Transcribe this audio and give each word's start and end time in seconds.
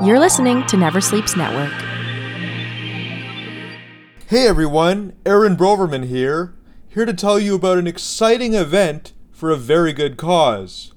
You're 0.00 0.20
listening 0.20 0.64
to 0.68 0.76
Never 0.76 1.00
Sleeps 1.00 1.36
Network. 1.36 1.72
Hey 4.28 4.46
everyone, 4.46 5.14
Aaron 5.26 5.56
Broverman 5.56 6.06
here, 6.06 6.54
here 6.88 7.04
to 7.04 7.12
tell 7.12 7.40
you 7.40 7.56
about 7.56 7.78
an 7.78 7.88
exciting 7.88 8.54
event 8.54 9.12
for 9.32 9.50
a 9.50 9.56
very 9.56 9.92
good 9.92 10.16
cause. 10.16 10.92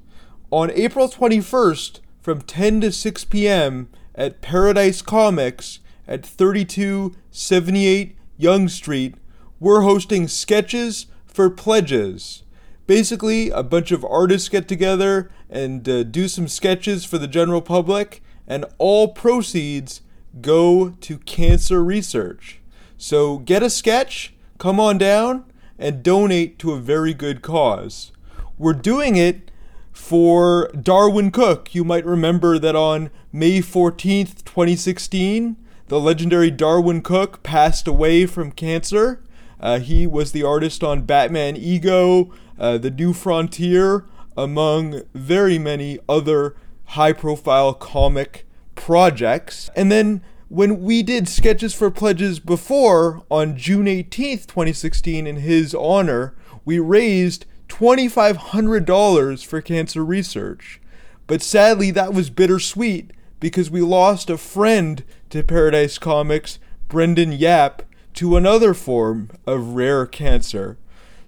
On 0.51 0.69
April 0.69 1.09
21st, 1.09 1.99
from 2.21 2.41
10 2.41 2.81
to 2.81 2.91
6 2.91 3.25
p.m. 3.25 3.89
at 4.13 4.41
Paradise 4.41 5.01
Comics 5.01 5.79
at 6.07 6.23
3278 6.23 8.15
Yonge 8.37 8.69
Street, 8.69 9.15
we're 9.59 9.81
hosting 9.81 10.27
Sketches 10.27 11.07
for 11.25 11.49
Pledges. 11.49 12.43
Basically, 12.85 13.49
a 13.49 13.63
bunch 13.63 13.91
of 13.91 14.05
artists 14.05 14.47
get 14.47 14.67
together 14.67 15.31
and 15.49 15.89
uh, 15.89 16.03
do 16.03 16.27
some 16.27 16.47
sketches 16.47 17.03
for 17.03 17.17
the 17.17 17.27
general 17.27 17.63
public, 17.63 18.21
and 18.51 18.65
all 18.79 19.07
proceeds 19.07 20.01
go 20.41 20.89
to 20.89 21.17
cancer 21.19 21.81
research. 21.81 22.59
So 22.97 23.37
get 23.37 23.63
a 23.63 23.69
sketch, 23.69 24.33
come 24.57 24.77
on 24.77 24.97
down, 24.97 25.45
and 25.79 26.03
donate 26.03 26.59
to 26.59 26.73
a 26.73 26.79
very 26.79 27.13
good 27.13 27.41
cause. 27.41 28.11
We're 28.57 28.73
doing 28.73 29.15
it 29.15 29.51
for 29.93 30.69
Darwyn 30.73 31.31
Cooke. 31.31 31.73
You 31.73 31.85
might 31.85 32.05
remember 32.05 32.59
that 32.59 32.75
on 32.75 33.09
May 33.31 33.59
14th, 33.59 34.43
2016, 34.43 35.55
the 35.87 36.01
legendary 36.01 36.51
Darwyn 36.51 37.01
Cooke 37.01 37.43
passed 37.43 37.87
away 37.87 38.25
from 38.25 38.51
cancer. 38.51 39.23
Uh, 39.61 39.79
he 39.79 40.05
was 40.05 40.33
the 40.33 40.43
artist 40.43 40.83
on 40.83 41.03
Batman 41.03 41.55
Ego, 41.55 42.33
uh, 42.59 42.77
The 42.77 42.91
New 42.91 43.13
Frontier, 43.13 44.03
among 44.35 45.03
very 45.13 45.57
many 45.57 45.99
other 46.09 46.57
high 46.91 47.13
profile 47.13 47.73
comic 47.73 48.45
projects. 48.75 49.69
And 49.77 49.89
then 49.89 50.21
when 50.49 50.81
we 50.81 51.01
did 51.01 51.29
sketches 51.29 51.73
for 51.73 51.89
pledges 51.89 52.41
before 52.41 53.23
on 53.31 53.55
June 53.55 53.85
18th, 53.85 54.47
2016, 54.47 55.25
in 55.25 55.37
his 55.37 55.73
honor, 55.73 56.35
we 56.65 56.79
raised 56.79 57.45
$2,500 57.69 59.45
for 59.45 59.61
cancer 59.61 60.03
research. 60.03 60.81
But 61.27 61.41
sadly, 61.41 61.91
that 61.91 62.13
was 62.13 62.29
bittersweet 62.29 63.11
because 63.39 63.71
we 63.71 63.81
lost 63.81 64.29
a 64.29 64.37
friend 64.37 65.05
to 65.29 65.43
Paradise 65.43 65.97
Comics, 65.97 66.59
Brendan 66.89 67.31
Yap, 67.31 67.83
to 68.15 68.35
another 68.35 68.73
form 68.73 69.29
of 69.47 69.75
rare 69.75 70.05
cancer. 70.05 70.77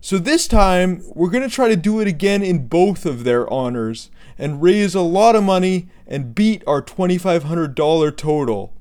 So 0.02 0.18
this 0.18 0.50
time, 0.50 1.02
we're 1.16 1.30
going 1.30 1.48
to 1.48 1.56
try 1.56 1.70
to 1.70 1.78
do 1.78 2.02
it 2.02 2.08
again 2.10 2.44
in 2.44 2.68
both 2.68 3.06
of 3.06 3.24
their 3.24 3.52
honors 3.52 4.12
and 4.38 4.62
raise 4.62 4.96
a 4.96 5.02
lot 5.02 5.36
of 5.36 5.44
money 5.44 5.88
and 6.08 6.36
beat 6.36 6.64
our 6.68 6.82
$2,500 6.82 8.18
total. 8.18 8.74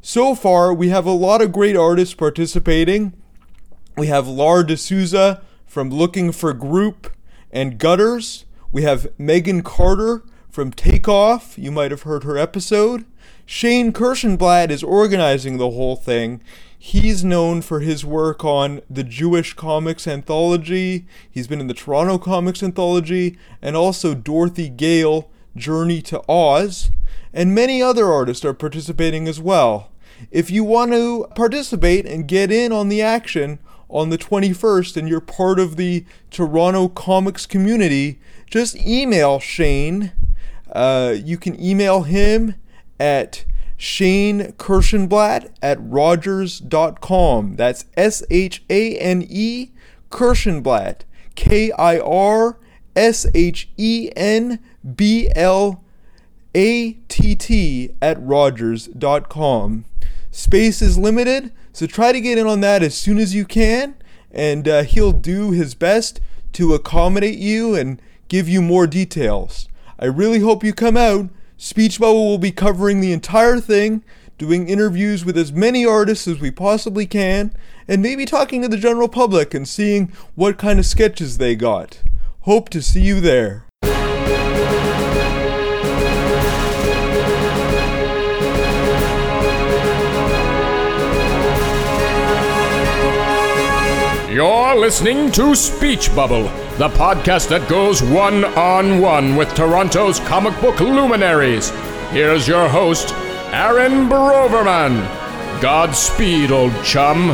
So 0.00 0.34
far, 0.34 0.72
we 0.72 0.88
have 0.90 1.06
a 1.06 1.10
lot 1.10 1.42
of 1.42 1.52
great 1.52 1.76
artists 1.76 2.14
participating. 2.14 3.12
We 3.96 4.06
have 4.08 4.28
Lar 4.28 4.62
D'Souza 4.62 5.42
from 5.66 5.90
Looking 5.90 6.32
for 6.32 6.52
Group 6.52 7.10
and 7.50 7.78
Gutters. 7.78 8.44
We 8.70 8.82
have 8.82 9.08
Megan 9.18 9.62
Carter 9.62 10.22
from 10.50 10.70
Takeoff. 10.70 11.58
You 11.58 11.72
might 11.72 11.90
have 11.90 12.02
heard 12.02 12.24
her 12.24 12.38
episode. 12.38 13.04
Shane 13.44 13.92
Kirshenblatt 13.92 14.70
is 14.70 14.82
organizing 14.82 15.56
the 15.56 15.70
whole 15.70 15.96
thing. 15.96 16.40
He's 16.78 17.24
known 17.24 17.62
for 17.62 17.80
his 17.80 18.04
work 18.04 18.44
on 18.44 18.80
the 18.88 19.04
Jewish 19.04 19.54
Comics 19.54 20.06
Anthology. 20.06 21.06
He's 21.30 21.46
been 21.46 21.60
in 21.60 21.66
the 21.66 21.74
Toronto 21.74 22.18
Comics 22.18 22.62
Anthology 22.62 23.38
and 23.62 23.74
also 23.76 24.14
Dorothy 24.14 24.68
Gale 24.68 25.30
Journey 25.56 26.02
to 26.02 26.22
Oz. 26.28 26.90
And 27.32 27.54
many 27.54 27.82
other 27.82 28.12
artists 28.12 28.44
are 28.44 28.54
participating 28.54 29.26
as 29.26 29.40
well. 29.40 29.90
If 30.30 30.50
you 30.50 30.64
want 30.64 30.92
to 30.92 31.26
participate 31.34 32.06
and 32.06 32.28
get 32.28 32.52
in 32.52 32.72
on 32.72 32.88
the 32.88 33.02
action 33.02 33.58
on 33.88 34.10
the 34.10 34.18
21st 34.18 34.96
and 34.96 35.08
you're 35.08 35.20
part 35.20 35.58
of 35.58 35.76
the 35.76 36.04
Toronto 36.30 36.88
comics 36.88 37.46
community, 37.46 38.18
just 38.50 38.76
email 38.76 39.40
Shane. 39.40 40.12
Uh, 40.72 41.14
you 41.16 41.38
can 41.38 41.60
email 41.62 42.02
him 42.02 42.54
at 42.98 43.44
Shane 43.76 44.52
Kirshenblatt 44.52 45.50
at 45.62 45.78
Rogers.com. 45.80 47.56
That's 47.56 47.84
S 47.96 48.22
H 48.30 48.64
A 48.70 48.96
N 48.98 49.24
E 49.28 49.70
Kirshenblatt. 50.10 51.00
K 51.34 51.70
I 51.72 51.98
R 51.98 52.58
S 52.94 53.26
H 53.34 53.68
E 53.76 54.10
N 54.16 54.58
B 54.96 55.28
L 55.36 55.84
A 56.54 56.92
T 57.08 57.34
T 57.36 57.90
at 58.00 58.16
Rogers.com. 58.20 59.84
Space 60.30 60.82
is 60.82 60.98
limited, 60.98 61.52
so 61.72 61.86
try 61.86 62.12
to 62.12 62.20
get 62.20 62.36
in 62.36 62.46
on 62.46 62.60
that 62.60 62.82
as 62.82 62.94
soon 62.94 63.18
as 63.18 63.34
you 63.34 63.46
can, 63.46 63.94
and 64.30 64.68
uh, 64.68 64.82
he'll 64.82 65.12
do 65.12 65.50
his 65.50 65.74
best 65.74 66.20
to 66.52 66.74
accommodate 66.74 67.38
you 67.38 67.74
and 67.74 68.00
give 68.28 68.48
you 68.48 68.60
more 68.60 68.86
details. 68.86 69.68
I 69.98 70.06
really 70.06 70.40
hope 70.40 70.62
you 70.62 70.74
come 70.74 70.96
out. 70.96 71.30
Speech 71.58 71.98
Bubble 71.98 72.26
will 72.26 72.36
be 72.36 72.52
covering 72.52 73.00
the 73.00 73.12
entire 73.12 73.60
thing, 73.60 74.04
doing 74.36 74.68
interviews 74.68 75.24
with 75.24 75.38
as 75.38 75.52
many 75.52 75.86
artists 75.86 76.28
as 76.28 76.38
we 76.38 76.50
possibly 76.50 77.06
can, 77.06 77.50
and 77.88 78.02
maybe 78.02 78.26
talking 78.26 78.60
to 78.60 78.68
the 78.68 78.76
general 78.76 79.08
public 79.08 79.54
and 79.54 79.66
seeing 79.66 80.12
what 80.34 80.58
kind 80.58 80.78
of 80.78 80.84
sketches 80.84 81.38
they 81.38 81.56
got. 81.56 82.02
Hope 82.40 82.68
to 82.68 82.82
see 82.82 83.00
you 83.00 83.20
there. 83.22 83.64
You're 94.30 94.76
listening 94.76 95.32
to 95.32 95.54
Speech 95.54 96.14
Bubble, 96.14 96.50
the 96.78 96.88
podcast 96.90 97.48
that 97.48 97.66
goes 97.70 98.02
one 98.02 98.44
on 98.44 99.00
one 99.00 99.34
with 99.34 99.48
Toronto's 99.54 100.20
comic 100.20 100.60
book 100.60 100.78
luminaries. 100.78 101.70
Here's 102.10 102.46
your 102.46 102.68
host, 102.68 103.14
Aaron 103.50 104.10
Broverman. 104.10 105.00
Godspeed, 105.62 106.50
old 106.50 106.74
chum. 106.84 107.30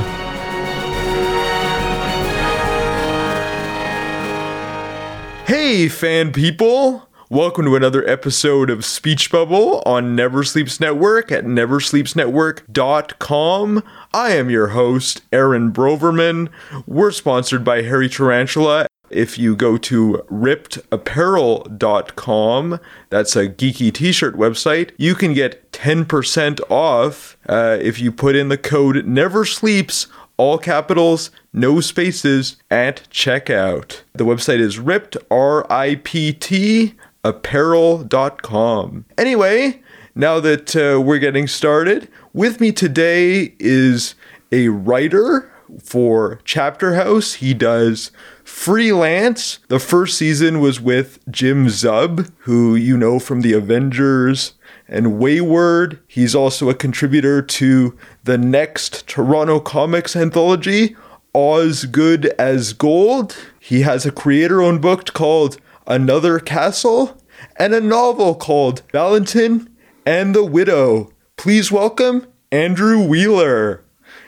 Hey, 5.44 5.88
fan 5.88 6.32
people! 6.32 7.09
Welcome 7.28 7.64
to 7.64 7.74
another 7.74 8.09
episode 8.09 8.70
of 8.70 8.84
Speech 8.84 9.32
Bubble 9.32 9.82
on 9.84 10.14
Never 10.14 10.44
Sleeps 10.44 10.78
Network 10.78 11.32
at 11.32 11.44
neversleepsnetwork.com. 11.44 13.82
I 14.14 14.30
am 14.32 14.50
your 14.50 14.69
host, 14.69 15.22
Aaron 15.32 15.72
Broverman. 15.72 16.48
We're 16.86 17.10
sponsored 17.10 17.64
by 17.64 17.82
Hairy 17.82 18.09
Tarantula. 18.09 18.86
If 19.12 19.38
you 19.38 19.54
go 19.54 19.76
to 19.78 20.24
riptapparel.com, 20.30 22.80
that's 23.10 23.36
a 23.36 23.48
geeky 23.48 23.92
t 23.92 24.10
shirt 24.12 24.36
website, 24.36 24.90
you 24.96 25.14
can 25.14 25.34
get 25.34 25.70
10% 25.72 26.60
off 26.70 27.36
uh, 27.48 27.78
if 27.80 28.00
you 28.00 28.12
put 28.12 28.36
in 28.36 28.48
the 28.48 28.58
code 28.58 29.06
Never 29.06 29.44
Sleeps 29.44 30.06
all 30.36 30.58
capitals, 30.58 31.30
no 31.52 31.80
spaces, 31.80 32.56
at 32.70 33.08
checkout. 33.10 34.02
The 34.14 34.24
website 34.24 34.58
is 34.58 34.78
ripped, 34.78 35.16
R 35.30 35.70
I 35.70 35.96
P 35.96 36.32
T, 36.32 36.94
apparel.com. 37.22 39.04
Anyway, 39.16 39.82
now 40.14 40.40
that 40.40 40.74
uh, 40.74 41.00
we're 41.00 41.18
getting 41.18 41.46
started, 41.46 42.08
with 42.32 42.60
me 42.60 42.72
today 42.72 43.54
is 43.58 44.14
a 44.50 44.68
writer 44.68 45.52
for 45.82 46.40
Chapter 46.44 46.94
House. 46.94 47.34
He 47.34 47.54
does 47.54 48.10
freelance. 48.52 49.58
The 49.66 49.80
first 49.80 50.16
season 50.16 50.60
was 50.60 50.80
with 50.80 51.18
Jim 51.28 51.66
Zub, 51.66 52.30
who 52.40 52.76
you 52.76 52.96
know 52.96 53.18
from 53.18 53.40
the 53.40 53.54
Avengers 53.54 54.52
and 54.86 55.18
Wayward. 55.18 55.98
He's 56.06 56.34
also 56.34 56.68
a 56.68 56.74
contributor 56.74 57.42
to 57.42 57.98
the 58.22 58.38
next 58.38 59.09
Toronto 59.09 59.59
Comics 59.59 60.15
anthology, 60.15 60.94
Oz 61.34 61.86
Good 61.86 62.27
as 62.38 62.72
Gold. 62.72 63.36
He 63.59 63.80
has 63.80 64.06
a 64.06 64.12
creator 64.12 64.62
owned 64.62 64.80
book 64.80 65.12
called 65.12 65.59
Another 65.86 66.38
Castle 66.38 67.21
and 67.56 67.74
a 67.74 67.80
novel 67.80 68.36
called 68.36 68.82
Valentin 68.92 69.74
and 70.06 70.36
the 70.36 70.44
Widow. 70.44 71.10
Please 71.36 71.72
welcome 71.72 72.28
Andrew 72.53 73.00
Wheeler. 73.03 73.82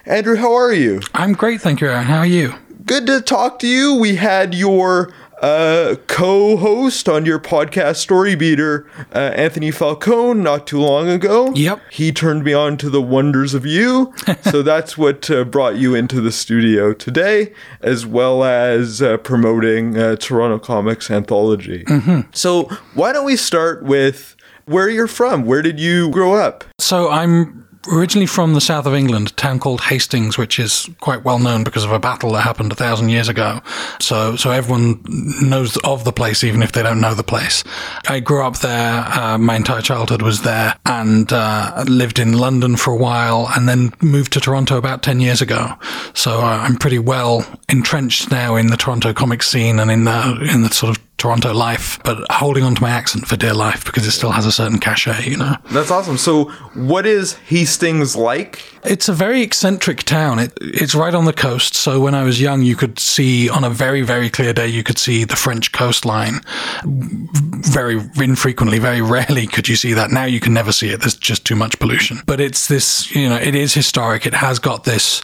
Andrew, 0.06 0.36
how 0.36 0.52
are 0.54 0.72
you? 0.72 1.00
I'm 1.14 1.34
great, 1.34 1.60
thank 1.60 1.80
you, 1.80 1.88
Aaron. 1.88 2.04
How 2.04 2.18
are 2.18 2.26
you? 2.26 2.54
Good 2.86 3.06
to 3.06 3.20
talk 3.20 3.58
to 3.60 3.66
you. 3.66 3.94
We 3.94 4.16
had 4.16 4.54
your 4.54 5.10
uh, 5.40 5.96
co-host 6.06 7.08
on 7.08 7.24
your 7.24 7.38
podcast 7.38 7.96
story 7.96 8.34
beater 8.34 8.86
uh, 9.14 9.18
anthony 9.18 9.70
falcone 9.70 10.42
not 10.42 10.66
too 10.66 10.78
long 10.80 11.08
ago. 11.08 11.50
Yep. 11.54 11.80
he 11.90 12.12
turned 12.12 12.44
me 12.44 12.52
on 12.52 12.76
to 12.78 12.90
the 12.90 13.00
wonders 13.02 13.54
of 13.54 13.64
you. 13.66 14.12
So 14.50 14.62
that's 14.62 14.96
what 14.98 15.30
uh, 15.30 15.44
brought 15.44 15.76
you 15.76 15.94
into 15.94 16.20
the 16.20 16.30
studio 16.30 16.92
today 16.92 17.52
as 17.80 18.04
well 18.06 18.44
as 18.44 19.00
uh, 19.02 19.16
promoting 19.18 19.96
uh, 19.98 20.16
toronto 20.16 20.58
comics 20.58 21.10
anthology. 21.10 21.84
So 22.32 22.64
why 22.94 23.12
don't 23.12 23.24
we 23.24 23.36
start 23.36 23.82
with 23.82 24.36
where 24.66 24.88
you're 24.88 25.08
from? 25.08 25.44
Where 25.46 25.62
did 25.62 25.80
you 25.80 26.10
grow 26.10 26.34
up? 26.34 26.64
So 26.78 27.10
I'm 27.10 27.63
originally 27.88 28.26
from 28.26 28.54
the 28.54 28.60
south 28.60 28.86
of 28.86 28.94
England, 28.94 29.28
a 29.28 29.32
town 29.32 29.58
called 29.58 29.82
Hastings, 29.82 30.38
which 30.38 30.58
is 30.58 30.88
quite 31.00 31.24
well 31.24 31.38
known 31.38 31.64
because 31.64 31.84
of 31.84 31.92
a 31.92 31.98
battle 31.98 32.32
that 32.32 32.42
happened 32.42 32.72
a 32.72 32.74
thousand 32.74 33.08
years 33.08 33.28
ago. 33.28 33.60
So, 34.00 34.36
so 34.36 34.50
everyone 34.50 35.02
knows 35.42 35.76
of 35.78 36.04
the 36.04 36.12
place, 36.12 36.44
even 36.44 36.62
if 36.62 36.72
they 36.72 36.82
don't 36.82 37.00
know 37.00 37.14
the 37.14 37.22
place. 37.22 37.64
I 38.08 38.20
grew 38.20 38.44
up 38.44 38.58
there. 38.58 39.04
Uh, 39.06 39.38
my 39.38 39.56
entire 39.56 39.82
childhood 39.82 40.22
was 40.22 40.42
there 40.42 40.76
and 40.86 41.32
uh, 41.32 41.84
lived 41.86 42.18
in 42.18 42.32
London 42.32 42.76
for 42.76 42.92
a 42.92 42.96
while 42.96 43.48
and 43.54 43.68
then 43.68 43.92
moved 44.00 44.32
to 44.34 44.40
Toronto 44.40 44.76
about 44.76 45.02
10 45.02 45.20
years 45.20 45.40
ago. 45.40 45.74
So 46.14 46.40
uh, 46.40 46.58
I'm 46.62 46.76
pretty 46.76 46.98
well 46.98 47.46
entrenched 47.68 48.30
now 48.30 48.56
in 48.56 48.68
the 48.68 48.76
Toronto 48.76 49.12
comic 49.12 49.42
scene 49.42 49.78
and 49.78 49.90
in 49.90 50.04
the, 50.04 50.48
in 50.52 50.62
the 50.62 50.70
sort 50.70 50.96
of 50.96 51.03
Toronto 51.24 51.54
life, 51.54 51.98
but 52.04 52.18
holding 52.30 52.62
on 52.62 52.74
to 52.74 52.82
my 52.82 52.90
accent 52.90 53.26
for 53.26 53.34
dear 53.34 53.54
life 53.54 53.82
because 53.86 54.06
it 54.06 54.10
still 54.10 54.32
has 54.32 54.44
a 54.44 54.52
certain 54.52 54.78
cachet, 54.78 55.24
you 55.26 55.38
know. 55.38 55.56
That's 55.70 55.90
awesome. 55.90 56.18
So, 56.18 56.50
what 56.74 57.06
is 57.06 57.32
Hastings 57.48 58.14
like? 58.14 58.62
It's 58.84 59.08
a 59.08 59.12
very 59.12 59.42
eccentric 59.42 60.02
town. 60.02 60.38
It, 60.38 60.52
it's 60.60 60.94
right 60.94 61.14
on 61.14 61.24
the 61.24 61.32
coast. 61.32 61.74
So 61.74 62.00
when 62.00 62.14
I 62.14 62.22
was 62.22 62.40
young, 62.40 62.62
you 62.62 62.76
could 62.76 62.98
see 62.98 63.48
on 63.48 63.64
a 63.64 63.70
very, 63.70 64.02
very 64.02 64.28
clear 64.28 64.52
day, 64.52 64.68
you 64.68 64.82
could 64.82 64.98
see 64.98 65.24
the 65.24 65.36
French 65.36 65.72
coastline. 65.72 66.40
Very 66.84 68.00
infrequently, 68.16 68.78
very 68.78 69.00
rarely 69.14 69.46
could 69.46 69.68
you 69.68 69.76
see 69.76 69.92
that. 69.94 70.10
Now 70.10 70.24
you 70.24 70.40
can 70.40 70.52
never 70.52 70.72
see 70.72 70.90
it. 70.90 71.00
There's 71.00 71.16
just 71.16 71.44
too 71.44 71.56
much 71.56 71.78
pollution. 71.78 72.20
But 72.26 72.40
it's 72.40 72.68
this, 72.68 73.14
you 73.14 73.28
know, 73.28 73.36
it 73.36 73.54
is 73.54 73.72
historic. 73.72 74.26
It 74.26 74.34
has 74.34 74.58
got 74.58 74.84
this 74.84 75.22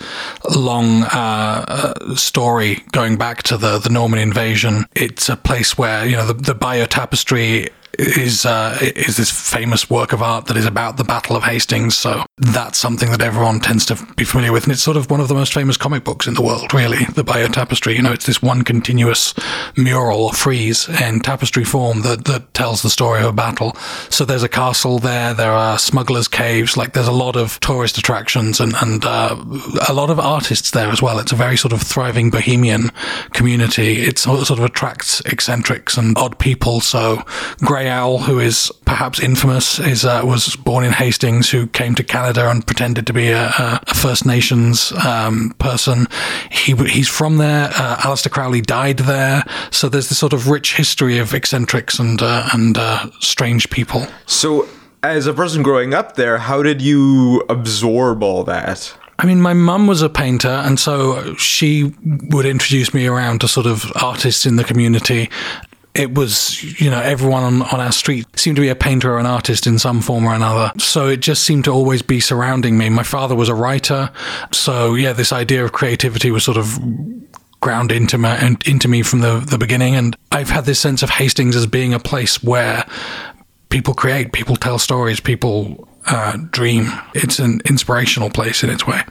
long 0.56 1.02
uh, 1.04 1.64
uh, 1.68 2.14
story 2.16 2.82
going 2.92 3.16
back 3.16 3.42
to 3.44 3.56
the, 3.56 3.78
the 3.78 3.90
Norman 3.90 4.18
invasion. 4.18 4.86
It's 4.94 5.28
a 5.28 5.36
place 5.36 5.76
where, 5.76 6.06
you 6.06 6.16
know, 6.16 6.26
the, 6.26 6.34
the 6.34 6.54
Bayeux 6.54 6.86
Tapestry 6.86 7.68
is 8.00 8.46
uh, 8.46 8.78
is 8.80 9.16
this 9.16 9.30
famous 9.30 9.90
work 9.90 10.12
of 10.12 10.22
art 10.22 10.46
that 10.46 10.56
is 10.56 10.66
about 10.66 10.96
the 10.96 11.04
Battle 11.04 11.36
of 11.36 11.42
Hastings. 11.42 11.96
So 11.96 12.24
that's 12.38 12.78
something 12.78 13.10
that 13.10 13.20
everyone 13.20 13.60
tends 13.60 13.84
to 13.86 14.06
be 14.16 14.24
familiar 14.24 14.52
with, 14.52 14.64
and 14.64 14.72
it's 14.72 14.82
sort 14.82 14.96
of 14.96 15.10
one 15.10 15.20
of 15.20 15.28
the 15.28 15.34
most 15.34 15.52
famous 15.52 15.76
comic 15.76 16.04
books 16.04 16.26
in 16.26 16.34
the 16.34 16.42
world. 16.42 16.72
Really, 16.72 17.04
the 17.14 17.24
Bayeux 17.24 17.48
Tapestry. 17.48 17.94
You 17.94 18.02
know, 18.02 18.12
it's 18.12 18.26
this 18.26 18.40
one 18.40 18.62
continuous 18.62 19.34
mural 19.76 20.22
or 20.24 20.32
frieze 20.32 20.88
in 20.88 21.20
tapestry 21.20 21.64
form 21.64 22.02
that 22.02 22.24
that 22.24 22.54
tells 22.54 22.82
the 22.82 22.90
story 22.90 23.20
of 23.20 23.26
a 23.26 23.32
battle. 23.32 23.76
So 24.08 24.24
there's 24.24 24.42
a 24.42 24.48
castle 24.48 24.98
there. 24.98 25.34
There 25.34 25.52
are 25.52 25.78
smugglers' 25.78 26.28
caves. 26.28 26.76
Like 26.76 26.94
there's 26.94 27.08
a 27.08 27.12
lot 27.12 27.36
of 27.36 27.60
tourist 27.60 27.98
attractions 27.98 28.60
and 28.60 28.74
and 28.80 29.04
uh, 29.04 29.36
a 29.88 29.92
lot 29.92 30.10
of 30.10 30.18
artists 30.18 30.70
there 30.70 30.88
as 30.88 31.02
well. 31.02 31.18
It's 31.18 31.32
a 31.32 31.36
very 31.36 31.56
sort 31.56 31.72
of 31.72 31.82
thriving 31.82 32.30
bohemian 32.30 32.90
community. 33.32 34.00
It 34.00 34.18
sort 34.18 34.50
of 34.50 34.60
attracts 34.60 35.20
eccentrics 35.26 35.96
and 35.96 36.16
odd 36.16 36.38
people. 36.38 36.80
So 36.80 37.22
Grey 37.58 37.89
Owl, 37.90 38.18
who 38.18 38.38
is 38.38 38.72
perhaps 38.84 39.20
infamous, 39.20 39.78
is 39.78 40.04
uh, 40.04 40.22
was 40.24 40.56
born 40.56 40.84
in 40.84 40.92
Hastings, 40.92 41.50
who 41.50 41.66
came 41.66 41.94
to 41.96 42.04
Canada 42.04 42.48
and 42.48 42.66
pretended 42.66 43.06
to 43.06 43.12
be 43.12 43.28
a, 43.28 43.48
a 43.58 43.94
First 43.94 44.24
Nations 44.24 44.92
um, 45.04 45.54
person. 45.58 46.06
He 46.50 46.74
he's 46.74 47.08
from 47.08 47.36
there. 47.36 47.70
Uh, 47.74 47.96
Aleister 47.98 48.30
Crowley 48.30 48.60
died 48.60 48.98
there, 48.98 49.44
so 49.70 49.88
there's 49.88 50.08
this 50.08 50.18
sort 50.18 50.32
of 50.32 50.48
rich 50.48 50.76
history 50.76 51.18
of 51.18 51.34
eccentrics 51.34 51.98
and 51.98 52.22
uh, 52.22 52.48
and 52.52 52.78
uh, 52.78 53.10
strange 53.20 53.68
people. 53.70 54.06
So, 54.26 54.68
as 55.02 55.26
a 55.26 55.34
person 55.34 55.62
growing 55.62 55.92
up 55.92 56.16
there, 56.16 56.38
how 56.38 56.62
did 56.62 56.80
you 56.80 57.44
absorb 57.48 58.22
all 58.22 58.44
that? 58.44 58.96
I 59.18 59.26
mean, 59.26 59.42
my 59.42 59.52
mum 59.52 59.86
was 59.86 60.00
a 60.00 60.08
painter, 60.08 60.48
and 60.48 60.80
so 60.80 61.34
she 61.34 61.94
would 62.30 62.46
introduce 62.46 62.94
me 62.94 63.06
around 63.06 63.42
to 63.42 63.48
sort 63.48 63.66
of 63.66 63.92
artists 63.96 64.46
in 64.46 64.56
the 64.56 64.64
community 64.64 65.28
it 65.94 66.14
was, 66.14 66.80
you 66.80 66.90
know, 66.90 67.00
everyone 67.00 67.42
on, 67.42 67.62
on 67.62 67.80
our 67.80 67.92
street 67.92 68.26
seemed 68.38 68.56
to 68.56 68.62
be 68.62 68.68
a 68.68 68.76
painter 68.76 69.12
or 69.12 69.18
an 69.18 69.26
artist 69.26 69.66
in 69.66 69.78
some 69.78 70.00
form 70.00 70.24
or 70.24 70.34
another. 70.34 70.72
So 70.78 71.08
it 71.08 71.18
just 71.20 71.42
seemed 71.42 71.64
to 71.64 71.72
always 71.72 72.02
be 72.02 72.20
surrounding 72.20 72.78
me. 72.78 72.88
My 72.90 73.02
father 73.02 73.34
was 73.34 73.48
a 73.48 73.54
writer. 73.54 74.10
So, 74.52 74.94
yeah, 74.94 75.12
this 75.12 75.32
idea 75.32 75.64
of 75.64 75.72
creativity 75.72 76.30
was 76.30 76.44
sort 76.44 76.56
of 76.56 76.78
ground 77.60 77.92
into 77.92 78.18
me, 78.18 78.56
into 78.66 78.88
me 78.88 79.02
from 79.02 79.20
the, 79.20 79.40
the 79.40 79.58
beginning. 79.58 79.96
And 79.96 80.16
I've 80.30 80.50
had 80.50 80.64
this 80.64 80.80
sense 80.80 81.02
of 81.02 81.10
Hastings 81.10 81.56
as 81.56 81.66
being 81.66 81.92
a 81.92 81.98
place 81.98 82.42
where 82.42 82.86
people 83.68 83.94
create, 83.94 84.32
people 84.32 84.56
tell 84.56 84.78
stories, 84.78 85.20
people 85.20 85.88
uh, 86.06 86.36
dream. 86.50 86.90
It's 87.14 87.38
an 87.38 87.60
inspirational 87.68 88.30
place 88.30 88.62
in 88.62 88.70
its 88.70 88.86
way. 88.86 89.02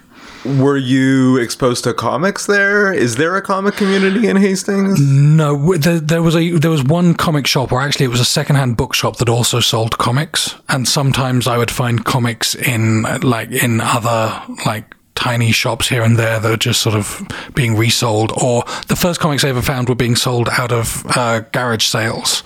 Were 0.45 0.77
you 0.77 1.37
exposed 1.37 1.83
to 1.83 1.93
comics 1.93 2.45
there? 2.45 2.93
Is 2.93 3.17
there 3.17 3.35
a 3.35 3.41
comic 3.41 3.75
community 3.75 4.27
in 4.27 4.37
Hastings? 4.37 4.99
No, 4.99 5.75
there, 5.75 5.99
there, 5.99 6.21
was 6.21 6.35
a 6.35 6.51
there 6.51 6.71
was 6.71 6.83
one 6.83 7.13
comic 7.13 7.45
shop, 7.45 7.71
or 7.71 7.81
actually 7.81 8.05
it 8.05 8.09
was 8.09 8.21
a 8.21 8.25
secondhand 8.25 8.77
bookshop 8.77 9.17
that 9.17 9.27
also 9.27 9.59
sold 9.59 9.97
comics. 9.97 10.55
And 10.69 10.87
sometimes 10.87 11.47
I 11.47 11.57
would 11.57 11.71
find 11.71 12.05
comics 12.05 12.55
in 12.55 13.03
like 13.21 13.51
in 13.51 13.81
other 13.81 14.41
like 14.65 14.95
tiny 15.15 15.51
shops 15.51 15.89
here 15.89 16.01
and 16.01 16.17
there 16.17 16.39
that 16.39 16.49
are 16.49 16.57
just 16.57 16.81
sort 16.81 16.95
of 16.95 17.21
being 17.53 17.75
resold. 17.75 18.31
Or 18.41 18.63
the 18.87 18.95
first 18.95 19.19
comics 19.19 19.43
I 19.43 19.49
ever 19.49 19.61
found 19.61 19.89
were 19.89 19.95
being 19.95 20.15
sold 20.15 20.47
out 20.57 20.71
of 20.71 21.05
uh, 21.17 21.41
garage 21.51 21.85
sales. 21.85 22.43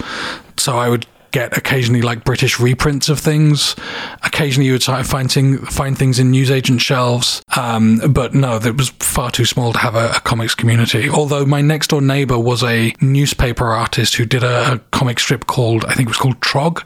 So 0.58 0.78
I 0.78 0.90
would 0.90 1.06
get 1.34 1.58
occasionally 1.58 2.02
like 2.02 2.24
British 2.24 2.60
reprints 2.60 3.10
of 3.10 3.20
things. 3.20 3.76
Occasionally, 4.22 4.68
you 4.68 4.74
would 4.74 4.84
find 4.84 5.30
thing, 5.30 5.58
find 5.58 5.98
things 5.98 6.20
in 6.20 6.32
newsagent 6.32 6.80
shelves. 6.80 7.44
Um, 7.58 8.00
but 8.10 8.34
no, 8.34 8.56
it 8.58 8.78
was 8.78 8.90
far 9.00 9.32
too 9.32 9.44
small 9.44 9.74
to 9.74 9.80
have 9.80 9.96
a, 9.96 10.12
a, 10.12 10.20
comics 10.22 10.56
community. 10.56 11.10
Although 11.10 11.46
my 11.46 11.62
next 11.62 11.88
door 11.88 12.02
neighbor 12.02 12.40
was 12.40 12.64
a 12.64 12.94
newspaper 13.02 13.66
artist 13.66 14.16
who 14.16 14.26
did 14.26 14.44
a, 14.44 14.74
a 14.74 14.80
comic 14.92 15.20
strip 15.20 15.48
called, 15.48 15.84
I 15.86 15.96
think 15.96 16.08
it 16.08 16.12
was 16.12 16.18
called 16.18 16.40
Trog, 16.40 16.84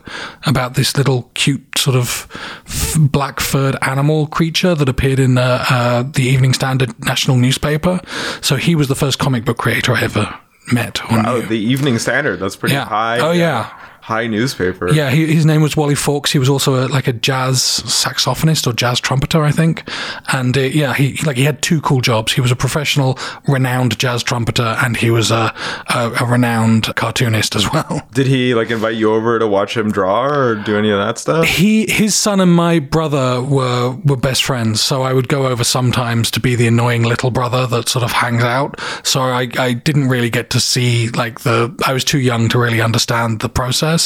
about 0.47 0.73
this 0.73 0.97
little 0.97 1.29
cute 1.33 1.77
sort 1.77 1.97
of 1.97 2.27
f- 2.65 2.95
black 2.97 3.39
furred 3.39 3.75
animal 3.81 4.27
creature 4.27 4.73
that 4.73 4.89
appeared 4.89 5.19
in 5.19 5.37
uh, 5.37 5.65
uh, 5.69 6.03
the 6.03 6.23
Evening 6.23 6.53
Standard 6.53 6.97
national 7.05 7.37
newspaper. 7.37 7.99
So 8.41 8.55
he 8.55 8.75
was 8.75 8.87
the 8.87 8.95
first 8.95 9.19
comic 9.19 9.43
book 9.43 9.57
creator 9.57 9.93
I 9.93 10.03
ever 10.03 10.39
met. 10.71 11.01
Wow, 11.11 11.41
the 11.41 11.59
Evening 11.59 11.99
Standard. 11.99 12.39
That's 12.39 12.55
pretty 12.55 12.75
yeah. 12.75 12.85
high. 12.85 13.19
Oh 13.19 13.31
yeah 13.31 13.73
high 14.07 14.25
newspaper. 14.25 14.89
Yeah, 14.93 15.11
he, 15.11 15.25
his 15.25 15.45
name 15.45 15.61
was 15.61 15.75
Wally 15.75 15.93
Fawkes. 15.93 16.31
He 16.31 16.39
was 16.39 16.47
also 16.47 16.85
a, 16.85 16.87
like 16.87 17.09
a 17.09 17.13
jazz 17.13 17.59
saxophonist 17.59 18.65
or 18.65 18.71
jazz 18.71 19.01
trumpeter, 19.01 19.43
I 19.43 19.51
think. 19.51 19.83
And 20.31 20.57
uh, 20.57 20.61
yeah, 20.61 20.93
he 20.93 21.17
like 21.25 21.35
he 21.35 21.43
had 21.43 21.61
two 21.61 21.81
cool 21.81 21.99
jobs. 21.99 22.31
He 22.31 22.39
was 22.39 22.49
a 22.49 22.55
professional, 22.55 23.19
renowned 23.49 23.99
jazz 23.99 24.23
trumpeter, 24.23 24.77
and 24.81 24.95
he 24.95 25.11
was 25.11 25.29
a, 25.29 25.53
a, 25.93 26.13
a 26.21 26.25
renowned 26.25 26.95
cartoonist 26.95 27.53
as 27.53 27.69
well. 27.73 28.01
Did 28.13 28.27
he 28.27 28.55
like 28.55 28.71
invite 28.71 28.95
you 28.95 29.13
over 29.13 29.39
to 29.39 29.45
watch 29.45 29.75
him 29.75 29.91
draw 29.91 30.25
or 30.25 30.55
do 30.55 30.77
any 30.77 30.89
of 30.89 30.99
that 30.99 31.17
stuff? 31.17 31.45
He, 31.45 31.91
his 31.91 32.15
son, 32.15 32.39
and 32.39 32.53
my 32.53 32.79
brother 32.79 33.41
were 33.41 33.97
were 34.05 34.15
best 34.15 34.45
friends, 34.45 34.81
so 34.81 35.01
I 35.01 35.11
would 35.11 35.27
go 35.27 35.47
over 35.47 35.65
sometimes 35.65 36.31
to 36.31 36.39
be 36.39 36.55
the 36.55 36.67
annoying 36.67 37.03
little 37.03 37.29
brother 37.29 37.67
that 37.67 37.89
sort 37.89 38.03
of 38.03 38.13
hangs 38.13 38.43
out. 38.43 38.79
So 39.03 39.19
I 39.19 39.49
I 39.59 39.73
didn't 39.73 40.07
really 40.07 40.29
get 40.29 40.49
to 40.51 40.61
see 40.61 41.09
like 41.09 41.41
the. 41.41 41.75
I 41.85 41.91
was 41.91 42.05
too 42.05 42.19
young 42.19 42.47
to 42.49 42.57
really 42.57 42.79
understand 42.79 43.41
the 43.41 43.49
process 43.49 43.96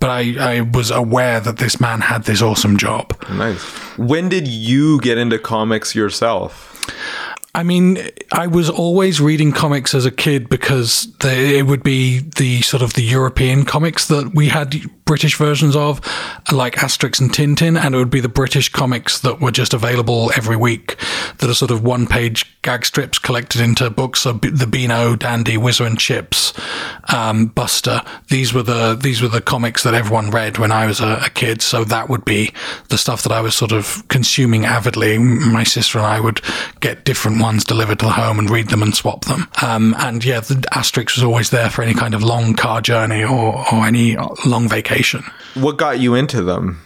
but 0.00 0.10
I, 0.10 0.56
I 0.56 0.60
was 0.60 0.90
aware 0.90 1.40
that 1.40 1.58
this 1.58 1.80
man 1.80 2.00
had 2.00 2.24
this 2.24 2.42
awesome 2.42 2.76
job. 2.76 3.12
Nice. 3.30 3.62
When 3.98 4.28
did 4.28 4.46
you 4.48 5.00
get 5.00 5.18
into 5.18 5.38
comics 5.38 5.94
yourself? 5.94 6.72
I 7.56 7.62
mean, 7.62 7.96
I 8.32 8.48
was 8.48 8.68
always 8.68 9.18
reading 9.18 9.50
comics 9.50 9.94
as 9.94 10.04
a 10.04 10.10
kid 10.10 10.50
because 10.50 11.10
they, 11.20 11.58
it 11.58 11.62
would 11.62 11.82
be 11.82 12.18
the 12.18 12.60
sort 12.60 12.82
of 12.82 12.92
the 12.92 13.02
European 13.02 13.64
comics 13.64 14.08
that 14.08 14.34
we 14.34 14.48
had 14.48 14.74
British 15.06 15.36
versions 15.36 15.74
of, 15.74 16.00
like 16.52 16.74
Asterix 16.74 17.18
and 17.18 17.32
Tintin, 17.32 17.80
and 17.80 17.94
it 17.94 17.98
would 17.98 18.10
be 18.10 18.20
the 18.20 18.28
British 18.28 18.68
comics 18.68 19.20
that 19.20 19.40
were 19.40 19.52
just 19.52 19.72
available 19.72 20.30
every 20.36 20.56
week 20.56 20.96
that 21.38 21.48
are 21.48 21.54
sort 21.54 21.70
of 21.70 21.82
one 21.82 22.06
page 22.06 22.60
gag 22.60 22.84
strips 22.84 23.18
collected 23.18 23.62
into 23.62 23.88
books. 23.88 24.20
So 24.20 24.32
the 24.32 24.66
Beano, 24.66 25.16
Dandy, 25.16 25.56
Whizzer 25.56 25.86
and 25.86 25.98
Chips, 25.98 26.52
um, 27.14 27.46
Buster. 27.46 28.02
These 28.28 28.52
were 28.52 28.64
the 28.64 28.98
these 29.00 29.22
were 29.22 29.28
the 29.28 29.40
comics 29.40 29.84
that 29.84 29.94
everyone 29.94 30.30
read 30.30 30.58
when 30.58 30.72
I 30.72 30.86
was 30.86 31.00
a, 31.00 31.22
a 31.24 31.30
kid. 31.30 31.62
So 31.62 31.84
that 31.84 32.10
would 32.10 32.24
be 32.24 32.52
the 32.88 32.98
stuff 32.98 33.22
that 33.22 33.32
I 33.32 33.40
was 33.40 33.54
sort 33.54 33.72
of 33.72 34.06
consuming 34.08 34.64
avidly. 34.66 35.16
My 35.18 35.62
sister 35.62 35.98
and 35.98 36.06
I 36.06 36.18
would 36.18 36.40
get 36.80 37.04
different 37.04 37.40
ones 37.40 37.45
delivered 37.64 37.98
to 38.00 38.06
the 38.06 38.12
home 38.12 38.38
and 38.38 38.50
read 38.50 38.68
them 38.68 38.82
and 38.82 38.94
swap 38.94 39.24
them. 39.24 39.48
Um, 39.62 39.94
and 39.98 40.24
yeah, 40.24 40.40
the 40.40 40.54
Asterix 40.72 41.16
was 41.16 41.24
always 41.24 41.50
there 41.50 41.70
for 41.70 41.82
any 41.82 41.94
kind 41.94 42.14
of 42.14 42.22
long 42.22 42.54
car 42.54 42.80
journey 42.80 43.22
or, 43.22 43.64
or 43.72 43.86
any 43.86 44.16
long 44.44 44.68
vacation. 44.68 45.24
What 45.54 45.76
got 45.76 46.00
you 46.00 46.14
into 46.14 46.42
them? 46.42 46.80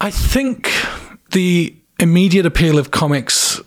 I 0.00 0.10
think 0.10 0.70
the 1.32 1.74
immediate 1.98 2.46
appeal 2.46 2.78
of 2.78 2.90
comics 2.90 3.60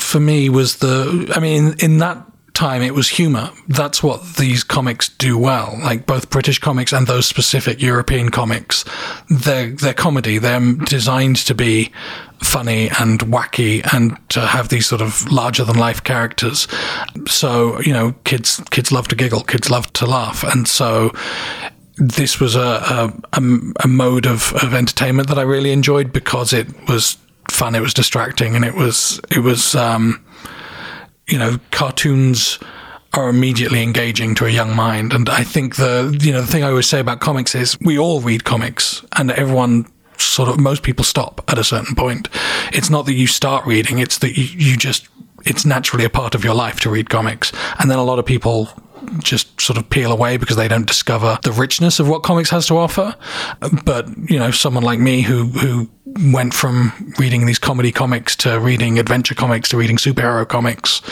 for 0.00 0.20
me 0.20 0.48
was 0.48 0.78
the, 0.78 1.32
I 1.34 1.40
mean, 1.40 1.74
in 1.78 1.98
that 1.98 2.24
time 2.58 2.82
it 2.82 2.92
was 2.92 3.08
humor. 3.08 3.50
That's 3.68 4.02
what 4.02 4.34
these 4.34 4.64
comics 4.64 5.08
do 5.08 5.38
well. 5.38 5.78
Like 5.80 6.06
both 6.06 6.28
British 6.28 6.58
comics 6.58 6.92
and 6.92 7.06
those 7.06 7.24
specific 7.24 7.80
European 7.80 8.30
comics, 8.30 8.84
they're, 9.30 9.70
they're 9.70 9.94
comedy. 9.94 10.38
They're 10.38 10.74
designed 10.84 11.36
to 11.46 11.54
be 11.54 11.92
funny 12.42 12.90
and 12.98 13.20
wacky 13.20 13.86
and 13.94 14.18
to 14.30 14.40
have 14.40 14.70
these 14.70 14.88
sort 14.88 15.00
of 15.00 15.30
larger 15.30 15.64
than 15.64 15.78
life 15.78 16.02
characters. 16.02 16.66
So, 17.28 17.80
you 17.82 17.92
know, 17.92 18.12
kids, 18.24 18.60
kids 18.70 18.90
love 18.90 19.06
to 19.08 19.14
giggle, 19.14 19.44
kids 19.44 19.70
love 19.70 19.92
to 19.92 20.06
laugh. 20.06 20.42
And 20.42 20.66
so 20.66 21.12
this 21.96 22.40
was 22.40 22.56
a, 22.56 22.60
a, 22.60 23.12
a, 23.34 23.42
a 23.84 23.88
mode 23.88 24.26
of, 24.26 24.52
of 24.64 24.74
entertainment 24.74 25.28
that 25.28 25.38
I 25.38 25.42
really 25.42 25.70
enjoyed 25.70 26.12
because 26.12 26.52
it 26.52 26.66
was 26.88 27.18
fun, 27.52 27.76
it 27.76 27.80
was 27.80 27.94
distracting, 27.94 28.56
and 28.56 28.64
it 28.64 28.74
was 28.74 29.20
it 29.30 29.40
was 29.40 29.74
um, 29.74 30.24
you 31.28 31.38
know 31.38 31.58
cartoons 31.70 32.58
are 33.14 33.28
immediately 33.28 33.82
engaging 33.82 34.34
to 34.34 34.44
a 34.44 34.50
young 34.50 34.74
mind. 34.76 35.12
And 35.12 35.28
I 35.28 35.42
think 35.42 35.76
the 35.76 36.16
you 36.20 36.32
know 36.32 36.40
the 36.40 36.46
thing 36.46 36.64
I 36.64 36.68
always 36.68 36.88
say 36.88 37.00
about 37.00 37.20
comics 37.20 37.54
is 37.54 37.78
we 37.80 37.98
all 37.98 38.20
read 38.20 38.44
comics, 38.44 39.04
and 39.16 39.30
everyone 39.30 39.86
sort 40.16 40.48
of 40.48 40.58
most 40.58 40.82
people 40.82 41.04
stop 41.04 41.42
at 41.48 41.58
a 41.58 41.64
certain 41.64 41.94
point. 41.94 42.28
It's 42.72 42.90
not 42.90 43.06
that 43.06 43.14
you 43.14 43.26
start 43.26 43.66
reading; 43.66 43.98
it's 43.98 44.18
that 44.18 44.36
you, 44.36 44.44
you 44.44 44.76
just 44.76 45.08
it's 45.44 45.64
naturally 45.64 46.04
a 46.04 46.10
part 46.10 46.34
of 46.34 46.44
your 46.44 46.54
life 46.54 46.80
to 46.80 46.90
read 46.90 47.08
comics, 47.08 47.52
and 47.78 47.90
then 47.90 47.98
a 47.98 48.04
lot 48.04 48.18
of 48.18 48.26
people 48.26 48.68
just 49.18 49.60
sort 49.60 49.76
of 49.78 49.88
peel 49.90 50.12
away 50.12 50.36
because 50.36 50.56
they 50.56 50.68
don't 50.68 50.86
discover 50.86 51.38
the 51.42 51.52
richness 51.52 52.00
of 52.00 52.08
what 52.08 52.22
comics 52.22 52.50
has 52.50 52.66
to 52.66 52.76
offer. 52.76 53.14
But 53.84 54.08
you 54.30 54.38
know, 54.38 54.50
someone 54.50 54.82
like 54.84 54.98
me 54.98 55.22
who 55.22 55.46
who 55.46 55.88
went 56.32 56.54
from 56.54 56.92
reading 57.18 57.46
these 57.46 57.58
comedy 57.58 57.92
comics 57.92 58.34
to 58.36 58.58
reading 58.58 58.98
adventure 58.98 59.34
comics 59.34 59.68
to 59.68 59.76
reading 59.76 59.96
superhero 59.98 60.48
comics, 60.48 61.02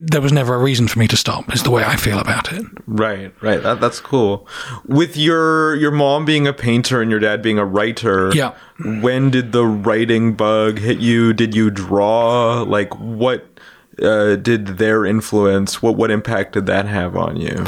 there 0.00 0.20
was 0.20 0.32
never 0.32 0.54
a 0.54 0.58
reason 0.58 0.88
for 0.88 0.98
me 0.98 1.06
to 1.08 1.16
stop. 1.16 1.52
Is 1.54 1.62
the 1.62 1.70
way 1.70 1.84
I 1.84 1.96
feel 1.96 2.18
about 2.18 2.52
it. 2.52 2.64
Right, 2.86 3.32
right. 3.40 3.62
That, 3.62 3.80
that's 3.80 4.00
cool. 4.00 4.46
With 4.86 5.16
your 5.16 5.74
your 5.76 5.90
mom 5.90 6.24
being 6.24 6.46
a 6.46 6.52
painter 6.52 7.00
and 7.00 7.10
your 7.10 7.20
dad 7.20 7.42
being 7.42 7.58
a 7.58 7.64
writer, 7.64 8.30
Yeah. 8.34 8.54
When 8.84 9.30
did 9.30 9.50
the 9.50 9.66
writing 9.66 10.34
bug 10.34 10.78
hit 10.78 10.98
you? 10.98 11.32
Did 11.32 11.52
you 11.54 11.68
draw? 11.70 12.62
Like, 12.62 12.94
what 12.96 13.57
uh, 14.02 14.36
did 14.36 14.78
their 14.78 15.04
influence? 15.04 15.82
What 15.82 15.96
what 15.96 16.10
impact 16.10 16.52
did 16.52 16.66
that 16.66 16.86
have 16.86 17.16
on 17.16 17.36
you? 17.36 17.64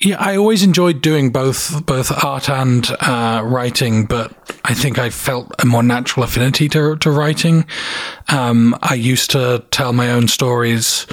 Yeah, 0.00 0.16
I 0.18 0.36
always 0.36 0.62
enjoyed 0.62 1.00
doing 1.02 1.30
both 1.30 1.84
both 1.86 2.12
art 2.24 2.48
and 2.48 2.88
uh, 3.00 3.42
writing, 3.44 4.06
but 4.06 4.32
I 4.64 4.74
think 4.74 4.98
I 4.98 5.10
felt 5.10 5.54
a 5.60 5.66
more 5.66 5.82
natural 5.82 6.24
affinity 6.24 6.68
to 6.70 6.96
to 6.96 7.10
writing. 7.10 7.64
Um, 8.28 8.76
I 8.82 8.94
used 8.94 9.30
to 9.32 9.64
tell 9.70 9.92
my 9.92 10.10
own 10.10 10.28
stories. 10.28 11.06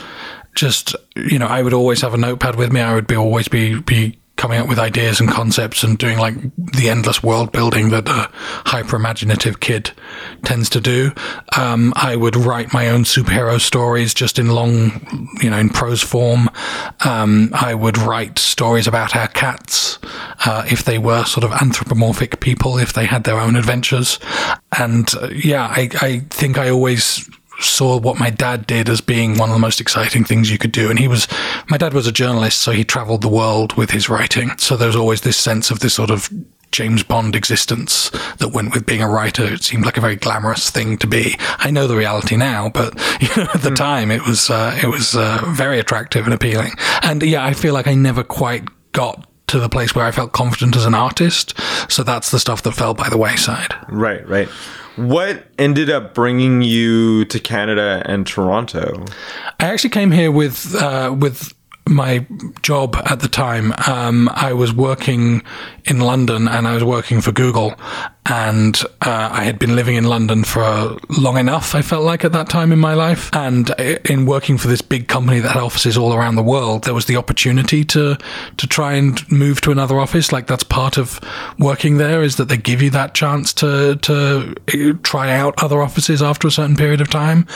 Just 0.56 0.96
you 1.16 1.40
know, 1.40 1.48
I 1.48 1.62
would 1.62 1.74
always 1.74 2.02
have 2.02 2.14
a 2.14 2.18
notepad 2.18 2.56
with 2.56 2.72
me. 2.72 2.82
I 2.82 2.94
would 2.94 3.08
be 3.08 3.16
always 3.16 3.48
be 3.48 3.80
be 3.80 4.20
coming 4.40 4.58
up 4.58 4.70
with 4.70 4.80
ideas 4.80 5.20
and 5.20 5.30
concepts 5.30 5.84
and 5.84 5.98
doing 5.98 6.18
like 6.18 6.34
the 6.56 6.88
endless 6.88 7.22
world 7.22 7.52
building 7.52 7.90
that 7.90 8.08
a 8.08 8.30
hyper 8.70 8.96
imaginative 8.96 9.60
kid 9.60 9.92
tends 10.44 10.70
to 10.70 10.80
do. 10.80 11.12
Um, 11.58 11.92
I 11.98 12.16
would 12.16 12.38
write 12.38 12.74
my 12.74 12.88
own 12.88 13.04
superhero 13.04 13.60
stories 13.60 14.14
just 14.14 14.40
in 14.40 14.48
long, 14.48 15.28
you 15.42 15.50
know, 15.50 15.58
in 15.58 15.68
prose 15.68 16.02
form. 16.02 16.50
Um, 17.04 17.50
I 17.54 17.74
would 17.74 17.98
write 17.98 18.40
stories 18.40 18.88
about 18.88 19.14
our 19.14 19.28
cats, 19.28 20.00
uh, 20.46 20.64
if 20.72 20.86
they 20.86 20.98
were 20.98 21.26
sort 21.26 21.44
of 21.44 21.52
anthropomorphic 21.52 22.40
people, 22.40 22.78
if 22.78 22.94
they 22.94 23.06
had 23.06 23.26
their 23.26 23.42
own 23.42 23.58
adventures. 23.58 24.20
And 24.78 25.14
uh, 25.16 25.28
yeah, 25.36 25.68
I, 25.68 25.90
I 26.00 26.20
think 26.30 26.58
I 26.58 26.70
always 26.70 27.30
saw 27.60 28.00
what 28.00 28.20
my 28.20 28.30
dad 28.30 28.68
did 28.68 28.90
as 28.90 29.02
being 29.02 29.38
one 29.38 29.50
of 29.50 29.56
the 29.56 29.60
most 29.60 29.82
exciting 29.82 30.24
things 30.24 30.52
you 30.52 30.58
could 30.58 30.72
do. 30.72 30.90
And 30.90 31.00
he 31.00 31.08
was, 31.08 31.28
my 31.68 31.78
dad 31.78 31.94
was 31.94 32.08
a 32.08 32.12
journalist, 32.12 32.60
so 32.60 32.72
he 32.72 32.84
traveled 32.84 33.22
the 33.22 33.30
world 33.30 33.74
with 33.74 33.92
his 33.92 34.10
writing. 34.10 34.58
So 34.58 34.76
there 34.78 34.88
was 34.88 34.96
always 34.96 35.22
this 35.22 35.38
sense 35.38 35.72
of 35.72 35.80
this 35.80 35.94
sort 35.94 36.10
of 36.10 36.30
James 36.72 37.04
Bond 37.04 37.36
existence 37.36 38.10
that 38.38 38.50
went 38.50 38.74
with 38.74 38.86
being 38.86 39.02
a 39.02 39.10
writer. 39.10 39.44
It 39.44 39.64
seemed 39.64 39.86
like 39.86 39.98
a 39.98 40.02
very 40.02 40.16
glamorous 40.16 40.70
thing 40.70 40.98
to 41.00 41.08
be. 41.08 41.36
I 41.58 41.72
know 41.72 41.88
the 41.88 41.98
reality 41.98 42.38
now, 42.38 42.70
but 42.70 42.94
you 43.22 43.30
know, 43.36 43.50
at 43.54 43.62
the 43.62 43.72
time 43.72 44.12
it 44.12 44.26
was, 44.26 44.50
uh, 44.50 44.78
it 44.82 44.88
was 44.88 45.16
uh, 45.16 45.44
very 45.50 45.80
attractive 45.80 46.26
and 46.26 46.34
appealing. 46.34 46.72
And 47.02 47.24
yeah, 47.24 47.44
I 47.44 47.54
feel 47.54 47.74
like 47.74 47.88
I 47.88 47.96
never 47.96 48.24
quite 48.24 48.68
got 48.92 49.26
to 49.48 49.60
the 49.60 49.70
place 49.70 49.96
where 49.96 50.06
I 50.06 50.12
felt 50.12 50.32
confident 50.32 50.76
as 50.76 50.86
an 50.86 50.94
artist. 50.94 51.60
So 51.92 52.04
that's 52.04 52.32
the 52.32 52.40
stuff 52.40 52.62
that 52.64 52.74
fell 52.74 52.94
by 52.94 53.10
the 53.10 53.18
wayside. 53.18 53.74
Right, 53.88 54.28
right. 54.28 54.48
What 55.00 55.46
ended 55.58 55.90
up 55.90 56.14
bringing 56.14 56.62
you 56.62 57.24
to 57.26 57.40
Canada 57.40 58.04
and 58.06 58.28
Toronto? 58.28 59.06
I 59.60 59.66
actually 59.66 59.92
came 59.92 60.12
here 60.12 60.32
with 60.32 60.76
uh, 60.76 61.16
with 61.18 61.54
my 61.90 62.26
job 62.62 62.96
at 63.06 63.20
the 63.20 63.28
time. 63.28 63.74
Um, 63.88 64.30
I 64.34 64.54
was 64.54 64.72
working 64.74 65.42
in 65.86 66.00
London 66.00 66.48
and 66.48 66.68
I 66.68 66.74
was 66.74 66.84
working 66.84 67.20
for 67.20 67.32
Google, 67.32 67.74
and 68.26 68.80
uh, 69.02 69.30
I 69.32 69.44
had 69.44 69.58
been 69.58 69.76
living 69.76 69.96
in 69.96 70.04
London 70.04 70.44
for 70.44 70.98
long 71.10 71.38
enough. 71.38 71.74
I 71.74 71.82
felt 71.82 72.04
like 72.04 72.24
at 72.24 72.32
that 72.34 72.48
time 72.48 72.72
in 72.72 72.80
my 72.80 72.94
life, 72.94 73.30
and 73.34 73.72
in 74.06 74.26
working 74.26 74.58
for 74.58 74.68
this 74.68 74.82
big 74.82 75.08
company 75.08 75.40
that 75.40 75.54
had 75.54 75.64
offices 75.64 75.98
all 75.98 76.14
around 76.14 76.36
the 76.36 76.44
world, 76.44 76.84
there 76.84 76.94
was 76.94 77.06
the 77.06 77.18
opportunity 77.18 77.84
to 77.86 78.18
to 78.58 78.68
try 78.68 78.94
and 78.94 79.30
move 79.32 79.62
to 79.62 79.72
another 79.72 80.00
office. 80.00 80.32
Like 80.32 80.46
that's 80.48 80.64
part 80.64 80.98
of 80.98 81.20
working 81.58 81.98
there 81.98 82.22
is 82.22 82.36
that 82.36 82.50
they 82.50 82.58
give 82.58 82.82
you 82.82 82.92
that 82.92 83.16
chance 83.16 83.52
to 83.56 83.96
to 83.96 84.56
uh, 84.74 84.94
try 85.02 85.36
out 85.36 85.62
other 85.64 85.82
offices 85.82 86.22
after 86.22 86.48
a 86.48 86.52
certain 86.52 86.76
period 86.76 87.02
of 87.02 87.10
time. 87.10 87.48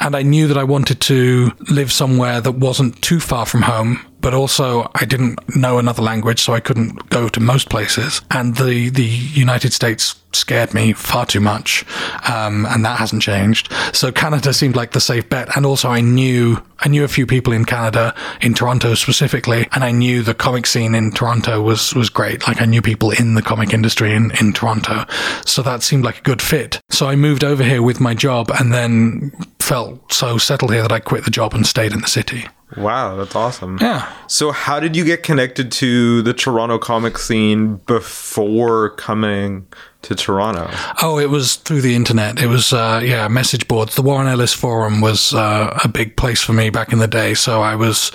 And 0.00 0.16
I 0.16 0.22
knew 0.22 0.48
that 0.48 0.56
I 0.56 0.64
wanted 0.64 1.00
to 1.02 1.52
live 1.70 1.92
somewhere 1.92 2.40
that 2.40 2.52
wasn't 2.52 3.00
too 3.02 3.20
far 3.20 3.44
from 3.44 3.62
home 3.62 3.81
but 4.20 4.34
also 4.34 4.90
I 4.94 5.04
didn't 5.04 5.38
know 5.56 5.78
another 5.78 6.02
language, 6.02 6.40
so 6.40 6.54
I 6.54 6.60
couldn't 6.60 7.10
go 7.10 7.28
to 7.28 7.40
most 7.40 7.68
places. 7.68 8.22
And 8.30 8.56
the, 8.56 8.88
the 8.88 9.04
United 9.04 9.72
States 9.72 10.14
scared 10.34 10.72
me 10.72 10.92
far 10.92 11.26
too 11.26 11.40
much, 11.40 11.84
um, 12.28 12.66
and 12.66 12.84
that 12.84 12.98
hasn't 12.98 13.22
changed. 13.22 13.70
So 13.92 14.10
Canada 14.12 14.52
seemed 14.52 14.76
like 14.76 14.92
the 14.92 15.00
safe 15.00 15.28
bet. 15.28 15.54
And 15.56 15.66
also, 15.66 15.88
I 15.88 16.00
knew 16.00 16.62
I 16.78 16.88
knew 16.88 17.04
a 17.04 17.08
few 17.08 17.26
people 17.26 17.52
in 17.52 17.64
Canada, 17.64 18.14
in 18.40 18.54
Toronto 18.54 18.94
specifically, 18.94 19.68
and 19.72 19.84
I 19.84 19.90
knew 19.92 20.22
the 20.22 20.34
comic 20.34 20.66
scene 20.66 20.94
in 20.94 21.12
Toronto 21.12 21.60
was 21.60 21.94
was 21.94 22.10
great. 22.10 22.46
Like 22.46 22.62
I 22.62 22.66
knew 22.66 22.82
people 22.82 23.10
in 23.10 23.34
the 23.34 23.42
comic 23.42 23.72
industry 23.72 24.12
in 24.12 24.32
in 24.40 24.52
Toronto, 24.52 25.04
so 25.44 25.62
that 25.62 25.82
seemed 25.82 26.04
like 26.04 26.18
a 26.18 26.22
good 26.22 26.42
fit. 26.42 26.80
So 26.90 27.08
I 27.08 27.16
moved 27.16 27.44
over 27.44 27.64
here 27.64 27.82
with 27.82 28.00
my 28.00 28.14
job, 28.14 28.50
and 28.58 28.72
then 28.72 29.32
felt 29.60 30.12
so 30.12 30.38
settled 30.38 30.72
here 30.72 30.82
that 30.82 30.92
I 30.92 31.00
quit 31.00 31.24
the 31.24 31.30
job 31.30 31.54
and 31.54 31.66
stayed 31.66 31.92
in 31.92 32.00
the 32.00 32.08
city. 32.08 32.46
Wow, 32.76 33.16
that's 33.16 33.36
awesome. 33.36 33.78
Yeah. 33.80 34.10
So, 34.26 34.50
how 34.50 34.80
did 34.80 34.96
you 34.96 35.04
get 35.04 35.22
connected 35.22 35.70
to 35.72 36.22
the 36.22 36.32
Toronto 36.32 36.78
comic 36.78 37.18
scene 37.18 37.76
before 37.86 38.90
coming 38.90 39.66
to 40.02 40.14
Toronto? 40.14 40.70
Oh, 41.02 41.18
it 41.18 41.30
was 41.30 41.56
through 41.56 41.80
the 41.80 41.94
internet. 41.94 42.40
It 42.40 42.48
was, 42.48 42.72
uh, 42.72 43.00
yeah, 43.04 43.28
message 43.28 43.68
boards. 43.68 43.94
The 43.94 44.02
Warren 44.02 44.26
Ellis 44.26 44.52
Forum 44.52 45.00
was 45.00 45.34
uh, 45.34 45.78
a 45.82 45.88
big 45.88 46.16
place 46.16 46.42
for 46.42 46.52
me 46.52 46.70
back 46.70 46.92
in 46.92 46.98
the 46.98 47.08
day. 47.08 47.34
So 47.34 47.62
I 47.62 47.74
was, 47.74 48.10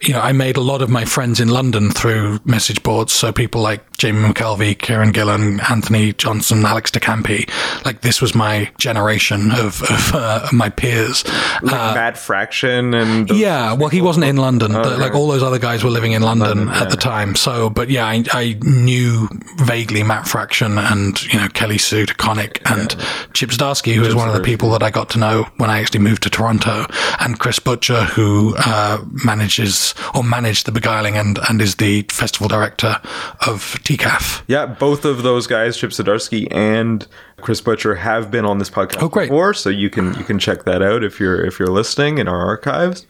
you 0.00 0.12
know, 0.12 0.20
I 0.20 0.32
made 0.32 0.56
a 0.56 0.60
lot 0.60 0.82
of 0.82 0.90
my 0.90 1.04
friends 1.04 1.40
in 1.40 1.48
London 1.48 1.90
through 1.90 2.40
message 2.44 2.82
boards. 2.82 3.12
So 3.12 3.32
people 3.32 3.60
like 3.60 3.96
Jamie 3.96 4.28
McKelvie, 4.28 4.76
Kieron 4.76 5.12
Gillen, 5.12 5.60
Antony 5.68 6.12
Johnston, 6.12 6.64
Alex 6.64 6.90
DeCampi. 6.90 7.48
Like 7.84 8.00
this 8.00 8.20
was 8.20 8.34
my 8.34 8.70
generation 8.78 9.50
of, 9.52 9.82
of 9.82 10.14
uh, 10.14 10.48
my 10.52 10.70
peers. 10.70 11.24
Like 11.62 11.94
Matt 11.94 12.18
Fraction 12.18 12.94
and 12.94 13.30
Yeah, 13.30 13.72
well, 13.72 13.88
he 13.88 14.00
wasn't 14.00 14.26
in 14.26 14.36
London. 14.36 14.74
Okay. 14.74 14.96
Like 14.96 15.14
all 15.14 15.28
those 15.28 15.42
other 15.42 15.58
guys 15.58 15.84
were 15.84 15.90
living 15.90 16.12
in 16.12 16.22
London, 16.22 16.66
London, 16.66 16.68
at 16.74 16.82
yeah. 16.82 16.88
the 16.88 16.96
time. 16.96 17.34
So, 17.34 17.70
but 17.70 17.90
yeah, 17.90 18.06
I, 18.06 18.24
I 18.32 18.58
knew 18.62 19.28
vaguely 19.56 20.02
Matt 20.02 20.28
Fraction 20.28 20.78
and 20.78 21.23
you 21.32 21.38
know 21.38 21.48
Kelly 21.48 21.78
Sue 21.78 22.06
DeConnick 22.06 22.60
and 22.70 22.90
Chip 23.34 23.50
Zdarsky, 23.50 23.94
who 23.94 24.00
was 24.02 24.14
one 24.14 24.28
of 24.28 24.34
the 24.34 24.40
people 24.42 24.70
that 24.70 24.82
I 24.82 24.90
got 24.90 25.10
to 25.10 25.18
know 25.18 25.44
when 25.56 25.70
I 25.70 25.80
actually 25.80 26.00
moved 26.00 26.22
to 26.24 26.30
Toronto, 26.30 26.86
and 27.20 27.38
Chris 27.38 27.58
Butcher, 27.58 28.04
who 28.04 28.54
uh, 28.58 29.04
manages 29.24 29.94
or 30.14 30.22
managed 30.22 30.66
the 30.66 30.72
Beguiling 30.72 31.16
and 31.16 31.38
and 31.48 31.60
is 31.60 31.76
the 31.76 32.02
festival 32.10 32.48
director 32.48 33.00
of 33.46 33.78
TCAF. 33.84 34.42
Yeah, 34.46 34.66
both 34.66 35.04
of 35.04 35.22
those 35.22 35.46
guys, 35.46 35.76
Chip 35.76 35.90
Zdarsky 35.90 36.48
and 36.50 37.06
Chris 37.40 37.60
Butcher, 37.60 37.94
have 37.96 38.30
been 38.30 38.44
on 38.44 38.58
this 38.58 38.70
podcast 38.70 39.02
Oh, 39.02 39.08
great. 39.08 39.28
before, 39.28 39.54
so 39.54 39.68
you 39.70 39.90
can 39.90 40.14
you 40.14 40.24
can 40.24 40.38
check 40.38 40.64
that 40.64 40.82
out 40.82 41.04
if 41.04 41.20
you're 41.20 41.44
if 41.44 41.58
you're 41.58 41.68
listening 41.68 42.18
in 42.18 42.28
our 42.28 42.44
archives. 42.46 43.06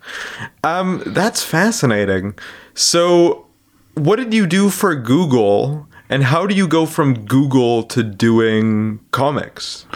Um, 0.63 1.03
that's 1.07 1.43
fascinating. 1.43 2.35
So, 2.75 3.47
what 3.95 4.17
did 4.17 4.35
you 4.35 4.47
do 4.47 4.71
for 4.71 4.95
Google, 4.95 5.87
and 6.09 6.25
how 6.25 6.47
do 6.47 6.55
you 6.55 6.69
go 6.69 6.87
from 6.87 7.25
Google 7.25 7.83
to 7.85 8.03
doing 8.03 9.01
comics? 9.11 9.87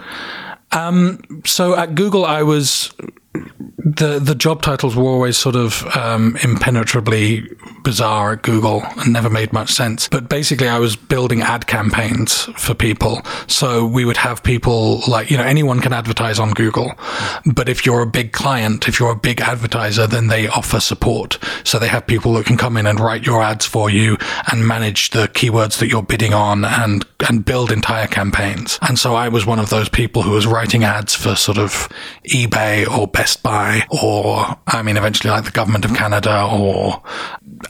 Um, 0.73 1.43
so 1.45 1.75
at 1.77 1.95
Google, 1.95 2.25
I 2.25 2.43
was 2.43 2.93
the 3.35 4.19
the 4.19 4.35
job 4.35 4.63
titles 4.63 4.97
were 4.97 5.05
always 5.05 5.37
sort 5.37 5.55
of 5.55 5.85
um, 5.97 6.37
impenetrably 6.43 7.49
bizarre 7.85 8.33
at 8.33 8.43
Google 8.43 8.83
and 8.99 9.13
never 9.13 9.31
made 9.31 9.53
much 9.53 9.71
sense. 9.71 10.09
But 10.09 10.29
basically, 10.29 10.69
I 10.69 10.79
was 10.79 10.97
building 10.97 11.43
ad 11.43 11.67
campaigns 11.67 12.45
for 12.57 12.75
people. 12.75 13.23
So 13.47 13.87
we 13.87 14.05
would 14.05 14.17
have 14.17 14.43
people 14.43 15.03
like 15.07 15.31
you 15.31 15.37
know 15.37 15.45
anyone 15.45 15.81
can 15.81 15.93
advertise 15.93 16.39
on 16.39 16.53
Google, 16.53 16.93
but 17.47 17.69
if 17.69 17.87
you're 17.87 18.03
a 18.03 18.07
big 18.07 18.33
client, 18.33 18.89
if 18.89 18.99
you're 18.99 19.13
a 19.13 19.17
big 19.17 19.41
advertiser, 19.41 20.07
then 20.07 20.29
they 20.29 20.49
offer 20.49 20.81
support. 20.81 21.39
So 21.65 21.79
they 21.79 21.89
have 21.89 22.07
people 22.07 22.33
that 22.35 22.47
can 22.47 22.57
come 22.57 22.77
in 22.77 22.87
and 22.87 22.99
write 22.99 23.25
your 23.25 23.43
ads 23.43 23.67
for 23.67 23.91
you 23.91 24.17
and 24.51 24.67
manage 24.67 25.11
the 25.11 25.29
keywords 25.29 25.79
that 25.79 25.89
you're 25.89 26.03
bidding 26.03 26.35
on 26.35 26.65
and 26.65 27.05
and 27.29 27.45
build 27.45 27.71
entire 27.71 28.07
campaigns. 28.07 28.79
And 28.83 28.99
so 28.99 29.15
I 29.15 29.29
was 29.29 29.45
one 29.47 29.59
of 29.59 29.71
those 29.71 29.89
people 29.89 30.23
who 30.23 30.33
was 30.33 30.47
writing 30.47 30.85
ads 30.85 31.15
for 31.15 31.35
sort 31.35 31.59
of 31.59 31.89
eBay 32.27 32.89
or 32.89 33.07
Best 33.19 33.43
Buy 33.43 33.87
or 34.03 34.57
I 34.67 34.83
mean 34.83 34.97
eventually 34.97 35.31
like 35.31 35.45
the 35.45 35.51
government 35.51 35.85
of 35.85 35.95
Canada 35.95 36.49
or 36.51 37.03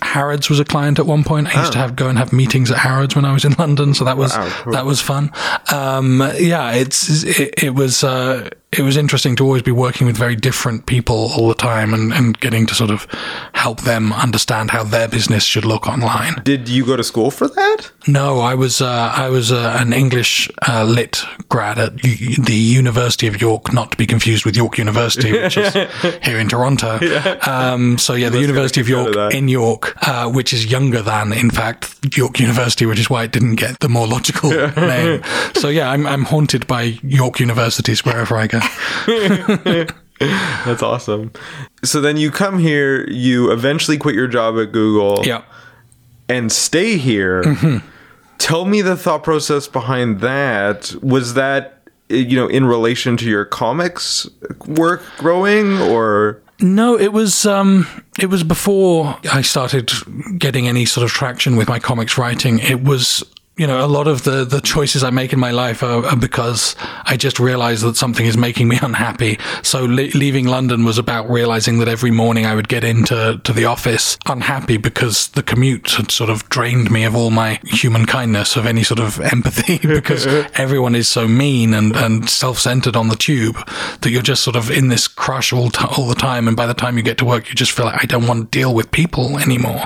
Harrods 0.02 0.50
was 0.50 0.60
a 0.60 0.64
client 0.64 0.98
at 0.98 1.06
one 1.06 1.24
point. 1.24 1.54
I 1.54 1.60
used 1.60 1.72
to 1.72 1.78
have 1.78 1.96
go 1.96 2.08
and 2.08 2.18
have 2.18 2.32
meetings 2.32 2.70
at 2.70 2.76
Harrods 2.78 3.16
when 3.16 3.24
I 3.24 3.32
was 3.32 3.44
in 3.44 3.52
London, 3.58 3.94
so 3.94 4.04
that 4.04 4.16
was 4.18 4.36
Wow, 4.36 4.50
cool. 4.62 4.72
that 4.74 4.84
was 4.84 5.00
fun. 5.00 5.32
Um, 5.72 6.20
yeah, 6.38 6.72
it's 6.72 7.24
it, 7.24 7.62
it 7.62 7.74
was 7.74 8.04
uh, 8.04 8.50
it 8.70 8.82
was 8.82 8.96
interesting 8.98 9.34
to 9.36 9.44
always 9.44 9.62
be 9.62 9.70
working 9.72 10.06
with 10.06 10.16
very 10.16 10.36
different 10.36 10.84
people 10.84 11.30
all 11.36 11.48
the 11.48 11.54
time 11.54 11.94
and, 11.94 12.12
and 12.12 12.38
getting 12.38 12.66
to 12.66 12.74
sort 12.74 12.90
of 12.90 13.06
help 13.54 13.80
them 13.80 14.12
understand 14.12 14.70
how 14.70 14.84
their 14.84 15.08
business 15.08 15.42
should 15.42 15.64
look 15.64 15.86
online. 15.88 16.34
Did 16.44 16.68
you 16.68 16.84
go 16.84 16.94
to 16.96 17.02
school 17.02 17.30
for 17.30 17.48
that? 17.48 17.90
No, 18.06 18.40
I 18.40 18.54
was 18.54 18.82
uh, 18.82 19.12
I 19.16 19.30
was 19.30 19.50
uh, 19.50 19.76
an 19.80 19.92
English 19.94 20.50
uh, 20.68 20.84
lit 20.84 21.22
grad 21.48 21.78
at 21.78 22.04
U- 22.04 22.36
the 22.42 22.54
University 22.54 23.26
of 23.26 23.40
York, 23.40 23.72
not 23.72 23.90
to 23.92 23.96
be 23.96 24.06
confused 24.06 24.44
with 24.44 24.54
York 24.56 24.76
University, 24.76 25.32
which 25.32 25.56
is 25.56 25.72
here 26.22 26.38
in 26.38 26.48
Toronto. 26.48 26.98
Um, 27.46 27.96
so 27.96 28.12
yeah, 28.14 28.28
the 28.28 28.40
University 28.40 28.80
of 28.82 28.88
York 28.88 29.34
in 29.34 29.48
York, 29.48 29.96
uh, 30.06 30.30
which 30.30 30.52
is 30.52 30.70
younger 30.70 31.00
than, 31.00 31.32
in 31.32 31.50
fact, 31.50 32.16
York 32.16 32.38
University, 32.38 32.84
which 32.84 32.98
is 33.00 33.08
why 33.08 33.24
it 33.24 33.32
didn't 33.32 33.56
get 33.56 33.80
the 33.80 33.88
more 33.88 34.06
logical 34.06 34.50
name. 34.50 35.22
So 35.54 35.68
yeah, 35.68 35.90
I'm 35.90 36.06
I'm 36.06 36.24
haunted 36.24 36.66
by 36.66 36.82
York 37.02 37.40
universities 37.40 38.04
wherever 38.04 38.36
I 38.36 38.46
go. 38.46 38.57
That's 40.64 40.82
awesome. 40.82 41.32
So 41.84 42.00
then 42.00 42.16
you 42.16 42.30
come 42.30 42.58
here, 42.58 43.08
you 43.08 43.52
eventually 43.52 43.96
quit 43.98 44.14
your 44.14 44.26
job 44.26 44.58
at 44.58 44.72
Google 44.72 45.24
Yeah. 45.24 45.42
and 46.28 46.50
stay 46.50 46.96
here. 46.96 47.42
Mm-hmm. 47.44 47.86
Tell 48.38 48.64
me 48.64 48.82
the 48.82 48.96
thought 48.96 49.22
process 49.22 49.68
behind 49.68 50.20
that. 50.20 50.94
Was 51.02 51.34
that 51.34 51.74
you 52.08 52.36
know 52.36 52.46
in 52.48 52.64
relation 52.64 53.16
to 53.18 53.28
your 53.28 53.44
comics 53.44 54.26
work 54.66 55.02
growing 55.18 55.78
or 55.82 56.40
No, 56.60 56.98
it 56.98 57.12
was 57.12 57.44
um, 57.46 57.86
it 58.18 58.26
was 58.26 58.42
before 58.42 59.16
I 59.32 59.42
started 59.42 59.90
getting 60.38 60.66
any 60.66 60.84
sort 60.84 61.04
of 61.04 61.10
traction 61.10 61.56
with 61.56 61.68
my 61.68 61.78
comics 61.78 62.16
writing. 62.18 62.58
It 62.60 62.82
was 62.82 63.22
you 63.58 63.66
know 63.66 63.84
a 63.84 63.86
lot 63.86 64.06
of 64.06 64.24
the 64.24 64.44
the 64.44 64.60
choices 64.60 65.02
I 65.02 65.10
make 65.10 65.32
in 65.32 65.40
my 65.40 65.50
life 65.50 65.82
are, 65.82 66.06
are 66.06 66.16
because 66.16 66.76
I 67.04 67.16
just 67.16 67.38
realize 67.40 67.82
that 67.82 67.96
something 67.96 68.24
is 68.24 68.36
making 68.36 68.68
me 68.68 68.78
unhappy. 68.82 69.38
So 69.62 69.84
le- 69.84 70.14
leaving 70.14 70.46
London 70.46 70.84
was 70.84 70.98
about 70.98 71.28
realizing 71.28 71.78
that 71.80 71.88
every 71.88 72.10
morning 72.10 72.46
I 72.46 72.54
would 72.54 72.68
get 72.68 72.84
into 72.84 73.40
to 73.42 73.52
the 73.52 73.64
office 73.64 74.16
unhappy 74.26 74.76
because 74.76 75.28
the 75.28 75.42
commute 75.42 75.90
had 75.90 76.10
sort 76.10 76.30
of 76.30 76.48
drained 76.48 76.90
me 76.90 77.04
of 77.04 77.14
all 77.16 77.30
my 77.30 77.60
human 77.64 78.06
kindness, 78.06 78.56
of 78.56 78.64
any 78.66 78.82
sort 78.82 79.00
of 79.00 79.20
empathy, 79.34 79.78
because 79.82 80.26
everyone 80.54 80.94
is 80.94 81.08
so 81.08 81.26
mean 81.26 81.74
and 81.74 81.96
and 81.96 82.28
self 82.30 82.58
centered 82.58 82.96
on 82.96 83.08
the 83.08 83.16
tube 83.16 83.56
that 84.00 84.10
you're 84.10 84.22
just 84.22 84.42
sort 84.42 84.56
of 84.56 84.70
in 84.70 84.88
this 84.88 85.08
crush 85.08 85.52
all 85.52 85.70
t- 85.70 85.84
all 85.96 86.06
the 86.06 86.14
time. 86.14 86.46
And 86.48 86.56
by 86.56 86.66
the 86.66 86.74
time 86.74 86.96
you 86.96 87.02
get 87.02 87.18
to 87.18 87.24
work, 87.24 87.48
you 87.48 87.54
just 87.54 87.72
feel 87.72 87.86
like 87.86 88.02
I 88.02 88.06
don't 88.06 88.26
want 88.26 88.52
to 88.52 88.58
deal 88.58 88.74
with 88.74 88.90
people 88.90 89.38
anymore. 89.38 89.82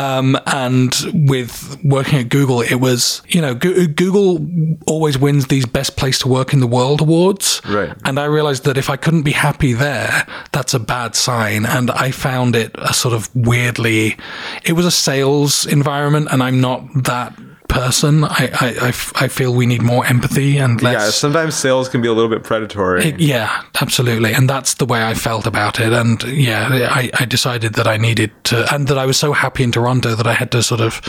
Um, 0.00 0.36
and 0.46 0.94
with 1.14 1.78
working 1.84 2.18
at 2.18 2.28
Google, 2.28 2.60
it 2.60 2.76
was, 2.76 3.03
you 3.28 3.40
know, 3.40 3.54
Go- 3.54 3.86
Google 3.86 4.46
always 4.86 5.18
wins 5.18 5.46
these 5.46 5.66
best 5.66 5.96
place 5.96 6.18
to 6.20 6.28
work 6.28 6.52
in 6.52 6.60
the 6.60 6.66
world 6.66 7.00
awards. 7.00 7.60
Right. 7.68 7.92
And 8.04 8.18
I 8.18 8.24
realized 8.26 8.64
that 8.64 8.76
if 8.76 8.88
I 8.90 8.96
couldn't 8.96 9.22
be 9.22 9.32
happy 9.32 9.72
there, 9.72 10.26
that's 10.52 10.74
a 10.74 10.80
bad 10.80 11.14
sign. 11.14 11.66
And 11.66 11.90
I 11.90 12.10
found 12.10 12.56
it 12.56 12.70
a 12.78 12.92
sort 12.94 13.14
of 13.14 13.28
weirdly, 13.34 14.16
it 14.64 14.72
was 14.72 14.86
a 14.86 14.90
sales 14.90 15.66
environment 15.66 16.28
and 16.30 16.42
I'm 16.42 16.60
not 16.60 16.82
that 17.04 17.34
person. 17.68 18.24
I, 18.24 18.50
I, 18.60 18.66
I 18.82 18.88
f- 18.88 19.12
I 19.16 19.26
feel 19.28 19.52
we 19.54 19.66
need 19.66 19.82
more 19.82 20.04
empathy 20.06 20.58
and 20.58 20.80
less. 20.82 20.92
yeah, 21.02 21.10
sometimes 21.10 21.54
sales 21.56 21.88
can 21.88 22.02
be 22.02 22.08
a 22.08 22.12
little 22.12 22.28
bit 22.30 22.44
predatory. 22.44 23.04
It- 23.06 23.20
yeah, 23.20 23.62
absolutely. 23.80 24.32
And 24.32 24.48
that's 24.48 24.74
the 24.74 24.84
way 24.84 25.02
I 25.02 25.14
felt 25.14 25.46
about 25.46 25.80
it. 25.80 25.92
And 25.92 26.22
yeah, 26.24 26.68
I, 26.92 27.10
I 27.18 27.24
decided 27.24 27.74
that 27.74 27.88
I 27.88 27.96
needed 27.96 28.30
to, 28.44 28.72
and 28.72 28.86
that 28.88 28.98
I 28.98 29.06
was 29.06 29.16
so 29.16 29.32
happy 29.32 29.62
in 29.64 29.72
Toronto 29.72 30.14
that 30.14 30.26
I 30.26 30.34
had 30.34 30.52
to 30.52 30.62
sort 30.62 30.80
of 30.82 31.00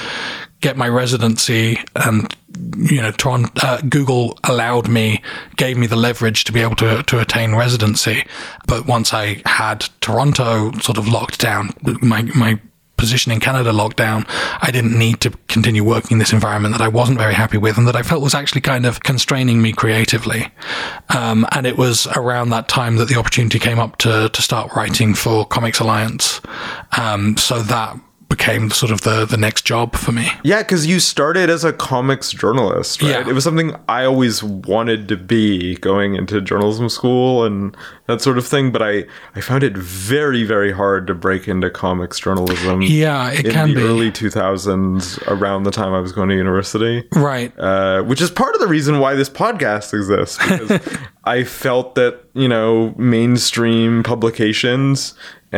get 0.65 0.75
my 0.75 0.89
residency 0.89 1.77
and, 1.95 2.35
you 2.75 2.99
know, 2.99 3.11
Toronto, 3.11 3.51
uh, 3.61 3.79
Google 3.81 4.39
allowed 4.43 4.87
me, 4.87 5.21
gave 5.57 5.77
me 5.77 5.85
the 5.85 5.95
leverage 5.95 6.43
to 6.45 6.51
be 6.51 6.59
able 6.59 6.75
to, 6.77 7.03
to 7.03 7.19
attain 7.19 7.53
residency. 7.53 8.25
But 8.65 8.87
once 8.87 9.13
I 9.13 9.43
had 9.45 9.87
Toronto 10.01 10.71
sort 10.79 10.97
of 10.97 11.07
locked 11.07 11.39
down, 11.39 11.69
my, 12.01 12.23
my, 12.35 12.59
position 12.97 13.29
in 13.29 13.41
Canada 13.41 13.73
locked 13.73 13.97
down, 13.97 14.25
I 14.61 14.71
didn't 14.71 14.97
need 14.97 15.19
to 15.19 15.31
continue 15.49 15.83
working 15.83 16.15
in 16.15 16.17
this 16.17 16.31
environment 16.31 16.75
that 16.75 16.83
I 16.83 16.87
wasn't 16.87 17.17
very 17.17 17.33
happy 17.33 17.57
with 17.57 17.77
and 17.77 17.85
that 17.89 17.95
I 17.97 18.03
felt 18.03 18.23
was 18.23 18.33
actually 18.33 18.61
kind 18.61 18.85
of 18.85 19.03
constraining 19.03 19.61
me 19.61 19.73
creatively. 19.73 20.47
Um, 21.09 21.45
and 21.51 21.67
it 21.67 21.77
was 21.77 22.07
around 22.15 22.49
that 22.49 22.69
time 22.69 22.95
that 22.95 23.09
the 23.09 23.17
opportunity 23.17 23.59
came 23.59 23.79
up 23.79 23.97
to, 23.97 24.29
to 24.29 24.41
start 24.41 24.73
writing 24.77 25.13
for 25.13 25.45
Comics 25.45 25.81
Alliance. 25.81 26.39
Um, 26.97 27.35
so 27.35 27.61
that 27.63 27.99
became 28.29 28.69
sort 28.71 28.91
of 28.91 29.01
the, 29.01 29.25
the 29.25 29.37
next 29.37 29.65
job 29.65 29.95
for 29.95 30.11
me. 30.11 30.27
Yeah, 30.43 30.61
because 30.61 30.85
you 30.85 30.99
started 30.99 31.49
as 31.49 31.63
a 31.63 31.71
comics 31.71 32.31
journalist, 32.31 33.01
right? 33.01 33.11
Yeah. 33.11 33.29
It 33.29 33.33
was 33.33 33.43
something 33.43 33.75
I 33.87 34.05
always 34.05 34.43
wanted 34.43 35.07
to 35.09 35.17
be 35.17 35.75
going 35.77 36.15
into 36.15 36.41
journalism 36.41 36.89
school 36.89 37.43
and 37.45 37.75
that 38.07 38.21
sort 38.21 38.37
of 38.37 38.45
thing, 38.45 38.71
but 38.71 38.81
I, 38.81 39.05
I 39.35 39.41
found 39.41 39.63
it 39.63 39.77
very, 39.77 40.43
very 40.43 40.71
hard 40.71 41.07
to 41.07 41.15
break 41.15 41.47
into 41.47 41.69
comics 41.69 42.19
journalism. 42.19 42.81
Yeah, 42.81 43.31
it 43.31 43.45
in 43.45 43.51
can 43.51 43.69
the 43.69 43.75
be. 43.75 43.81
early 43.81 44.11
2000s, 44.11 45.25
around 45.27 45.63
the 45.63 45.71
time 45.71 45.93
I 45.93 45.99
was 45.99 46.11
going 46.11 46.29
to 46.29 46.35
university. 46.35 47.07
Right. 47.13 47.57
Uh, 47.57 48.03
which 48.03 48.21
is 48.21 48.31
part 48.31 48.55
of 48.55 48.61
the 48.61 48.67
reason 48.67 48.99
why 48.99 49.15
this 49.15 49.29
podcast 49.29 49.93
exists 49.93 50.37
because 50.37 50.97
I 51.23 51.43
felt 51.43 51.95
that 51.95 52.21
you 52.33 52.47
know 52.47 52.93
mainstream 52.97 54.03
publications 54.03 55.13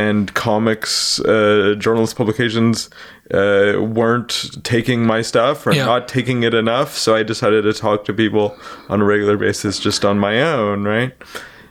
and 0.06 0.34
comics 0.34 1.20
uh, 1.22 1.74
journalist 1.80 2.16
publications 2.16 2.90
uh, 3.34 3.74
weren't 4.00 4.34
taking 4.64 5.00
my 5.14 5.22
stuff 5.24 5.66
or 5.68 5.72
Yeah. 5.74 5.86
not 5.86 6.08
taking 6.08 6.44
it 6.44 6.54
enough, 6.54 6.96
so 6.98 7.16
I 7.20 7.24
decided 7.24 7.64
to 7.64 7.74
talk 7.74 8.06
to 8.06 8.14
people 8.14 8.56
on 8.90 9.02
a 9.02 9.06
regular 9.14 9.38
basis 9.38 9.80
just 9.80 10.06
on 10.06 10.20
my 10.20 10.36
own, 10.42 10.84
right? 10.84 11.12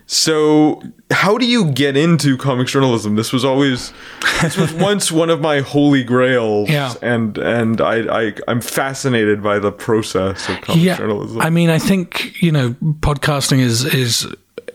So, 0.09 0.81
how 1.11 1.37
do 1.37 1.45
you 1.47 1.65
get 1.73 1.97
into 1.97 2.37
comics 2.37 2.71
journalism? 2.73 3.17
This 3.17 3.33
was 3.33 3.45
always, 3.45 3.93
this 4.41 4.57
was 4.57 4.73
once 4.91 5.11
one 5.11 5.31
of 5.31 5.41
my 5.41 5.61
holy 5.61 6.05
grails, 6.05 6.69
Yeah. 6.71 6.95
and 7.03 7.37
and 7.39 7.81
I, 7.81 7.97
I 8.27 8.33
I'm 8.47 8.61
fascinated 8.61 9.43
by 9.43 9.59
the 9.59 9.73
process 9.73 10.49
of 10.49 10.61
comics 10.61 10.97
journalism. 10.97 11.41
I 11.41 11.51
mean, 11.51 11.71
I 11.71 11.81
think 11.81 12.41
you 12.41 12.53
know, 12.53 12.77
podcasting 13.01 13.59
is 13.59 13.85
is 13.85 14.27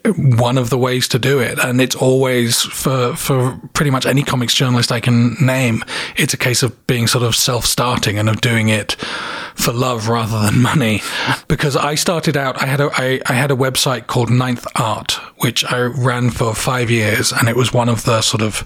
one 0.05 0.57
of 0.57 0.69
the 0.69 0.77
ways 0.77 1.07
to 1.09 1.19
do 1.19 1.39
it, 1.39 1.59
and 1.59 1.79
it's 1.79 1.95
always 1.95 2.61
for 2.61 3.15
for 3.15 3.59
pretty 3.73 3.91
much 3.91 4.05
any 4.05 4.23
comics 4.23 4.53
journalist 4.53 4.91
I 4.91 4.99
can 4.99 5.35
name. 5.39 5.83
It's 6.15 6.33
a 6.33 6.37
case 6.37 6.63
of 6.63 6.87
being 6.87 7.07
sort 7.07 7.23
of 7.23 7.35
self-starting 7.35 8.17
and 8.17 8.29
of 8.29 8.41
doing 8.41 8.69
it 8.69 8.93
for 9.55 9.73
love 9.73 10.07
rather 10.07 10.39
than 10.39 10.61
money. 10.61 11.01
Because 11.47 11.75
I 11.75 11.95
started 11.95 12.35
out, 12.35 12.61
I 12.61 12.65
had 12.65 12.81
a 12.81 12.89
I, 12.93 13.21
I 13.25 13.33
had 13.33 13.51
a 13.51 13.55
website 13.55 14.07
called 14.07 14.29
Ninth 14.29 14.65
Art, 14.75 15.13
which 15.37 15.63
I 15.65 15.79
ran 15.81 16.29
for 16.31 16.55
five 16.55 16.89
years, 16.89 17.31
and 17.31 17.47
it 17.47 17.55
was 17.55 17.73
one 17.73 17.89
of 17.89 18.03
the 18.03 18.21
sort 18.21 18.41
of 18.41 18.63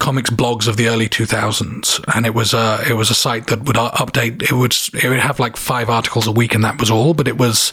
comics 0.00 0.30
blogs 0.30 0.66
of 0.66 0.76
the 0.76 0.88
early 0.88 1.08
2000s 1.08 2.02
and 2.14 2.24
it 2.24 2.34
was 2.34 2.54
a 2.54 2.82
it 2.88 2.94
was 2.94 3.10
a 3.10 3.14
site 3.14 3.46
that 3.48 3.62
would 3.64 3.76
update 3.76 4.42
it 4.42 4.52
would 4.52 4.74
it 5.04 5.08
would 5.08 5.20
have 5.20 5.38
like 5.38 5.56
five 5.56 5.90
articles 5.90 6.26
a 6.26 6.32
week 6.32 6.54
and 6.54 6.64
that 6.64 6.80
was 6.80 6.90
all 6.90 7.12
but 7.12 7.28
it 7.28 7.36
was 7.36 7.70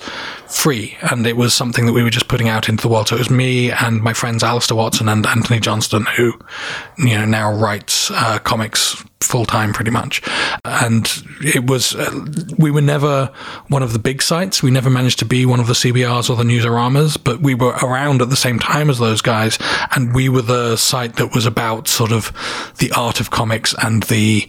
free 0.48 0.98
and 1.10 1.26
it 1.26 1.38
was 1.38 1.54
something 1.54 1.86
that 1.86 1.94
we 1.94 2.04
were 2.04 2.10
just 2.10 2.28
putting 2.28 2.50
out 2.50 2.70
into 2.70 2.82
the 2.82 2.88
world. 2.88 3.08
So 3.08 3.16
it 3.16 3.20
was 3.20 3.30
me 3.30 3.72
and 3.72 4.02
my 4.04 4.13
friends 4.13 4.44
Alistair 4.44 4.78
Watson 4.78 5.08
and 5.08 5.26
Antony 5.26 5.60
Johnston 5.60 6.06
who 6.18 6.34
you 6.98 7.18
know 7.18 7.26
now 7.26 7.52
writes 7.54 8.12
uh, 8.12 8.40
comics 8.40 9.04
full 9.21 9.45
time 9.45 9.73
pretty 9.73 9.91
much. 9.91 10.21
And 10.63 11.12
it 11.43 11.69
was 11.69 11.95
uh, 11.95 12.25
we 12.58 12.71
were 12.71 12.82
never 12.82 13.32
one 13.67 13.84
of 13.84 13.93
the 13.93 13.99
big 13.99 14.21
sites. 14.21 14.62
We 14.62 14.71
never 14.71 14.89
managed 14.89 15.19
to 15.19 15.25
be 15.25 15.45
one 15.45 15.60
of 15.60 15.67
the 15.67 15.73
CBRs 15.73 16.30
or 16.30 16.36
the 16.36 16.43
Newsaramas 16.43 17.17
but 17.23 17.41
we 17.41 17.56
were 17.56 17.75
around 17.84 18.21
at 18.21 18.30
the 18.30 18.36
same 18.36 18.60
time 18.60 18.89
as 18.89 18.99
those 18.99 19.21
guys. 19.21 19.58
And 19.95 20.13
we 20.13 20.30
were 20.30 20.41
the 20.41 20.75
site 20.75 21.15
that 21.15 21.34
was 21.34 21.45
about 21.45 21.88
sort 21.88 22.12
of 22.12 22.32
the 22.80 22.91
art 22.91 23.19
of 23.19 23.32
comics 23.32 23.73
and 23.82 24.03
the 24.03 24.47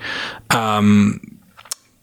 um 0.51 1.38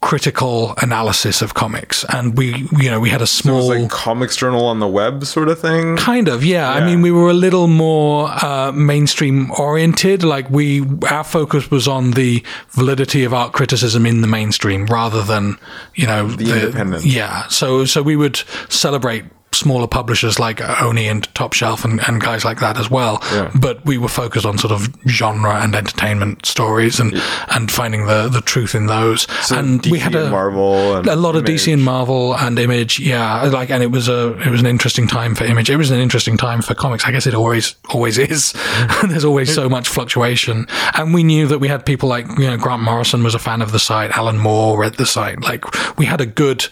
critical 0.05 0.75
analysis 0.83 1.41
of 1.41 1.55
comics 1.55 2.05
and 2.09 2.37
we 2.37 2.67
you 2.77 2.91
know 2.91 2.99
we 2.99 3.09
had 3.09 3.21
a 3.21 3.23
it 3.23 3.27
small 3.27 3.67
was 3.69 3.79
like 3.79 3.89
comics 3.89 4.35
journal 4.35 4.65
on 4.65 4.79
the 4.79 4.87
web 4.87 5.25
sort 5.25 5.49
of 5.49 5.59
thing. 5.59 5.97
Kind 5.97 6.27
of, 6.27 6.43
yeah. 6.43 6.71
I 6.71 6.85
mean, 6.85 7.01
we 7.01 7.11
were 7.11 7.29
a 7.29 7.33
little 7.33 7.67
more 7.67 8.29
uh, 8.29 8.71
mainstream 8.71 9.51
oriented. 9.51 10.23
Like 10.23 10.49
we, 10.49 10.85
our 11.09 11.23
focus 11.23 11.71
was 11.71 11.87
on 11.87 12.11
the 12.11 12.43
validity 12.69 13.23
of 13.23 13.33
art 13.33 13.53
criticism 13.53 14.05
in 14.05 14.21
the 14.21 14.27
mainstream 14.27 14.85
rather 14.85 15.23
than, 15.23 15.57
you 15.95 16.07
know, 16.07 16.27
the, 16.27 16.65
independent. 16.65 17.05
Yeah. 17.05 17.47
So, 17.47 17.85
so 17.85 18.03
we 18.03 18.15
would 18.15 18.37
celebrate 18.69 19.25
smaller 19.55 19.87
publishers 19.87 20.39
like 20.39 20.61
Oni 20.81 21.07
and 21.07 21.33
Top 21.33 21.53
Shelf 21.53 21.85
and, 21.85 21.99
and 22.07 22.21
guys 22.21 22.45
like 22.45 22.59
that 22.59 22.77
as 22.77 22.89
well. 22.89 23.19
Yeah. 23.31 23.51
But 23.55 23.85
we 23.85 23.97
were 23.97 24.07
focused 24.07 24.45
on 24.45 24.57
sort 24.57 24.71
of 24.71 24.93
genre 25.07 25.55
and 25.61 25.75
entertainment 25.75 26.45
stories 26.45 26.99
and, 26.99 27.21
and 27.49 27.71
finding 27.71 28.05
the, 28.05 28.29
the 28.29 28.41
truth 28.41 28.75
in 28.75 28.87
those. 28.87 29.23
So 29.45 29.57
and 29.57 29.81
DC 29.81 29.91
we 29.91 29.99
had 29.99 30.15
and 30.15 30.27
a 30.27 30.31
Marvel 30.31 30.95
a 31.09 31.15
lot 31.15 31.35
of 31.35 31.43
DC 31.43 31.71
and 31.71 31.83
Marvel 31.83 32.35
and 32.35 32.57
Image, 32.57 32.99
yeah. 32.99 33.43
Like, 33.43 33.69
and 33.69 33.83
it 33.83 33.91
was 33.91 34.07
a 34.07 34.37
it 34.39 34.49
was 34.49 34.59
an 34.59 34.67
interesting 34.67 35.07
time 35.07 35.35
for 35.35 35.43
Image. 35.43 35.69
It 35.69 35.77
was 35.77 35.91
an 35.91 35.99
interesting 35.99 36.37
time 36.37 36.61
for 36.61 36.73
comics. 36.73 37.05
I 37.05 37.11
guess 37.11 37.27
it 37.27 37.33
always 37.33 37.75
always 37.89 38.17
is. 38.17 38.53
There's 39.07 39.25
always 39.25 39.53
so 39.53 39.69
much 39.69 39.87
fluctuation, 39.87 40.67
and 40.97 41.13
we 41.13 41.23
knew 41.23 41.47
that 41.47 41.59
we 41.59 41.67
had 41.67 41.85
people 41.85 42.09
like 42.09 42.27
you 42.37 42.47
know 42.47 42.57
Grant 42.57 42.81
Morrison 42.81 43.23
was 43.23 43.35
a 43.35 43.39
fan 43.39 43.61
of 43.61 43.71
the 43.71 43.79
site. 43.79 44.11
Alan 44.11 44.37
Moore 44.37 44.77
read 44.79 44.95
the 44.95 45.05
site. 45.05 45.41
Like 45.41 45.97
we 45.97 46.05
had 46.05 46.21
a 46.21 46.25
good. 46.25 46.65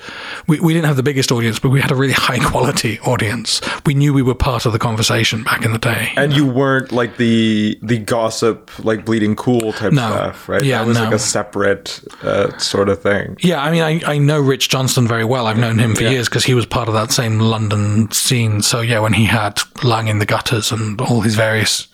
We, 0.48 0.60
we 0.60 0.74
didn't 0.74 0.88
have 0.88 0.98
the 0.98 1.04
biggest 1.04 1.32
audience, 1.32 1.60
but 1.60 1.70
we 1.70 1.82
had 1.82 1.92
a 1.92 1.96
really 1.96 2.14
high 2.18 2.40
quality 2.40 2.73
audience. 3.06 3.62
We 3.86 3.94
knew 3.94 4.14
we 4.14 4.22
were 4.22 4.36
part 4.36 4.66
of 4.66 4.74
the 4.74 4.80
conversation 4.80 5.44
back 5.44 5.64
in 5.66 5.72
the 5.72 5.78
day. 5.80 6.12
And 6.16 6.34
you 6.34 6.46
weren't 6.46 6.92
like 6.92 7.18
the 7.18 7.78
the 7.82 7.98
gossip, 7.98 8.72
like 8.84 9.06
bleeding 9.06 9.36
cool 9.36 9.74
type 9.74 9.94
No. 9.94 10.08
stuff, 10.10 10.50
right? 10.50 10.64
Yeah, 10.64 10.80
that 10.80 10.88
was 10.88 11.00
like 11.00 11.14
a 11.14 11.20
separate 11.20 12.02
uh, 12.22 12.58
sort 12.58 12.90
of 12.90 13.02
thing. 13.02 13.38
Yeah, 13.42 13.62
I 13.62 13.72
mean, 13.72 13.82
I, 13.84 14.14
I 14.14 14.18
know 14.18 14.40
Rich 14.40 14.70
Johnston 14.70 15.08
very 15.08 15.26
well. 15.26 15.48
I've 15.48 15.58
known 15.58 15.80
him 15.80 15.96
for 15.96 16.04
years 16.04 16.30
because 16.30 16.44
he 16.46 16.54
was 16.54 16.66
part 16.66 16.88
of 16.88 16.94
that 16.94 17.12
same 17.12 17.40
London 17.40 18.12
scene. 18.12 18.62
So 18.62 18.82
yeah, 18.82 19.00
when 19.00 19.14
he 19.14 19.26
had 19.26 19.60
Lying 19.84 20.08
in 20.08 20.20
the 20.20 20.26
Gutters 20.26 20.72
and 20.72 21.00
all 21.02 21.22
his 21.22 21.36
various 21.36 21.88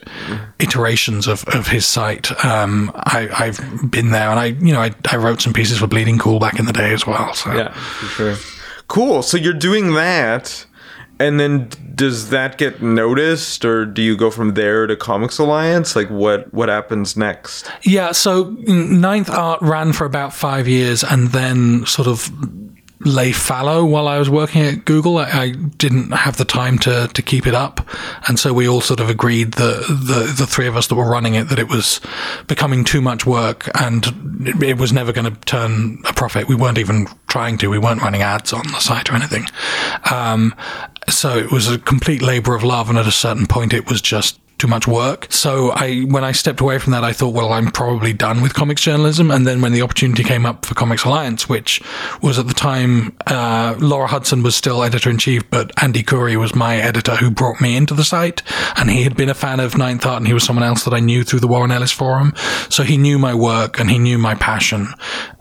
iterations 0.60 1.28
of, 1.28 1.44
of 1.50 1.68
his 1.68 1.86
site, 1.86 2.32
um, 2.46 2.92
I, 2.96 3.30
I've 3.38 3.92
been 3.92 4.12
there 4.12 4.30
and 4.30 4.40
I, 4.40 4.46
you 4.46 4.74
know, 4.74 4.82
I, 4.82 4.92
I 5.12 5.16
wrote 5.18 5.42
some 5.42 5.54
pieces 5.54 5.78
for 5.80 5.88
Bleeding 5.88 6.18
Cool 6.20 6.40
back 6.40 6.60
in 6.60 6.66
the 6.66 6.74
day 6.74 6.94
as 6.94 7.06
well. 7.08 7.34
So 7.34 7.52
Yeah, 7.54 7.72
for 7.74 8.06
sure. 8.06 8.36
Cool. 8.88 9.22
So 9.22 9.38
you're 9.38 9.54
doing 9.54 9.94
that, 9.94 10.66
and 11.20 11.40
then 11.40 11.70
does 11.96 12.30
that 12.30 12.58
get 12.58 12.82
noticed, 12.82 13.66
or 13.66 13.86
do 13.86 14.02
you 14.02 14.16
go 14.16 14.32
from 14.32 14.54
there 14.54 14.88
to 14.88 14.96
Comics 14.96 15.38
Alliance? 15.38 15.96
Like, 15.96 16.10
what 16.10 16.52
what 16.54 16.70
happens 16.70 17.18
next? 17.18 17.70
Yeah, 17.84 18.14
so 18.14 18.56
Ninth 18.68 19.30
Art 19.30 19.62
ran 19.62 19.92
for 19.94 20.06
about 20.06 20.34
five 20.34 20.68
years 20.68 21.04
and 21.04 21.28
then 21.30 21.86
sort 21.86 22.08
of 22.08 22.32
lay 23.02 23.32
fallow 23.32 23.86
while 23.86 24.08
I 24.08 24.20
was 24.20 24.30
working 24.30 24.62
at 24.62 24.86
Google. 24.86 25.18
I, 25.18 25.24
I 25.30 25.52
didn't 25.52 26.12
have 26.12 26.38
the 26.38 26.46
time 26.46 26.78
to, 26.80 27.10
to 27.14 27.22
keep 27.22 27.48
it 27.48 27.56
up. 27.56 27.88
And 28.28 28.38
so 28.38 28.54
we 28.54 28.68
all 28.68 28.82
sort 28.82 29.00
of 29.00 29.10
agreed, 29.10 29.54
the, 29.54 29.86
the, 29.88 30.34
the 30.38 30.46
three 30.46 30.68
of 30.68 30.76
us 30.76 30.88
that 30.88 30.96
were 30.96 31.10
running 31.10 31.36
it, 31.36 31.50
that 31.50 31.60
it 31.60 31.70
was 31.70 32.02
becoming 32.48 32.84
too 32.84 33.02
much 33.02 33.26
work 33.26 33.70
and 33.80 34.06
it, 34.42 34.62
it 34.62 34.78
was 34.78 34.92
never 34.92 35.14
going 35.14 35.34
to 35.34 35.40
turn 35.42 36.00
a 36.06 36.14
profit. 36.14 36.48
We 36.48 36.56
weren't 36.56 36.78
even 36.78 37.08
trying 37.28 37.58
to. 37.60 37.70
We 37.70 37.80
weren't 37.80 38.02
running 38.02 38.22
ads 38.22 38.52
on 38.52 38.68
the 38.68 38.80
site 38.80 39.10
or 39.10 39.16
anything. 39.16 39.46
Um, 40.12 40.54
so 41.08 41.38
it 41.38 41.52
was 41.52 41.72
a 41.72 41.80
complete 41.80 42.22
labor 42.22 42.54
of 42.54 42.64
love. 42.64 42.90
And 42.90 42.98
at 42.98 43.08
a 43.08 43.12
certain 43.12 43.48
point, 43.48 43.74
it 43.74 43.90
was 43.90 44.02
just 44.02 44.40
too 44.60 44.68
much 44.68 44.88
work. 44.88 45.28
So 45.32 45.72
I, 45.72 46.02
when 46.02 46.24
I 46.24 46.34
stepped 46.34 46.60
away 46.60 46.78
from 46.78 46.92
that, 46.92 47.04
I 47.04 47.14
thought, 47.14 47.34
well, 47.34 47.54
I'm 47.54 47.72
probably 47.72 48.14
done 48.14 48.42
with 48.42 48.54
comics 48.54 48.82
journalism. 48.82 49.32
And 49.32 49.48
then 49.48 49.62
when 49.62 49.72
the 49.72 49.82
opportunity 49.82 50.24
came 50.24 50.46
up 50.46 50.66
for 50.66 50.76
Comics 50.76 51.06
Alliance, 51.06 51.48
which 51.48 51.82
was 52.22 52.38
at 52.38 52.48
the 52.48 52.54
time, 52.54 53.16
uh, 53.26 53.76
Laura 53.80 54.08
Hudson 54.08 54.44
was 54.44 54.56
still 54.56 54.84
editor 54.84 55.10
in 55.10 55.18
chief, 55.18 55.50
but 55.50 55.72
Andy 55.82 56.04
Khouri 56.04 56.38
was 56.38 56.54
my 56.54 56.76
editor 56.76 57.16
who 57.16 57.32
brought 57.32 57.62
me 57.62 57.76
into 57.76 57.94
the 57.94 58.04
site. 58.04 58.44
And 58.76 58.90
he 58.92 59.04
had 59.04 59.16
been 59.16 59.30
a 59.30 59.34
fan 59.34 59.60
of 59.62 59.78
Ninth 59.78 60.06
Art 60.06 60.18
and 60.18 60.28
he 60.28 60.34
was 60.34 60.44
someone 60.44 60.66
else 60.66 60.84
that 60.84 60.94
I 60.94 61.00
knew 61.00 61.24
through 61.24 61.40
the 61.40 61.48
Warren 61.48 61.72
Ellis 61.72 61.92
Forum. 61.92 62.34
So 62.70 62.84
he 62.84 62.98
knew 62.98 63.18
my 63.18 63.34
work 63.34 63.80
and 63.80 63.90
he 63.90 63.98
knew 63.98 64.18
my 64.18 64.36
passion. 64.36 64.90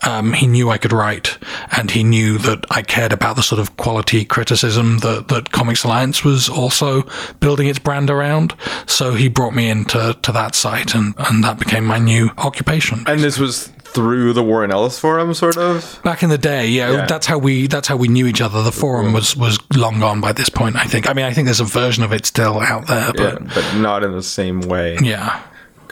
Um, 0.05 0.33
he 0.33 0.47
knew 0.47 0.71
I 0.71 0.79
could 0.79 0.93
write 0.93 1.39
and 1.77 1.91
he 1.91 2.05
knew 2.05 2.39
that 2.39 2.65
I 2.71 2.83
cared 2.83 3.13
about 3.13 3.35
the 3.35 3.43
sort 3.43 3.61
of 3.61 3.77
quality 3.77 4.25
criticism 4.25 4.99
that, 4.99 5.27
that 5.29 5.51
Comics 5.51 5.83
Alliance 5.83 6.23
was 6.25 6.49
also 6.49 7.03
building 7.41 7.67
its 7.67 7.81
brand 7.81 8.11
around. 8.11 8.55
So 8.87 9.08
he 9.15 9.29
brought 9.29 9.55
me 9.55 9.69
into 9.71 10.17
to 10.23 10.33
that 10.33 10.55
site 10.55 10.95
and, 10.95 11.15
and 11.19 11.43
that 11.45 11.59
became 11.59 11.85
my 11.85 11.99
new 11.99 12.31
occupation. 12.39 13.05
And 13.07 13.21
this 13.21 13.39
was 13.39 13.69
through 13.69 14.35
the 14.35 14.43
Warren 14.45 14.71
Ellis 14.71 14.99
Forum, 14.99 15.33
sort 15.35 15.57
of. 15.57 16.01
Back 16.05 16.23
in 16.23 16.29
the 16.29 16.37
day, 16.39 16.69
yeah, 16.69 16.91
Yeah. 16.91 17.07
that's 17.07 17.27
how 17.27 17.39
we 17.39 17.67
that's 17.67 17.89
how 17.89 17.97
we 17.97 18.09
knew 18.09 18.27
each 18.27 18.41
other. 18.41 18.63
The 18.63 18.73
forum 18.73 19.13
was 19.13 19.37
was 19.37 19.59
long 19.75 20.01
gone 20.01 20.21
by 20.21 20.33
this 20.33 20.49
point. 20.51 20.77
I 20.77 20.85
think. 20.85 21.09
I 21.09 21.15
mean, 21.15 21.25
I 21.25 21.33
think 21.33 21.47
there's 21.47 21.61
a 21.61 21.65
version 21.65 22.05
of 22.05 22.13
it 22.13 22.27
still 22.27 22.61
out 22.61 22.87
there, 22.87 23.13
Yeah, 23.17 23.39
but 23.39 23.55
but 23.55 23.75
not 23.79 24.05
in 24.05 24.13
the 24.13 24.23
same 24.23 24.61
way. 24.61 24.99
yeah. 25.03 25.43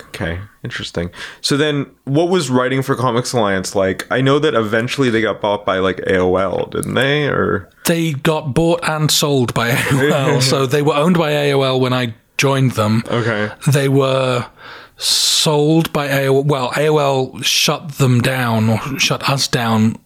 Okay, 0.08 0.38
interesting. 0.64 1.10
So 1.42 1.56
then, 1.58 1.86
what 2.04 2.28
was 2.30 2.48
writing 2.48 2.80
for 2.82 2.94
Comics 2.94 3.32
Alliance 3.34 3.74
like? 3.74 4.06
I 4.10 4.20
know 4.22 4.38
that 4.38 4.54
eventually 4.54 5.10
they 5.10 5.20
got 5.20 5.40
bought 5.42 5.66
by 5.66 5.78
like 5.78 5.98
AOL, 6.06 6.70
didn't 6.70 6.94
they? 6.94 7.26
Or 7.28 7.68
They 7.86 8.12
got 8.12 8.54
bought 8.54 8.80
and 8.88 9.10
sold 9.10 9.52
by 9.52 9.70
AOL. 9.72 10.42
so 10.50 10.64
they 10.66 10.80
were 10.82 10.94
owned 10.94 11.18
by 11.18 11.32
AOL 11.32 11.80
when 11.80 11.92
I 11.92 12.14
joined 12.38 12.72
them. 12.72 13.02
okay, 13.08 13.50
They 13.66 13.88
were 13.88 14.46
sold 14.98 15.92
by 15.92 16.08
AOL. 16.08 16.44
Well, 16.46 16.70
AOL 16.70 17.44
shut 17.44 17.92
them 17.98 18.20
down 18.22 18.70
or 18.70 18.78
shut 18.98 19.28
us 19.28 19.46
down 19.46 19.96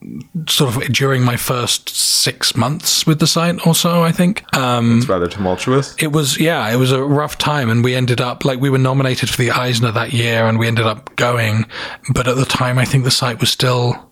sort 0.48 0.74
of 0.74 0.92
during 0.92 1.22
my 1.24 1.36
first 1.36 1.88
six 1.90 2.56
months 2.56 3.06
with 3.06 3.20
the 3.20 3.26
site 3.26 3.64
or 3.66 3.74
so, 3.74 4.02
I 4.02 4.10
think. 4.12 4.44
Um, 4.56 4.98
it's 4.98 5.08
rather 5.08 5.28
tumultuous. 5.28 5.94
it 5.98 6.08
was, 6.08 6.38
yeah, 6.40 6.68
it 6.72 6.76
was 6.76 6.90
a 6.92 7.02
rough 7.02 7.38
time. 7.38 7.70
And 7.70 7.84
we 7.84 7.94
ended 7.94 8.20
up, 8.20 8.44
like, 8.44 8.60
we 8.60 8.68
were 8.68 8.78
nominated 8.78 9.30
for 9.30 9.36
the 9.36 9.52
Eisner 9.52 9.92
that 9.92 10.12
year 10.12 10.46
and 10.46 10.58
we 10.58 10.66
ended 10.66 10.86
up 10.86 11.14
going. 11.16 11.66
But 12.12 12.26
at 12.26 12.36
the 12.36 12.44
time, 12.44 12.78
I 12.78 12.84
think 12.84 13.04
the 13.04 13.10
site 13.12 13.40
was 13.40 13.50
still. 13.50 14.09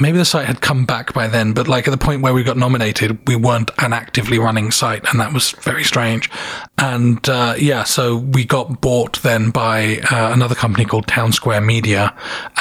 Maybe 0.00 0.18
the 0.18 0.24
site 0.24 0.46
had 0.46 0.60
come 0.60 0.84
back 0.84 1.12
by 1.12 1.28
then, 1.28 1.52
but 1.52 1.68
like 1.68 1.88
at 1.88 1.90
the 1.90 1.96
point 1.98 2.22
where 2.22 2.34
we 2.34 2.44
got 2.44 2.56
nominated, 2.56 3.18
we 3.26 3.36
weren't 3.36 3.70
an 3.78 3.92
actively 3.92 4.38
running 4.38 4.70
site, 4.70 5.04
and 5.10 5.20
that 5.20 5.32
was 5.32 5.52
very 5.62 5.84
strange. 5.84 6.30
And 6.76 7.26
uh, 7.28 7.54
yeah, 7.58 7.84
so 7.84 8.16
we 8.16 8.44
got 8.44 8.80
bought 8.80 9.22
then 9.22 9.50
by 9.50 9.98
uh, 10.10 10.32
another 10.32 10.54
company 10.54 10.84
called 10.84 11.06
Town 11.06 11.32
Square 11.32 11.62
Media, 11.62 12.14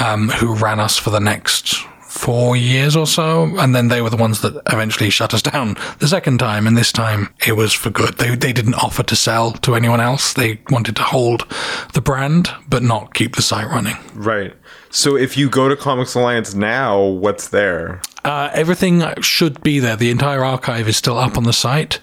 um, 0.04 0.30
who 0.30 0.56
ran 0.56 0.80
us 0.80 0.98
for 0.98 1.10
the 1.10 1.20
next 1.20 1.76
four 2.18 2.58
years 2.58 2.96
or 2.96 3.06
so, 3.06 3.44
and 3.60 3.76
then 3.76 3.90
they 3.90 4.02
were 4.02 4.10
the 4.10 4.18
ones 4.18 4.42
that 4.42 4.60
eventually 4.72 5.10
shut 5.10 5.34
us 5.34 5.42
down 5.42 5.78
the 6.00 6.08
second 6.08 6.40
time. 6.40 6.66
And 6.66 6.76
this 6.76 6.92
time 6.92 7.34
it 7.46 7.54
was 7.54 7.74
for 7.74 7.90
good. 7.90 8.18
They 8.18 8.36
they 8.36 8.54
didn't 8.54 8.76
offer 8.76 9.04
to 9.04 9.16
sell 9.16 9.52
to 9.52 9.76
anyone 9.76 10.02
else. 10.02 10.34
They 10.34 10.60
wanted 10.70 10.96
to 10.98 11.04
hold 11.04 11.46
the 11.94 12.02
brand, 12.02 12.50
but 12.70 12.84
not 12.84 13.14
keep 13.14 13.36
the 13.36 13.42
site 13.42 13.68
running. 13.68 13.98
Right. 14.14 14.54
So 14.90 15.16
if 15.16 15.38
you 15.38 15.50
go 15.50 15.70
to 15.70 15.76
Comics 15.76 16.16
Alliance 16.16 16.54
now, 16.54 17.02
what's 17.02 17.50
there? 17.50 18.02
Uh, 18.24 18.50
everything 18.54 19.04
should 19.22 19.62
be 19.64 19.80
there. 19.80 19.96
The 19.96 20.10
entire 20.10 20.44
archive 20.44 20.90
is 20.90 20.98
still 20.98 21.18
up 21.18 21.38
on 21.38 21.44
the 21.44 21.54
site. 21.54 22.00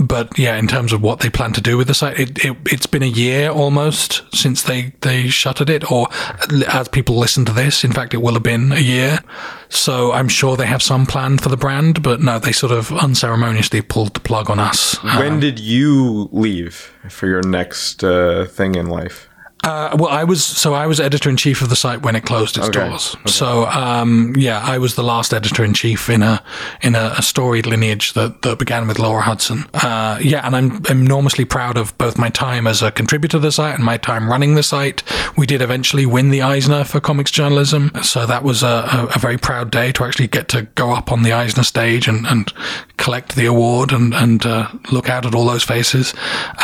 But 0.00 0.38
yeah, 0.38 0.56
in 0.56 0.66
terms 0.66 0.94
of 0.94 1.02
what 1.02 1.20
they 1.20 1.28
plan 1.28 1.52
to 1.52 1.60
do 1.60 1.76
with 1.76 1.88
the 1.88 1.94
site, 1.94 2.18
it, 2.18 2.44
it, 2.44 2.56
it's 2.66 2.86
been 2.86 3.02
a 3.02 3.06
year 3.06 3.50
almost 3.50 4.22
since 4.34 4.62
they, 4.62 4.92
they 5.02 5.28
shuttered 5.28 5.68
it, 5.68 5.90
or 5.90 6.08
as 6.68 6.88
people 6.88 7.16
listen 7.16 7.44
to 7.44 7.52
this, 7.52 7.84
in 7.84 7.92
fact, 7.92 8.14
it 8.14 8.18
will 8.18 8.32
have 8.34 8.42
been 8.42 8.72
a 8.72 8.80
year. 8.80 9.18
So 9.68 10.12
I'm 10.12 10.28
sure 10.28 10.56
they 10.56 10.66
have 10.66 10.82
some 10.82 11.04
plan 11.04 11.36
for 11.36 11.50
the 11.50 11.56
brand, 11.56 12.02
but 12.02 12.22
no, 12.22 12.38
they 12.38 12.52
sort 12.52 12.72
of 12.72 12.90
unceremoniously 12.92 13.82
pulled 13.82 14.14
the 14.14 14.20
plug 14.20 14.48
on 14.48 14.58
us. 14.58 14.94
when 15.02 15.38
did 15.38 15.58
you 15.58 16.30
leave 16.32 16.94
for 17.10 17.26
your 17.26 17.42
next 17.42 18.02
uh, 18.02 18.46
thing 18.46 18.74
in 18.74 18.86
life? 18.86 19.27
Uh, 19.68 19.96
well, 19.98 20.08
I 20.10 20.24
was 20.24 20.42
so 20.44 20.72
I 20.74 20.86
was 20.86 20.98
editor 21.00 21.28
in 21.30 21.36
chief 21.36 21.60
of 21.62 21.68
the 21.68 21.76
site 21.76 22.02
when 22.02 22.16
it 22.16 22.22
closed 22.24 22.56
its 22.56 22.68
Okay. 22.68 22.88
doors. 22.88 23.16
So 23.26 23.66
um, 23.66 24.34
yeah, 24.36 24.60
I 24.64 24.78
was 24.78 24.94
the 24.94 25.02
last 25.02 25.34
editor 25.34 25.62
in 25.64 25.74
chief 25.74 26.08
in 26.08 26.22
a 26.22 26.42
in 26.82 26.94
a, 26.94 27.14
a 27.18 27.22
storied 27.22 27.66
lineage 27.66 28.14
that, 28.14 28.42
that 28.42 28.58
began 28.58 28.88
with 28.88 28.98
Laura 28.98 29.22
Hudson. 29.22 29.66
Uh, 29.74 30.18
yeah, 30.22 30.46
and 30.46 30.56
I'm 30.56 30.82
enormously 30.88 31.44
proud 31.44 31.76
of 31.76 31.96
both 31.98 32.16
my 32.18 32.30
time 32.30 32.66
as 32.66 32.82
a 32.82 32.90
contributor 32.90 33.28
to 33.28 33.38
the 33.38 33.52
site 33.52 33.74
and 33.74 33.84
my 33.84 33.98
time 33.98 34.30
running 34.30 34.54
the 34.54 34.62
site. 34.62 35.02
We 35.36 35.46
did 35.46 35.60
eventually 35.60 36.06
win 36.06 36.30
the 36.30 36.40
Eisner 36.40 36.84
for 36.84 36.98
comics 37.00 37.30
journalism, 37.30 37.90
so 38.02 38.24
that 38.26 38.42
was 38.42 38.62
a, 38.62 38.66
a, 38.90 39.08
a 39.16 39.18
very 39.18 39.36
proud 39.36 39.70
day 39.70 39.92
to 39.92 40.04
actually 40.04 40.28
get 40.28 40.48
to 40.48 40.62
go 40.76 40.92
up 40.92 41.12
on 41.12 41.22
the 41.24 41.32
Eisner 41.32 41.62
stage 41.62 42.08
and, 42.08 42.26
and 42.26 42.50
collect 42.96 43.36
the 43.36 43.44
award 43.44 43.92
and 43.92 44.14
and 44.14 44.46
uh, 44.46 44.68
look 44.90 45.10
out 45.10 45.26
at 45.26 45.34
all 45.34 45.44
those 45.46 45.64
faces. 45.64 46.14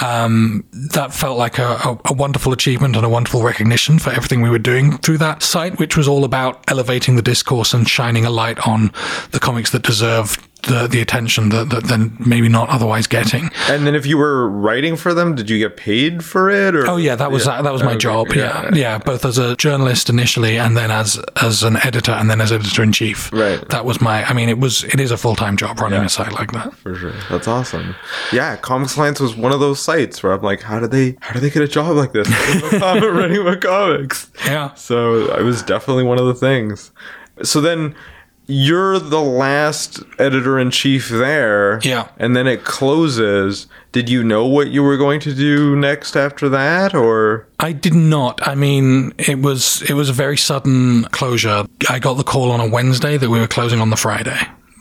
Um, 0.02 0.64
that 0.72 1.12
felt 1.12 1.36
like 1.36 1.58
a 1.58 1.98
wonderful 2.10 2.52
achievement 2.52 2.93
and 2.96 3.06
a 3.06 3.08
wonderful 3.08 3.42
recognition 3.42 3.98
for 3.98 4.10
everything 4.10 4.40
we 4.42 4.50
were 4.50 4.58
doing 4.58 4.98
through 4.98 5.18
that 5.18 5.42
site, 5.42 5.78
which 5.78 5.96
was 5.96 6.08
all 6.08 6.24
about 6.24 6.62
elevating 6.68 7.16
the 7.16 7.22
discourse 7.22 7.74
and 7.74 7.88
shining 7.88 8.24
a 8.24 8.30
light 8.30 8.66
on 8.66 8.92
the 9.32 9.40
comics 9.40 9.70
that 9.70 9.82
deserved 9.82 10.40
the, 10.66 10.86
the 10.90 11.00
attention 11.00 11.48
that, 11.50 11.70
that 11.70 11.84
they're 11.84 12.10
maybe 12.26 12.48
not 12.48 12.68
otherwise 12.68 13.06
getting. 13.06 13.50
And 13.68 13.86
then 13.86 13.94
if 13.94 14.06
you 14.06 14.18
were 14.18 14.48
writing 14.48 14.96
for 14.96 15.14
them, 15.14 15.34
did 15.34 15.48
you 15.50 15.58
get 15.58 15.76
paid 15.76 16.24
for 16.24 16.50
it? 16.50 16.74
Or 16.74 16.86
Oh 16.88 16.96
yeah, 16.96 17.14
that 17.16 17.30
was 17.30 17.44
that 17.44 17.62
was 17.72 17.82
my 17.82 17.90
Okay, 17.92 17.98
job. 17.98 18.32
Yeah. 18.34 18.70
yeah, 18.74 18.98
both 18.98 19.24
as 19.24 19.38
a 19.38 19.56
journalist 19.56 20.08
initially, 20.10 20.58
and 20.58 20.76
then 20.76 20.90
as 20.90 21.18
as 21.40 21.62
an 21.62 21.76
editor, 21.78 22.12
and 22.12 22.28
then 22.30 22.40
as 22.40 22.52
editor 22.52 22.82
in 22.82 22.92
chief. 22.92 23.32
Right. 23.32 23.66
That 23.68 23.84
was 23.84 24.00
my. 24.00 24.24
I 24.24 24.32
mean, 24.32 24.48
it 24.48 24.58
was 24.58 24.84
it 24.84 25.00
is 25.00 25.10
a 25.10 25.16
full 25.16 25.36
time 25.36 25.56
job 25.56 25.80
running 25.80 26.02
a 26.02 26.08
site 26.08 26.32
like 26.32 26.52
that. 26.52 26.74
For 26.74 26.94
sure. 26.94 27.12
That's 27.30 27.48
awesome. 27.48 27.94
Yeah, 28.32 28.56
Comics 28.56 28.96
Alliance 28.96 29.20
was 29.20 29.36
one 29.36 29.52
of 29.52 29.60
those 29.60 29.80
sites 29.80 30.22
where 30.22 30.32
I'm 30.32 30.42
like, 30.42 30.62
how 30.62 30.80
did 30.80 30.90
they 30.90 31.16
how 31.20 31.32
did 31.34 31.42
they 31.42 31.50
get 31.50 31.62
a 31.62 31.68
job 31.68 31.96
like 31.96 32.12
this? 32.12 32.28
Writing 32.72 33.40
about 33.40 33.60
comics. 33.60 34.30
Yeah. 34.44 34.74
So 34.74 35.30
it 35.38 35.42
was 35.42 35.62
definitely 35.62 36.04
one 36.04 36.18
of 36.18 36.26
the 36.26 36.34
things. 36.34 36.90
So 37.42 37.60
then 37.60 37.94
you're 38.46 38.98
the 38.98 39.20
last 39.20 40.02
editor 40.18 40.58
in 40.58 40.70
chief 40.70 41.08
there. 41.08 41.80
Yeah. 41.82 42.08
And 42.18 42.36
then 42.36 42.46
it 42.46 42.64
closes. 42.64 43.66
Did 43.92 44.08
you 44.08 44.22
know 44.22 44.46
what 44.46 44.68
you 44.68 44.82
were 44.82 44.96
going 44.96 45.20
to 45.20 45.34
do 45.34 45.76
next 45.76 46.16
after 46.16 46.48
that 46.50 46.94
or 46.94 47.46
I 47.58 47.72
did 47.72 47.94
not. 47.94 48.46
I 48.46 48.54
mean, 48.54 49.14
it 49.18 49.40
was 49.40 49.82
it 49.88 49.94
was 49.94 50.08
a 50.08 50.12
very 50.12 50.36
sudden 50.36 51.04
closure. 51.04 51.64
I 51.88 51.98
got 51.98 52.14
the 52.14 52.24
call 52.24 52.50
on 52.50 52.60
a 52.60 52.68
Wednesday 52.68 53.16
that 53.16 53.30
we 53.30 53.38
were 53.38 53.46
closing 53.46 53.80
on 53.80 53.90
the 53.90 53.96
Friday. 53.96 54.38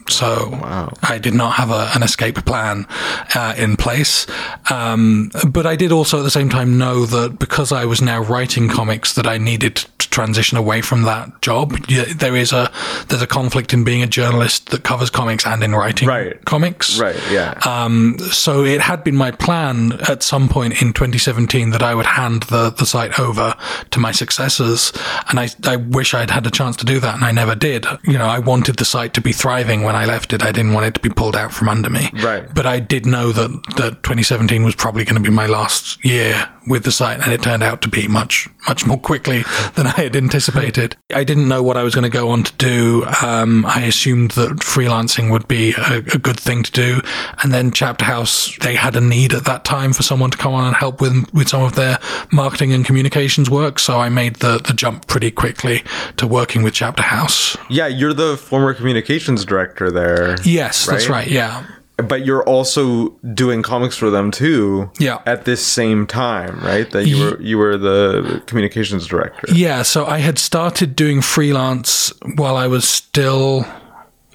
So 0.08 0.58
I 1.02 1.18
did 1.18 1.34
not 1.34 1.54
have 1.54 1.70
a, 1.70 1.90
an 1.94 2.02
escape 2.02 2.44
plan 2.44 2.86
uh, 3.34 3.54
in 3.56 3.76
place. 3.76 4.26
Um, 4.70 5.30
but 5.48 5.66
I 5.66 5.76
did 5.76 5.92
also 5.92 6.18
at 6.18 6.22
the 6.22 6.30
same 6.30 6.48
time 6.50 6.78
know 6.78 7.06
that 7.06 7.38
because 7.38 7.72
I 7.72 7.84
was 7.84 8.00
now 8.02 8.20
writing 8.22 8.68
comics 8.68 9.14
that 9.14 9.26
I 9.26 9.38
needed 9.38 9.76
to 9.76 10.10
transition 10.10 10.56
away 10.58 10.80
from 10.80 11.02
that 11.02 11.42
job. 11.42 11.76
There 11.88 12.36
is 12.36 12.52
a 12.52 12.70
there's 13.08 13.22
a 13.22 13.26
conflict 13.26 13.72
in 13.72 13.82
being 13.82 14.02
a 14.02 14.06
journalist 14.06 14.70
that 14.70 14.84
covers 14.84 15.10
comics 15.10 15.44
and 15.46 15.62
in 15.64 15.74
writing 15.74 16.06
Right. 16.08 16.42
comics. 16.44 17.00
Right, 17.00 17.16
yeah. 17.32 17.58
Um, 17.66 18.18
so 18.30 18.64
it 18.64 18.80
had 18.80 19.02
been 19.02 19.16
my 19.16 19.30
plan 19.32 19.92
at 20.08 20.22
some 20.22 20.48
point 20.48 20.80
in 20.82 20.92
2017 20.92 21.70
that 21.70 21.82
I 21.82 21.94
would 21.94 22.06
hand 22.06 22.44
the, 22.44 22.70
the 22.70 22.86
site 22.86 23.18
over 23.18 23.56
to 23.90 23.98
my 23.98 24.12
successors. 24.12 24.92
And 25.28 25.40
I, 25.40 25.48
I 25.64 25.76
wish 25.76 26.14
I'd 26.14 26.30
had 26.30 26.46
a 26.46 26.50
chance 26.50 26.76
to 26.76 26.84
do 26.84 27.00
that 27.00 27.16
and 27.16 27.24
I 27.24 27.32
never 27.32 27.54
did. 27.56 27.84
You 28.04 28.18
know, 28.18 28.26
I 28.26 28.38
wanted 28.38 28.76
the 28.76 28.84
site 28.84 29.14
to 29.14 29.20
be 29.20 29.32
thriving 29.32 29.82
when 29.82 29.93
I 29.94 30.04
left 30.04 30.32
it. 30.32 30.42
I 30.42 30.52
didn't 30.52 30.72
want 30.72 30.86
it 30.86 30.94
to 30.94 31.00
be 31.00 31.10
pulled 31.10 31.36
out 31.36 31.52
from 31.52 31.68
under 31.68 31.90
me. 31.90 32.10
Right. 32.14 32.52
But 32.52 32.66
I 32.66 32.80
did 32.80 33.06
know 33.06 33.32
that, 33.32 33.50
that 33.76 34.02
2017 34.02 34.64
was 34.64 34.74
probably 34.74 35.04
going 35.04 35.22
to 35.22 35.28
be 35.28 35.34
my 35.34 35.46
last 35.46 36.04
year 36.04 36.48
with 36.66 36.84
the 36.84 36.92
site 36.92 37.20
and 37.20 37.32
it 37.32 37.42
turned 37.42 37.62
out 37.62 37.82
to 37.82 37.88
be 37.88 38.08
much, 38.08 38.48
much 38.68 38.86
more 38.86 38.98
quickly 38.98 39.44
than 39.74 39.86
I 39.86 39.90
had 39.90 40.16
anticipated. 40.16 40.96
I 41.14 41.24
didn't 41.24 41.48
know 41.48 41.62
what 41.62 41.76
I 41.76 41.82
was 41.82 41.94
going 41.94 42.04
to 42.04 42.10
go 42.10 42.30
on 42.30 42.42
to 42.44 42.52
do. 42.56 43.04
Um, 43.22 43.64
I 43.66 43.82
assumed 43.82 44.32
that 44.32 44.50
freelancing 44.58 45.30
would 45.30 45.46
be 45.48 45.72
a, 45.76 45.96
a 45.98 46.18
good 46.18 46.38
thing 46.40 46.62
to 46.62 46.72
do. 46.72 47.00
And 47.42 47.52
then 47.52 47.70
Chapter 47.70 48.04
House, 48.04 48.56
they 48.58 48.74
had 48.74 48.96
a 48.96 49.00
need 49.00 49.34
at 49.34 49.44
that 49.44 49.64
time 49.64 49.92
for 49.92 50.02
someone 50.02 50.30
to 50.30 50.38
come 50.38 50.54
on 50.54 50.66
and 50.66 50.76
help 50.76 51.00
with, 51.00 51.32
with 51.34 51.48
some 51.48 51.62
of 51.62 51.74
their 51.74 51.98
marketing 52.32 52.72
and 52.72 52.84
communications 52.84 53.50
work. 53.50 53.78
So 53.78 53.98
I 53.98 54.08
made 54.08 54.36
the, 54.36 54.58
the 54.58 54.72
jump 54.72 55.06
pretty 55.06 55.30
quickly 55.30 55.82
to 56.16 56.26
working 56.26 56.62
with 56.62 56.74
Chapter 56.74 57.02
House. 57.02 57.56
Yeah, 57.68 57.86
you're 57.88 58.14
the 58.14 58.36
former 58.36 58.74
communications 58.74 59.44
director 59.44 59.90
there. 59.90 60.36
Yes, 60.44 60.86
that's 60.86 61.08
Right? 61.08 61.24
right. 61.24 61.30
Yeah. 61.30 61.66
But 61.96 62.26
you're 62.26 62.42
also 62.42 63.10
doing 63.34 63.62
comics 63.62 63.96
for 63.96 64.10
them 64.10 64.32
too. 64.32 64.90
Yeah. 64.98 65.22
At 65.26 65.44
this 65.44 65.64
same 65.64 66.06
time, 66.06 66.58
right? 66.60 66.90
That 66.90 67.06
you 67.06 67.18
were 67.18 67.40
you 67.40 67.56
were 67.56 67.76
the 67.76 68.42
communications 68.46 69.06
director. 69.06 69.46
Yeah, 69.52 69.82
so 69.82 70.04
I 70.04 70.18
had 70.18 70.38
started 70.38 70.96
doing 70.96 71.22
freelance 71.22 72.12
while 72.34 72.56
I 72.56 72.66
was 72.66 72.88
still 72.88 73.64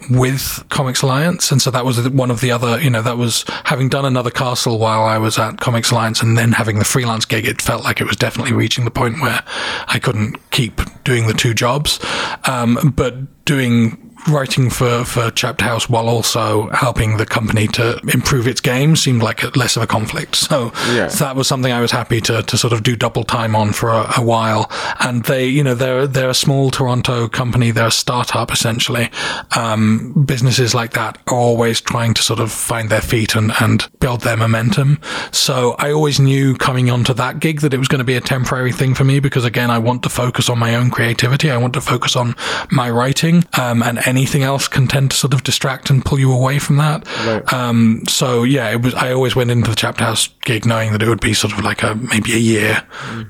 with 0.10 0.64
Comics 0.70 1.02
Alliance, 1.02 1.52
and 1.52 1.62
so 1.62 1.72
that 1.72 1.84
was 1.84 2.08
one 2.10 2.32
of 2.32 2.40
the 2.40 2.52
other, 2.52 2.80
you 2.80 2.90
know, 2.90 3.02
that 3.02 3.18
was 3.18 3.44
having 3.66 3.90
done 3.90 4.06
another 4.06 4.32
castle 4.32 4.80
while 4.80 5.04
I 5.04 5.18
was 5.18 5.38
at 5.38 5.60
Comics 5.60 5.92
Alliance, 5.92 6.22
and 6.22 6.38
then 6.38 6.54
having 6.54 6.80
the 6.80 6.86
freelance 6.86 7.26
gig. 7.26 7.46
It 7.46 7.62
felt 7.62 7.84
like 7.84 8.00
it 8.00 8.06
was 8.06 8.16
definitely 8.16 8.54
reaching 8.54 8.86
the 8.86 8.92
point 8.92 9.20
where 9.22 9.44
I 9.88 10.00
couldn't 10.00 10.38
keep 10.52 10.82
doing 11.04 11.28
the 11.28 11.34
two 11.34 11.54
jobs, 11.54 12.00
um, 12.46 12.94
but 12.96 13.44
doing 13.46 14.09
writing 14.28 14.70
for, 14.70 15.04
for 15.06 15.32
Chapter 15.32 15.64
House 15.66 15.90
while 15.90 16.08
also 16.10 16.70
helping 16.70 17.18
the 17.18 17.26
company 17.26 17.68
to 17.68 18.00
improve 18.14 18.48
its 18.48 18.62
game 18.62 18.96
seemed 18.96 19.24
like 19.24 19.56
less 19.56 19.76
of 19.78 19.84
a 19.84 19.88
conflict. 19.88 20.36
So, 20.36 20.72
Yeah. 20.94 21.08
that 21.08 21.36
was 21.36 21.48
something 21.48 21.72
I 21.72 21.82
was 21.82 21.92
happy 21.92 22.22
to, 22.22 22.44
to 22.44 22.58
sort 22.58 22.74
of 22.74 22.84
do 22.84 22.96
double 22.96 23.24
time 23.24 23.56
on 23.56 23.72
for 23.74 23.90
a, 23.90 24.14
a 24.18 24.22
while. 24.24 24.70
And 25.00 25.24
they, 25.26 25.46
you 25.48 25.64
know, 25.64 25.76
they're, 25.76 26.08
they're 26.08 26.30
a 26.30 26.34
small 26.34 26.70
Toronto 26.72 27.28
company. 27.28 27.72
They're 27.72 27.88
a 27.88 27.92
startup 27.92 28.52
essentially. 28.52 29.10
Um, 29.56 30.24
businesses 30.26 30.74
like 30.76 30.92
that 30.94 31.18
are 31.28 31.36
always 31.36 31.82
trying 31.82 32.14
to 32.16 32.22
sort 32.22 32.40
of 32.40 32.52
find 32.52 32.90
their 32.90 33.02
feet 33.02 33.36
and, 33.36 33.52
and 33.62 33.88
build 34.00 34.22
their 34.22 34.38
momentum. 34.38 35.00
So 35.32 35.76
I 35.80 35.92
always 35.92 36.20
knew 36.20 36.56
coming 36.56 36.90
onto 36.90 37.14
that 37.14 37.40
gig 37.40 37.62
that 37.62 37.74
it 37.74 37.78
was 37.78 37.88
going 37.88 38.00
to 38.00 38.06
be 38.06 38.16
a 38.16 38.22
temporary 38.22 38.72
thing 38.72 38.94
for 38.96 39.04
me 39.04 39.20
because 39.20 39.46
again, 39.46 39.72
I 39.72 39.78
want 39.80 40.04
to 40.04 40.10
focus 40.10 40.50
on 40.50 40.60
my 40.60 40.76
own 40.76 40.90
creativity. 40.92 41.50
I 41.52 41.58
want 41.58 41.74
to 41.74 41.82
focus 41.82 42.16
on 42.16 42.36
my 42.72 42.90
writing. 42.90 43.44
Um, 43.58 43.82
and 43.84 44.00
anything 44.10 44.44
else 44.44 44.68
can 44.68 44.88
tend 44.88 45.12
to 45.12 45.18
sort 45.18 45.34
of 45.34 45.44
distract 45.44 45.90
and 45.90 46.04
pull 46.04 46.20
you 46.20 46.32
away 46.34 46.60
from 46.60 46.76
that. 46.78 47.08
Um, 47.54 48.02
so 48.08 48.44
yeah, 48.44 48.70
it 48.72 48.82
was, 48.82 48.94
I 48.96 49.14
always 49.14 49.36
went 49.36 49.52
into 49.52 49.70
the 49.70 49.76
Chapter 49.76 50.04
House 50.04 50.28
gig 50.44 50.66
knowing 50.66 50.92
that 50.92 51.02
it 51.02 51.08
would 51.08 51.22
be 51.22 51.34
sort 51.34 51.54
of 51.54 51.64
like 51.64 51.84
a, 51.84 51.96
maybe 51.96 52.34
a 52.34 52.38
year 52.38 52.84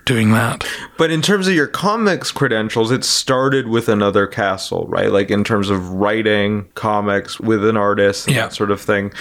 doing 0.06 0.32
that. 0.32 0.66
But 0.98 1.12
in 1.12 1.22
terms 1.22 1.48
of 1.48 1.54
your 1.54 1.68
comics 1.68 2.32
credentials, 2.32 2.90
it 2.92 3.04
started 3.04 3.68
with 3.68 3.90
another 3.90 4.26
castle, 4.26 4.86
right? 4.88 5.12
Like 5.12 5.30
in 5.30 5.44
terms 5.44 5.70
of 5.70 5.90
writing 5.92 6.68
comics 6.76 7.40
with 7.40 7.64
an 7.66 7.78
artist 7.78 8.28
and 8.28 8.36
Yeah. 8.36 8.44
that 8.48 8.54
sort 8.54 8.72
of 8.72 8.82
thing. 8.82 9.12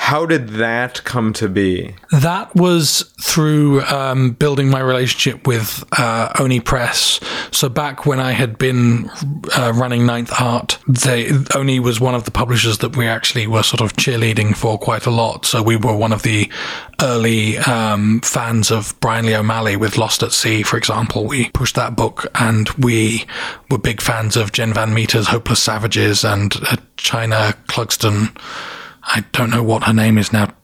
How 0.00 0.24
did 0.24 0.50
that 0.50 1.02
come 1.04 1.32
to 1.34 1.48
be? 1.48 1.94
That 2.12 2.54
was 2.54 3.02
through 3.20 3.82
um, 3.82 4.30
building 4.30 4.70
my 4.70 4.78
relationship 4.80 5.46
with 5.46 5.84
uh, 5.98 6.32
Oni 6.38 6.60
Press. 6.60 7.20
So 7.50 7.68
back 7.68 8.06
when 8.06 8.20
I 8.20 8.30
had 8.30 8.56
been 8.56 9.10
uh, 9.54 9.72
running 9.74 10.06
Ninth 10.06 10.32
Art, 10.40 10.78
they 10.86 11.30
Oni 11.54 11.80
was 11.80 12.00
one 12.00 12.14
of 12.14 12.24
the 12.24 12.30
publishers 12.30 12.78
that 12.78 12.96
we 12.96 13.06
actually 13.06 13.48
were 13.48 13.64
sort 13.64 13.82
of 13.82 13.94
cheerleading 13.94 14.56
for 14.56 14.78
quite 14.78 15.04
a 15.04 15.10
lot. 15.10 15.44
So 15.44 15.62
we 15.62 15.76
were 15.76 15.96
one 15.96 16.12
of 16.12 16.22
the 16.22 16.50
early 17.02 17.58
um, 17.58 18.20
fans 18.20 18.70
of 18.70 18.98
Brian 19.00 19.26
Lee 19.26 19.34
O'Malley 19.34 19.76
with 19.76 19.98
Lost 19.98 20.22
at 20.22 20.32
Sea, 20.32 20.62
for 20.62 20.76
example. 20.78 21.26
We 21.26 21.50
pushed 21.50 21.74
that 21.74 21.96
book, 21.96 22.24
and 22.36 22.70
we 22.78 23.26
were 23.68 23.78
big 23.78 24.00
fans 24.00 24.36
of 24.36 24.52
Jen 24.52 24.72
Van 24.72 24.94
Meter's 24.94 25.26
Hopeless 25.26 25.62
Savages 25.62 26.24
and 26.24 26.54
uh, 26.56 26.76
Chynna 26.96 27.52
Clugston. 27.66 28.34
I 29.08 29.24
don't 29.32 29.50
know 29.50 29.62
what 29.62 29.84
her 29.84 29.92
name 29.92 30.18
is 30.18 30.32
now. 30.32 30.54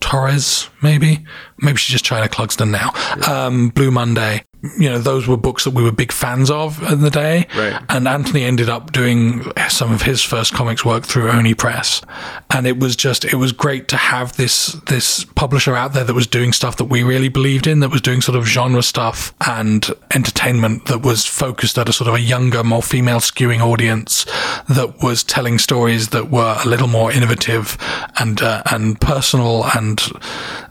Torres, 0.00 0.68
maybe. 0.82 1.24
Maybe 1.58 1.78
she's 1.78 2.00
just 2.00 2.04
Chynna 2.04 2.28
Clugston 2.28 2.70
now. 2.70 2.92
Um, 3.30 3.68
Blue 3.70 3.90
Monday. 3.90 4.44
You 4.78 4.90
know, 4.90 4.98
those 4.98 5.26
were 5.26 5.36
books 5.36 5.64
that 5.64 5.70
we 5.70 5.82
were 5.82 5.92
big 5.92 6.12
fans 6.12 6.50
of 6.50 6.82
in 6.90 7.00
the 7.00 7.10
day. 7.10 7.46
Right. 7.56 7.82
And 7.88 8.06
Antony 8.08 8.44
ended 8.44 8.68
up 8.68 8.92
doing 8.92 9.44
some 9.68 9.92
of 9.92 10.02
his 10.02 10.22
first 10.22 10.52
comics 10.54 10.84
work 10.84 11.04
through 11.04 11.30
Oni 11.30 11.54
Press. 11.54 12.02
And 12.50 12.66
it 12.66 12.78
was 12.78 12.96
just, 12.96 13.24
it 13.24 13.36
was 13.36 13.52
great 13.52 13.88
to 13.88 13.96
have 13.96 14.36
this, 14.36 14.72
this 14.86 15.24
publisher 15.24 15.74
out 15.74 15.92
there 15.92 16.04
that 16.04 16.14
was 16.14 16.26
doing 16.26 16.52
stuff 16.52 16.76
that 16.76 16.84
we 16.84 17.02
really 17.02 17.28
believed 17.28 17.66
in, 17.66 17.80
that 17.80 17.90
was 17.90 18.00
doing 18.00 18.20
sort 18.20 18.36
of 18.36 18.46
genre 18.46 18.82
stuff 18.82 19.34
and 19.46 19.90
entertainment 20.14 20.86
that 20.86 21.02
was 21.02 21.26
focused 21.26 21.78
at 21.78 21.88
a 21.88 21.92
sort 21.92 22.08
of 22.08 22.14
a 22.14 22.20
younger, 22.20 22.62
more 22.64 22.82
female 22.82 23.20
skewing 23.20 23.60
audience 23.60 24.24
that 24.68 25.02
was 25.02 25.22
telling 25.22 25.58
stories 25.58 26.08
that 26.08 26.30
were 26.30 26.56
a 26.64 26.68
little 26.68 26.88
more 26.88 27.12
innovative 27.12 27.76
and, 28.18 28.42
uh, 28.42 28.62
and 28.70 29.00
personal 29.00 29.64
and 29.74 30.00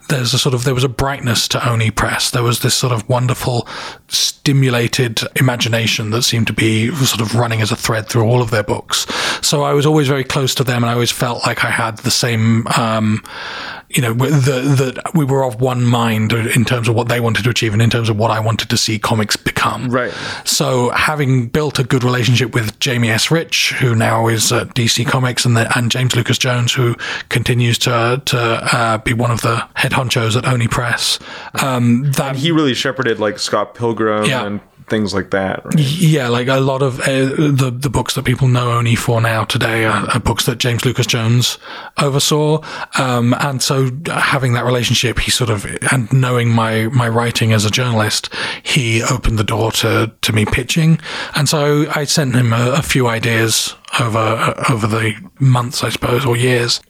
there's 0.08 0.34
a 0.34 0.38
sort 0.38 0.54
of 0.54 0.64
there 0.64 0.74
was 0.74 0.84
a 0.84 0.88
brightness 0.88 1.48
to 1.48 1.68
Oni 1.68 1.90
Press. 1.90 2.30
There 2.30 2.42
was 2.42 2.60
this 2.60 2.74
sort 2.74 2.92
of 2.92 3.08
wonderful, 3.08 3.66
stimulated 4.08 5.20
imagination 5.36 6.10
that 6.10 6.22
seemed 6.22 6.46
to 6.46 6.52
be 6.52 6.94
sort 6.94 7.20
of 7.20 7.34
running 7.34 7.60
as 7.60 7.72
a 7.72 7.76
thread 7.76 8.08
through 8.08 8.24
all 8.24 8.40
of 8.40 8.50
their 8.50 8.62
books. 8.62 9.06
So 9.42 9.62
I 9.62 9.72
was 9.72 9.86
always 9.86 10.08
very 10.08 10.24
close 10.24 10.54
to 10.56 10.64
them, 10.64 10.82
and 10.82 10.90
I 10.90 10.94
always 10.94 11.10
felt 11.10 11.46
like 11.46 11.64
I 11.64 11.70
had 11.70 11.98
the 11.98 12.10
same, 12.10 12.66
um, 12.68 13.24
you 13.90 14.02
know, 14.02 14.12
the, 14.12 14.92
that 14.94 15.14
we 15.14 15.24
were 15.24 15.44
of 15.44 15.60
one 15.60 15.84
mind 15.84 16.32
in 16.32 16.64
terms 16.64 16.88
of 16.88 16.94
what 16.94 17.08
they 17.08 17.20
wanted 17.20 17.44
to 17.44 17.50
achieve 17.50 17.72
and 17.72 17.80
in 17.80 17.88
terms 17.90 18.08
of 18.08 18.16
what 18.16 18.30
I 18.30 18.40
wanted 18.40 18.68
to 18.70 18.76
see 18.76 18.98
comics 18.98 19.36
become. 19.36 19.88
Right. 19.90 20.12
So 20.44 20.90
having 20.90 21.46
built 21.46 21.78
a 21.78 21.84
good 21.84 22.02
relationship 22.02 22.52
with 22.54 22.78
Jamie 22.80 23.10
S. 23.10 23.30
Rich, 23.30 23.72
who 23.74 23.94
now 23.94 24.26
is 24.28 24.50
at 24.52 24.74
DC 24.74 25.06
Comics, 25.06 25.44
and 25.44 25.56
the, 25.56 25.70
and 25.78 25.90
James 25.90 26.16
Lucas 26.16 26.38
Jones, 26.38 26.72
who 26.72 26.94
continues 27.28 27.78
to 27.78 28.20
to 28.26 28.38
uh, 28.38 28.98
be 28.98 29.12
one 29.12 29.30
of 29.30 29.40
the 29.42 29.66
head 29.74 29.92
honchos 29.92 30.36
at 30.36 30.46
Oni 30.46 30.68
Press, 30.68 31.18
um, 31.62 32.10
that 32.12 32.36
He 32.36 32.50
really 32.50 32.74
shepherded 32.74 33.18
like 33.20 33.38
Scott 33.38 33.74
Pilgrim 33.74 34.24
Yeah. 34.24 34.46
and 34.46 34.60
things 34.88 35.14
like 35.14 35.30
that. 35.30 35.64
Right? 35.64 35.78
yeah, 35.78 36.28
like 36.28 36.48
a 36.48 36.60
lot 36.60 36.82
of 36.82 37.00
uh, 37.00 37.04
the 37.04 37.74
the 37.76 37.90
books 37.90 38.14
that 38.14 38.24
people 38.24 38.48
know 38.48 38.72
Oni 38.72 38.94
for 38.94 39.20
now 39.20 39.44
today 39.44 39.84
are, 39.84 40.08
are 40.10 40.20
books 40.20 40.46
that 40.46 40.58
James 40.58 40.84
Lucas 40.84 41.06
Jones 41.06 41.58
oversaw, 42.00 42.62
um, 42.98 43.34
and 43.40 43.62
so 43.62 43.90
having 44.06 44.52
that 44.54 44.64
relationship, 44.64 45.18
he 45.18 45.30
sort 45.30 45.50
of 45.50 45.66
and 45.92 46.12
knowing 46.12 46.50
my 46.50 46.86
my 46.88 47.08
writing 47.08 47.52
as 47.52 47.64
a 47.64 47.70
journalist, 47.70 48.32
he 48.62 49.02
opened 49.02 49.38
the 49.38 49.44
door 49.44 49.72
to 49.72 50.12
to 50.22 50.32
me 50.32 50.44
pitching, 50.44 51.00
and 51.34 51.48
so 51.48 51.86
I 51.94 52.04
sent 52.04 52.34
him 52.34 52.52
a, 52.52 52.72
a 52.72 52.82
few 52.82 53.06
ideas 53.06 53.74
over 54.00 54.18
uh, 54.18 54.64
over 54.70 54.86
the 54.86 55.14
months, 55.38 55.82
I 55.82 55.90
suppose, 55.90 56.24
or 56.24 56.36
years. 56.36 56.80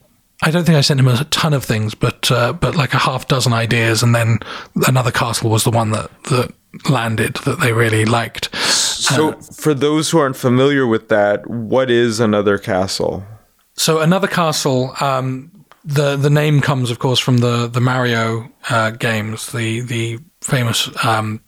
I 0.42 0.51
don't 0.51 0.64
think 0.64 0.77
I 0.77 0.83
sent 0.83 1.01
him 1.01 1.09
a 1.09 1.25
ton 1.25 1.55
of 1.55 1.64
things, 1.64 1.94
but 1.94 2.31
uh, 2.31 2.53
but 2.53 2.77
like 2.77 2.92
a 2.92 2.99
half 2.99 3.27
dozen 3.27 3.53
ideas, 3.53 4.03
and 4.03 4.14
then 4.14 4.38
another 4.87 5.11
castle 5.11 5.51
was 5.51 5.64
the 5.64 5.70
one 5.70 5.92
that 5.92 6.11
that 6.25 6.53
landed 6.90 7.37
that 7.44 7.61
they 7.61 7.72
really 7.72 8.05
liked. 8.05 8.55
So, 8.57 9.33
for 9.40 9.72
those 9.72 10.11
who 10.11 10.18
aren't 10.18 10.37
familiar 10.37 10.87
with 10.87 11.09
that, 11.09 11.49
what 11.49 11.90
is 11.90 12.20
another 12.20 12.59
castle? 12.59 13.25
So 13.75 14.01
another 14.01 14.27
castle. 14.27 14.94
Um, 15.01 15.53
the 15.85 16.16
the 16.16 16.31
name 16.31 16.61
comes, 16.61 16.90
of 16.90 16.99
course, 16.99 17.18
from 17.18 17.38
the 17.38 17.66
the 17.66 17.81
Mario 17.81 18.51
uh, 18.68 18.90
games, 18.90 19.53
the 19.53 19.81
the 19.81 20.18
famous 20.42 20.90
um, 21.05 21.40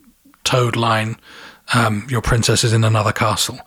Toad 0.45 0.77
line 0.77 1.17
um, 1.75 2.07
your 2.09 2.23
princess 2.23 2.65
is 2.65 2.73
in 2.73 2.85
another 2.85 3.13
castle. 3.13 3.59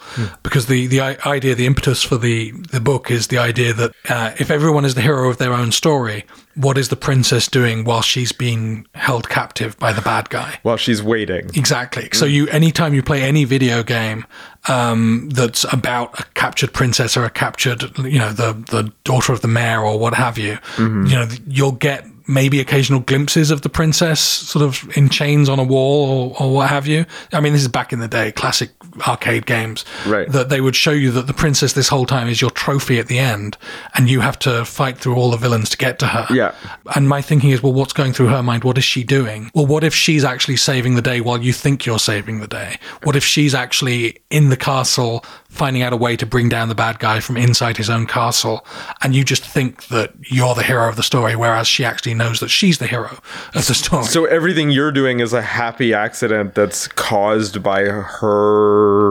Because 0.43 0.65
the, 0.65 0.87
the 0.87 1.01
idea, 1.01 1.55
the 1.55 1.65
impetus 1.65 2.03
for 2.03 2.17
the, 2.17 2.51
the 2.51 2.79
book 2.79 3.11
is 3.11 3.27
the 3.27 3.37
idea 3.37 3.73
that 3.73 3.91
uh, 4.09 4.31
if 4.39 4.49
everyone 4.49 4.85
is 4.85 4.95
the 4.95 5.01
hero 5.01 5.29
of 5.29 5.37
their 5.37 5.53
own 5.53 5.71
story, 5.71 6.25
what 6.55 6.77
is 6.77 6.89
the 6.89 6.95
princess 6.95 7.47
doing 7.47 7.83
while 7.85 8.01
she's 8.01 8.31
being 8.31 8.85
held 8.93 9.29
captive 9.29 9.77
by 9.79 9.93
the 9.93 10.01
bad 10.01 10.29
guy? 10.29 10.59
While 10.63 10.77
she's 10.77 11.01
waiting. 11.01 11.49
Exactly. 11.55 12.09
So 12.13 12.25
you, 12.25 12.47
anytime 12.47 12.93
you 12.93 13.03
play 13.03 13.21
any 13.21 13.45
video 13.45 13.83
game 13.83 14.25
um, 14.67 15.29
that's 15.29 15.63
about 15.71 16.19
a 16.19 16.23
captured 16.33 16.73
princess 16.73 17.15
or 17.15 17.23
a 17.23 17.29
captured, 17.29 17.97
you 17.99 18.19
know, 18.19 18.31
the 18.31 18.53
the 18.69 18.91
daughter 19.03 19.33
of 19.33 19.41
the 19.41 19.47
mayor 19.47 19.81
or 19.81 19.97
what 19.97 20.13
have 20.13 20.37
you, 20.37 20.57
you 20.77 21.15
know, 21.15 21.27
you'll 21.47 21.71
get 21.71 22.05
maybe 22.31 22.59
occasional 22.59 23.01
glimpses 23.01 23.51
of 23.51 23.61
the 23.61 23.69
princess 23.69 24.19
sort 24.19 24.63
of 24.63 24.89
in 24.95 25.09
chains 25.09 25.49
on 25.49 25.59
a 25.59 25.63
wall 25.63 26.33
or, 26.39 26.41
or 26.41 26.53
what 26.53 26.69
have 26.69 26.87
you. 26.87 27.05
I 27.33 27.41
mean, 27.41 27.53
this 27.53 27.61
is 27.61 27.67
back 27.67 27.91
in 27.91 27.99
the 27.99 28.07
day, 28.07 28.31
classic 28.31 28.71
arcade 29.07 29.45
games. 29.45 29.85
Right. 30.05 30.29
That 30.31 30.49
they 30.49 30.61
would 30.61 30.75
show 30.75 30.91
you 30.91 31.11
that 31.11 31.27
the 31.27 31.33
princess 31.33 31.73
this 31.73 31.87
whole 31.87 32.05
time 32.05 32.27
is 32.27 32.41
your 32.41 32.51
trophy 32.51 32.99
at 32.99 33.07
the 33.07 33.19
end, 33.19 33.57
and 33.95 34.09
you 34.09 34.21
have 34.21 34.39
to 34.39 34.65
fight 34.65 34.97
through 34.97 35.15
all 35.15 35.31
the 35.31 35.37
villains 35.37 35.69
to 35.69 35.77
get 35.77 35.99
to 35.99 36.07
her. 36.07 36.33
Yeah. 36.33 36.55
And 36.95 37.07
my 37.07 37.21
thinking 37.21 37.49
is, 37.49 37.61
well, 37.61 37.73
what's 37.73 37.93
going 37.93 38.13
through 38.13 38.27
her 38.27 38.43
mind? 38.43 38.63
What 38.63 38.77
is 38.77 38.83
she 38.83 39.03
doing? 39.03 39.51
Well, 39.53 39.65
what 39.65 39.83
if 39.83 39.93
she's 39.93 40.23
actually 40.23 40.57
saving 40.57 40.95
the 40.95 41.01
day 41.01 41.21
while 41.21 41.41
you 41.41 41.53
think 41.53 41.85
you're 41.85 41.99
saving 41.99 42.39
the 42.39 42.47
day? 42.47 42.77
What 43.03 43.15
if 43.15 43.23
she's 43.23 43.53
actually 43.53 44.17
in 44.29 44.49
the 44.49 44.57
castle 44.57 45.25
finding 45.51 45.81
out 45.81 45.91
a 45.91 45.97
way 45.97 46.15
to 46.15 46.25
bring 46.25 46.47
down 46.47 46.69
the 46.69 46.75
bad 46.75 46.97
guy 46.99 47.19
from 47.19 47.35
inside 47.35 47.75
his 47.75 47.89
own 47.89 48.07
castle 48.07 48.65
and 49.01 49.13
you 49.13 49.23
just 49.23 49.43
think 49.43 49.87
that 49.87 50.13
you're 50.21 50.55
the 50.55 50.63
hero 50.63 50.87
of 50.87 50.95
the 50.95 51.03
story 51.03 51.35
whereas 51.35 51.67
she 51.67 51.83
actually 51.83 52.13
knows 52.21 52.39
that 52.39 52.49
she's 52.49 52.77
the 52.77 52.87
hero 52.87 53.17
of 53.55 53.67
the 53.67 53.73
story. 53.73 54.03
So 54.05 54.25
everything 54.25 54.69
you're 54.69 54.91
doing 54.91 55.19
is 55.19 55.33
a 55.33 55.41
happy 55.41 55.93
accident 55.93 56.53
that's 56.53 56.87
caused 56.87 57.63
by 57.63 57.83
her 57.83 59.10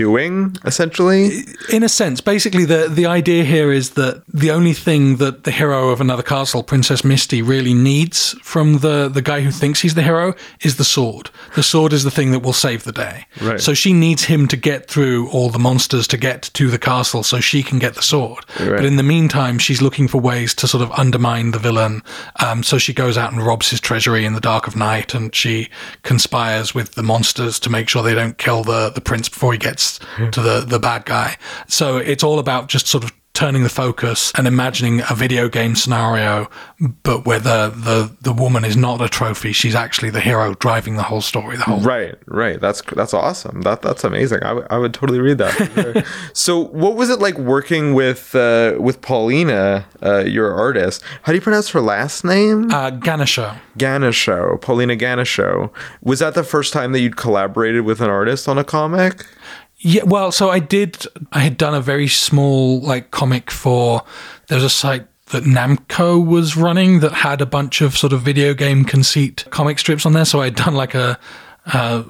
doing, 0.00 0.56
essentially. 0.64 1.44
in 1.70 1.82
a 1.82 1.88
sense, 1.88 2.22
basically 2.22 2.64
the 2.64 2.88
the 2.88 3.04
idea 3.04 3.44
here 3.44 3.70
is 3.70 3.90
that 3.90 4.22
the 4.32 4.50
only 4.50 4.72
thing 4.72 5.16
that 5.16 5.44
the 5.44 5.50
hero 5.50 5.90
of 5.90 6.00
another 6.00 6.22
castle, 6.22 6.62
Princess 6.62 7.04
Misty, 7.04 7.42
really 7.42 7.74
needs 7.74 8.34
from 8.42 8.78
the 8.78 9.10
the 9.10 9.20
guy 9.20 9.42
who 9.42 9.50
thinks 9.50 9.82
he's 9.82 9.94
the 9.94 10.02
hero 10.02 10.32
is 10.62 10.76
the 10.76 10.84
sword. 10.84 11.28
The 11.54 11.62
sword 11.62 11.92
is 11.92 12.02
the 12.02 12.10
thing 12.10 12.30
that 12.32 12.42
will 12.42 12.54
save 12.54 12.84
the 12.84 12.92
day. 12.92 13.26
Right. 13.42 13.60
So 13.60 13.74
she 13.74 13.92
needs 13.92 14.24
him 14.24 14.48
to 14.48 14.56
get 14.56 14.88
through 14.88 15.28
all 15.34 15.50
the 15.50 15.58
monsters 15.58 16.06
to 16.08 16.16
get 16.16 16.50
to 16.54 16.70
the 16.70 16.78
castle 16.78 17.22
so 17.22 17.40
she 17.40 17.62
can 17.62 17.78
get 17.78 17.94
the 17.94 18.02
sword. 18.02 18.44
But 18.56 18.86
in 18.86 18.96
the 18.96 19.02
meantime, 19.02 19.58
she's 19.58 19.82
looking 19.82 20.08
for 20.08 20.18
ways 20.18 20.54
to 20.54 20.66
sort 20.66 20.82
of 20.82 20.90
undermine 20.92 21.50
the 21.50 21.58
villain. 21.58 22.02
Um, 22.46 22.62
so 22.62 22.78
she 22.78 22.94
goes 22.94 23.18
out 23.18 23.32
and 23.32 23.44
robs 23.44 23.68
his 23.68 23.80
treasury 23.80 24.24
in 24.24 24.32
the 24.32 24.40
dark 24.40 24.66
of 24.66 24.76
night, 24.76 25.14
and 25.14 25.34
she 25.34 25.68
conspires 26.02 26.74
with 26.74 26.94
the 26.94 27.02
monsters 27.02 27.60
to 27.60 27.70
make 27.70 27.88
sure 27.90 28.02
they 28.02 28.14
don't 28.14 28.38
kill 28.38 28.62
the 28.64 28.90
the 28.94 29.00
prince 29.00 29.28
before 29.28 29.52
he 29.52 29.58
gets 29.58 29.89
to 29.98 30.40
the 30.40 30.60
the 30.66 30.78
bad 30.78 31.04
guy. 31.04 31.36
So 31.68 31.96
it's 31.96 32.22
all 32.22 32.38
about 32.38 32.68
just 32.68 32.86
sort 32.86 33.04
of 33.04 33.12
turning 33.32 33.62
the 33.62 33.70
focus 33.70 34.32
and 34.36 34.46
imagining 34.46 35.00
a 35.08 35.14
video 35.14 35.48
game 35.48 35.74
scenario, 35.74 36.50
but 37.02 37.24
where 37.24 37.38
the 37.38 37.72
the 37.74 38.14
the 38.20 38.32
woman 38.34 38.64
is 38.66 38.76
not 38.76 39.00
a 39.00 39.08
trophy; 39.08 39.52
she's 39.52 39.74
actually 39.74 40.10
the 40.10 40.20
hero 40.20 40.52
driving 40.54 40.96
the 40.96 41.04
whole 41.04 41.20
story. 41.22 41.56
The 41.56 41.62
whole 41.62 41.80
Right, 41.80 42.16
right. 42.26 42.60
That's 42.60 42.82
that's 42.82 43.14
awesome. 43.14 43.62
That 43.62 43.80
that's 43.82 44.04
amazing. 44.04 44.42
I, 44.42 44.48
w- 44.48 44.66
I 44.68 44.76
would 44.78 44.92
totally 44.92 45.20
read 45.20 45.38
that. 45.38 46.04
so, 46.34 46.58
what 46.58 46.96
was 46.96 47.08
it 47.08 47.20
like 47.20 47.38
working 47.38 47.94
with 47.94 48.34
uh, 48.34 48.74
with 48.78 49.00
Paulina, 49.00 49.86
uh, 50.02 50.18
your 50.18 50.52
artist? 50.52 51.02
How 51.22 51.32
do 51.32 51.36
you 51.36 51.42
pronounce 51.42 51.70
her 51.70 51.80
last 51.80 52.24
name? 52.24 52.70
uh, 52.70 52.90
Ganesha. 52.90 53.60
Ganucheau, 53.78 54.60
Paulina 54.60 54.96
Ganucheau. 54.96 55.70
Was 56.02 56.18
that 56.18 56.34
the 56.34 56.44
first 56.44 56.72
time 56.74 56.92
that 56.92 57.00
you'd 57.00 57.16
collaborated 57.16 57.84
with 57.86 58.00
an 58.02 58.10
artist 58.10 58.48
on 58.48 58.58
a 58.58 58.64
comic? 58.64 59.24
Yeah, 59.80 60.02
well, 60.04 60.30
so 60.30 60.50
I 60.50 60.58
did. 60.58 61.06
I 61.32 61.40
had 61.40 61.56
done 61.56 61.74
a 61.74 61.80
very 61.80 62.08
small 62.08 62.80
like 62.80 63.10
comic 63.10 63.50
for. 63.50 64.02
There 64.48 64.56
was 64.56 64.64
a 64.64 64.70
site 64.70 65.06
that 65.26 65.44
Namco 65.44 66.24
was 66.24 66.56
running 66.56 67.00
that 67.00 67.12
had 67.12 67.40
a 67.40 67.46
bunch 67.46 67.80
of 67.80 67.96
sort 67.96 68.12
of 68.12 68.20
video 68.20 68.52
game 68.52 68.84
conceit 68.84 69.44
comic 69.50 69.78
strips 69.78 70.04
on 70.04 70.12
there. 70.12 70.24
So 70.24 70.42
I'd 70.42 70.54
done 70.54 70.74
like 70.74 70.94
a 70.94 71.18
a, 71.66 72.04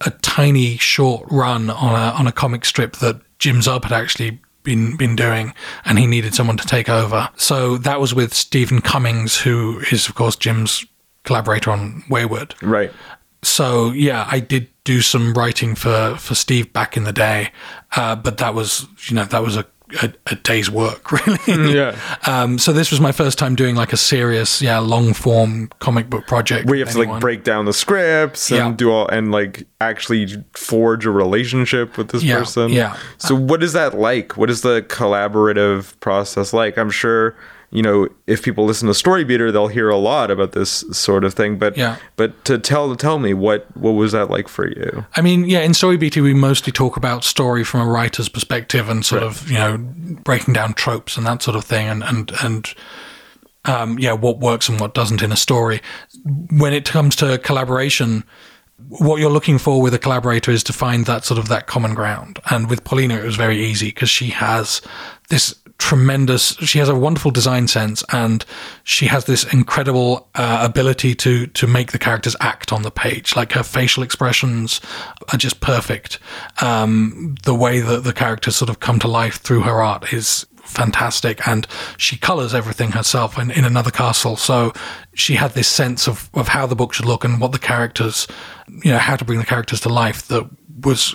a 0.00 0.10
tiny 0.22 0.76
short 0.78 1.26
run 1.30 1.70
on 1.70 1.94
a 1.94 2.14
on 2.14 2.26
a 2.26 2.32
comic 2.32 2.64
strip 2.64 2.96
that 2.96 3.20
Jim 3.38 3.60
Zub 3.60 3.84
had 3.84 3.92
actually 3.92 4.40
been 4.62 4.96
been 4.96 5.14
doing, 5.14 5.54
and 5.84 5.98
he 5.98 6.06
needed 6.06 6.34
someone 6.34 6.56
to 6.56 6.66
take 6.66 6.88
over. 6.88 7.28
So 7.36 7.76
that 7.78 8.00
was 8.00 8.14
with 8.14 8.34
Steven 8.34 8.80
Cummings, 8.80 9.38
who 9.38 9.80
is 9.92 10.08
of 10.08 10.14
course 10.14 10.34
Jim's 10.36 10.84
collaborator 11.24 11.70
on 11.70 12.02
Wayward 12.08 12.54
Right. 12.62 12.90
So 13.42 13.90
yeah, 13.92 14.26
I 14.30 14.40
did 14.40 14.68
do 14.84 15.00
some 15.00 15.34
writing 15.34 15.74
for 15.74 16.16
for 16.18 16.34
Steve 16.34 16.72
back 16.72 16.96
in 16.96 17.04
the 17.04 17.12
day, 17.12 17.52
uh, 17.96 18.16
but 18.16 18.38
that 18.38 18.54
was 18.54 18.86
you 19.08 19.14
know 19.16 19.24
that 19.24 19.42
was 19.42 19.56
a 19.56 19.64
a, 20.02 20.12
a 20.28 20.36
day's 20.36 20.70
work 20.70 21.10
really. 21.26 21.74
Yeah. 21.74 21.98
Um, 22.24 22.58
so 22.60 22.72
this 22.72 22.92
was 22.92 23.00
my 23.00 23.10
first 23.10 23.38
time 23.40 23.56
doing 23.56 23.74
like 23.74 23.92
a 23.92 23.96
serious, 23.96 24.62
yeah, 24.62 24.78
long 24.78 25.12
form 25.14 25.68
comic 25.80 26.08
book 26.08 26.28
project. 26.28 26.66
Where 26.66 26.76
you 26.76 26.82
with 26.84 26.94
have 26.94 27.04
to 27.04 27.10
like 27.10 27.20
break 27.20 27.42
down 27.42 27.64
the 27.64 27.72
scripts 27.72 28.50
and 28.52 28.58
Yeah. 28.58 28.72
do 28.76 28.92
all 28.92 29.08
and 29.08 29.32
like 29.32 29.66
actually 29.80 30.28
forge 30.54 31.06
a 31.06 31.10
relationship 31.10 31.98
with 31.98 32.10
this 32.10 32.22
Yeah, 32.22 32.38
person. 32.38 32.70
yeah. 32.70 32.96
So 33.18 33.34
what 33.34 33.64
is 33.64 33.72
that 33.72 33.98
like? 33.98 34.36
What 34.36 34.48
is 34.48 34.60
the 34.60 34.82
collaborative 34.88 35.98
process 35.98 36.52
like? 36.52 36.78
I'm 36.78 36.90
sure 36.90 37.34
you 37.70 37.82
know 37.82 38.08
if 38.26 38.42
people 38.42 38.64
listen 38.64 38.88
to 38.88 38.94
Story 38.94 39.24
Beater, 39.24 39.52
they'll 39.52 39.68
hear 39.68 39.88
a 39.88 39.96
lot 39.96 40.30
about 40.30 40.52
this 40.52 40.84
sort 40.92 41.24
of 41.24 41.34
thing. 41.34 41.56
But 41.58 41.76
Yeah. 41.76 41.96
but 42.16 42.44
to 42.46 42.58
tell 42.58 42.94
tell 42.96 43.18
me 43.18 43.32
what 43.34 43.66
what 43.76 43.92
was 43.92 44.12
that 44.12 44.28
like 44.30 44.48
for 44.48 44.66
you? 44.68 45.04
I 45.16 45.20
mean, 45.20 45.44
yeah, 45.44 45.60
in 45.60 45.74
Story 45.74 45.96
BT, 45.96 46.20
we 46.20 46.34
mostly 46.34 46.72
talk 46.72 46.96
about 46.96 47.24
story 47.24 47.62
from 47.64 47.80
a 47.80 47.86
writer's 47.86 48.28
perspective 48.28 48.88
and 48.88 49.04
sort 49.04 49.22
of, 49.22 49.48
you 49.50 49.58
know, 49.58 49.76
breaking 50.24 50.54
down 50.54 50.74
tropes 50.74 51.16
and 51.16 51.24
that 51.26 51.42
sort 51.42 51.56
of 51.56 51.64
thing 51.64 51.88
and, 51.88 52.02
and, 52.02 52.32
and, 52.42 52.74
um, 53.66 53.98
yeah, 53.98 54.12
what 54.12 54.38
works 54.38 54.68
and 54.68 54.80
what 54.80 54.94
doesn't 54.94 55.22
in 55.22 55.30
a 55.32 55.36
story. 55.36 55.80
When 56.50 56.72
it 56.72 56.88
comes 56.90 57.14
to 57.16 57.38
collaboration, 57.38 58.24
what 58.88 59.20
you're 59.20 59.30
looking 59.30 59.58
for 59.58 59.80
with 59.82 59.92
a 59.94 59.98
collaborator 59.98 60.50
is 60.50 60.64
to 60.64 60.72
find 60.72 61.04
that 61.06 61.24
sort 61.24 61.38
of 61.38 61.48
that 61.48 61.66
common 61.66 61.94
ground. 61.94 62.38
And 62.50 62.68
with 62.70 62.82
Paulina, 62.84 63.16
it 63.16 63.24
was 63.24 63.36
very 63.36 63.62
easy 63.62 63.88
because 63.88 64.08
she 64.10 64.30
has 64.30 64.80
this 65.28 65.54
tremendous, 65.80 66.52
she 66.58 66.78
has 66.78 66.88
a 66.88 66.94
wonderful 66.94 67.30
design 67.30 67.66
sense 67.66 68.04
and 68.12 68.44
she 68.84 69.06
has 69.06 69.24
this 69.24 69.50
incredible 69.52 70.28
uh, 70.34 70.60
ability 70.62 71.14
to, 71.16 71.46
to 71.48 71.66
make 71.66 71.90
the 71.90 71.98
characters 71.98 72.36
act 72.40 72.72
on 72.72 72.82
the 72.82 72.90
page. 72.90 73.34
Like 73.34 73.52
her 73.52 73.62
facial 73.62 74.02
expressions 74.02 74.80
are 75.32 75.38
just 75.38 75.60
perfect. 75.60 76.18
Um, 76.60 77.34
the 77.44 77.54
way 77.54 77.80
that 77.80 78.04
the 78.04 78.12
characters 78.12 78.56
sort 78.56 78.68
of 78.68 78.78
come 78.80 78.98
to 79.00 79.08
life 79.08 79.40
through 79.40 79.62
her 79.62 79.82
art 79.82 80.12
is 80.12 80.46
fantastic 80.62 81.48
and 81.48 81.66
she 81.96 82.16
colors 82.16 82.54
everything 82.54 82.92
herself 82.92 83.38
in, 83.38 83.50
in 83.50 83.64
another 83.64 83.90
castle 83.90 84.36
so 84.36 84.72
she 85.14 85.34
had 85.34 85.50
this 85.52 85.66
sense 85.66 86.06
of, 86.06 86.30
of 86.34 86.46
how 86.48 86.64
the 86.64 86.76
book 86.76 86.92
should 86.92 87.06
look 87.06 87.24
and 87.24 87.40
what 87.40 87.50
the 87.50 87.58
characters 87.58 88.28
you 88.84 88.92
know 88.92 88.98
how 88.98 89.16
to 89.16 89.24
bring 89.24 89.40
the 89.40 89.44
characters 89.44 89.80
to 89.80 89.88
life 89.88 90.28
that 90.28 90.48
was 90.82 91.14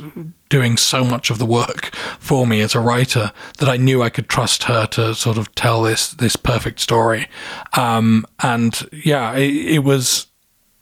doing 0.49 0.77
so 0.77 1.03
much 1.03 1.29
of 1.29 1.37
the 1.37 1.45
work 1.45 1.95
for 2.19 2.45
me 2.45 2.61
as 2.61 2.75
a 2.75 2.79
writer 2.79 3.31
that 3.59 3.69
I 3.69 3.77
knew 3.77 4.01
I 4.01 4.09
could 4.09 4.29
trust 4.29 4.63
her 4.63 4.85
to 4.87 5.15
sort 5.15 5.37
of 5.37 5.53
tell 5.55 5.81
this 5.81 6.09
this 6.09 6.35
perfect 6.35 6.79
story. 6.79 7.27
Um, 7.73 8.25
and 8.41 8.87
yeah 8.91 9.35
it, 9.35 9.53
it 9.53 9.83
was 9.83 10.27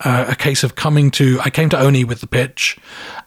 uh, 0.02 0.26
a 0.28 0.36
case 0.36 0.64
of 0.64 0.76
coming 0.76 1.12
to 1.12 1.40
I 1.42 1.50
came 1.50 1.70
to 1.70 1.80
Oni 1.80 2.04
with 2.04 2.22
the 2.22 2.28
pitch 2.28 2.78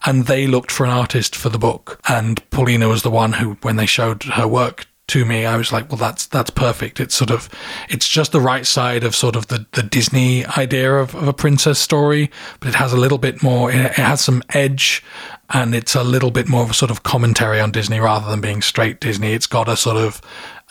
and 0.05 0.27
they 0.27 0.47
looked 0.47 0.71
for 0.71 0.85
an 0.85 0.93
artist 0.93 1.35
for 1.35 1.49
the 1.49 1.59
book. 1.59 2.01
And 2.09 2.49
Paulina 2.51 2.89
was 2.89 3.03
the 3.03 3.11
one 3.11 3.35
who 3.35 3.55
when 3.63 3.77
they 3.77 3.87
showed 3.87 4.25
her 4.25 4.47
work 4.47 4.87
to 5.09 5.25
me 5.25 5.47
I 5.47 5.57
was 5.57 5.73
like 5.73 5.89
well 5.91 5.99
that's 5.99 6.27
that's 6.27 6.51
perfect 6.51 7.01
it's 7.01 7.15
sort 7.15 7.31
of 7.31 7.49
it's 7.89 8.09
just 8.09 8.33
the 8.33 8.41
right 8.41 8.67
side 8.67 9.05
of 9.05 9.15
sort 9.15 9.37
of 9.37 9.49
the 9.49 9.67
the 9.73 9.83
Disney 9.83 10.45
idea 10.47 10.95
of, 10.95 11.15
of 11.15 11.29
a 11.29 11.33
princess 11.33 11.79
story 11.79 12.31
but 12.61 12.69
it 12.69 12.75
has 12.75 12.93
a 12.93 12.97
little 12.97 13.19
bit 13.19 13.43
more 13.43 13.71
it 13.71 13.93
has 13.93 14.21
some 14.21 14.43
edge 14.51 15.05
and 15.51 15.75
it's 15.75 15.95
a 15.95 16.03
little 16.03 16.33
bit 16.33 16.49
more 16.49 16.63
of 16.63 16.71
a 16.71 16.75
sort 16.75 16.91
of 16.91 17.05
commentary 17.05 17.61
on 17.61 17.71
Disney 17.71 18.01
rather 18.01 18.29
than 18.29 18.41
being 18.41 18.63
straight 18.63 19.01
Disney 19.01 19.33
it's 19.33 19.47
got 19.47 19.69
a 19.69 19.77
sort 19.77 19.97
of 19.97 20.21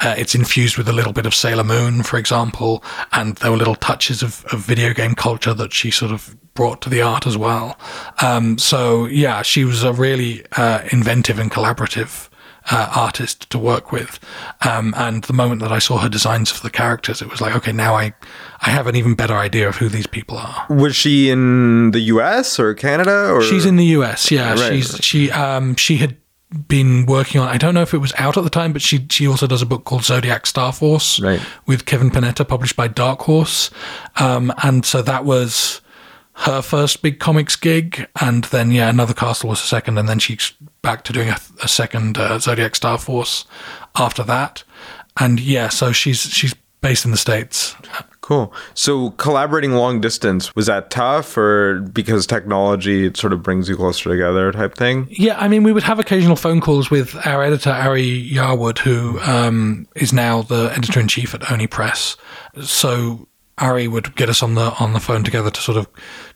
uh, 0.01 0.15
it's 0.17 0.35
infused 0.35 0.77
with 0.77 0.89
a 0.89 0.93
little 0.93 1.13
bit 1.13 1.25
of 1.25 1.33
Sailor 1.33 1.63
Moon, 1.63 2.03
for 2.03 2.17
example, 2.17 2.83
and 3.13 3.37
there 3.37 3.49
were 3.49 3.55
little 3.55 3.75
touches 3.75 4.21
of, 4.21 4.43
of 4.51 4.59
video 4.59 4.93
game 4.93 5.15
culture 5.15 5.53
that 5.53 5.71
she 5.71 5.89
sort 5.89 6.11
of 6.11 6.35
brought 6.53 6.81
to 6.81 6.89
the 6.89 7.01
art 7.01 7.25
as 7.25 7.37
well. 7.37 7.77
Um, 8.21 8.57
so 8.57 9.05
yeah, 9.05 9.41
she 9.41 9.63
was 9.63 9.83
a 9.83 9.93
really 9.93 10.45
uh, 10.57 10.81
inventive 10.91 11.39
and 11.39 11.49
collaborative 11.49 12.29
uh, 12.71 12.91
artist 12.95 13.49
to 13.51 13.57
work 13.59 13.91
with. 13.91 14.19
Um, 14.67 14.93
and 14.97 15.23
the 15.25 15.33
moment 15.33 15.61
that 15.61 15.71
I 15.71 15.79
saw 15.79 15.97
her 15.99 16.09
designs 16.09 16.49
for 16.51 16.63
the 16.63 16.69
characters, 16.71 17.21
it 17.21 17.29
was 17.29 17.41
like, 17.41 17.55
okay, 17.55 17.71
now 17.71 17.95
I, 17.95 18.13
I 18.61 18.69
have 18.71 18.87
an 18.87 18.95
even 18.95 19.13
better 19.15 19.35
idea 19.35 19.67
of 19.69 19.75
who 19.77 19.89
these 19.89 20.07
people 20.07 20.37
are. 20.37 20.65
Was 20.69 20.95
she 20.95 21.29
in 21.29 21.91
the 21.91 21.99
U.S. 22.01 22.59
or 22.59 22.73
Canada? 22.73 23.29
Or 23.31 23.41
She's 23.41 23.65
in 23.65 23.75
the 23.75 23.85
US. 23.97 24.31
Yeah, 24.31 24.53
Right. 24.55 24.73
she's 24.83 24.97
she 25.03 25.31
um 25.31 25.75
she 25.75 25.97
had 25.97 26.17
been 26.67 27.05
working 27.05 27.41
on. 27.41 27.47
I 27.49 27.57
don't 27.57 27.73
know 27.73 27.81
if 27.81 27.93
it 27.93 27.97
was 27.97 28.13
out 28.17 28.37
at 28.37 28.43
the 28.43 28.49
time, 28.49 28.71
but 28.73 28.81
she 28.81 29.05
she 29.09 29.27
also 29.27 29.45
does 29.47 29.61
a 29.61 29.65
book 29.65 29.83
called 29.83 30.03
Zodiac 30.03 30.45
Star 30.45 30.71
Force 30.71 31.19
Right. 31.19 31.41
with 31.65 31.85
Kevin 31.85 32.09
Panetta, 32.11 32.47
published 32.47 32.75
by 32.75 32.87
Dark 32.87 33.21
Horse. 33.21 33.71
Um, 34.17 34.53
and 34.63 34.85
so 34.85 35.01
that 35.01 35.25
was 35.25 35.81
her 36.37 36.61
first 36.61 37.01
big 37.01 37.19
comics 37.19 37.55
gig, 37.55 38.07
and 38.21 38.43
then 38.45 38.71
yeah, 38.71 38.89
another 38.89 39.13
castle 39.13 39.49
was 39.49 39.61
a 39.61 39.65
second, 39.65 39.97
and 39.97 40.09
then 40.09 40.19
she's 40.19 40.53
back 40.81 41.03
to 41.05 41.13
doing 41.13 41.29
a, 41.29 41.37
a 41.63 41.67
second 41.67 42.17
uh, 42.17 42.39
Zodiac 42.39 42.75
Star 42.75 42.97
Force 42.97 43.45
after 43.95 44.21
that, 44.23 44.63
and 45.17 45.39
yeah, 45.39 45.69
so 45.69 45.91
she's 45.91 46.21
she's 46.21 46.53
based 46.81 47.05
in 47.05 47.11
the 47.11 47.17
states. 47.17 47.75
Cool. 48.19 48.53
So 48.73 49.11
collaborating 49.11 49.73
long 49.73 50.01
distance 50.01 50.53
was 50.55 50.65
that 50.65 50.89
tough, 50.89 51.37
or 51.37 51.79
because 51.79 52.27
technology 52.27 53.05
it 53.05 53.17
sort 53.17 53.33
of 53.33 53.41
brings 53.41 53.69
you 53.69 53.75
closer 53.75 54.09
together, 54.09 54.51
type 54.51 54.75
thing? 54.75 55.07
Yeah, 55.09 55.39
I 55.39 55.47
mean, 55.47 55.63
we 55.63 55.71
would 55.71 55.83
have 55.83 55.99
occasional 55.99 56.35
phone 56.35 56.59
calls 56.59 56.91
with 56.91 57.15
our 57.25 57.43
editor 57.43 57.69
Ari 57.69 58.29
Yarwood, 58.29 58.79
who 58.79 59.19
um, 59.21 59.87
is 59.95 60.11
now 60.11 60.41
the 60.41 60.71
editor 60.75 60.99
in 60.99 61.07
chief 61.07 61.33
at 61.33 61.51
Oni 61.51 61.67
Press. 61.67 62.17
So 62.61 63.27
Ari 63.57 63.87
would 63.87 64.15
get 64.15 64.29
us 64.29 64.43
on 64.43 64.55
the 64.55 64.73
on 64.79 64.93
the 64.93 64.99
phone 64.99 65.23
together 65.23 65.49
to 65.49 65.61
sort 65.61 65.77
of 65.77 65.87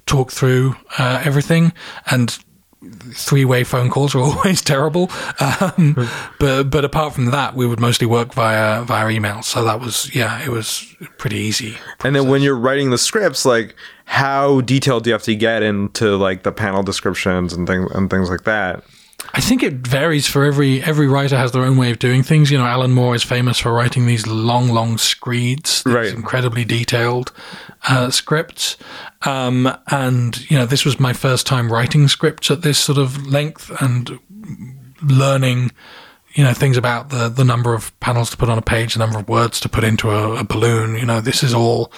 talk 0.06 0.32
through 0.32 0.76
uh, 0.98 1.22
everything, 1.24 1.74
and 2.10 2.38
three 3.14 3.44
way 3.44 3.64
phone 3.64 3.90
calls 3.90 4.16
are 4.16 4.20
always 4.24 4.62
terrible. 4.62 5.12
Um, 5.40 6.08
but 6.40 6.64
but 6.66 6.86
apart 6.86 7.14
from 7.14 7.26
that, 7.28 7.56
we 7.56 7.68
would 7.68 7.80
mostly 7.80 8.08
work 8.08 8.34
via 8.34 8.84
via 8.84 9.10
email. 9.10 9.42
So 9.42 9.64
that 9.66 9.80
was 9.80 10.14
yeah, 10.16 10.42
it 10.44 10.50
was 10.50 10.96
pretty 11.18 11.38
easy. 11.38 11.78
And 12.04 12.16
then 12.16 12.28
when 12.28 12.42
you're 12.42 12.58
writing 12.58 12.90
the 12.90 12.98
scripts, 12.98 13.46
like 13.46 13.76
how 14.06 14.62
detailed 14.62 15.04
do 15.04 15.10
you 15.10 15.14
have 15.14 15.24
to 15.24 15.36
get 15.36 15.64
into 15.64 16.16
like 16.16 16.44
the 16.44 16.52
panel 16.52 16.84
descriptions 16.84 17.54
and 17.54 17.68
things 17.68 17.92
and 17.92 18.10
things 18.10 18.30
like 18.30 18.44
that? 18.44 18.84
I 19.34 19.42
think 19.42 19.62
it 19.64 19.74
varies 19.88 20.28
for 20.28 20.44
every 20.44 20.82
every 20.82 21.08
writer 21.08 21.38
has 21.38 21.52
their 21.52 21.64
own 21.64 21.78
way 21.78 21.92
of 21.92 22.00
doing 22.00 22.24
things. 22.24 22.50
You 22.52 22.58
know, 22.58 22.66
Alan 22.66 22.92
Moore 22.92 23.16
is 23.16 23.24
famous 23.24 23.60
for 23.60 23.72
writing 23.72 24.06
these 24.08 24.26
long, 24.26 24.70
long 24.70 24.98
screeds, 24.98 25.84
these 25.84 25.94
Right. 25.94 26.14
incredibly 26.14 26.66
detailed 26.66 27.32
uh, 27.88 28.10
scripts. 28.10 28.76
Um, 29.24 29.72
and 29.88 30.50
you 30.50 30.58
know, 30.58 30.66
this 30.66 30.84
was 30.86 31.00
my 31.00 31.14
first 31.14 31.46
time 31.46 31.72
writing 31.72 32.08
scripts 32.08 32.50
at 32.50 32.62
this 32.64 32.80
sort 32.80 32.98
of 32.98 33.28
length 33.28 33.70
and 33.82 34.20
learning. 35.02 35.72
You 36.36 36.44
know 36.44 36.54
things 36.54 36.78
about 36.78 37.10
the 37.10 37.28
the 37.28 37.44
number 37.44 37.74
of 37.74 37.98
panels 38.00 38.30
to 38.30 38.38
put 38.38 38.50
on 38.50 38.58
a 38.58 38.62
page, 38.62 38.94
the 38.94 39.00
number 39.00 39.18
of 39.20 39.28
words 39.28 39.60
to 39.62 39.70
put 39.70 39.84
into 39.84 40.12
a, 40.12 40.36
a 40.40 40.44
balloon. 40.44 40.96
You 40.96 41.06
know, 41.06 41.22
this 41.22 41.44
is 41.44 41.54
all 41.54 41.92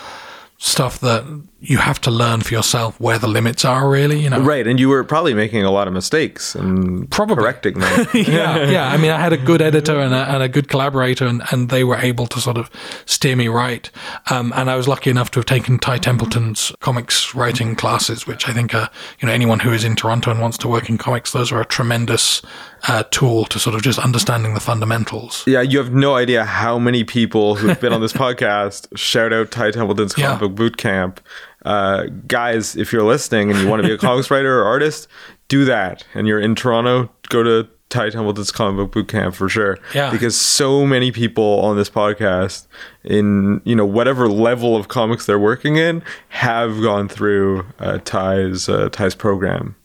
stuff 0.57 0.99
that 1.01 1.23
you 1.63 1.77
have 1.77 2.01
to 2.01 2.09
learn 2.11 2.41
for 2.41 2.53
yourself 2.53 2.99
where 2.99 3.19
the 3.19 3.27
limits 3.27 3.63
are. 3.63 3.87
Really, 3.89 4.19
you 4.19 4.29
know, 4.29 4.39
Right, 4.39 4.65
and 4.65 4.79
you 4.79 4.89
were 4.89 5.03
probably 5.03 5.33
making 5.35 5.63
a 5.63 5.69
lot 5.71 5.87
of 5.87 5.93
mistakes 5.93 6.55
and 6.55 7.09
Probably. 7.11 7.35
correcting 7.35 7.79
them. 7.79 8.07
yeah, 8.13 8.69
yeah. 8.69 8.87
I 8.89 8.97
mean, 8.97 9.11
I 9.11 9.19
had 9.19 9.31
a 9.31 9.37
good 9.37 9.61
editor 9.61 9.99
and 9.99 10.13
a, 10.13 10.29
and 10.33 10.41
a 10.41 10.49
good 10.49 10.67
collaborator, 10.67 11.25
and, 11.27 11.43
and 11.51 11.69
they 11.69 11.83
were 11.83 11.97
able 11.97 12.25
to 12.27 12.39
sort 12.41 12.57
of 12.57 12.69
steer 13.05 13.35
me 13.35 13.47
right. 13.47 13.89
Um, 14.31 14.51
and 14.55 14.69
I 14.71 14.75
was 14.75 14.87
lucky 14.87 15.09
enough 15.11 15.29
to 15.31 15.39
have 15.39 15.45
taken 15.45 15.77
Ty 15.77 15.99
Templeton's 15.99 16.71
comics 16.79 17.35
writing 17.35 17.75
classes, 17.75 18.25
which 18.25 18.49
I 18.49 18.53
think, 18.53 18.73
are, 18.73 18.89
you 19.19 19.27
know, 19.27 19.33
anyone 19.33 19.59
who 19.59 19.71
is 19.71 19.83
in 19.83 19.95
Toronto 19.95 20.31
and 20.31 20.41
wants 20.41 20.57
to 20.59 20.67
work 20.67 20.89
in 20.89 20.97
comics, 20.97 21.31
those 21.31 21.51
are 21.51 21.61
a 21.61 21.65
tremendous 21.65 22.41
uh, 22.87 23.03
tool 23.11 23.45
to 23.45 23.59
sort 23.59 23.75
of 23.75 23.83
just 23.83 23.99
understanding 23.99 24.55
the 24.55 24.59
fundamentals. 24.59 25.43
Yeah, 25.45 25.61
you 25.61 25.77
have 25.77 25.93
no 25.93 26.15
idea 26.15 26.43
how 26.43 26.79
many 26.79 27.03
people 27.03 27.55
who've 27.55 27.79
been 27.79 27.93
on 27.93 28.01
this 28.01 28.13
podcast 28.25 28.87
shout 28.97 29.31
out 29.31 29.51
Ty 29.51 29.71
Templeton's 29.71 30.17
Yeah. 30.17 30.27
comic 30.27 30.39
book 30.41 30.55
boot 30.55 30.77
camp. 30.77 31.21
Uh, 31.63 32.05
guys, 32.27 32.75
if 32.75 32.91
you're 32.91 33.03
listening 33.03 33.51
and 33.51 33.59
you 33.59 33.67
want 33.67 33.81
to 33.81 33.87
be 33.87 33.93
a 33.93 33.97
comics 34.09 34.31
writer 34.31 34.61
or 34.61 34.65
artist, 34.65 35.07
do 35.47 35.65
that. 35.65 36.05
And 36.13 36.27
you're 36.27 36.39
in 36.39 36.55
Toronto, 36.55 37.11
go 37.29 37.43
to 37.43 37.67
Ty 37.91 38.09
Templeton's 38.09 38.51
comic 38.51 38.77
book 38.77 38.91
boot 38.93 39.07
camp 39.09 39.35
for 39.35 39.49
sure. 39.49 39.77
Yeah. 39.93 40.09
Because 40.11 40.39
so 40.39 40.85
many 40.85 41.11
people 41.11 41.59
on 41.59 41.75
this 41.75 41.89
podcast, 41.89 42.67
in 43.03 43.61
you 43.65 43.75
know 43.75 43.85
whatever 43.85 44.27
level 44.27 44.75
of 44.75 44.87
comics 44.87 45.25
they're 45.25 45.37
working 45.37 45.75
in, 45.75 46.01
have 46.29 46.81
gone 46.81 47.07
through 47.07 47.65
uh, 47.79 47.99
Ty's 48.03 48.69
uh, 48.69 48.89
Ty's 48.89 49.13
program 49.13 49.75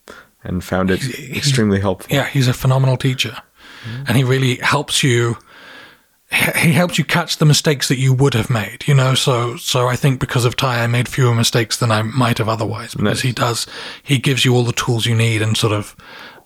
and 0.45 0.63
found 0.63 0.91
it 0.91 1.03
extremely 1.37 1.81
helpful. 1.81 2.15
Yeah, 2.15 2.27
he's 2.27 2.47
a 2.49 2.55
phenomenal 2.55 2.97
teacher, 2.97 3.37
and 4.07 4.17
he 4.17 4.25
really 4.25 4.57
helps 4.57 5.03
you. 5.03 5.37
He 6.31 6.73
helps 6.73 6.99
you 6.99 7.05
catch 7.05 7.37
the 7.37 7.45
mistakes 7.45 7.89
that 7.89 7.99
you 7.99 8.13
would 8.13 8.35
have 8.35 8.51
made, 8.51 8.87
you 8.89 8.95
know. 8.95 9.15
So, 9.15 9.57
so 9.57 9.87
I 9.87 9.95
think 9.95 10.19
because 10.19 10.45
of 10.45 10.57
Ty, 10.57 10.83
I 10.83 10.87
made 10.89 11.09
fewer 11.09 11.35
mistakes 11.35 11.77
than 11.77 11.93
I 11.93 12.03
might 12.03 12.39
have 12.39 12.49
otherwise. 12.49 12.95
Because 12.95 13.23
he 13.23 13.31
does, 13.33 13.67
he 14.03 14.19
gives 14.19 14.45
you 14.45 14.55
all 14.55 14.65
the 14.65 14.73
tools 14.73 15.07
you 15.07 15.15
need 15.15 15.41
and 15.41 15.57
sort 15.57 15.73
of 15.73 15.95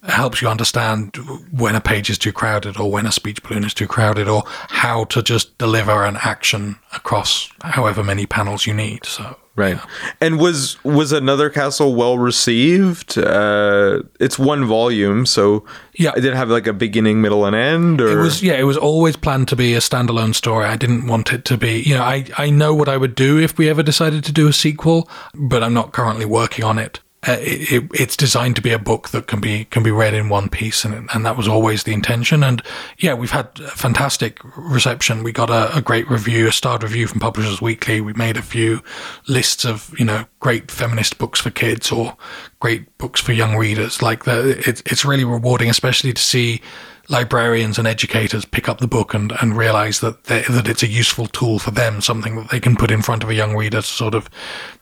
helps 0.05 0.41
you 0.41 0.49
understand 0.49 1.17
when 1.51 1.75
a 1.75 1.81
page 1.81 2.09
is 2.09 2.19
too 2.19 2.33
crowded 2.33 2.79
or 2.79 2.91
when 2.91 3.07
a 3.07 3.13
speech 3.13 3.43
balloon 3.43 3.65
is 3.65 3.75
too 3.75 3.87
crowded 3.87 4.29
or 4.29 4.43
how 4.47 5.05
to 5.05 5.23
just 5.23 5.57
deliver 5.59 6.05
an 6.05 6.17
action 6.23 6.77
across 6.95 7.51
however 7.63 8.03
many 8.03 8.27
panels 8.27 8.67
you 8.67 8.75
need. 8.75 9.05
So, 9.05 9.37
Right. 9.57 9.79
And 10.23 10.39
was 10.39 10.83
was 10.85 11.13
another 11.13 11.51
castle 11.51 11.95
well 11.95 12.17
received? 12.17 13.19
Uh, 13.19 14.03
it's 14.19 14.39
one 14.39 14.65
volume, 14.65 15.27
so 15.27 15.67
Yeah. 15.99 16.13
It 16.17 16.23
did 16.23 16.35
have 16.35 16.49
like 16.49 16.67
a 16.67 16.73
beginning, 16.73 17.21
middle, 17.21 17.45
and 17.45 17.55
end. 17.55 18.01
Or 18.01 18.21
It 18.21 18.23
was 18.23 18.43
yeah, 18.43 18.55
it 18.55 18.63
was 18.63 18.79
always 18.79 19.17
planned 19.17 19.49
to 19.49 19.57
be 19.57 19.75
a 19.75 19.81
standalone 19.81 20.35
story. 20.35 20.65
I 20.65 20.77
didn't 20.77 21.09
want 21.09 21.33
it 21.33 21.45
to 21.47 21.59
be, 21.59 21.83
you 21.83 21.95
know, 21.95 22.03
I 22.03 22.25
I 22.39 22.49
know 22.49 22.75
what 22.75 22.89
I 22.89 22.97
would 22.97 23.15
do 23.15 23.39
if 23.39 23.59
we 23.59 23.69
ever 23.69 23.83
decided 23.83 24.25
to 24.25 24.33
do 24.33 24.49
a 24.49 24.53
sequel, 24.53 25.11
but 25.35 25.63
I'm 25.63 25.75
not 25.75 25.93
currently 25.93 26.25
working 26.25 26.65
on 26.65 26.79
it. 26.79 27.01
Uh, 27.29 27.37
it, 27.41 27.73
it 27.73 27.91
it's 27.93 28.17
designed 28.17 28.57
to 28.57 28.63
be 28.63 28.73
a 28.73 28.79
book 28.79 29.11
that 29.11 29.27
can 29.27 29.41
be 29.41 29.67
can 29.67 29.83
be 29.83 29.91
read 29.91 30.15
in 30.15 30.31
one 30.31 30.49
piece, 30.49 30.87
and 30.87 31.07
and 31.13 31.27
that 31.27 31.37
was 31.37 31.47
always 31.47 31.83
the 31.83 31.93
intention. 31.93 32.43
And 32.43 32.63
yeah, 32.99 33.13
we've 33.13 33.31
had 33.31 33.59
fantastic 33.59 34.39
reception. 34.57 35.23
We 35.23 35.31
got 35.31 35.51
a, 35.51 35.77
a 35.77 35.83
great 35.83 36.09
review, 36.09 36.49
a 36.49 36.53
starred 36.53 36.83
review 36.83 37.07
from 37.07 37.21
Publishers 37.21 37.61
Weekly. 37.61 38.01
We 38.01 38.15
made 38.15 38.39
a 38.39 38.43
few 38.43 38.83
lists 39.29 39.67
of 39.67 39.95
you 39.99 40.07
know 40.07 40.25
great 40.41 40.71
feminist 40.71 41.19
books 41.19 41.41
for 41.41 41.51
kids 41.51 41.93
or 41.93 42.17
great 42.59 42.97
books 42.97 43.21
for 43.21 43.33
young 43.33 43.55
readers. 43.57 44.01
Like 44.01 44.25
the 44.25 44.59
it's 44.67 44.83
it's 44.87 45.05
really 45.05 45.25
rewarding, 45.25 45.69
especially 45.69 46.15
to 46.15 46.23
see 46.23 46.63
librarians 47.11 47.77
and 47.77 47.89
educators 47.89 48.45
pick 48.45 48.69
up 48.69 48.79
the 48.79 48.87
book 48.87 49.13
and, 49.13 49.33
and 49.43 49.57
realize 49.57 50.01
that 50.01 50.25
that 50.25 50.69
it's 50.69 50.83
a 50.83 50.89
useful 50.89 51.27
tool 51.27 51.59
for 51.59 51.71
them, 51.71 52.01
something 52.01 52.37
that 52.37 52.51
they 52.51 52.61
can 52.61 52.77
put 52.77 52.91
in 52.91 53.03
front 53.03 53.23
of 53.23 53.29
a 53.29 53.35
young 53.35 53.57
reader 53.57 53.83
to 53.83 53.87
sort 53.87 54.15
of 54.15 54.31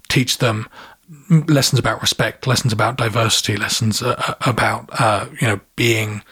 teach 0.09 0.39
them 0.39 0.69
lessons 1.47 1.79
about 1.79 2.01
respect, 2.01 2.47
lessons 2.47 2.73
about 2.73 2.97
diversity, 2.97 3.57
lessons 3.57 4.03
uh, 4.03 4.35
about 4.47 4.89
uh, 5.01 5.27
you 5.41 5.47
know 5.49 5.61
being 5.77 6.23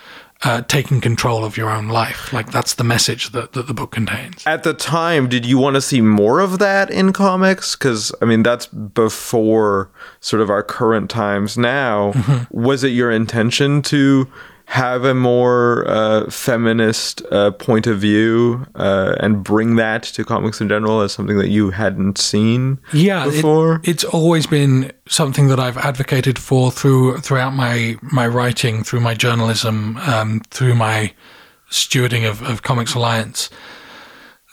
uh, 0.44 0.60
taking 0.62 1.00
control 1.00 1.44
of 1.44 1.56
your 1.56 1.70
own 1.70 1.88
life. 1.88 2.30
Like 2.32 2.50
that's 2.52 2.74
the 2.74 2.84
message 2.84 3.30
that, 3.30 3.52
that 3.54 3.66
the 3.66 3.74
book 3.74 3.92
contains. 3.92 4.46
At 4.46 4.64
the 4.64 4.74
time, 4.74 5.28
did 5.28 5.46
you 5.46 5.56
want 5.58 5.74
to 5.76 5.80
see 5.80 6.02
more 6.02 6.40
of 6.40 6.58
that 6.58 6.90
in 6.90 7.12
comics? 7.14 7.74
Because 7.74 8.12
I 8.20 8.26
mean, 8.26 8.42
that's 8.42 8.66
before 8.66 9.90
sort 10.20 10.42
of 10.42 10.50
our 10.50 10.62
current 10.62 11.08
times. 11.10 11.56
Now, 11.56 12.12
Mm-hmm. 12.12 12.60
was 12.62 12.84
it 12.84 12.88
your 12.88 13.10
intention 13.10 13.80
to 13.82 14.30
have 14.68 15.04
a 15.04 15.14
more 15.14 15.84
uh, 15.88 16.28
feminist 16.28 17.22
uh, 17.30 17.52
point 17.52 17.86
of 17.86 17.98
view 18.00 18.66
uh, 18.74 19.14
and 19.20 19.42
bring 19.44 19.76
that 19.76 20.02
to 20.02 20.24
comics 20.24 20.60
in 20.60 20.68
general 20.68 21.00
as 21.02 21.12
something 21.12 21.38
that 21.38 21.48
you 21.48 21.70
hadn't 21.70 22.18
seen 22.18 22.78
yeah, 22.92 23.26
it- 23.28 23.40
it's 23.84 24.04
always 24.04 24.46
been 24.46 24.92
something 25.08 25.46
that 25.48 25.60
I've 25.60 25.78
advocated 25.78 26.36
for 26.38 26.72
through 26.72 27.18
throughout 27.18 27.54
my 27.54 27.96
my 28.02 28.26
writing, 28.26 28.82
through 28.82 29.00
my 29.00 29.14
journalism, 29.14 29.96
um, 29.98 30.40
through 30.50 30.74
my 30.74 31.12
stewarding 31.70 32.28
of, 32.28 32.42
of 32.42 32.62
Comics 32.62 32.94
Alliance. 32.94 33.50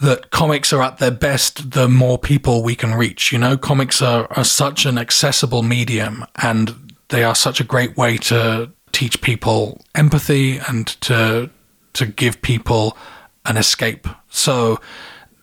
That 0.01 0.31
comics 0.31 0.73
are 0.73 0.81
at 0.81 0.97
their 0.97 1.11
best 1.11 1.71
the 1.71 1.87
more 1.87 2.17
people 2.17 2.61
we 2.61 2.75
can 2.75 2.93
reach. 2.93 3.31
You 3.31 3.39
know, 3.39 3.55
comics 3.57 4.01
are, 4.01 4.27
are 4.31 4.43
such 4.43 4.85
an 4.85 4.97
accessible 4.97 5.63
medium 5.63 6.25
and 6.41 6.93
they 7.09 7.23
are 7.23 7.35
such 7.35 7.61
a 7.61 7.63
great 7.63 7.95
way 7.95 8.17
to 8.17 8.71
teach 8.93 9.21
people 9.21 9.81
empathy 9.95 10.59
and 10.59 10.87
to 11.01 11.49
to 11.93 12.05
give 12.05 12.41
people 12.41 12.97
an 13.45 13.57
escape. 13.57 14.07
So 14.29 14.79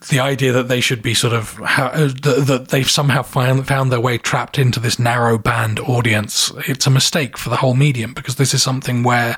the 0.08 0.20
idea 0.20 0.52
that 0.52 0.68
they 0.68 0.80
should 0.80 1.02
be 1.02 1.12
sort 1.12 1.34
of 1.34 1.52
how, 1.58 1.86
uh, 1.86 2.08
that, 2.08 2.68
they've 2.70 2.90
somehow 2.90 3.22
found 3.22 3.66
found 3.66 3.92
their 3.92 4.00
way 4.00 4.16
trapped 4.16 4.58
into 4.58 4.80
this 4.80 4.98
narrow 4.98 5.36
band 5.36 5.78
audience, 5.80 6.50
it's 6.66 6.86
a 6.86 6.90
mistake 6.90 7.36
for 7.36 7.50
the 7.50 7.56
whole 7.56 7.74
medium 7.74 8.14
because 8.14 8.36
this 8.36 8.54
is 8.54 8.62
something 8.62 9.02
where 9.02 9.36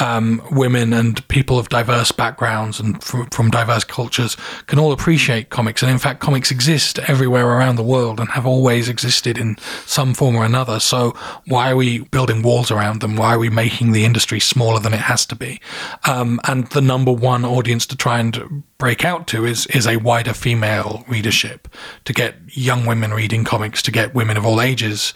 um, 0.00 0.42
women 0.50 0.92
and 0.92 1.26
people 1.28 1.58
of 1.58 1.68
diverse 1.68 2.12
backgrounds 2.12 2.80
and 2.80 3.02
from, 3.02 3.26
from 3.30 3.50
diverse 3.50 3.84
cultures 3.84 4.36
can 4.66 4.78
all 4.78 4.92
appreciate 4.92 5.50
comics. 5.50 5.82
And 5.82 5.90
in 5.90 5.98
fact, 5.98 6.20
comics 6.20 6.50
exist 6.50 6.98
everywhere 7.00 7.46
around 7.46 7.76
the 7.76 7.82
world 7.82 8.20
and 8.20 8.28
have 8.30 8.46
always 8.46 8.88
existed 8.88 9.38
in 9.38 9.56
some 9.86 10.14
form 10.14 10.36
or 10.36 10.44
another. 10.44 10.80
So 10.80 11.16
why 11.46 11.70
are 11.70 11.76
we 11.76 12.00
building 12.00 12.42
walls 12.42 12.70
around 12.70 13.00
them? 13.00 13.16
Why 13.16 13.34
are 13.34 13.38
we 13.38 13.50
making 13.50 13.92
the 13.92 14.04
industry 14.04 14.40
smaller 14.40 14.80
than 14.80 14.94
it 14.94 15.00
has 15.00 15.26
to 15.26 15.36
be? 15.36 15.60
Um, 16.04 16.40
and 16.44 16.68
the 16.68 16.80
number 16.80 17.12
one 17.12 17.44
audience 17.44 17.86
to 17.86 17.96
try 17.96 18.20
and 18.20 18.62
break 18.78 19.04
out 19.04 19.26
to 19.26 19.44
is 19.44 19.66
is 19.66 19.86
a 19.86 19.96
wider 19.96 20.32
female 20.32 21.04
readership 21.08 21.68
to 22.04 22.12
get 22.12 22.36
young 22.56 22.86
women 22.86 23.12
reading 23.12 23.44
comics 23.44 23.82
to 23.82 23.90
get 23.90 24.14
women 24.14 24.36
of 24.36 24.46
all 24.46 24.60
ages 24.60 25.12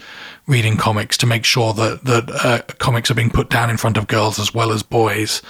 reading 0.46 0.76
comics 0.76 1.16
to 1.18 1.26
make 1.26 1.44
sure 1.44 1.72
that 1.72 2.04
that 2.04 2.30
uh, 2.44 2.62
comics 2.78 3.10
are 3.10 3.14
being 3.14 3.30
put 3.30 3.48
down 3.48 3.70
in 3.70 3.76
front 3.76 3.96
of 3.96 4.06
girls 4.06 4.38
as 4.38 4.52
well 4.52 4.72
as 4.72 4.82
boys. 4.82 5.42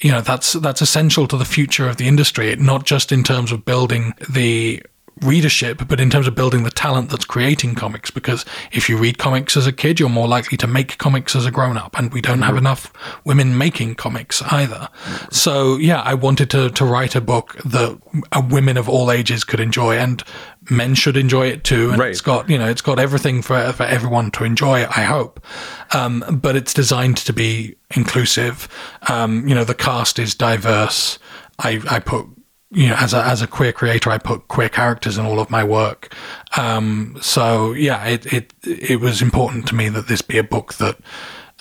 You 0.00 0.10
know 0.10 0.20
that's 0.20 0.54
that's 0.54 0.82
essential 0.82 1.26
to 1.28 1.36
the 1.36 1.44
future 1.44 1.88
of 1.88 1.96
the 1.96 2.08
industry 2.08 2.54
not 2.56 2.84
just 2.84 3.12
in 3.12 3.22
terms 3.22 3.52
of 3.52 3.64
building 3.64 4.14
the 4.28 4.82
readership, 5.22 5.82
but 5.86 6.00
in 6.00 6.08
terms 6.10 6.26
of 6.26 6.34
building 6.34 6.62
the 6.64 6.70
talent 6.70 7.10
that's 7.10 7.24
creating 7.24 7.74
comics. 7.74 8.10
Because 8.10 8.44
if 8.72 8.88
you 8.88 8.96
read 8.96 9.18
comics 9.18 9.56
as 9.56 9.66
a 9.66 9.72
kid, 9.72 10.00
you're 10.00 10.08
more 10.08 10.28
likely 10.28 10.56
to 10.58 10.66
make 10.66 10.96
comics 10.98 11.36
as 11.36 11.44
a 11.46 11.50
grown 11.50 11.76
up. 11.76 11.98
And 11.98 12.12
we 12.12 12.20
don't 12.20 12.42
have 12.42 12.56
enough 12.56 12.92
women 13.24 13.58
making 13.58 13.96
comics 13.96 14.42
either. 14.42 14.88
So, 15.30 15.76
yeah, 15.76 16.00
I 16.02 16.14
wanted 16.14 16.50
to, 16.50 16.70
to 16.70 16.84
write 16.84 17.14
a 17.14 17.20
book 17.20 17.56
that 17.64 17.98
uh, 18.32 18.42
women 18.50 18.76
of 18.76 18.88
all 18.88 19.10
ages 19.10 19.44
could 19.44 19.60
enjoy 19.60 19.98
and 19.98 20.22
men 20.70 20.94
should 20.94 21.16
enjoy 21.16 21.48
it 21.48 21.64
too. 21.64 21.90
And 21.90 21.98
Right. 21.98 22.10
it's 22.10 22.20
got, 22.20 22.48
you 22.48 22.56
know, 22.58 22.68
it's 22.68 22.82
got 22.82 22.98
everything 22.98 23.42
for, 23.42 23.72
for 23.72 23.82
everyone 23.84 24.30
to 24.32 24.44
enjoy, 24.44 24.84
I 24.84 25.02
hope. 25.02 25.44
Um, 25.92 26.24
but 26.42 26.56
it's 26.56 26.72
designed 26.72 27.16
to 27.18 27.32
be 27.32 27.76
inclusive. 27.94 28.68
Um, 29.08 29.46
you 29.46 29.54
know, 29.54 29.64
the 29.64 29.74
cast 29.74 30.18
is 30.18 30.34
diverse. 30.34 31.18
I, 31.58 31.80
I 31.90 31.98
put, 31.98 32.26
you 32.72 32.88
know, 32.88 32.94
as 32.96 33.12
a, 33.14 33.24
as 33.24 33.42
a 33.42 33.46
queer 33.46 33.72
creator, 33.72 34.10
I 34.10 34.18
put 34.18 34.48
queer 34.48 34.68
characters 34.68 35.18
in 35.18 35.26
all 35.26 35.40
of 35.40 35.50
my 35.50 35.64
work. 35.64 36.14
Um, 36.56 37.16
so 37.20 37.72
yeah, 37.72 38.04
it, 38.06 38.32
it, 38.32 38.54
it 38.62 39.00
was 39.00 39.20
important 39.22 39.66
to 39.68 39.74
me 39.74 39.88
that 39.88 40.06
this 40.08 40.22
be 40.22 40.38
a 40.38 40.44
book 40.44 40.74
that, 40.74 40.96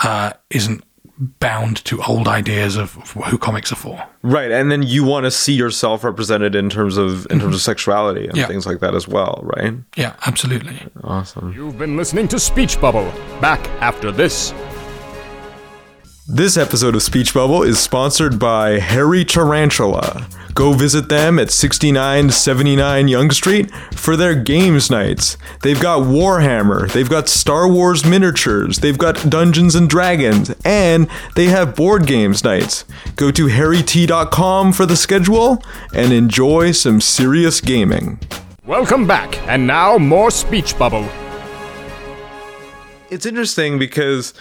uh, 0.03 0.33
isn't 0.49 0.83
bound 1.39 1.83
to 1.83 2.01
old 2.03 2.29
ideas 2.29 2.77
of, 2.77 2.95
of 2.97 3.11
who 3.25 3.37
comics 3.37 3.73
are 3.73 3.75
for. 3.75 4.01
Right, 4.21 4.51
and 4.51 4.71
then 4.71 4.83
you 4.83 5.03
want 5.03 5.25
to 5.25 5.31
see 5.31 5.51
yourself 5.53 6.05
represented 6.05 6.55
in 6.55 6.69
terms 6.69 6.95
of 6.95 7.27
in 7.29 7.41
terms 7.41 7.55
of 7.55 7.59
sexuality 7.61 8.25
and 8.27 8.37
Yeah. 8.37 8.47
things 8.47 8.65
like 8.65 8.79
that 8.79 8.95
as 8.95 9.05
well, 9.05 9.41
right? 9.43 9.73
Yeah, 9.97 10.15
absolutely. 10.25 10.79
Awesome. 11.03 11.51
You've 11.51 11.77
been 11.77 11.97
listening 11.97 12.29
to 12.29 12.39
Speech 12.39 12.79
Bubble. 12.79 13.11
Back 13.41 13.59
after 13.81 14.11
this. 14.13 14.53
This 16.31 16.57
episode 16.57 16.93
of 16.93 17.01
Speech 17.01 17.33
Bubble 17.33 17.63
is 17.63 17.79
sponsored 17.79 18.37
by 18.37 18.77
Hairy 18.77 19.25
Tarantula. 19.25 20.27
Go 20.53 20.73
visit 20.73 21.09
them 21.09 21.39
at 21.39 21.49
6979 21.49 23.07
Yonge 23.07 23.33
Street 23.33 23.71
for 23.95 24.15
their 24.15 24.35
games 24.35 24.91
nights. 24.91 25.37
They've 25.63 25.81
got 25.81 26.03
Warhammer, 26.03 26.87
they've 26.91 27.09
got 27.09 27.29
Star 27.29 27.67
Wars 27.67 28.05
miniatures, 28.05 28.77
they've 28.77 28.97
got 28.97 29.27
Dungeons 29.27 29.73
and 29.73 29.89
Dragons, 29.89 30.53
and 30.63 31.07
they 31.33 31.45
have 31.45 31.75
board 31.75 32.05
games 32.05 32.43
nights. 32.43 32.85
Go 33.15 33.31
to 33.31 33.47
hairyt.com 33.47 34.73
for 34.73 34.85
the 34.85 34.95
schedule 34.95 35.63
and 35.95 36.13
enjoy 36.13 36.73
some 36.73 37.01
serious 37.01 37.59
gaming. 37.59 38.19
Welcome 38.67 39.07
back, 39.07 39.35
and 39.47 39.65
now 39.65 39.97
more 39.97 40.29
Speech 40.29 40.77
Bubble. 40.77 41.09
it's 43.09 43.25
interesting 43.25 43.79
because 43.79 44.35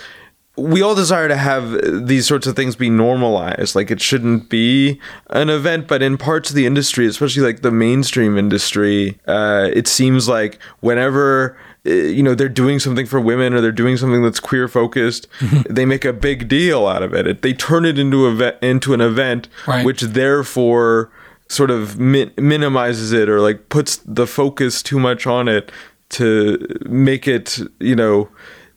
we 0.59 0.83
all 0.83 0.95
desire 0.95 1.29
to 1.29 1.37
have 1.37 2.07
these 2.07 2.27
sorts 2.27 2.47
of 2.47 2.57
things 2.57 2.75
be 2.77 2.91
normalized. 2.91 3.75
Like 3.77 3.91
it 3.91 4.01
shouldn't 4.01 4.49
be 4.49 5.01
an 5.31 5.49
event, 5.51 5.87
but 5.89 6.03
in 6.03 6.19
parts 6.19 6.51
of 6.51 6.57
the 6.57 6.67
industry, 6.67 7.07
especially 7.07 7.43
like 7.43 7.63
the 7.63 7.71
mainstream 7.71 8.37
industry, 8.37 9.19
uh, 9.27 9.69
it 9.73 9.87
seems 9.89 10.29
like 10.29 10.59
whenever 10.81 11.57
uh, 11.87 11.91
you 11.91 12.23
know 12.23 12.35
they're 12.35 12.49
doing 12.49 12.79
something 12.81 13.07
for 13.07 13.21
women 13.21 13.55
or 13.55 13.61
they're 13.61 13.71
doing 13.73 13.97
something 13.97 14.23
that's 14.23 14.41
queer 14.41 14.67
focused, 14.69 15.27
they 15.71 15.85
make 15.87 16.05
a 16.05 16.13
big 16.13 16.49
deal 16.49 16.87
out 16.87 17.03
of 17.03 17.15
it. 17.15 17.27
it 17.27 17.43
they 17.43 17.53
turn 17.53 17.85
it 17.85 17.99
into 17.99 18.27
a 18.27 18.35
ve- 18.35 18.59
into 18.61 18.93
an 18.95 19.01
event, 19.01 19.49
Right. 19.67 19.85
which 19.87 20.01
therefore 20.03 21.11
sort 21.49 21.71
of 21.71 21.99
min- 21.99 22.33
minimizes 22.37 23.13
it 23.13 23.29
or 23.29 23.41
like 23.41 23.69
puts 23.71 23.97
the 24.05 24.27
focus 24.27 24.83
too 24.83 24.99
much 24.99 25.27
on 25.27 25.49
it 25.49 25.73
to 26.11 26.59
make 26.87 27.27
it 27.29 27.59
you 27.81 27.95
know 27.97 28.29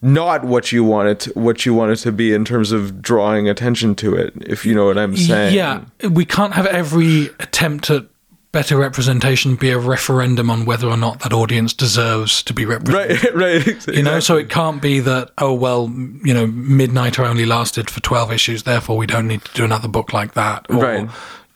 not 0.02 0.44
what 0.44 0.72
you 0.72 0.82
want 0.82 1.08
it 1.08 1.24
what 1.36 1.64
you 1.64 1.72
want 1.72 1.92
it 1.92 1.96
to 1.96 2.10
be 2.12 2.32
in 2.34 2.44
terms 2.44 2.72
of 2.72 3.00
drawing 3.00 3.48
attention 3.48 3.94
to 3.94 4.14
it 4.14 4.32
if 4.40 4.66
you 4.66 4.74
know 4.74 4.86
what 4.86 4.98
i'm 4.98 5.16
saying 5.16 5.54
Yeah, 5.54 5.84
we 6.10 6.24
can't 6.24 6.54
have 6.54 6.66
every 6.66 7.26
attempt 7.38 7.88
at 7.90 8.06
better 8.50 8.76
representation 8.76 9.56
be 9.56 9.70
a 9.70 9.78
referendum 9.78 10.50
on 10.50 10.66
whether 10.66 10.86
or 10.86 10.96
not 10.96 11.20
that 11.20 11.32
audience 11.32 11.72
deserves 11.72 12.42
to 12.42 12.52
be 12.52 12.66
represented. 12.66 13.22
right 13.22 13.34
right 13.34 13.66
exactly. 13.66 13.96
You 13.96 14.02
know, 14.02 14.20
so 14.20 14.36
it 14.36 14.50
can't 14.50 14.82
be 14.82 15.00
that, 15.00 15.30
oh, 15.38 15.54
well, 15.54 15.88
you 16.22 16.34
know, 16.34 16.46
Midnighter 16.46 17.26
only 17.26 17.46
lasted 17.46 17.88
for 17.88 18.00
12 18.00 18.30
issues, 18.30 18.64
therefore 18.64 18.98
we 18.98 19.06
don't 19.06 19.26
need 19.26 19.42
to 19.46 19.52
do 19.54 19.64
another 19.64 19.88
book 19.88 20.12
like 20.12 20.34
that. 20.34 20.66
Or 20.68 20.76
Right. 20.76 21.08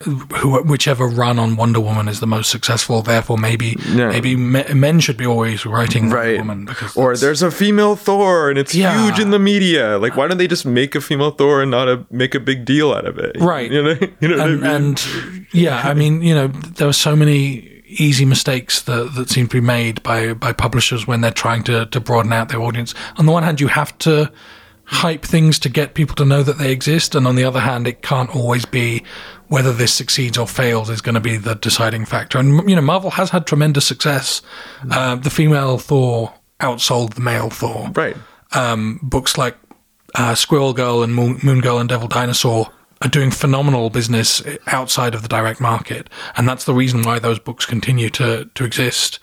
Who, 0.04 0.62
whichever 0.62 1.06
run 1.08 1.38
on 1.38 1.56
Wonder 1.56 1.80
Woman 1.80 2.06
is 2.06 2.20
the 2.20 2.26
most 2.26 2.50
successful, 2.50 3.00
therefore 3.02 3.38
maybe 3.38 3.76
Yeah. 3.88 4.08
maybe 4.10 4.36
me, 4.36 4.62
men 4.74 5.00
should 5.00 5.16
be 5.16 5.24
always 5.26 5.64
writing 5.64 6.04
Wonder 6.10 6.16
right 6.16 6.38
Woman. 6.38 6.68
Or 6.94 7.16
there's 7.16 7.42
a 7.42 7.50
female 7.50 7.96
thor 7.96 8.50
and 8.50 8.58
it's 8.58 8.74
Yeah. 8.74 9.02
huge 9.06 9.18
in 9.18 9.30
the 9.30 9.38
media 9.38 9.98
like 9.98 10.14
why 10.16 10.28
don't 10.28 10.36
they 10.36 10.48
just 10.48 10.66
make 10.66 10.94
a 10.94 11.00
female 11.00 11.30
thor 11.30 11.62
and 11.62 11.70
not 11.70 11.88
a 11.88 12.04
make 12.10 12.34
a 12.34 12.40
big 12.40 12.64
deal 12.66 12.92
out 12.92 13.06
of 13.06 13.18
it 13.18 13.36
Right. 13.40 13.70
you 13.72 13.82
know 13.82 13.96
you 14.20 14.28
know 14.28 14.36
what 14.36 14.48
and, 14.50 14.64
I 14.64 14.78
mean? 14.78 14.86
and 14.88 15.46
yeah, 15.52 15.80
I 15.88 15.94
mean, 15.94 16.20
you 16.22 16.34
know, 16.34 16.48
there 16.48 16.88
are 16.88 16.92
so 16.92 17.16
many 17.16 17.72
easy 17.86 18.24
mistakes 18.26 18.82
that, 18.82 19.14
that 19.14 19.30
seem 19.30 19.46
to 19.48 19.56
be 19.56 19.60
made 19.60 20.02
by, 20.02 20.34
by 20.34 20.52
publishers 20.52 21.06
when 21.06 21.20
they're 21.22 21.30
trying 21.30 21.62
to, 21.62 21.86
to 21.86 22.00
broaden 22.00 22.32
out 22.32 22.48
their 22.50 22.60
audience. 22.60 22.94
On 23.16 23.24
the 23.26 23.32
one 23.32 23.44
hand, 23.44 23.60
you 23.60 23.68
have 23.68 23.96
to 23.98 24.30
hype 24.86 25.24
things 25.24 25.58
to 25.60 25.68
get 25.68 25.94
people 25.94 26.16
to 26.16 26.24
know 26.24 26.42
that 26.42 26.58
they 26.58 26.72
exist. 26.72 27.14
And 27.14 27.26
on 27.26 27.36
the 27.36 27.44
other 27.44 27.60
hand, 27.60 27.86
it 27.86 28.02
can't 28.02 28.34
always 28.34 28.64
be 28.64 29.04
whether 29.48 29.72
this 29.72 29.92
succeeds 29.92 30.38
or 30.38 30.46
fails 30.46 30.90
is 30.90 31.00
going 31.00 31.14
to 31.14 31.20
be 31.20 31.36
the 31.36 31.54
deciding 31.54 32.04
factor. 32.04 32.38
And, 32.38 32.68
you 32.68 32.74
know, 32.74 32.82
Marvel 32.82 33.10
has 33.10 33.30
had 33.30 33.46
tremendous 33.46 33.86
success. 33.86 34.42
Uh, 34.90 35.16
the 35.16 35.30
female 35.30 35.78
Thor 35.78 36.32
outsold 36.60 37.14
the 37.14 37.20
male 37.20 37.50
Thor 37.50 37.90
right 37.94 38.16
um, 38.52 38.98
books 39.02 39.36
like 39.36 39.56
uh, 40.14 40.34
Squirrel 40.34 40.72
Girl 40.72 41.02
and 41.02 41.14
Moon, 41.14 41.38
Moon 41.42 41.60
Girl 41.60 41.78
and 41.78 41.88
Devil 41.88 42.08
Dinosaur 42.08 42.70
are 43.02 43.08
doing 43.08 43.30
phenomenal 43.30 43.90
business 43.90 44.42
outside 44.68 45.14
of 45.14 45.20
the 45.20 45.28
direct 45.28 45.60
market, 45.60 46.08
and 46.36 46.48
that's 46.48 46.64
the 46.64 46.72
reason 46.72 47.02
why 47.02 47.18
those 47.18 47.38
books 47.38 47.66
continue 47.66 48.08
to 48.10 48.48
to 48.54 48.64
exist. 48.64 49.18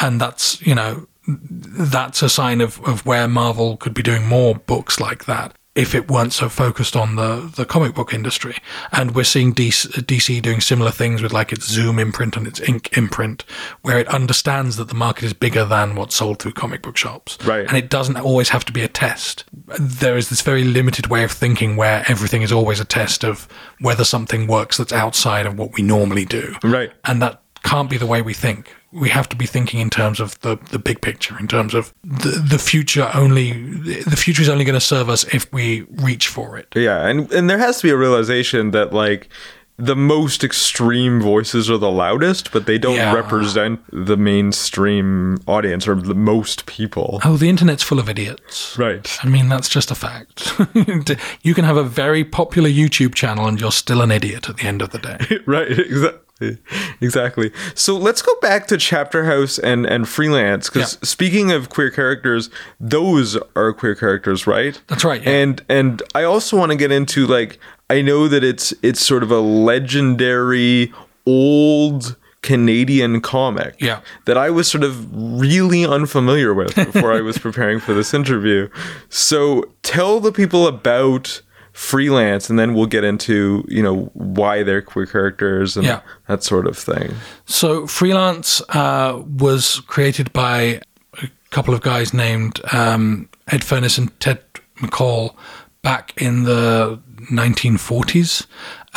And 0.00 0.20
that's 0.20 0.60
you 0.66 0.74
know 0.74 1.06
that's 1.26 2.22
a 2.22 2.28
sign 2.28 2.60
of 2.60 2.80
of 2.86 3.04
where 3.06 3.28
Marvel 3.28 3.76
could 3.76 3.94
be 3.94 4.02
doing 4.02 4.26
more 4.26 4.54
books 4.54 5.00
like 5.00 5.24
that 5.24 5.54
if 5.74 5.92
it 5.92 6.08
weren't 6.08 6.32
so 6.32 6.48
focused 6.48 6.94
on 6.94 7.16
the 7.16 7.50
the 7.56 7.64
comic 7.64 7.94
book 7.94 8.14
industry. 8.14 8.56
And 8.92 9.14
we're 9.14 9.24
seeing 9.24 9.54
DC, 9.54 9.88
DC 10.04 10.40
doing 10.40 10.60
similar 10.60 10.90
things 10.90 11.22
with 11.22 11.32
like 11.32 11.52
its 11.52 11.66
Zoom 11.66 11.98
imprint 11.98 12.36
and 12.36 12.46
its 12.46 12.60
Ink 12.60 12.96
imprint, 12.96 13.44
where 13.82 13.98
it 13.98 14.06
understands 14.08 14.76
that 14.76 14.88
the 14.88 14.94
market 14.94 15.24
is 15.24 15.32
bigger 15.32 15.64
than 15.64 15.96
what's 15.96 16.14
sold 16.14 16.38
through 16.38 16.52
comic 16.52 16.82
book 16.82 16.96
shops, 16.96 17.38
Right. 17.44 17.66
And 17.66 17.76
it 17.76 17.90
doesn't 17.90 18.16
always 18.16 18.50
have 18.50 18.64
to 18.66 18.72
be 18.72 18.82
a 18.82 18.88
test. 18.88 19.44
There 19.78 20.16
is 20.16 20.28
this 20.28 20.42
very 20.42 20.64
limited 20.64 21.08
way 21.08 21.24
of 21.24 21.32
thinking 21.32 21.76
where 21.76 22.04
everything 22.08 22.42
is 22.42 22.52
always 22.52 22.80
a 22.80 22.84
test 22.84 23.24
of 23.24 23.48
whether 23.80 24.04
something 24.04 24.46
works 24.46 24.76
that's 24.76 24.92
outside 24.92 25.46
of 25.46 25.58
what 25.58 25.72
we 25.74 25.82
normally 25.82 26.24
do. 26.24 26.54
Right. 26.62 26.92
And 27.04 27.20
that 27.22 27.42
can't 27.64 27.90
be 27.90 27.96
the 27.96 28.06
way 28.06 28.22
we 28.22 28.34
think. 28.34 28.74
We 28.94 29.08
have 29.10 29.28
to 29.30 29.36
be 29.36 29.46
thinking 29.46 29.80
in 29.80 29.90
terms 29.90 30.20
of 30.20 30.40
the, 30.40 30.56
the 30.70 30.78
big 30.78 31.00
picture, 31.00 31.36
in 31.38 31.48
terms 31.48 31.74
of 31.74 31.92
the, 32.04 32.30
the 32.48 32.58
future 32.58 33.10
only, 33.14 33.52
the 33.52 34.16
future 34.16 34.42
is 34.42 34.48
only 34.48 34.64
going 34.64 34.74
to 34.78 34.86
serve 34.86 35.08
us 35.08 35.24
if 35.34 35.52
we 35.52 35.82
reach 35.90 36.28
for 36.28 36.56
it. 36.56 36.68
Yeah, 36.76 37.06
and 37.06 37.30
and 37.32 37.50
there 37.50 37.58
has 37.58 37.78
to 37.80 37.86
be 37.88 37.90
a 37.90 37.96
realization 37.96 38.70
that 38.70 38.92
like 38.92 39.28
the 39.76 39.96
most 39.96 40.44
extreme 40.44 41.20
voices 41.20 41.68
are 41.68 41.78
the 41.78 41.90
loudest, 41.90 42.52
but 42.52 42.64
they 42.66 42.78
don't 42.78 42.94
Yeah. 42.94 43.12
represent 43.12 43.80
the 43.90 44.16
mainstream 44.16 45.38
audience 45.48 45.88
or 45.88 45.96
the 45.96 46.14
most 46.14 46.66
people. 46.66 47.18
Oh, 47.24 47.36
the 47.36 47.48
internet's 47.48 47.82
full 47.82 47.98
of 47.98 48.08
idiots. 48.08 48.78
Right. 48.78 49.18
I 49.24 49.28
mean, 49.28 49.48
that's 49.48 49.68
just 49.68 49.90
a 49.90 49.96
fact. 49.96 50.52
you 51.42 51.54
can 51.54 51.64
have 51.64 51.76
a 51.76 51.82
very 51.82 52.24
popular 52.24 52.68
YouTube 52.70 53.14
channel 53.16 53.46
and 53.48 53.60
you're 53.60 53.72
still 53.72 54.00
an 54.00 54.12
idiot 54.12 54.48
at 54.48 54.58
the 54.58 54.64
end 54.68 54.80
of 54.80 54.90
the 54.90 54.98
day. 55.00 55.18
right, 55.46 55.68
exactly. 55.70 56.20
Exactly. 57.00 57.50
So 57.74 57.96
let's 57.96 58.22
go 58.22 58.32
back 58.40 58.66
to 58.68 58.76
Chapter 58.76 59.24
House 59.24 59.58
and 59.58 59.84
and 59.86 60.08
Freelance 60.08 60.70
cuz 60.70 60.82
Yeah. 60.82 61.06
speaking 61.06 61.52
of 61.52 61.68
queer 61.68 61.90
characters, 61.90 62.50
those 62.80 63.36
are 63.56 63.72
queer 63.72 63.94
characters, 63.94 64.46
right? 64.46 64.80
That's 64.88 65.04
right, 65.04 65.22
yeah. 65.22 65.30
And 65.42 65.62
and 65.68 66.02
I 66.14 66.22
also 66.24 66.56
want 66.56 66.70
to 66.72 66.76
get 66.76 66.90
into 66.92 67.26
like 67.26 67.58
I 67.90 68.00
know 68.02 68.28
that 68.28 68.42
it's 68.42 68.72
it's 68.82 69.04
sort 69.04 69.22
of 69.22 69.30
a 69.30 69.40
legendary 69.40 70.92
old 71.26 72.16
Canadian 72.42 73.20
comic 73.22 73.74
Yeah. 73.80 74.00
that 74.26 74.36
I 74.36 74.50
was 74.50 74.68
sort 74.70 74.84
of 74.84 74.94
really 75.40 75.86
unfamiliar 75.86 76.52
with 76.52 76.74
before 76.74 77.10
I 77.12 77.22
was 77.22 77.38
preparing 77.46 77.80
for 77.80 77.94
this 77.94 78.12
interview. 78.12 78.68
So 79.08 79.64
tell 79.82 80.20
the 80.20 80.30
people 80.32 80.66
about 80.66 81.40
freelance 81.74 82.48
and 82.48 82.58
then 82.58 82.72
we'll 82.72 82.86
get 82.86 83.04
into, 83.04 83.64
you 83.68 83.82
know, 83.82 84.10
why 84.14 84.62
they're 84.62 84.80
queer 84.80 85.06
characters 85.06 85.76
and 85.76 85.84
Yeah. 85.84 86.00
that 86.28 86.42
sort 86.42 86.66
of 86.66 86.78
thing. 86.78 87.14
So, 87.46 87.86
Freelance 87.86 88.62
uh, 88.70 89.20
was 89.38 89.80
created 89.88 90.32
by 90.32 90.80
a 91.20 91.28
couple 91.50 91.74
of 91.74 91.80
guys 91.82 92.14
named 92.14 92.60
um, 92.72 93.28
Ed 93.48 93.64
Furness 93.64 93.98
and 93.98 94.08
Ted 94.20 94.40
McCall 94.80 95.34
back 95.82 96.12
in 96.16 96.44
the 96.44 96.98
1940s, 97.30 98.46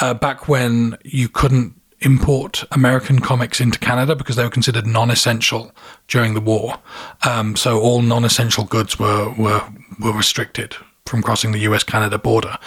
uh, 0.01 0.13
back 0.13 0.47
when 0.47 0.97
you 1.03 1.27
couldn't 1.29 1.73
import 2.01 2.63
American 2.71 3.19
comics 3.19 3.59
into 3.59 3.79
Canada 3.79 4.15
because 4.15 4.35
they 4.35 4.43
were 4.43 4.51
considered 4.51 4.85
non-essential 4.85 5.71
during 6.07 6.35
the 6.35 6.39
war. 6.41 6.77
Um, 7.25 7.55
so 7.55 7.79
all 7.79 8.03
non-essential 8.03 8.65
goods 8.65 8.99
were 8.99 9.33
were 9.35 9.63
were 9.99 10.13
restricted 10.13 10.75
from 11.07 11.21
crossing 11.21 11.51
the 11.51 11.59
U.S. 11.59 11.83
Canada 11.83 12.17
border. 12.17 12.57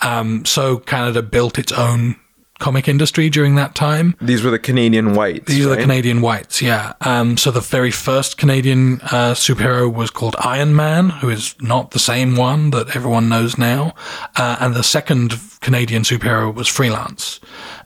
Um, 0.00 0.44
so 0.44 0.78
Canada 0.78 1.22
built 1.22 1.58
its 1.58 1.72
own 1.72 2.16
comic 2.60 2.86
industry 2.86 3.28
during 3.28 3.56
that 3.56 3.74
time. 3.74 4.14
These 4.20 4.44
were 4.44 4.50
the 4.50 4.58
Canadian 4.58 5.14
whites. 5.14 5.46
These 5.46 5.66
are 5.66 5.70
the? 5.70 5.76
Canadian 5.78 6.20
whites, 6.20 6.62
yeah. 6.62 6.92
Um, 7.00 7.36
so 7.36 7.50
the 7.50 7.60
very 7.60 7.90
first 7.90 8.38
Canadian 8.38 9.00
uh, 9.04 9.34
superhero 9.34 9.92
was 9.92 10.10
called 10.10 10.36
Iron 10.38 10.76
Man, 10.76 11.08
who 11.08 11.30
is 11.30 11.56
not 11.60 11.90
the 11.90 11.98
same 11.98 12.36
one 12.36 12.70
that 12.70 12.94
everyone 12.94 13.28
knows 13.28 13.58
now. 13.58 13.94
Uh, 14.36 14.58
and 14.60 14.74
the 14.74 14.84
second 14.84 15.34
Canadian 15.60 16.04
superhero 16.04 16.54
was 16.54 16.68
Freelance, 16.68 17.40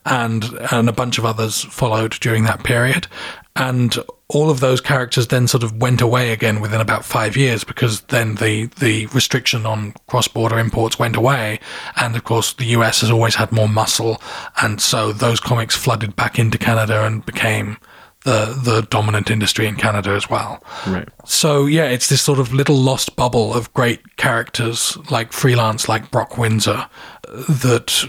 and 0.05 0.45
and 0.71 0.89
a 0.89 0.93
bunch 0.93 1.17
of 1.17 1.25
others 1.25 1.63
followed 1.63 2.13
during 2.21 2.45
that 2.45 2.65
period. 2.65 3.07
And 3.57 3.97
all 4.35 4.51
of 4.51 4.61
those 4.61 4.81
characters 4.81 5.29
then 5.29 5.47
sort 5.47 5.63
of 5.63 5.81
went 5.81 6.01
away 6.01 6.33
again 6.33 6.61
within 6.61 6.81
about 6.81 7.05
five 7.05 7.37
years 7.37 7.65
because 7.65 8.01
then 8.03 8.35
the, 8.37 8.67
the 8.81 9.07
restriction 9.07 9.65
on 9.65 9.95
cross 10.09 10.29
border 10.29 10.59
imports 10.59 10.99
went 10.99 11.17
away. 11.17 11.61
And 11.97 12.17
of 12.17 12.25
course, 12.25 12.53
the 12.55 12.67
US 12.67 13.01
has 13.01 13.11
always 13.11 13.37
had 13.37 13.53
more 13.53 13.69
muscle. 13.69 14.21
And 14.61 14.81
so 14.81 15.13
those 15.13 15.41
comics 15.41 15.77
flooded 15.77 16.17
back 16.17 16.39
into 16.39 16.59
Canada 16.59 17.07
and 17.07 17.25
became 17.25 17.79
the, 18.25 18.59
the 18.65 18.87
dominant 18.91 19.31
industry 19.31 19.67
in 19.67 19.77
Canada 19.77 20.11
as 20.11 20.29
well. 20.29 20.63
Right. 20.87 21.09
So 21.25 21.67
yeah, 21.67 21.85
it's 21.85 22.09
this 22.09 22.23
sort 22.23 22.39
of 22.39 22.53
little 22.53 22.77
lost 22.77 23.17
bubble 23.17 23.55
of 23.55 23.73
great 23.75 24.17
characters 24.17 24.99
like 25.11 25.33
freelance, 25.33 25.89
like 25.89 26.11
Brok 26.11 26.37
Windsor, 26.37 26.89
that 27.29 28.05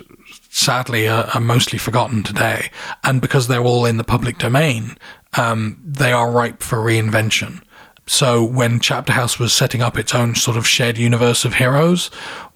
sadly 0.49 1.07
are, 1.07 1.25
are 1.33 1.41
mostly 1.41 1.77
forgotten 1.77 2.23
today. 2.23 2.71
And 3.03 3.21
because 3.21 3.47
they're 3.47 3.63
all 3.63 3.85
in 3.85 3.97
the 3.97 4.03
public 4.05 4.37
domain, 4.37 4.97
um, 5.37 5.81
they 5.85 6.11
are 6.11 6.31
ripe 6.31 6.61
for 6.63 6.77
reinvention. 6.77 7.61
So 8.07 8.43
when 8.43 8.79
Chapter 8.79 9.13
House 9.13 9.39
was 9.39 9.51
setting 9.51 9.81
up 9.81 9.97
its 9.97 10.13
own 10.13 10.35
sort 10.35 10.57
of 10.57 10.67
shared 10.67 10.97
universe 10.97 11.43
of 11.43 11.55
heroes, 11.55 12.07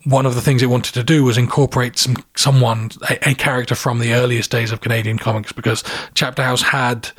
one 0.06 0.28
of 0.28 0.36
the 0.36 0.42
things 0.42 0.62
it 0.62 0.68
wanted 0.68 0.94
to 0.94 1.04
do 1.04 1.24
was 1.24 1.38
incorporate 1.38 1.98
some 1.98 2.18
someone, 2.36 2.92
a, 3.10 3.32
a 3.32 3.34
character 3.34 3.76
from 3.76 4.00
the 4.00 4.14
earliest 4.14 4.52
days 4.52 4.72
of 4.72 4.82
Canadian 4.82 5.18
comics, 5.18 5.52
because 5.52 5.84
Chapter 6.14 6.44
House 6.44 6.62
had 6.62 7.10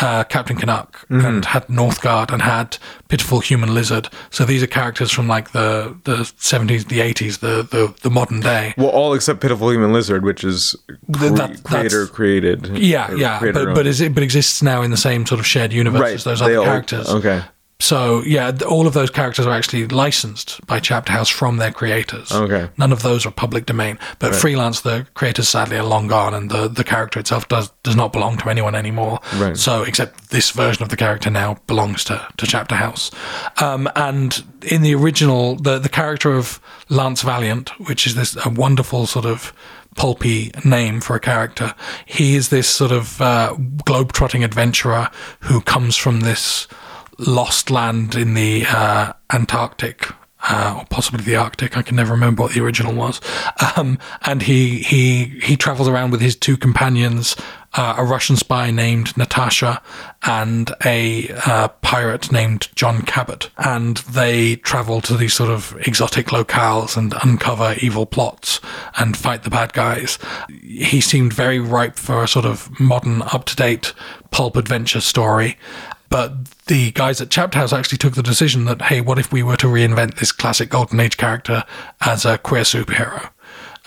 uh, 0.00 0.24
Captain 0.24 0.56
Canuck 0.56 1.04
and 1.08 1.44
had 1.44 1.66
Northguard 1.68 2.32
and 2.32 2.42
had 2.42 2.78
Pitiful 3.08 3.40
Human 3.40 3.74
Lizard. 3.74 4.08
So 4.30 4.44
these 4.44 4.62
are 4.62 4.66
characters 4.66 5.10
from 5.10 5.28
like 5.28 5.52
the 5.52 5.96
the 6.04 6.30
seventies, 6.36 6.86
the 6.86 7.00
eighties, 7.00 7.38
the, 7.38 7.62
the 7.70 7.94
the 8.02 8.10
modern 8.10 8.40
day. 8.40 8.74
Well, 8.76 8.88
all 8.88 9.14
except 9.14 9.40
Pitiful 9.40 9.70
Human 9.72 9.92
Lizard, 9.92 10.24
which 10.24 10.44
is 10.44 10.76
cre- 11.12 11.28
that- 11.28 11.62
creator 11.64 12.06
created. 12.06 12.78
Yeah, 12.78 13.12
yeah, 13.14 13.40
but 13.40 13.74
but 13.74 13.86
is 13.86 14.00
it 14.00 14.14
but 14.14 14.22
exists 14.22 14.62
now 14.62 14.82
in 14.82 14.90
the 14.90 14.96
same 14.96 15.26
sort 15.26 15.40
of 15.40 15.46
shared 15.46 15.72
universe 15.72 16.00
right. 16.00 16.14
as 16.14 16.24
those 16.24 16.40
they 16.40 16.46
other 16.46 16.58
all- 16.58 16.64
characters. 16.64 17.08
Okay. 17.08 17.42
So 17.80 18.22
yeah, 18.22 18.52
all 18.68 18.86
of 18.86 18.92
those 18.92 19.10
characters 19.10 19.46
are 19.46 19.52
actually 19.52 19.86
licensed 19.88 20.64
by 20.66 20.80
Chapter 20.80 21.12
House 21.12 21.28
from 21.28 21.56
their 21.56 21.72
creators. 21.72 22.30
Okay. 22.30 22.68
None 22.76 22.92
of 22.92 23.02
those 23.02 23.26
are 23.26 23.32
public 23.32 23.66
domain. 23.66 23.98
But 24.18 24.34
freelance, 24.34 24.82
the 24.82 25.06
creators 25.14 25.48
sadly 25.48 25.78
are 25.78 25.82
long 25.82 26.06
gone, 26.06 26.34
and 26.34 26.50
the, 26.50 26.68
the 26.68 26.84
character 26.84 27.18
itself 27.18 27.48
does 27.48 27.70
does 27.82 27.96
not 27.96 28.12
belong 28.12 28.36
to 28.38 28.50
anyone 28.50 28.74
anymore. 28.74 29.18
Right. 29.36 29.56
So 29.56 29.82
except 29.82 30.30
this 30.30 30.50
version 30.50 30.82
of 30.82 30.90
the 30.90 30.96
character 30.96 31.30
now 31.30 31.56
belongs 31.66 32.04
to, 32.04 32.26
to 32.36 32.46
Chapter 32.46 32.76
House. 32.76 33.10
Um, 33.56 33.88
and 33.96 34.44
in 34.62 34.82
the 34.82 34.94
original, 34.94 35.56
the 35.56 35.78
the 35.78 35.88
character 35.88 36.32
of 36.36 36.60
Lance 36.88 37.22
Valiant, 37.22 37.70
which 37.88 38.06
is 38.06 38.14
this 38.14 38.36
a 38.44 38.50
wonderful 38.50 39.06
sort 39.06 39.24
of 39.24 39.52
pulpy 39.96 40.52
name 40.64 41.00
for 41.00 41.16
a 41.16 41.20
character. 41.20 41.74
He 42.06 42.36
is 42.36 42.50
this 42.50 42.68
sort 42.68 42.92
of 42.92 43.20
uh, 43.20 43.56
globe-trotting 43.84 44.44
adventurer 44.44 45.10
who 45.40 45.60
comes 45.60 45.96
from 45.96 46.20
this 46.20 46.68
lost 47.26 47.70
land 47.70 48.14
in 48.14 48.34
the 48.34 48.64
uh, 48.66 49.12
Antarctic. 49.32 50.08
Uh, 50.42 50.78
or 50.78 50.86
possibly 50.86 51.22
the 51.22 51.36
Arctic. 51.36 51.76
I 51.76 51.82
can 51.82 51.96
never 51.96 52.12
remember 52.12 52.44
what 52.44 52.52
the 52.52 52.62
original 52.62 52.94
was. 52.94 53.20
Um, 53.76 53.98
and 54.22 54.40
he 54.40 54.78
he 54.78 55.38
he 55.42 55.54
travels 55.54 55.86
around 55.86 56.12
with 56.12 56.22
his 56.22 56.34
two 56.34 56.56
companions, 56.56 57.36
uh, 57.74 57.96
a 57.98 58.04
Russian 58.04 58.36
spy 58.36 58.70
named 58.70 59.14
Natasha 59.18 59.82
and 60.22 60.72
a 60.82 61.28
uh, 61.44 61.68
pirate 61.82 62.32
named 62.32 62.68
John 62.74 63.02
Cabot. 63.02 63.50
And 63.58 63.98
they 63.98 64.56
travel 64.56 65.02
to 65.02 65.14
these 65.14 65.34
sort 65.34 65.50
of 65.50 65.76
exotic 65.86 66.28
locales 66.28 66.96
and 66.96 67.14
uncover 67.22 67.74
evil 67.82 68.06
plots 68.06 68.60
and 68.96 69.18
fight 69.18 69.42
the 69.42 69.50
bad 69.50 69.74
guys. 69.74 70.18
He 70.62 71.02
seemed 71.02 71.34
very 71.34 71.58
ripe 71.58 71.96
for 71.96 72.24
a 72.24 72.28
sort 72.28 72.46
of 72.46 72.80
modern, 72.80 73.20
up 73.20 73.44
to 73.44 73.56
date 73.56 73.92
pulp 74.30 74.56
adventure 74.56 75.00
story. 75.00 75.58
But 76.10 76.44
the 76.66 76.90
guys 76.90 77.20
at 77.20 77.30
Chapter 77.30 77.58
House 77.58 77.72
actually 77.72 77.98
took 77.98 78.14
the 78.14 78.22
decision 78.22 78.64
that, 78.66 78.82
hey, 78.82 79.00
what 79.00 79.18
if 79.18 79.32
we 79.32 79.44
were 79.44 79.56
to 79.56 79.68
reinvent 79.68 80.16
this 80.16 80.32
classic 80.32 80.68
Golden 80.68 81.00
Age 81.00 81.16
character 81.16 81.64
as 82.02 82.24
a 82.26 82.36
queer 82.36 82.62
superhero? 82.62 83.30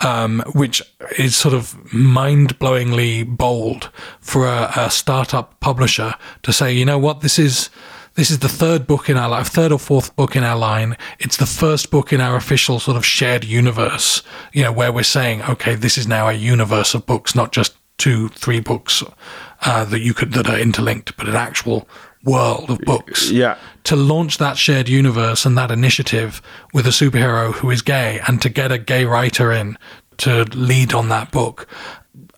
Um, 0.00 0.42
which 0.54 0.82
is 1.18 1.36
sort 1.36 1.54
of 1.54 1.92
mind 1.92 2.58
blowingly 2.58 3.24
bold 3.24 3.90
for 4.20 4.48
a, 4.48 4.72
a 4.74 4.90
startup 4.90 5.60
publisher 5.60 6.14
to 6.42 6.52
say, 6.52 6.72
you 6.72 6.84
know 6.84 6.98
what, 6.98 7.20
this 7.20 7.38
is. 7.38 7.70
This 8.16 8.30
is 8.30 8.38
the 8.38 8.48
third 8.48 8.86
book 8.86 9.10
in 9.10 9.16
our 9.16 9.28
life, 9.28 9.48
third 9.48 9.72
or 9.72 9.78
fourth 9.78 10.14
book 10.14 10.36
in 10.36 10.44
our 10.44 10.56
line. 10.56 10.96
It's 11.18 11.36
the 11.36 11.46
first 11.46 11.90
book 11.90 12.12
in 12.12 12.20
our 12.20 12.36
official 12.36 12.78
sort 12.78 12.96
of 12.96 13.04
shared 13.04 13.42
universe, 13.42 14.22
you 14.52 14.62
know, 14.62 14.70
where 14.70 14.92
we're 14.92 15.02
saying, 15.02 15.42
okay, 15.42 15.74
this 15.74 15.98
is 15.98 16.06
now 16.06 16.28
a 16.28 16.32
universe 16.32 16.94
of 16.94 17.06
books, 17.06 17.34
not 17.34 17.50
just 17.50 17.74
two, 17.98 18.28
three 18.28 18.60
books 18.60 19.02
uh, 19.62 19.84
that 19.86 20.00
you 20.00 20.14
could 20.14 20.32
that 20.32 20.48
are 20.48 20.58
interlinked, 20.58 21.16
but 21.16 21.28
an 21.28 21.34
actual 21.34 21.88
world 22.24 22.70
of 22.70 22.78
books. 22.80 23.30
Yeah. 23.30 23.58
To 23.84 23.96
launch 23.96 24.38
that 24.38 24.56
shared 24.56 24.88
universe 24.88 25.44
and 25.44 25.56
that 25.58 25.70
initiative 25.70 26.40
with 26.72 26.86
a 26.86 26.90
superhero 26.90 27.52
who 27.52 27.70
is 27.70 27.82
gay, 27.82 28.20
and 28.26 28.40
to 28.42 28.48
get 28.48 28.72
a 28.72 28.78
gay 28.78 29.04
writer 29.04 29.52
in 29.52 29.78
to 30.18 30.44
lead 30.54 30.94
on 30.94 31.08
that 31.08 31.30
book. 31.30 31.68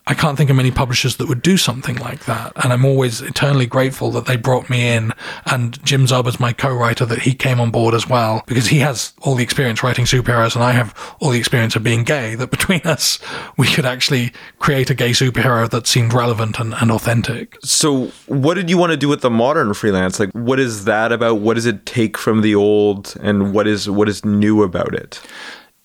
I 0.07 0.13
can't 0.13 0.37
think 0.37 0.49
of 0.49 0.55
many 0.55 0.71
publishers 0.71 1.17
that 1.17 1.27
would 1.27 1.41
do 1.41 1.57
something 1.57 1.97
like 1.97 2.25
that. 2.25 2.53
And 2.63 2.71
I'm 2.71 2.85
always 2.85 3.21
eternally 3.21 3.65
grateful 3.65 4.09
that 4.11 4.25
they 4.25 4.37
brought 4.37 4.69
me 4.69 4.87
in 4.87 5.11
and 5.45 5.83
Jim 5.83 6.05
Zub 6.05 6.27
as 6.27 6.39
my 6.39 6.53
co-writer 6.53 7.05
that 7.05 7.19
he 7.19 7.33
came 7.33 7.59
on 7.59 7.71
board 7.71 7.93
as 7.93 8.07
well 8.07 8.41
because 8.47 8.67
he 8.67 8.79
has 8.79 9.13
all 9.21 9.35
the 9.35 9.43
experience 9.43 9.83
writing 9.83 10.05
superheroes 10.05 10.55
and 10.55 10.63
I 10.63 10.71
have 10.71 11.15
all 11.19 11.29
the 11.29 11.39
experience 11.39 11.75
of 11.75 11.83
being 11.83 12.03
gay 12.03 12.35
that 12.35 12.51
between 12.51 12.81
us 12.85 13.19
we 13.57 13.67
could 13.67 13.85
actually 13.85 14.31
create 14.59 14.89
a 14.89 14.95
gay 14.95 15.11
superhero 15.11 15.69
that 15.69 15.87
seemed 15.87 16.13
relevant 16.13 16.59
and, 16.59 16.73
and 16.73 16.91
authentic. 16.91 17.57
So, 17.63 18.07
what 18.27 18.53
did 18.53 18.69
you 18.69 18.77
want 18.77 18.91
to 18.91 18.97
do 18.97 19.07
with 19.07 19.21
the 19.21 19.29
modern 19.29 19.73
freelance? 19.73 20.19
Like, 20.19 20.31
what 20.31 20.59
is 20.59 20.85
that 20.85 21.11
about? 21.11 21.39
What 21.39 21.55
does 21.55 21.65
it 21.65 21.85
take 21.85 22.17
from 22.17 22.41
the 22.41 22.55
old, 22.55 23.15
and 23.21 23.53
what 23.53 23.67
is 23.67 23.89
what 23.89 24.07
is 24.09 24.23
new 24.23 24.63
about 24.63 24.93
it? 24.93 25.21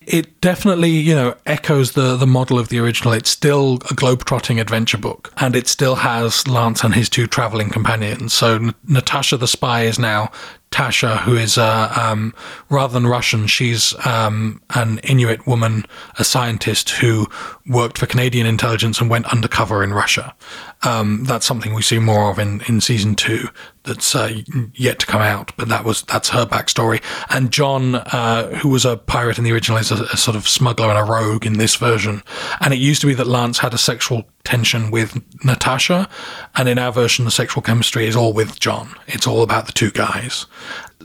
It 0.07 0.41
definitely, 0.41 0.89
you 0.89 1.15
know, 1.15 1.35
echoes 1.45 1.93
the 1.93 2.15
the 2.15 2.27
model 2.27 2.59
of 2.59 2.69
the 2.69 2.79
original. 2.79 3.13
It's 3.13 3.29
still 3.29 3.79
a 3.89 3.93
globe-trotting 3.93 4.59
adventure 4.59 4.97
book, 4.97 5.31
and 5.37 5.55
it 5.55 5.67
still 5.67 5.95
has 5.95 6.47
Lance 6.47 6.83
and 6.83 6.93
his 6.93 7.09
two 7.09 7.27
traveling 7.27 7.69
companions. 7.69 8.33
So 8.33 8.55
N- 8.55 8.75
Natasha 8.87 9.37
the 9.37 9.47
spy 9.47 9.83
is 9.83 9.99
now 9.99 10.31
Tasha, 10.73 11.19
who 11.19 11.35
is 11.35 11.57
uh, 11.57 11.93
um, 11.95 12.33
rather 12.69 12.93
than 12.93 13.05
Russian, 13.05 13.45
she's 13.45 13.93
um, 14.07 14.59
an 14.71 14.97
Inuit 14.99 15.45
woman, 15.45 15.85
a 16.17 16.23
scientist 16.23 16.89
who 16.89 17.27
worked 17.67 17.99
for 17.99 18.07
Canadian 18.07 18.47
intelligence 18.47 18.99
and 18.99 19.07
went 19.07 19.31
undercover 19.31 19.83
in 19.83 19.93
Russia. 19.93 20.35
Um, 20.81 21.25
that's 21.25 21.45
something 21.45 21.75
we 21.75 21.83
see 21.83 21.99
more 21.99 22.31
of 22.31 22.39
in, 22.39 22.61
in 22.67 22.81
season 22.81 23.15
two. 23.15 23.49
That's 23.83 24.15
uh, 24.15 24.41
yet 24.73 24.99
to 24.99 25.05
come 25.05 25.21
out, 25.21 25.55
but 25.57 25.67
that 25.67 25.85
was 25.85 26.01
that's 26.03 26.29
her 26.29 26.45
backstory. 26.45 27.03
And 27.29 27.51
John, 27.51 27.95
uh, 27.95 28.55
who 28.55 28.69
was 28.69 28.83
a 28.83 28.97
pirate 28.97 29.37
in 29.37 29.43
the 29.43 29.51
original, 29.51 29.77
is 29.77 29.91
a, 29.91 30.03
a 30.05 30.17
sort 30.17 30.35
of 30.35 30.47
smuggler 30.47 30.89
and 30.89 30.97
a 30.97 31.03
rogue 31.03 31.45
in 31.45 31.59
this 31.59 31.75
version. 31.75 32.23
And 32.61 32.73
it 32.73 32.79
used 32.79 33.01
to 33.01 33.07
be 33.07 33.13
that 33.13 33.27
Lance 33.27 33.59
had 33.59 33.73
a 33.73 33.77
sexual 33.77 34.23
tension 34.43 34.91
with 34.91 35.21
Natasha, 35.43 36.09
and 36.55 36.67
in 36.67 36.77
our 36.77 36.91
version, 36.91 37.25
the 37.25 37.31
sexual 37.31 37.61
chemistry 37.61 38.07
is 38.07 38.15
all 38.15 38.33
with 38.33 38.59
John. 38.59 38.93
It's 39.07 39.25
all 39.25 39.41
about 39.41 39.65
the 39.67 39.71
two 39.71 39.91
guys. 39.91 40.45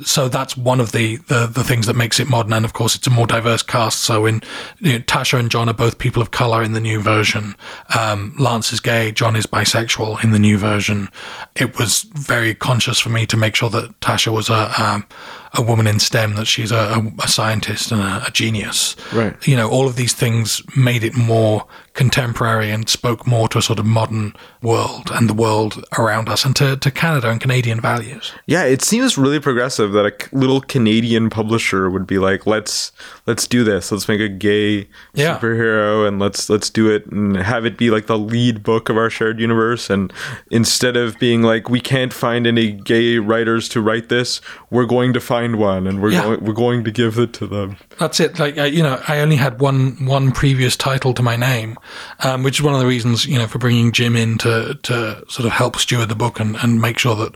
So 0.04 0.28
that's 0.28 0.56
one 0.56 0.80
of 0.80 0.92
the, 0.92 1.16
the, 1.16 1.46
the 1.46 1.64
things 1.64 1.86
that 1.86 1.96
makes 1.96 2.20
it 2.20 2.28
modern. 2.28 2.52
And 2.52 2.64
of 2.64 2.72
course, 2.72 2.94
it's 2.94 3.06
a 3.06 3.10
more 3.10 3.26
diverse 3.26 3.62
cast. 3.62 4.00
So 4.00 4.26
in 4.26 4.42
you 4.78 4.92
know, 4.92 4.98
Tasha 5.00 5.38
and 5.38 5.50
John 5.50 5.68
are 5.68 5.74
both 5.74 5.98
people 5.98 6.22
of 6.22 6.30
color 6.30 6.62
in 6.62 6.72
the 6.72 6.80
new 6.80 7.00
version. 7.00 7.56
Um, 7.98 8.34
Lance 8.38 8.72
is 8.72 8.80
gay. 8.80 9.10
John 9.12 9.34
is 9.34 9.46
bisexual 9.46 10.22
in 10.22 10.30
the 10.30 10.38
new 10.38 10.56
version. 10.56 11.08
It 11.56 11.78
was 11.78 12.02
very 12.02 12.54
conscious 12.54 13.00
for 13.00 13.08
me 13.08 13.26
to 13.26 13.36
make 13.36 13.56
sure 13.56 13.70
that 13.70 13.98
Tasha 14.00 14.32
was 14.32 14.48
a, 14.48 14.70
um, 14.80 15.06
a 15.54 15.62
woman 15.62 15.86
in 15.86 15.98
STEM, 15.98 16.34
that 16.36 16.46
she's 16.46 16.70
a, 16.72 17.02
a 17.22 17.28
scientist 17.28 17.90
and 17.92 18.00
a, 18.00 18.26
a 18.26 18.30
genius. 18.30 18.96
Right. 19.12 19.34
You 19.46 19.56
know, 19.56 19.68
all 19.70 19.86
of 19.86 19.96
these 19.96 20.12
things 20.12 20.62
made 20.76 21.04
it 21.04 21.16
more 21.16 21.66
contemporary 21.94 22.70
and 22.70 22.88
spoke 22.88 23.26
more 23.26 23.48
to 23.48 23.58
a 23.58 23.62
sort 23.62 23.80
of 23.80 23.84
modern 23.86 24.32
world 24.62 25.10
and 25.12 25.28
the 25.28 25.34
world 25.34 25.84
around 25.98 26.28
us 26.28 26.44
and 26.44 26.54
to, 26.54 26.76
to 26.76 26.90
Canada 26.92 27.28
and 27.28 27.40
Canadian 27.40 27.80
values. 27.80 28.32
Yeah, 28.46 28.62
it 28.64 28.82
seems 28.82 29.18
really 29.18 29.40
progressive 29.40 29.90
that 29.92 30.06
a 30.06 30.36
little 30.36 30.60
Canadian 30.60 31.28
publisher 31.28 31.90
would 31.90 32.06
be 32.06 32.18
like, 32.18 32.46
"Let's 32.46 32.92
let's 33.26 33.46
do 33.48 33.64
this. 33.64 33.90
Let's 33.90 34.06
make 34.08 34.20
a 34.20 34.28
gay 34.28 34.86
Yeah. 35.14 35.38
superhero 35.38 36.06
and 36.06 36.20
let's 36.20 36.48
let's 36.48 36.70
do 36.70 36.88
it 36.88 37.06
and 37.06 37.36
have 37.36 37.64
it 37.66 37.76
be 37.76 37.90
like 37.90 38.06
the 38.06 38.18
lead 38.18 38.62
book 38.62 38.88
of 38.88 38.96
our 38.96 39.10
shared 39.10 39.40
universe." 39.40 39.90
And 39.90 40.12
instead 40.52 40.96
of 40.96 41.18
being 41.18 41.42
like, 41.42 41.68
"We 41.68 41.80
can't 41.80 42.12
find 42.12 42.46
any 42.46 42.70
gay 42.70 43.18
writers 43.18 43.68
to 43.70 43.80
write 43.80 44.08
this," 44.08 44.40
we're 44.70 44.86
going 44.86 45.12
to 45.14 45.20
find 45.20 45.37
find 45.38 45.56
one, 45.56 45.86
and 45.86 46.00
we're 46.02 46.10
Yeah. 46.12 46.22
going 46.24 46.44
we're 46.44 46.52
going 46.54 46.84
to 46.84 46.90
give 46.90 47.18
it 47.18 47.32
to 47.34 47.46
them. 47.46 47.76
That's 47.98 48.20
it. 48.20 48.38
Like 48.38 48.58
uh, 48.58 48.64
you 48.64 48.82
know, 48.82 49.00
I 49.08 49.20
only 49.20 49.36
had 49.36 49.60
one 49.60 49.96
one 50.06 50.32
previous 50.32 50.76
title 50.76 51.14
to 51.14 51.22
my 51.22 51.36
name, 51.36 51.76
um, 52.24 52.42
which 52.42 52.58
is 52.58 52.62
one 52.64 52.74
of 52.74 52.80
the 52.80 52.86
reasons 52.86 53.26
you 53.26 53.38
know 53.38 53.46
for 53.46 53.58
bringing 53.58 53.92
Jim 53.92 54.16
in 54.16 54.38
to 54.38 54.78
to 54.82 55.22
sort 55.28 55.46
of 55.46 55.52
help 55.52 55.76
steward 55.76 56.08
the 56.08 56.14
book 56.16 56.40
and 56.40 56.56
and 56.62 56.80
make 56.80 56.98
sure 56.98 57.16
that 57.16 57.34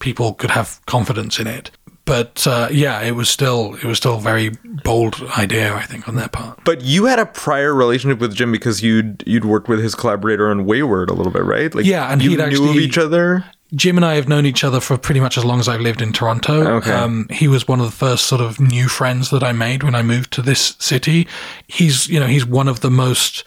people 0.00 0.34
could 0.34 0.50
have 0.50 0.80
confidence 0.86 1.38
in 1.38 1.46
it. 1.46 1.70
But 2.06 2.46
uh, 2.46 2.68
yeah, 2.70 3.00
it 3.00 3.12
was 3.12 3.30
still 3.30 3.76
it 3.76 3.84
was 3.84 3.96
still 3.96 4.16
a 4.16 4.20
very 4.20 4.50
bold 4.84 5.14
idea, 5.38 5.74
I 5.74 5.82
think, 5.86 6.06
on 6.06 6.16
their 6.16 6.28
part. 6.28 6.58
But 6.64 6.82
you 6.82 7.06
had 7.06 7.18
a 7.18 7.24
prior 7.24 7.72
relationship 7.74 8.18
with 8.20 8.34
Jim 8.34 8.52
because 8.52 8.82
you'd 8.82 9.22
you'd 9.26 9.46
worked 9.46 9.68
with 9.68 9.80
his 9.82 9.94
collaborator 9.94 10.50
on 10.50 10.66
Wayward 10.66 11.08
a 11.08 11.14
little 11.14 11.32
bit, 11.32 11.44
right? 11.44 11.74
Like 11.74 11.86
Yeah, 11.86 12.12
and 12.12 12.20
you 12.22 12.30
he'd 12.30 12.48
knew 12.50 12.68
of 12.68 12.76
each 12.76 12.98
other. 12.98 13.44
Jim 13.74 13.96
and 13.96 14.04
I 14.04 14.14
have 14.14 14.28
known 14.28 14.46
each 14.46 14.62
other 14.64 14.78
for 14.80 14.96
pretty 14.98 15.20
much 15.20 15.36
as 15.38 15.44
long 15.44 15.58
as 15.58 15.68
I've 15.68 15.80
lived 15.80 16.00
in 16.02 16.12
Toronto. 16.12 16.76
Okay. 16.76 16.92
Um, 16.92 17.26
he 17.30 17.48
was 17.48 17.66
one 17.66 17.80
of 17.80 17.86
the 17.86 17.96
first 17.96 18.26
sort 18.26 18.40
of 18.40 18.60
new 18.60 18.88
friends 18.88 19.30
that 19.30 19.42
I 19.42 19.52
made 19.52 19.82
when 19.82 19.94
I 19.94 20.02
moved 20.02 20.32
to 20.34 20.42
this 20.42 20.76
city. 20.78 21.26
He's, 21.66 22.08
you 22.08 22.20
know, 22.20 22.26
he's 22.26 22.44
one 22.46 22.68
of 22.68 22.80
the 22.80 22.90
most 22.90 23.42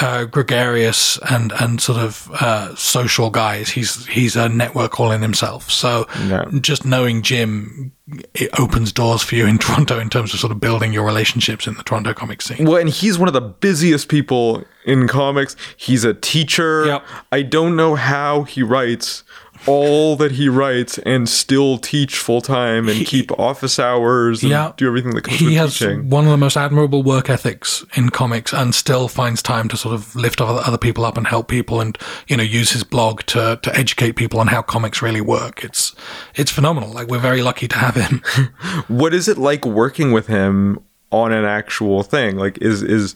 uh, 0.00 0.24
gregarious 0.26 1.18
and 1.28 1.52
and 1.60 1.80
sort 1.80 1.98
of 1.98 2.30
uh, 2.40 2.74
social 2.76 3.30
guys. 3.30 3.68
He's 3.70 4.06
he's 4.06 4.36
a 4.36 4.48
network 4.48 4.98
all 5.00 5.10
in 5.12 5.22
himself. 5.22 5.70
So 5.70 6.06
Yeah. 6.28 6.44
just 6.60 6.84
knowing 6.84 7.22
Jim, 7.22 7.92
it 8.34 8.48
opens 8.60 8.92
doors 8.92 9.22
for 9.22 9.34
you 9.34 9.46
in 9.46 9.58
Toronto 9.64 9.98
in 9.98 10.08
terms 10.08 10.32
of 10.32 10.40
sort 10.40 10.52
of 10.52 10.60
building 10.60 10.92
your 10.92 11.04
relationships 11.04 11.66
in 11.66 11.74
the 11.74 11.82
Toronto 11.82 12.14
comic 12.14 12.42
scene. 12.42 12.64
Well, 12.66 12.76
and 12.76 12.88
he's 12.88 13.18
one 13.18 13.28
of 13.28 13.34
the 13.34 13.40
busiest 13.40 14.08
people 14.08 14.64
in 14.86 15.08
comics. 15.08 15.56
He's 15.76 16.04
a 16.04 16.14
teacher. 16.14 16.86
Yep. 16.86 17.04
I 17.32 17.42
don't 17.42 17.74
know 17.76 17.94
how 17.96 18.44
he 18.44 18.62
writes 18.62 19.24
all 19.66 20.16
that 20.16 20.32
he 20.32 20.48
writes 20.48 20.98
and 20.98 21.28
still 21.28 21.78
teach 21.78 22.16
full 22.16 22.40
time 22.40 22.88
and 22.88 23.04
keep 23.06 23.30
office 23.38 23.78
hours 23.78 24.42
and 24.42 24.50
Yeah. 24.50 24.72
do 24.76 24.86
everything 24.86 25.14
that 25.14 25.22
comes 25.24 25.38
he 25.38 25.46
with 25.46 25.54
has 25.56 25.78
teaching. 25.78 26.08
one 26.08 26.24
of 26.24 26.30
the 26.30 26.36
most 26.36 26.56
admirable 26.56 27.02
work 27.02 27.28
ethics 27.28 27.84
in 27.94 28.08
comics 28.10 28.52
and 28.54 28.74
still 28.74 29.08
finds 29.08 29.42
time 29.42 29.68
to 29.68 29.76
sort 29.76 29.94
of 29.94 30.14
lift 30.16 30.40
other, 30.40 30.60
other 30.64 30.78
people 30.78 31.04
up 31.04 31.16
and 31.16 31.26
help 31.26 31.48
people 31.48 31.80
and 31.80 31.98
you 32.28 32.36
know 32.36 32.42
use 32.42 32.70
his 32.72 32.84
blog 32.84 33.22
to 33.26 33.58
to 33.62 33.76
educate 33.76 34.12
people 34.12 34.40
on 34.40 34.46
how 34.46 34.62
comics 34.62 35.02
really 35.02 35.20
work 35.20 35.64
it's 35.64 35.94
it's 36.34 36.50
phenomenal 36.50 36.90
like 36.92 37.08
we're 37.08 37.18
very 37.18 37.42
lucky 37.42 37.68
to 37.68 37.76
have 37.78 37.94
him 37.94 38.22
What 38.88 39.12
is 39.12 39.28
it 39.28 39.38
like 39.38 39.64
working 39.66 40.12
with 40.12 40.26
him 40.28 40.80
on 41.10 41.32
an 41.32 41.44
actual 41.44 42.02
thing? 42.02 42.36
Like, 42.36 42.58
is 42.58 42.82
is 42.82 43.14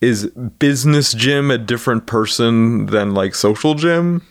is 0.00 0.26
business 0.58 1.12
Jim 1.14 1.50
a 1.50 1.58
different 1.58 2.06
person 2.06 2.86
than 2.86 3.14
like 3.14 3.34
social 3.34 3.74
Jim? 3.74 4.22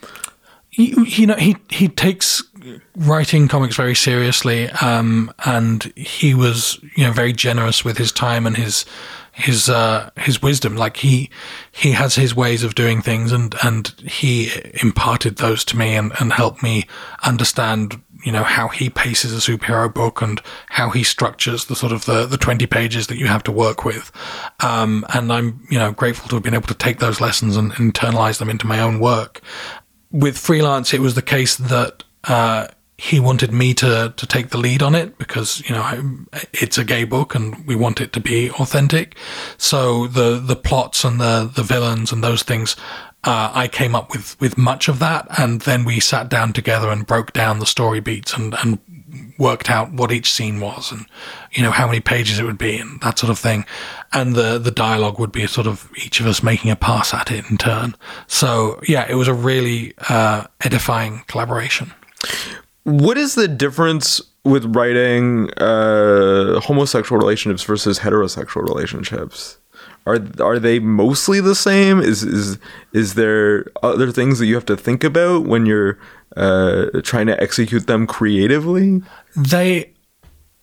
He, 0.74 0.93
you 1.05 1.28
know 1.28 1.36
he 1.36 1.55
he 1.69 1.88
takes 1.88 2.43
writing 2.95 3.47
comics 3.47 3.76
very 3.76 3.95
seriously 3.95 4.69
um 4.82 5.32
and 5.45 5.91
he 5.95 6.34
was 6.34 6.80
you 6.95 7.03
know 7.03 7.11
very 7.11 7.34
generous 7.34 7.84
with 7.84 7.97
his 7.97 8.11
time 8.11 8.47
and 8.47 8.57
his 8.57 8.86
his 9.34 9.67
uh 9.67 10.09
his 10.15 10.41
wisdom. 10.41 10.76
Like 10.78 10.97
he 10.97 11.30
he 11.71 11.91
has 11.91 12.15
his 12.15 12.36
ways 12.36 12.63
of 12.63 12.76
doing 12.76 13.01
things 13.01 13.32
and 13.32 13.55
and 13.63 13.88
he 14.05 14.51
imparted 14.82 15.38
those 15.38 15.65
to 15.65 15.78
me 15.78 15.95
and 15.95 16.13
and 16.19 16.32
helped 16.32 16.63
me 16.63 16.86
understand 17.24 17.99
you 18.24 18.32
know 18.32 18.43
how 18.43 18.69
he 18.69 18.89
paces 18.89 19.34
a 19.34 19.51
superhero 19.51 19.93
book 19.93 20.21
and 20.21 20.39
how 20.67 20.91
he 20.91 21.03
structures 21.03 21.65
the 21.65 21.76
sort 21.76 21.91
of 21.91 22.05
the 22.05 22.26
the 22.26 22.38
20 22.38 22.65
pages 22.67 23.07
that 23.07 23.17
you 23.17 23.26
have 23.26 23.43
to 23.43 23.51
work 23.51 23.84
with. 23.84 24.11
Um 24.59 25.03
and 25.13 25.34
i'm 25.34 25.65
you 25.69 25.80
know 25.80 25.91
grateful 25.91 26.30
to 26.30 26.36
have 26.36 26.43
been 26.43 26.53
able 26.53 26.67
to 26.67 26.76
take 26.76 26.99
those 26.99 27.19
lessons 27.19 27.57
and 27.57 27.74
internalize 27.74 28.38
them 28.38 28.49
into 28.49 28.67
my 28.67 28.80
own 28.80 28.99
work 28.99 29.41
with 30.14 30.38
freelance, 30.38 30.93
it 30.93 31.01
was 31.01 31.16
the 31.16 31.22
case 31.22 31.57
that 31.57 32.03
uh, 32.24 32.68
he 32.97 33.20
wanted 33.20 33.51
me 33.51 33.74
to 33.74 34.14
to 34.16 34.28
take 34.28 34.49
the 34.49 34.57
lead 34.57 34.82
on 34.82 34.95
it 34.95 35.18
because 35.18 35.68
you 35.68 35.76
know 35.76 35.82
I, 35.82 36.01
it's 36.53 36.78
a 36.78 36.86
gay 36.86 37.03
book 37.03 37.36
and 37.36 37.66
we 37.68 37.76
want 37.76 37.99
it 37.99 38.14
to 38.14 38.22
be 38.22 38.49
authentic. 38.51 39.18
So 39.57 40.07
the 40.07 40.39
the 40.39 40.55
plots 40.55 41.03
and 41.03 41.20
the 41.20 41.51
the 41.53 41.64
villains 41.64 42.14
and 42.14 42.24
those 42.24 42.43
things. 42.43 42.78
Uh, 43.26 43.49
I 43.53 43.70
came 43.70 43.95
up 43.95 44.11
with, 44.11 44.38
with 44.41 44.57
much 44.57 44.89
of 44.89 44.99
that, 44.99 45.26
and 45.39 45.61
then 45.61 45.86
we 45.86 46.01
sat 46.01 46.28
down 46.28 46.51
together 46.51 46.89
and 46.89 47.07
broke 47.07 47.32
down 47.32 47.59
the 47.59 47.66
story 47.66 48.01
beats 48.01 48.34
and, 48.34 48.53
and 48.55 48.80
worked 49.38 49.69
out 49.69 49.91
what 49.91 50.11
each 50.11 50.31
scene 50.31 50.59
was 50.59 50.91
and 50.91 51.05
you 51.51 51.63
know 51.63 51.71
how 51.71 51.86
many 51.88 51.99
pages 51.99 52.39
it 52.39 52.43
would 52.43 52.57
be 52.57 52.77
and 52.77 53.01
that 53.01 53.17
sort 53.19 53.29
of 53.29 53.39
thing 53.39 53.65
and 54.11 54.36
the 54.36 54.57
the 54.57 54.71
dialogue 54.71 55.19
would 55.19 55.31
be 55.31 55.45
sort 55.47 55.67
of 55.67 55.89
each 55.97 56.19
of 56.19 56.25
us 56.27 56.43
making 56.43 56.71
a 56.71 56.75
pass 56.75 57.13
at 57.13 57.31
it 57.31 57.49
in 57.49 57.57
turn 57.57 57.95
so 58.27 58.79
yeah 58.88 59.05
it 59.09 59.15
was 59.15 59.27
a 59.27 59.34
really 59.34 59.93
uh, 60.09 60.45
edifying 60.61 61.23
collaboration 61.27 61.91
What 62.84 63.17
is 63.17 63.36
the 63.36 63.47
difference 63.47 64.21
with 64.43 64.75
writing 64.75 65.49
uh, 65.57 66.59
homosexual 66.59 67.19
relationships 67.19 67.63
versus 67.63 67.99
heterosexual 67.99 68.63
relationships? 68.67 69.57
Are 70.05 70.19
are 70.41 70.59
they 70.59 70.79
mostly 70.79 71.39
the 71.39 71.55
same? 71.55 72.01
Is 72.01 72.23
is 72.23 72.57
is 72.91 73.13
there 73.13 73.65
other 73.81 74.11
things 74.11 74.39
that 74.39 74.47
you 74.47 74.55
have 74.55 74.65
to 74.65 74.75
think 74.75 75.03
about 75.05 75.45
when 75.45 75.65
you're 75.65 75.97
uh, 76.36 76.86
trying 77.03 77.27
to 77.27 77.41
execute 77.41 77.88
them 77.88 78.07
creatively? 78.07 79.01
they 79.36 79.93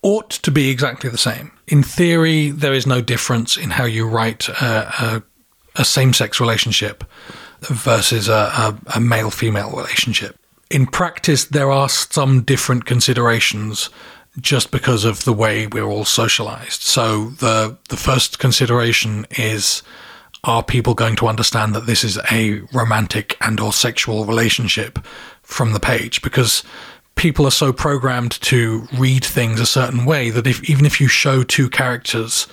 ought 0.02 0.30
to 0.30 0.50
be 0.50 0.70
exactly 0.70 1.10
the 1.10 1.18
same. 1.18 1.52
In 1.68 1.82
theory, 1.82 2.50
there 2.50 2.72
is 2.72 2.86
no 2.86 3.00
difference 3.00 3.56
in 3.56 3.70
how 3.70 3.84
you 3.84 4.08
write 4.08 4.48
a, 4.48 4.54
a, 4.56 5.22
a 5.76 5.84
same 5.84 6.12
sex 6.12 6.40
relationship 6.40 7.04
versus 7.60 8.28
a, 8.28 8.78
a, 8.94 9.00
male 9.00 9.30
female 9.30 9.70
relationship. 9.70 10.36
In 10.70 10.86
practice, 10.86 11.44
there 11.44 11.70
are 11.70 11.88
some 11.88 12.42
different 12.42 12.86
considerations 12.86 13.90
just 14.40 14.70
because 14.70 15.04
of 15.04 15.24
the 15.24 15.32
way 15.32 15.66
we're 15.66 15.84
all 15.84 16.04
socialized. 16.04 16.82
So 16.82 17.30
the 17.30 17.76
the 17.88 17.96
first 17.96 18.38
consideration 18.38 19.26
is 19.32 19.82
are 20.44 20.62
people 20.62 20.94
going 20.94 21.16
to 21.16 21.26
understand 21.26 21.74
that 21.74 21.86
this 21.86 22.04
is 22.04 22.18
a 22.30 22.60
romantic 22.72 23.36
and 23.40 23.60
or 23.60 23.72
sexual 23.72 24.24
relationship 24.24 24.98
from 25.51 25.72
the 25.72 25.80
page 25.80 26.22
because 26.22 26.62
people 27.16 27.46
are 27.46 27.51
so 27.51 27.72
programmed 27.72 28.32
to 28.40 28.86
read 28.96 29.24
things 29.24 29.61
a 29.61 29.66
certain 29.66 30.05
way 30.05 30.30
that 30.30 30.46
if 30.46 30.62
even 30.68 30.86
if 30.86 31.01
you 31.01 31.09
show 31.09 31.42
two 31.42 31.68
characters 31.68 32.46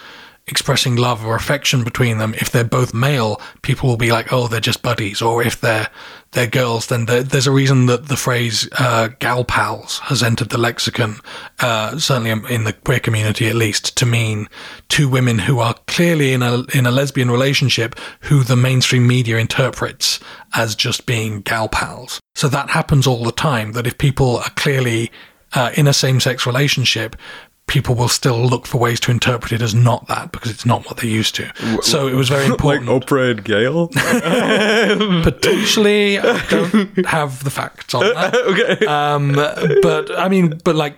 expressing 0.48 0.96
love 0.96 1.26
or 1.26 1.36
affection 1.36 1.84
between 1.84 2.18
them 2.18 2.34
if 2.36 2.50
they're 2.50 2.64
both 2.64 2.94
male 2.94 3.42
people 3.62 3.88
will 3.90 3.98
be 3.98 4.12
like 4.12 4.32
oh 4.32 4.48
they're 4.48 4.60
just 4.60 4.82
buddies. 4.82 5.22
Or 5.22 5.44
if 5.44 5.62
they're 5.62 5.90
they're 6.32 6.48
girls 6.48 6.88
then 6.88 7.06
there, 7.06 7.24
there's 7.24 7.48
a 7.48 7.52
reason 7.52 7.86
that 7.86 8.08
the 8.08 8.18
phrase 8.18 8.68
uh, 8.80 9.10
gal 9.20 9.44
pals 9.44 10.00
has 10.00 10.22
entered 10.22 10.50
the 10.50 10.58
lexicon 10.58 11.16
uh, 11.60 11.98
certainly 11.98 12.32
in 12.54 12.64
the 12.64 12.74
queer 12.74 13.00
community 13.00 13.48
at 13.48 13.56
least 13.56 13.98
to 13.98 14.06
mean 14.06 14.48
two 14.90 15.10
women 15.10 15.40
who 15.40 15.60
are 15.60 15.76
clearly 15.88 16.34
in 16.34 16.42
a 16.42 16.64
in 16.74 16.86
a 16.86 16.92
lesbian 16.92 17.32
relationship 17.32 17.96
who 18.22 18.44
the 18.44 18.56
mainstream 18.56 19.08
media 19.08 19.38
interprets 19.38 20.20
as 20.54 20.76
just 20.76 21.06
being 21.06 21.42
gal 21.42 21.68
pals. 21.68 22.20
So 22.36 22.48
that 22.50 22.70
happens 22.70 23.08
all 23.08 23.24
the 23.24 23.32
time 23.32 23.74
that 23.74 23.88
if 23.88 23.98
people 23.98 24.38
are 24.38 24.50
clearly 24.52 25.12
uh, 25.54 25.72
in 25.76 25.88
a 25.88 25.94
same-sex 25.94 26.46
relationship 26.46 27.16
people 27.68 27.94
will 27.96 28.08
still 28.08 28.40
look 28.40 28.66
for 28.66 28.78
ways 28.80 29.00
to 29.02 29.12
interpret 29.12 29.52
it 29.52 29.62
as 29.62 29.76
not 29.76 30.08
that 30.08 30.32
because 30.32 30.50
it's 30.50 30.66
not 30.66 30.86
what 30.86 30.98
they're 30.98 31.10
used 31.10 31.36
to. 31.36 31.52
So 31.84 32.08
it 32.08 32.14
was 32.16 32.30
very 32.30 32.46
important. 32.54 32.88
Like. 32.88 33.06
Oprah 33.06 33.32
and 33.32 33.44
Gail? 33.44 33.88
Potentially, 35.24 36.20
I 36.20 36.46
don't 36.50 37.06
have 37.06 37.44
the 37.44 37.50
facts 37.50 37.94
on 37.94 38.04
that. 38.04 38.36
okay. 38.36 38.86
Um, 38.86 39.34
but 39.82 40.18
I 40.18 40.30
mean, 40.30 40.60
but 40.64 40.76
like 40.76 40.96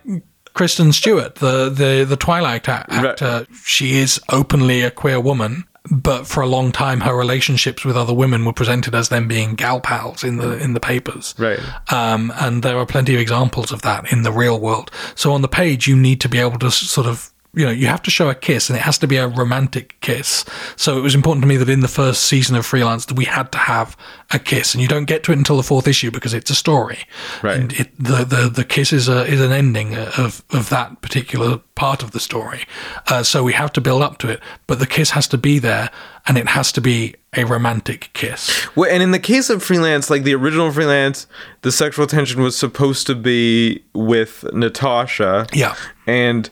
Kristen 0.53 0.91
Stewart, 0.93 1.35
the 1.35 1.69
the 1.69 2.05
the 2.07 2.15
Twilight 2.17 2.67
a- 2.67 2.85
actor, 2.91 3.45
she 3.63 3.97
is 3.97 4.19
openly 4.29 4.81
a 4.81 4.91
queer 4.91 5.19
woman. 5.19 5.63
But 5.89 6.27
for 6.27 6.41
a 6.41 6.47
long 6.47 6.71
time, 6.71 7.01
her 7.01 7.15
relationships 7.15 7.85
with 7.85 7.95
other 7.95 8.13
women 8.13 8.45
were 8.45 8.53
presented 8.53 8.93
as 8.93 9.09
them 9.09 9.27
being 9.27 9.55
gal 9.55 9.79
pals 9.79 10.23
in 10.23 10.37
the 10.37 10.57
in 10.57 10.73
the 10.73 10.79
papers. 10.79 11.33
Right. 11.37 11.59
Um, 11.91 12.31
and 12.35 12.63
there 12.63 12.77
are 12.77 12.85
plenty 12.85 13.15
of 13.15 13.21
examples 13.21 13.71
of 13.71 13.81
that 13.83 14.11
in 14.11 14.23
the 14.23 14.31
real 14.31 14.59
world. 14.59 14.91
So 15.15 15.31
on 15.31 15.41
the 15.41 15.47
page, 15.47 15.87
you 15.87 15.95
need 15.95 16.19
to 16.21 16.29
be 16.29 16.37
able 16.37 16.59
to 16.59 16.69
sort 16.69 17.07
of, 17.07 17.31
you 17.53 17.65
know, 17.65 17.71
you 17.71 17.87
have 17.87 18.03
to 18.03 18.11
show 18.11 18.29
a 18.29 18.35
kiss 18.35 18.69
and 18.69 18.77
it 18.77 18.81
has 18.81 18.97
to 18.99 19.07
be 19.07 19.17
a 19.17 19.27
romantic 19.27 19.99
kiss. 20.01 20.45
So 20.75 20.97
it 20.97 21.01
was 21.01 21.15
important 21.15 21.43
to 21.43 21.47
me 21.47 21.57
that 21.57 21.69
in 21.69 21.79
the 21.79 21.87
first 21.87 22.25
season 22.25 22.55
of 22.55 22.65
Freelance 22.65 23.05
that 23.05 23.17
we 23.17 23.25
had 23.25 23.51
to 23.53 23.57
have 23.57 23.97
a 24.31 24.37
kiss 24.37 24.75
and 24.75 24.81
you 24.81 24.87
don't 24.87 25.05
get 25.05 25.23
to 25.23 25.31
it 25.31 25.37
until 25.37 25.57
the 25.57 25.63
fourth 25.63 25.87
issue 25.87 26.11
because 26.11 26.33
it's 26.33 26.51
a 26.51 26.55
story. 26.55 26.99
Right. 27.41 27.59
And 27.59 27.73
it, 27.73 27.89
the, 27.97 28.23
the, 28.23 28.49
the 28.49 28.63
kiss 28.63 28.93
is 28.93 29.09
a, 29.09 29.25
is 29.25 29.41
an 29.41 29.51
ending 29.51 29.95
of, 29.95 30.43
of 30.51 30.69
that 30.69 31.01
particular 31.01 31.57
part 31.73 32.03
of 32.03 32.11
the 32.11 32.19
story. 32.19 32.65
Uh, 33.07 33.23
so 33.23 33.43
we 33.43 33.53
have 33.53 33.73
to 33.73 33.81
build 33.81 34.03
up 34.03 34.19
to 34.19 34.29
it, 34.29 34.41
but 34.67 34.77
the 34.77 34.87
kiss 34.87 35.11
has 35.11 35.27
to 35.29 35.37
be 35.37 35.57
there 35.57 35.89
and 36.27 36.37
it 36.37 36.49
has 36.49 36.71
to 36.73 36.81
be 36.81 37.15
a 37.35 37.45
romantic 37.45 38.11
kiss. 38.13 38.67
Well, 38.75 38.91
and 38.91 39.01
in 39.01 39.11
the 39.11 39.19
case 39.19 39.49
of 39.49 39.63
freelance, 39.63 40.09
like 40.09 40.23
the 40.23 40.35
original 40.35 40.71
freelance, 40.71 41.25
the 41.61 41.71
sexual 41.71 42.05
tension 42.05 42.41
was 42.43 42.55
supposed 42.55 43.07
to 43.07 43.15
be 43.15 43.83
with 43.93 44.45
Natasha. 44.53 45.47
Yeah. 45.53 45.75
And 46.05 46.49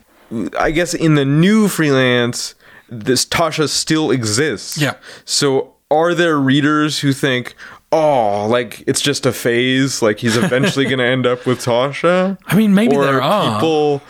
I 0.60 0.72
guess 0.72 0.94
in 0.94 1.16
the 1.16 1.26
new 1.26 1.68
freelance, 1.68 2.56
this 2.90 3.26
Tasha 3.26 3.70
still 3.70 4.12
exists. 4.12 4.78
Yeah. 4.78 4.96
So 5.26 5.74
are 5.90 6.14
there 6.14 6.38
readers 6.38 7.00
who 7.00 7.14
think, 7.14 7.56
oh, 7.92 8.48
like 8.48 8.84
it's 8.88 9.02
just 9.02 9.26
a 9.26 9.32
phase, 9.32 10.02
like 10.02 10.20
he's 10.20 10.38
eventually 10.38 10.86
going 10.92 11.00
to 11.00 11.06
end 11.06 11.26
up 11.26 11.46
with 11.46 11.60
Tasha? 11.60 12.38
I 12.46 12.56
mean, 12.56 12.74
maybe 12.74 12.96
or 12.96 13.06
there 13.06 13.22
are. 13.22 13.56
people 13.56 14.02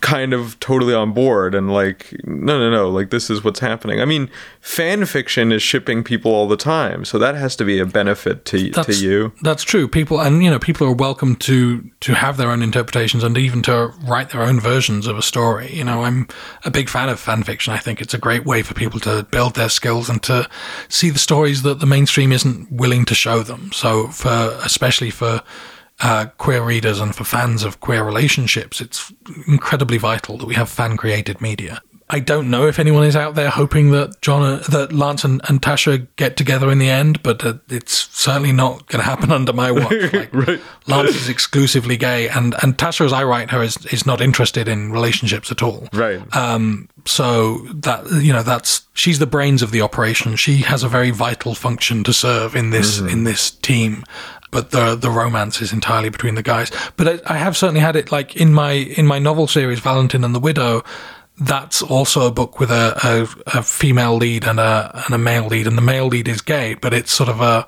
kind 0.00 0.32
of 0.32 0.58
totally 0.60 0.94
on 0.94 1.12
board 1.12 1.54
and 1.54 1.72
like 1.72 2.14
no 2.24 2.58
no 2.58 2.70
no 2.70 2.88
like 2.88 3.10
this 3.10 3.30
is 3.30 3.44
what's 3.44 3.60
happening 3.60 4.00
i 4.00 4.04
mean 4.04 4.30
fan 4.60 5.04
fiction 5.04 5.52
is 5.52 5.62
shipping 5.62 6.02
people 6.02 6.32
all 6.32 6.48
the 6.48 6.56
time 6.56 7.04
so 7.04 7.18
that 7.18 7.34
has 7.34 7.54
to 7.56 7.64
be 7.64 7.78
a 7.78 7.86
benefit 7.86 8.44
to, 8.44 8.70
to 8.70 8.94
you 8.94 9.32
That's 9.42 9.62
true. 9.62 9.88
People 9.88 10.20
and 10.20 10.42
you 10.42 10.50
know 10.50 10.58
people 10.58 10.86
are 10.86 10.92
welcome 10.92 11.36
to 11.36 11.82
to 12.00 12.14
have 12.14 12.36
their 12.36 12.50
own 12.50 12.62
interpretations 12.62 13.24
and 13.24 13.36
even 13.36 13.62
to 13.62 13.92
write 14.04 14.30
their 14.30 14.42
own 14.42 14.60
versions 14.60 15.06
of 15.06 15.18
a 15.18 15.22
story. 15.22 15.72
You 15.72 15.84
know, 15.84 16.04
I'm 16.04 16.28
a 16.64 16.70
big 16.70 16.88
fan 16.88 17.08
of 17.08 17.18
fan 17.18 17.42
fiction. 17.42 17.72
I 17.72 17.78
think 17.78 18.00
it's 18.00 18.14
a 18.14 18.18
great 18.18 18.44
way 18.44 18.62
for 18.62 18.74
people 18.74 19.00
to 19.00 19.26
build 19.30 19.54
their 19.54 19.68
skills 19.68 20.08
and 20.08 20.22
to 20.24 20.48
see 20.88 21.10
the 21.10 21.18
stories 21.18 21.62
that 21.62 21.80
the 21.80 21.86
mainstream 21.86 22.32
isn't 22.32 22.70
willing 22.70 23.04
to 23.06 23.14
show 23.14 23.42
them. 23.42 23.72
So 23.72 24.08
for 24.08 24.58
especially 24.64 25.10
for 25.10 25.42
uh, 26.00 26.26
queer 26.38 26.62
readers 26.62 27.00
and 27.00 27.14
for 27.14 27.24
fans 27.24 27.62
of 27.62 27.80
queer 27.80 28.04
relationships, 28.04 28.80
it's 28.80 29.12
incredibly 29.46 29.98
vital 29.98 30.38
that 30.38 30.46
we 30.46 30.54
have 30.54 30.68
fan 30.68 30.96
created 30.96 31.40
media. 31.40 31.80
I 32.12 32.18
don't 32.18 32.50
know 32.50 32.66
if 32.66 32.80
anyone 32.80 33.04
is 33.04 33.14
out 33.14 33.36
there 33.36 33.50
hoping 33.50 33.92
that 33.92 34.20
John, 34.20 34.42
uh, 34.42 34.56
that 34.70 34.92
Lance 34.92 35.22
and, 35.24 35.40
and 35.48 35.62
Tasha 35.62 36.08
get 36.16 36.36
together 36.36 36.70
in 36.70 36.78
the 36.78 36.90
end, 36.90 37.22
but 37.22 37.44
uh, 37.44 37.54
it's 37.68 38.08
certainly 38.10 38.50
not 38.50 38.88
going 38.88 38.98
to 38.98 39.08
happen 39.08 39.30
under 39.38 39.52
my 39.52 39.70
watch. 39.70 39.90
Like, 40.12 40.34
Right. 40.34 40.60
Lance 40.86 41.14
is 41.14 41.28
exclusively 41.28 41.96
gay, 41.96 42.28
and 42.28 42.54
and 42.62 42.76
Tasha, 42.76 43.04
as 43.04 43.12
I 43.12 43.22
write 43.22 43.50
her, 43.52 43.62
is 43.62 43.76
is 43.86 44.06
not 44.06 44.20
interested 44.20 44.66
in 44.66 44.90
relationships 44.90 45.52
at 45.52 45.62
all. 45.62 45.88
right 45.92 46.20
Um, 46.34 46.88
so 47.04 47.58
that 47.74 48.10
you 48.10 48.32
know, 48.32 48.42
that's 48.42 48.86
she's 48.92 49.20
the 49.20 49.26
brains 49.26 49.62
of 49.62 49.70
the 49.70 49.80
operation. 49.82 50.34
She 50.36 50.58
has 50.58 50.82
a 50.82 50.88
very 50.88 51.10
vital 51.10 51.54
function 51.54 52.02
to 52.04 52.12
serve 52.12 52.56
in 52.56 52.70
this 52.70 52.98
in 52.98 53.24
this 53.24 53.50
team. 53.52 54.04
But 54.50 54.70
the 54.70 54.96
the 54.96 55.10
romance 55.10 55.60
is 55.60 55.72
entirely 55.72 56.08
between 56.08 56.34
the 56.34 56.42
guys. 56.42 56.70
But 56.96 57.08
I, 57.08 57.34
I 57.34 57.36
have 57.38 57.56
certainly 57.56 57.80
had 57.80 57.96
it 57.96 58.10
like 58.10 58.36
in 58.36 58.52
my 58.52 58.72
in 58.72 59.06
my 59.06 59.18
novel 59.18 59.46
series, 59.46 59.80
Valentin 59.80 60.24
and 60.24 60.34
the 60.34 60.40
Widow. 60.40 60.82
That's 61.42 61.80
also 61.80 62.26
a 62.26 62.30
book 62.30 62.60
with 62.60 62.70
a, 62.70 62.94
a, 63.02 63.58
a 63.58 63.62
female 63.62 64.16
lead 64.16 64.46
and 64.46 64.60
a 64.60 65.02
and 65.06 65.14
a 65.14 65.18
male 65.18 65.46
lead, 65.46 65.66
and 65.66 65.78
the 65.78 65.82
male 65.82 66.06
lead 66.06 66.28
is 66.28 66.42
gay, 66.42 66.74
but 66.74 66.92
it's 66.92 67.12
sort 67.12 67.30
of 67.30 67.40
a 67.40 67.66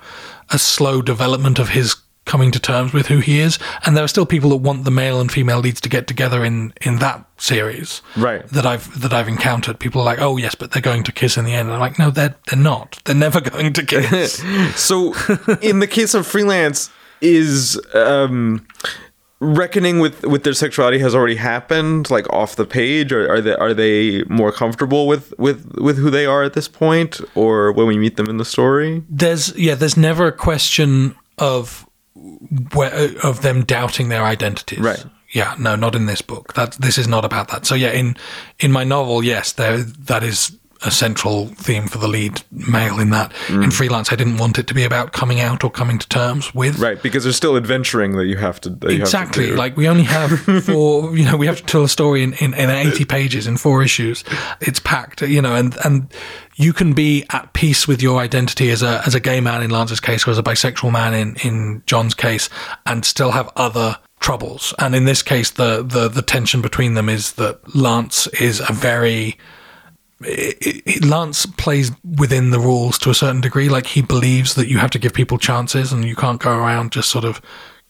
a 0.51 0.59
slow 0.59 1.01
development 1.01 1.59
of 1.59 1.70
his 1.70 1.97
coming 2.25 2.51
to 2.53 2.61
terms 2.61 2.93
with 2.93 3.07
who 3.09 3.18
he 3.18 3.41
is. 3.41 3.59
And 3.85 3.97
there 3.97 4.05
are 4.05 4.09
still 4.09 4.27
people 4.27 4.51
that 4.51 4.57
want 4.57 4.85
the 4.85 4.91
male 4.91 5.20
and 5.20 5.31
female 5.31 5.59
leads 5.59 5.81
to 5.81 5.89
get 5.89 6.07
together 6.07 6.45
in 6.45 6.73
in 6.81 6.97
that 7.01 7.25
series 7.37 8.01
Right. 8.16 8.47
that 8.49 8.64
I've 8.64 9.01
that 9.01 9.12
I've 9.12 9.29
encountered. 9.29 9.79
People 9.81 10.01
are 10.01 10.05
like, 10.05 10.20
"Oh 10.20 10.37
yes, 10.37 10.55
but 10.55 10.70
they're 10.70 10.83
going 10.83 11.03
to 11.05 11.12
kiss 11.12 11.37
in 11.37 11.45
the 11.45 11.53
end." 11.53 11.68
And 11.68 11.75
I'm 11.75 11.81
like, 11.81 11.99
"No, 11.99 12.11
they're 12.11 12.35
they're 12.49 12.59
not. 12.59 12.99
They're 13.05 13.14
never 13.16 13.41
going 13.53 13.73
to 13.75 13.85
kiss." 13.85 14.43
So, 14.77 15.14
in 15.61 15.81
the 15.81 15.87
case 15.89 16.14
of 16.14 16.27
freelance, 16.27 16.91
is 17.20 17.81
um, 17.95 18.66
reckoning 19.41 19.99
with 19.99 20.23
with 20.23 20.45
their 20.45 20.53
sexuality 20.55 20.99
has 21.01 21.14
already 21.14 21.37
happened, 21.37 22.11
like 22.11 22.29
off 22.33 22.57
the 22.57 22.64
page, 22.64 23.12
or 23.12 23.29
are 23.31 23.41
they 23.41 23.55
are 23.57 23.75
they 23.75 24.23
more 24.25 24.53
comfortable 24.53 25.07
with 25.07 25.35
with 25.39 25.75
with 25.79 25.99
who 25.99 26.11
they 26.11 26.27
are 26.27 26.43
at 26.43 26.53
this 26.53 26.68
point, 26.68 27.20
or 27.35 27.73
when 27.73 27.87
we 27.87 27.99
meet 27.99 28.16
them 28.16 28.29
in 28.29 28.37
the 28.39 28.45
story? 28.45 29.03
there's 29.09 29.55
yeah, 29.57 29.75
there's 29.75 29.97
never 29.97 30.27
a 30.29 30.33
question 30.33 31.14
of 31.39 31.87
of 33.25 33.43
them 33.43 33.64
doubting 33.64 34.09
their 34.09 34.25
identities. 34.25 34.81
Right. 34.81 35.05
Yeah, 35.31 35.55
no, 35.59 35.77
not 35.77 35.95
in 35.95 36.07
this 36.07 36.20
book. 36.20 36.53
That 36.55 36.73
this 36.73 36.99
is 36.99 37.09
not 37.09 37.25
about 37.25 37.49
that. 37.49 37.64
So 37.64 37.75
yeah, 37.75 37.91
in 37.91 38.16
in 38.59 38.70
my 38.70 38.85
novel, 38.85 39.25
yes, 39.25 39.53
there 39.53 39.79
that 39.79 40.23
is 40.23 40.59
a 40.85 40.91
central 40.91 41.47
theme 41.47 41.87
for 41.87 41.99
the 41.99 42.09
lead 42.09 42.43
male 42.51 42.99
in 42.99 43.11
that. 43.11 43.33
Mm. 43.47 43.64
In 43.64 43.70
freelance, 43.70 44.12
I 44.12 44.16
didn't 44.16 44.39
want 44.39 44.59
it 44.59 44.66
to 44.68 44.74
be 44.74 44.85
about 44.85 45.12
coming 45.12 45.41
out 45.41 45.64
or 45.64 45.70
coming 45.70 45.99
to 45.99 46.09
terms 46.09 46.55
with. 46.55 46.78
Right, 46.78 47.03
because 47.03 47.24
there's 47.24 47.37
still 47.37 47.57
adventuring 47.57 48.16
that 48.16 48.26
you 48.26 48.37
have 48.37 48.61
to 48.62 48.70
you 48.70 48.74
have 48.74 48.89
to 48.89 49.03
Exactly. 49.03 49.53
Like 49.53 49.76
we 49.76 49.89
only 49.89 50.05
have 50.05 50.41
four, 50.64 51.16
you 51.16 51.24
know, 51.24 51.37
we 51.37 51.47
have 51.47 51.59
to 51.59 51.64
tell 51.64 51.85
a 51.85 51.89
story 51.89 52.22
in, 52.22 52.35
in, 52.35 52.55
in 52.55 52.70
80 52.70 53.05
pages 53.05 53.47
in 53.47 53.57
four 53.57 53.83
issues. 53.83 54.24
It's 54.61 54.80
packed, 54.80 55.22
you 55.22 55.43
know, 55.43 55.55
and, 55.55 55.76
and 55.85 56.12
you 56.57 56.72
can 56.72 56.93
be 56.93 57.24
at 57.30 57.53
peace 57.53 57.89
with 57.89 58.03
your 58.03 58.20
identity 58.20 58.70
as 58.70 58.83
a, 58.83 59.03
as 59.07 59.14
a 59.14 59.20
gay 59.20 59.41
man 59.41 59.62
in 59.62 59.70
Lance's 59.70 60.01
case 60.01 60.26
or 60.26 60.30
as 60.30 60.39
a 60.39 60.43
bisexual 60.43 60.93
man 60.93 61.14
in, 61.14 61.37
in 61.45 61.83
John's 61.87 62.14
case 62.14 62.49
and 62.87 63.05
still 63.05 63.30
have 63.30 63.51
other 63.57 63.99
troubles. 64.20 64.74
And 64.78 64.95
in 64.95 65.05
this 65.05 65.22
case, 65.22 65.51
the, 65.51 65.83
the, 65.83 66.09
the 66.09 66.22
tension 66.22 66.62
between 66.62 66.95
them 66.95 67.09
is 67.09 67.33
that 67.33 67.74
Lance 67.74 68.26
is 68.28 68.61
a 68.61 68.72
very, 68.72 69.39
it, 70.27 70.83
it, 70.87 71.05
Lance 71.05 71.47
plays 71.47 71.91
within 72.18 72.51
the 72.51 72.61
rules 72.61 72.99
to 72.99 73.11
a 73.11 73.14
certain 73.14 73.41
degree. 73.41 73.68
Like 73.68 73.87
he 73.87 74.03
believes 74.03 74.55
that 74.55 74.68
you 74.68 74.79
have 74.79 74.91
to 74.93 74.99
give 74.99 75.14
people 75.14 75.39
chances 75.39 75.93
and 75.93 76.05
you 76.05 76.16
can't 76.16 76.41
go 76.41 76.57
around 76.57 76.93
just 76.93 77.11
sort 77.11 77.25
of 77.25 77.41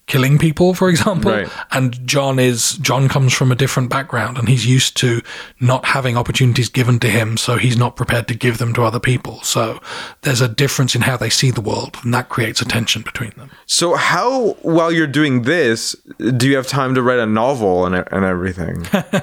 killing 0.07 0.37
people, 0.37 0.75
for 0.75 0.89
example. 0.89 1.31
Right. 1.31 1.49
And 1.71 2.07
John 2.07 2.39
is 2.39 2.73
John 2.79 3.09
comes 3.09 3.33
from 3.33 3.53
a 3.53 3.55
different 3.55 3.89
background 3.89 4.37
and 4.37 4.49
he's 4.49 4.67
used 4.67 4.97
to 4.99 5.23
not 5.61 5.85
having 5.85 6.17
opportunities 6.17 6.69
given 6.69 6.99
to 7.01 7.09
him, 7.09 7.37
so 7.37 7.57
he's 7.57 7.77
not 7.77 7.97
prepared 7.97 8.29
to 8.29 8.35
give 8.35 8.59
them 8.59 8.75
to 8.75 8.83
other 8.83 9.01
people. 9.01 9.41
So 9.43 9.81
there's 10.23 10.41
a 10.41 10.49
difference 10.49 10.95
in 10.95 11.03
how 11.03 11.17
they 11.17 11.31
see 11.31 11.51
the 11.51 11.61
world, 11.61 11.97
and 12.03 12.13
that 12.15 12.29
creates 12.29 12.61
a 12.61 12.65
tension 12.65 13.03
between 13.03 13.31
them. 13.37 13.51
So 13.67 13.95
how, 13.95 14.55
while 14.63 14.93
you're 14.93 15.07
doing 15.07 15.43
this, 15.43 15.95
do 16.37 16.49
you 16.49 16.57
have 16.57 16.67
time 16.67 16.95
to 16.95 17.03
write 17.03 17.21
a 17.21 17.27
novel 17.27 17.87
and 17.87 17.95
and 17.95 18.25
everything? 18.25 18.87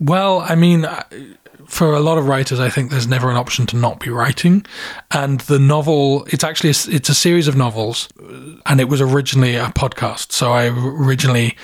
Well, 0.00 0.40
I 0.40 0.56
mean, 0.56 0.84
I- 0.84 1.04
for 1.72 1.94
a 1.94 2.00
lot 2.00 2.18
of 2.18 2.28
writers, 2.28 2.60
I 2.60 2.68
think 2.68 2.90
there's 2.90 3.08
never 3.08 3.30
an 3.30 3.36
option 3.38 3.64
to 3.68 3.76
not 3.78 3.98
be 3.98 4.10
writing. 4.10 4.66
And 5.10 5.40
the 5.40 5.58
novel, 5.58 6.26
it's 6.26 6.44
actually 6.44 6.68
a, 6.68 6.94
it's 6.94 7.08
a 7.08 7.14
series 7.14 7.48
of 7.48 7.56
novels, 7.56 8.10
uh, 8.20 8.60
and 8.66 8.78
it 8.78 8.90
was 8.90 9.00
originally 9.00 9.56
a 9.56 9.68
podcast. 9.68 10.32
So 10.32 10.52
I 10.52 10.66
originally, 10.66 11.56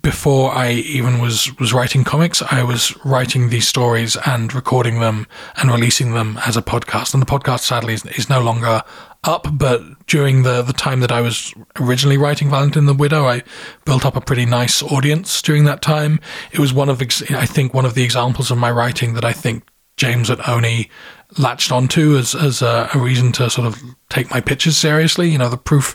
before 0.00 0.54
I 0.54 0.72
even 0.72 1.20
was 1.20 1.54
was 1.60 1.74
writing 1.74 2.02
comics, 2.02 2.40
I 2.40 2.62
was 2.62 2.96
writing 3.04 3.50
these 3.50 3.68
stories 3.68 4.16
and 4.24 4.54
recording 4.54 5.00
them 5.00 5.26
and 5.56 5.70
releasing 5.70 6.14
them 6.14 6.38
as 6.46 6.56
a 6.56 6.62
podcast. 6.62 7.12
And 7.12 7.22
the 7.22 7.26
podcast, 7.26 7.60
sadly, 7.60 7.92
is, 7.92 8.06
is 8.06 8.30
no 8.30 8.40
longer 8.40 8.82
up. 9.24 9.46
But 9.52 9.82
during 10.06 10.42
the 10.42 10.62
the 10.62 10.72
time 10.72 11.00
that 11.00 11.12
I 11.12 11.20
was 11.20 11.54
originally 11.80 12.16
writing 12.16 12.50
Valentine 12.50 12.86
the 12.86 12.94
Widow, 12.94 13.26
I 13.26 13.42
built 13.84 14.04
up 14.04 14.16
a 14.16 14.20
pretty 14.20 14.46
nice 14.46 14.82
audience 14.82 15.40
during 15.42 15.64
that 15.64 15.82
time. 15.82 16.20
It 16.52 16.58
was 16.58 16.72
one 16.72 16.88
of 16.88 17.00
I 17.00 17.46
think 17.46 17.74
one 17.74 17.84
of 17.84 17.94
the 17.94 18.02
examples 18.02 18.50
of 18.50 18.58
my 18.58 18.70
writing 18.70 19.14
that 19.14 19.24
I 19.24 19.32
think 19.32 19.64
James 19.96 20.30
at 20.30 20.48
Oni 20.48 20.90
latched 21.38 21.72
onto 21.72 22.16
as 22.16 22.34
as 22.34 22.62
a, 22.62 22.88
a 22.94 22.98
reason 22.98 23.32
to 23.32 23.48
sort 23.50 23.66
of 23.66 23.82
take 24.08 24.30
my 24.30 24.40
pitches 24.40 24.76
seriously. 24.76 25.28
You 25.28 25.38
know, 25.38 25.48
the 25.48 25.56
proof. 25.56 25.94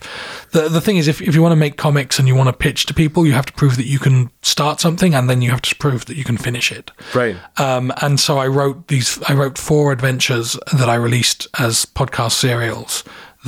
The 0.52 0.70
the 0.70 0.82
thing 0.82 0.98
is, 0.98 1.08
if 1.08 1.22
if 1.22 1.36
you 1.36 1.42
want 1.42 1.52
to 1.52 1.58
make 1.58 1.78
comics 1.78 2.20
and 2.20 2.28
you 2.28 2.36
want 2.36 2.48
to 2.48 2.54
pitch 2.54 2.86
to 2.88 2.94
people, 2.94 3.26
you 3.26 3.34
have 3.34 3.46
to 3.46 3.54
prove 3.54 3.78
that 3.78 3.86
you 3.86 4.00
can 4.00 4.32
start 4.42 4.80
something, 4.80 5.14
and 5.14 5.30
then 5.30 5.42
you 5.42 5.52
have 5.52 5.62
to 5.62 5.76
prove 5.76 6.06
that 6.06 6.18
you 6.18 6.24
can 6.24 6.38
finish 6.38 6.72
it. 6.72 6.92
right. 7.14 7.36
Um, 7.58 7.92
and 8.02 8.20
so 8.20 8.38
I 8.38 8.48
wrote 8.48 8.88
these. 8.88 9.22
I 9.24 9.34
wrote 9.34 9.58
four 9.58 9.92
adventures 9.92 10.58
that 10.74 10.90
I 10.90 10.96
released 10.96 11.48
as 11.60 11.86
podcast 11.86 12.34
serials 12.34 13.04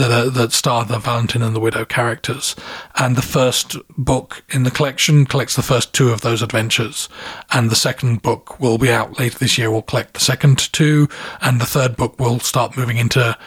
that 0.07 0.33
that 0.33 0.51
star 0.51 0.85
the 0.85 0.97
Valentine 0.97 1.41
and 1.41 1.55
the 1.55 1.59
Widow 1.59 1.85
characters. 1.85 2.55
And 2.95 3.15
the 3.15 3.21
first 3.21 3.77
book 3.97 4.43
in 4.49 4.63
the 4.63 4.71
collection 4.71 5.25
collects 5.25 5.55
the 5.55 5.61
first 5.61 5.93
two 5.93 6.09
of 6.09 6.21
those 6.21 6.41
adventures, 6.41 7.09
and 7.51 7.69
the 7.69 7.75
second 7.75 8.21
book 8.21 8.59
will 8.59 8.77
be 8.77 8.89
out 8.89 9.19
later 9.19 9.37
this 9.37 9.57
year. 9.57 9.69
Will 9.69 9.81
collect 9.81 10.13
the 10.15 10.19
second 10.19 10.71
two, 10.73 11.07
and 11.41 11.59
the 11.59 11.65
third 11.65 11.95
book 11.95 12.19
will 12.19 12.39
start 12.39 12.77
moving 12.77 12.97
into 12.97 13.37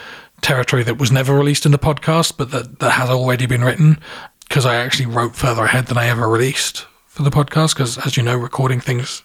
territory 0.40 0.82
that 0.82 0.98
was 0.98 1.12
never 1.12 1.34
released 1.34 1.66
in 1.66 1.72
the 1.72 1.78
podcast, 1.78 2.36
but 2.36 2.50
that 2.50 2.78
that 2.80 2.92
has 2.92 3.10
already 3.10 3.46
been 3.46 3.64
written 3.64 3.98
because 4.40 4.66
I 4.66 4.76
actually 4.76 5.06
wrote 5.06 5.34
further 5.34 5.64
ahead 5.64 5.86
than 5.86 5.98
I 5.98 6.08
ever 6.08 6.28
released 6.28 6.86
for 7.06 7.22
the 7.22 7.30
podcast. 7.30 7.74
Because 7.74 7.98
as 7.98 8.16
you 8.16 8.22
know, 8.22 8.36
recording 8.36 8.80
things 8.80 9.22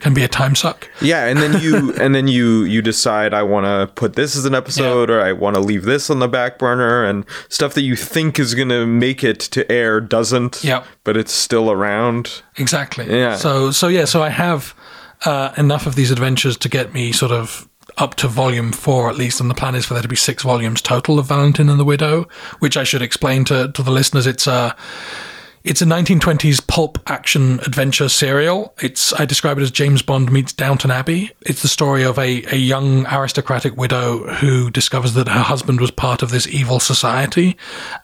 can 0.00 0.14
be 0.14 0.22
a 0.22 0.28
time 0.28 0.54
suck. 0.54 0.88
Yeah, 1.00 1.26
and 1.26 1.38
then 1.38 1.60
you 1.60 1.94
and 2.00 2.14
then 2.14 2.28
you 2.28 2.64
you 2.64 2.82
decide 2.82 3.34
I 3.34 3.42
want 3.42 3.66
to 3.66 3.92
put 3.94 4.14
this 4.14 4.36
as 4.36 4.44
an 4.44 4.54
episode 4.54 5.10
or 5.10 5.20
I 5.20 5.32
want 5.32 5.54
to 5.56 5.60
leave 5.60 5.84
this 5.84 6.10
on 6.10 6.18
the 6.18 6.28
back 6.28 6.58
burner 6.58 7.04
and 7.04 7.24
stuff 7.48 7.74
that 7.74 7.82
you 7.82 7.96
think 7.96 8.38
is 8.38 8.54
going 8.54 8.68
to 8.68 8.86
make 8.86 9.24
it 9.24 9.40
to 9.40 9.70
air 9.70 10.00
doesn't. 10.00 10.62
Yeah. 10.64 10.84
But 11.04 11.16
it's 11.16 11.32
still 11.32 11.70
around. 11.70 12.42
Exactly. 12.56 13.06
Yeah. 13.08 13.36
So 13.36 13.70
so 13.70 13.88
yeah, 13.88 14.04
so 14.04 14.22
I 14.22 14.30
have 14.30 14.74
uh, 15.24 15.52
enough 15.56 15.86
of 15.86 15.94
these 15.94 16.10
adventures 16.10 16.56
to 16.58 16.68
get 16.68 16.92
me 16.92 17.12
sort 17.12 17.32
of 17.32 17.68
up 17.98 18.14
to 18.16 18.28
volume 18.28 18.72
four 18.72 19.08
at 19.08 19.16
least, 19.16 19.40
and 19.40 19.48
the 19.48 19.54
plan 19.54 19.74
is 19.74 19.86
for 19.86 19.94
there 19.94 20.02
to 20.02 20.08
be 20.08 20.16
six 20.16 20.42
volumes 20.42 20.82
total 20.82 21.18
of 21.18 21.26
Valentin 21.26 21.68
and 21.68 21.80
the 21.80 21.84
Widow, 21.84 22.28
which 22.58 22.76
I 22.76 22.84
should 22.84 23.02
explain 23.02 23.44
to, 23.46 23.72
to 23.72 23.82
the 23.82 23.90
listeners. 23.90 24.26
It's 24.26 24.46
a 24.46 24.76
it's 25.66 25.82
a 25.82 25.84
1920s 25.84 26.64
pulp 26.68 26.96
action 27.08 27.58
adventure 27.66 28.08
serial. 28.08 28.72
It's 28.80 29.12
I 29.14 29.24
describe 29.24 29.58
it 29.58 29.62
as 29.62 29.72
James 29.72 30.00
Bond 30.00 30.30
meets 30.30 30.52
Downton 30.52 30.92
Abbey. 30.92 31.32
It's 31.40 31.60
the 31.60 31.68
story 31.68 32.04
of 32.04 32.18
a, 32.20 32.44
a 32.52 32.56
young 32.56 33.04
aristocratic 33.08 33.76
widow 33.76 34.32
who 34.34 34.70
discovers 34.70 35.14
that 35.14 35.26
her 35.26 35.40
husband 35.40 35.80
was 35.80 35.90
part 35.90 36.22
of 36.22 36.30
this 36.30 36.46
evil 36.46 36.78
society, 36.78 37.56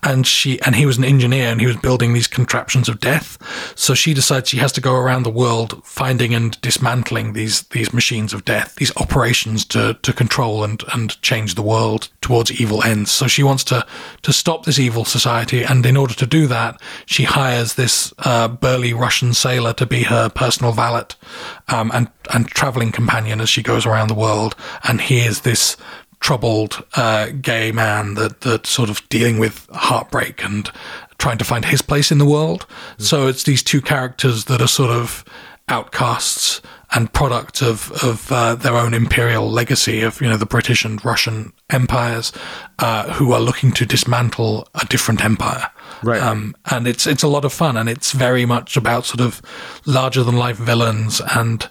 and 0.03 0.27
she 0.27 0.61
and 0.63 0.75
he 0.75 0.87
was 0.87 0.99
an 0.99 1.05
engineer 1.05 1.51
and 1.51 1.61
he 1.61 1.67
was 1.69 1.77
building 1.77 2.15
these 2.15 2.27
contraptions 2.27 2.89
of 2.89 2.99
death. 2.99 3.39
So 3.79 3.95
she 3.95 4.13
decides 4.13 4.49
she 4.49 4.57
has 4.57 4.73
to 4.73 4.81
go 4.81 4.97
around 4.97 5.23
the 5.23 5.31
world 5.31 5.81
finding 5.85 6.35
and 6.35 6.61
dismantling 6.63 7.33
these 7.33 7.63
these 7.69 7.93
machines 7.93 8.35
of 8.35 8.45
death, 8.45 8.75
these 8.75 8.95
operations 8.97 9.65
to 9.67 9.95
to 10.03 10.13
control 10.13 10.65
and 10.65 10.83
and 10.93 11.23
change 11.23 11.55
the 11.55 11.63
world 11.63 12.09
towards 12.23 12.61
evil 12.61 12.83
ends. 12.83 13.13
So 13.13 13.29
she 13.29 13.45
wants 13.45 13.63
to 13.65 13.87
to 14.23 14.33
stop 14.33 14.65
this 14.65 14.81
evil 14.81 15.05
society, 15.05 15.63
and 15.63 15.87
in 15.87 15.97
order 15.97 16.15
to 16.15 16.27
do 16.27 16.49
that, 16.49 16.83
she 17.07 17.23
hires 17.23 17.52
hires 17.53 17.75
this 17.75 18.13
uh, 18.19 18.49
burly 18.49 18.93
Russian 18.93 19.35
sailor 19.35 19.73
to 19.75 19.87
be 19.87 20.05
her 20.05 20.29
personal 20.29 20.73
valet 20.73 21.05
um, 21.69 21.91
and 21.93 22.09
and 22.33 22.49
traveling 22.49 22.93
companion 22.93 23.41
as 23.41 23.49
she 23.49 23.63
goes 23.63 23.87
around 23.87 24.09
the 24.09 24.15
world. 24.15 24.55
And 24.85 25.01
he 25.01 25.21
is 25.21 25.43
this 25.43 25.77
troubled 26.21 26.85
uh, 26.95 27.31
gay 27.41 27.73
man 27.73 28.15
that 28.15 28.41
that 28.41 28.67
sort 28.67 28.91
of 28.91 29.07
dealing 29.09 29.39
with 29.39 29.69
heartbreak 29.73 30.45
and 30.45 30.71
trying 31.19 31.39
to 31.39 31.45
find 31.45 31.65
his 31.65 31.83
place 31.83 32.11
in 32.11 32.19
the 32.19 32.27
world. 32.27 32.67
So 32.99 33.27
it's 33.27 33.43
these 33.45 33.63
two 33.63 33.81
characters 33.81 34.47
that 34.47 34.63
are 34.63 34.69
sort 34.69 34.91
of 34.91 35.25
outcasts 35.69 36.61
and 36.95 37.13
products 37.13 37.63
of 37.63 37.93
of 38.03 38.31
uh, 38.33 38.55
their 38.55 38.77
own 38.77 38.95
imperial 38.95 39.51
legacy 39.51 40.03
of 40.03 40.21
you 40.21 40.29
know 40.29 40.37
the 40.39 40.47
British 40.47 40.85
and 40.85 41.05
Russian 41.05 41.53
empires, 41.71 42.33
uh, 42.79 43.13
who 43.15 43.33
are 43.33 43.41
looking 43.41 43.73
to 43.73 43.87
dismantle 43.87 44.69
a 44.75 44.87
different 44.87 45.25
empire. 45.25 45.71
Right. 46.03 46.23
Um, 46.23 46.55
and 46.71 46.87
it's 46.87 47.07
it's 47.07 47.23
a 47.23 47.29
lot 47.29 47.45
of 47.45 47.53
fun, 47.53 47.77
and 47.77 47.89
it's 47.89 48.13
very 48.13 48.45
much 48.47 48.77
about 48.77 49.07
sort 49.07 49.21
of 49.21 49.41
larger 49.87 50.23
than 50.25 50.37
life 50.37 50.57
villains 50.57 51.21
and 51.35 51.69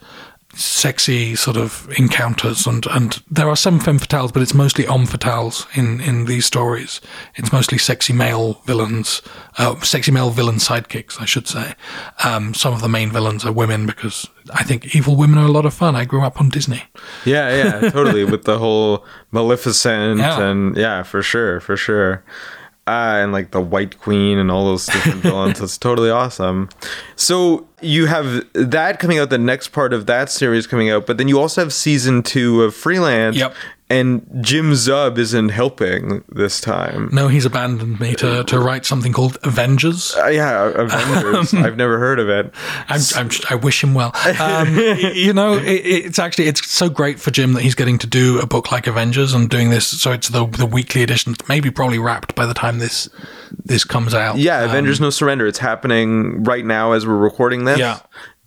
sexy 0.54 1.34
sort 1.34 1.56
of 1.56 1.90
encounters 1.98 2.68
and 2.68 2.86
and 2.88 3.24
there 3.32 3.48
are 3.48 3.56
some 3.56 3.80
femme 3.80 3.98
fatales 3.98 4.34
but 4.34 4.42
it's 4.42 4.54
mostly 4.54 4.84
homme 4.84 5.06
fatales 5.08 5.66
in 5.78 6.02
in 6.02 6.26
these 6.26 6.46
stories 6.46 7.00
it's 7.36 7.54
mostly 7.54 7.78
sexy 7.78 8.12
male 8.12 8.62
villains 8.66 9.22
uh, 9.60 9.80
sexy 9.80 10.12
male 10.12 10.30
villain 10.30 10.58
sidekicks 10.58 11.22
i 11.22 11.26
should 11.26 11.48
say 11.48 11.74
um, 12.26 12.54
some 12.54 12.74
of 12.74 12.82
the 12.82 12.90
main 12.90 13.10
villains 13.10 13.46
are 13.46 13.54
women 13.54 13.86
because 13.86 14.28
i 14.54 14.62
think 14.62 14.94
evil 14.94 15.16
women 15.16 15.40
are 15.40 15.46
a 15.48 15.52
lot 15.52 15.66
of 15.66 15.74
fun 15.74 15.96
i 15.96 16.04
grew 16.04 16.22
up 16.22 16.42
on 16.42 16.50
disney 16.50 16.84
Yeah, 17.24 17.56
yeah, 17.82 17.90
totally. 17.90 18.26
With 18.26 18.44
the 18.44 18.58
whole 18.60 19.06
Maleficent 19.32 20.20
Yeah. 20.20 20.42
and 20.42 20.76
yeah, 20.76 21.04
for 21.04 21.24
sure, 21.24 21.62
for 21.62 21.78
sure. 21.78 22.26
And 22.92 23.32
like 23.32 23.52
the 23.52 23.62
White 23.62 24.00
Queen 24.00 24.38
and 24.38 24.52
all 24.52 24.66
those 24.66 24.86
different 24.86 25.22
villains. 25.22 25.62
It's 25.62 25.78
totally 25.78 26.10
awesome. 26.10 26.70
So 27.16 27.68
you 27.82 28.06
have 28.08 28.46
that 28.54 29.00
coming 29.00 29.20
out, 29.20 29.30
the 29.30 29.38
next 29.38 29.70
part 29.70 29.94
of 29.94 30.06
that 30.06 30.30
series 30.30 30.68
coming 30.68 30.90
out, 30.90 31.06
but 31.06 31.18
then 31.18 31.28
you 31.28 31.40
also 31.40 31.62
have 31.62 31.74
season 31.74 32.24
two 32.24 32.64
of 32.64 32.76
Freelance. 32.76 33.36
Yep. 33.38 33.54
And 33.90 34.26
Jim 34.40 34.72
Zub 34.72 35.18
isn't 35.18 35.50
helping 35.50 36.24
this 36.30 36.62
time. 36.62 37.10
no 37.12 37.28
he's 37.28 37.46
abandoned 37.46 38.00
me 38.00 38.16
to 38.16 38.42
to 38.46 38.58
write 38.58 38.86
something 38.86 39.12
called 39.12 39.38
avengers 39.44 40.16
Uh, 40.16 40.28
yeah, 40.28 40.72
Avengers. 40.76 41.54
I've 41.54 41.76
never 41.76 42.00
heard 42.00 42.18
of 42.18 42.30
it. 42.30 42.54
I'm, 42.88 43.02
I'm, 43.18 43.30
I 43.50 43.56
wish 43.56 43.84
him 43.84 43.94
well. 43.94 44.14
Um, 44.40 44.78
you 44.78 45.34
know, 45.34 45.56
it, 45.58 45.82
it's 45.86 46.20
actually 46.20 46.48
it's 46.48 46.66
so 46.72 46.88
great 46.88 47.20
for 47.20 47.32
Jim 47.32 47.52
that 47.52 47.64
he's 47.64 47.76
getting 47.76 47.98
to 47.98 48.08
do 48.08 48.40
a 48.40 48.46
book 48.46 48.72
like 48.72 48.88
Avengers 48.88 49.34
and 49.34 49.50
doing 49.50 49.72
this. 49.72 49.88
So 49.88 50.14
it's 50.14 50.30
the 50.30 50.46
the 50.46 50.66
weekly 50.66 51.04
edition, 51.04 51.36
maybe 51.50 51.70
probably 51.70 52.00
wrapped 52.00 52.34
by 52.34 52.46
the 52.46 52.54
time 52.54 52.80
this 52.80 53.10
this 53.66 53.84
comes 53.84 54.14
out. 54.14 54.38
Yeah, 54.38 54.64
Avengers 54.64 55.00
No 55.00 55.10
Surrender. 55.10 55.48
It's 55.48 55.60
happening 55.60 56.44
right 56.44 56.66
now 56.66 56.92
as 56.94 57.06
we're 57.06 57.16
recording 57.18 57.66
this. 57.66 57.80
Yeah. 57.80 58.00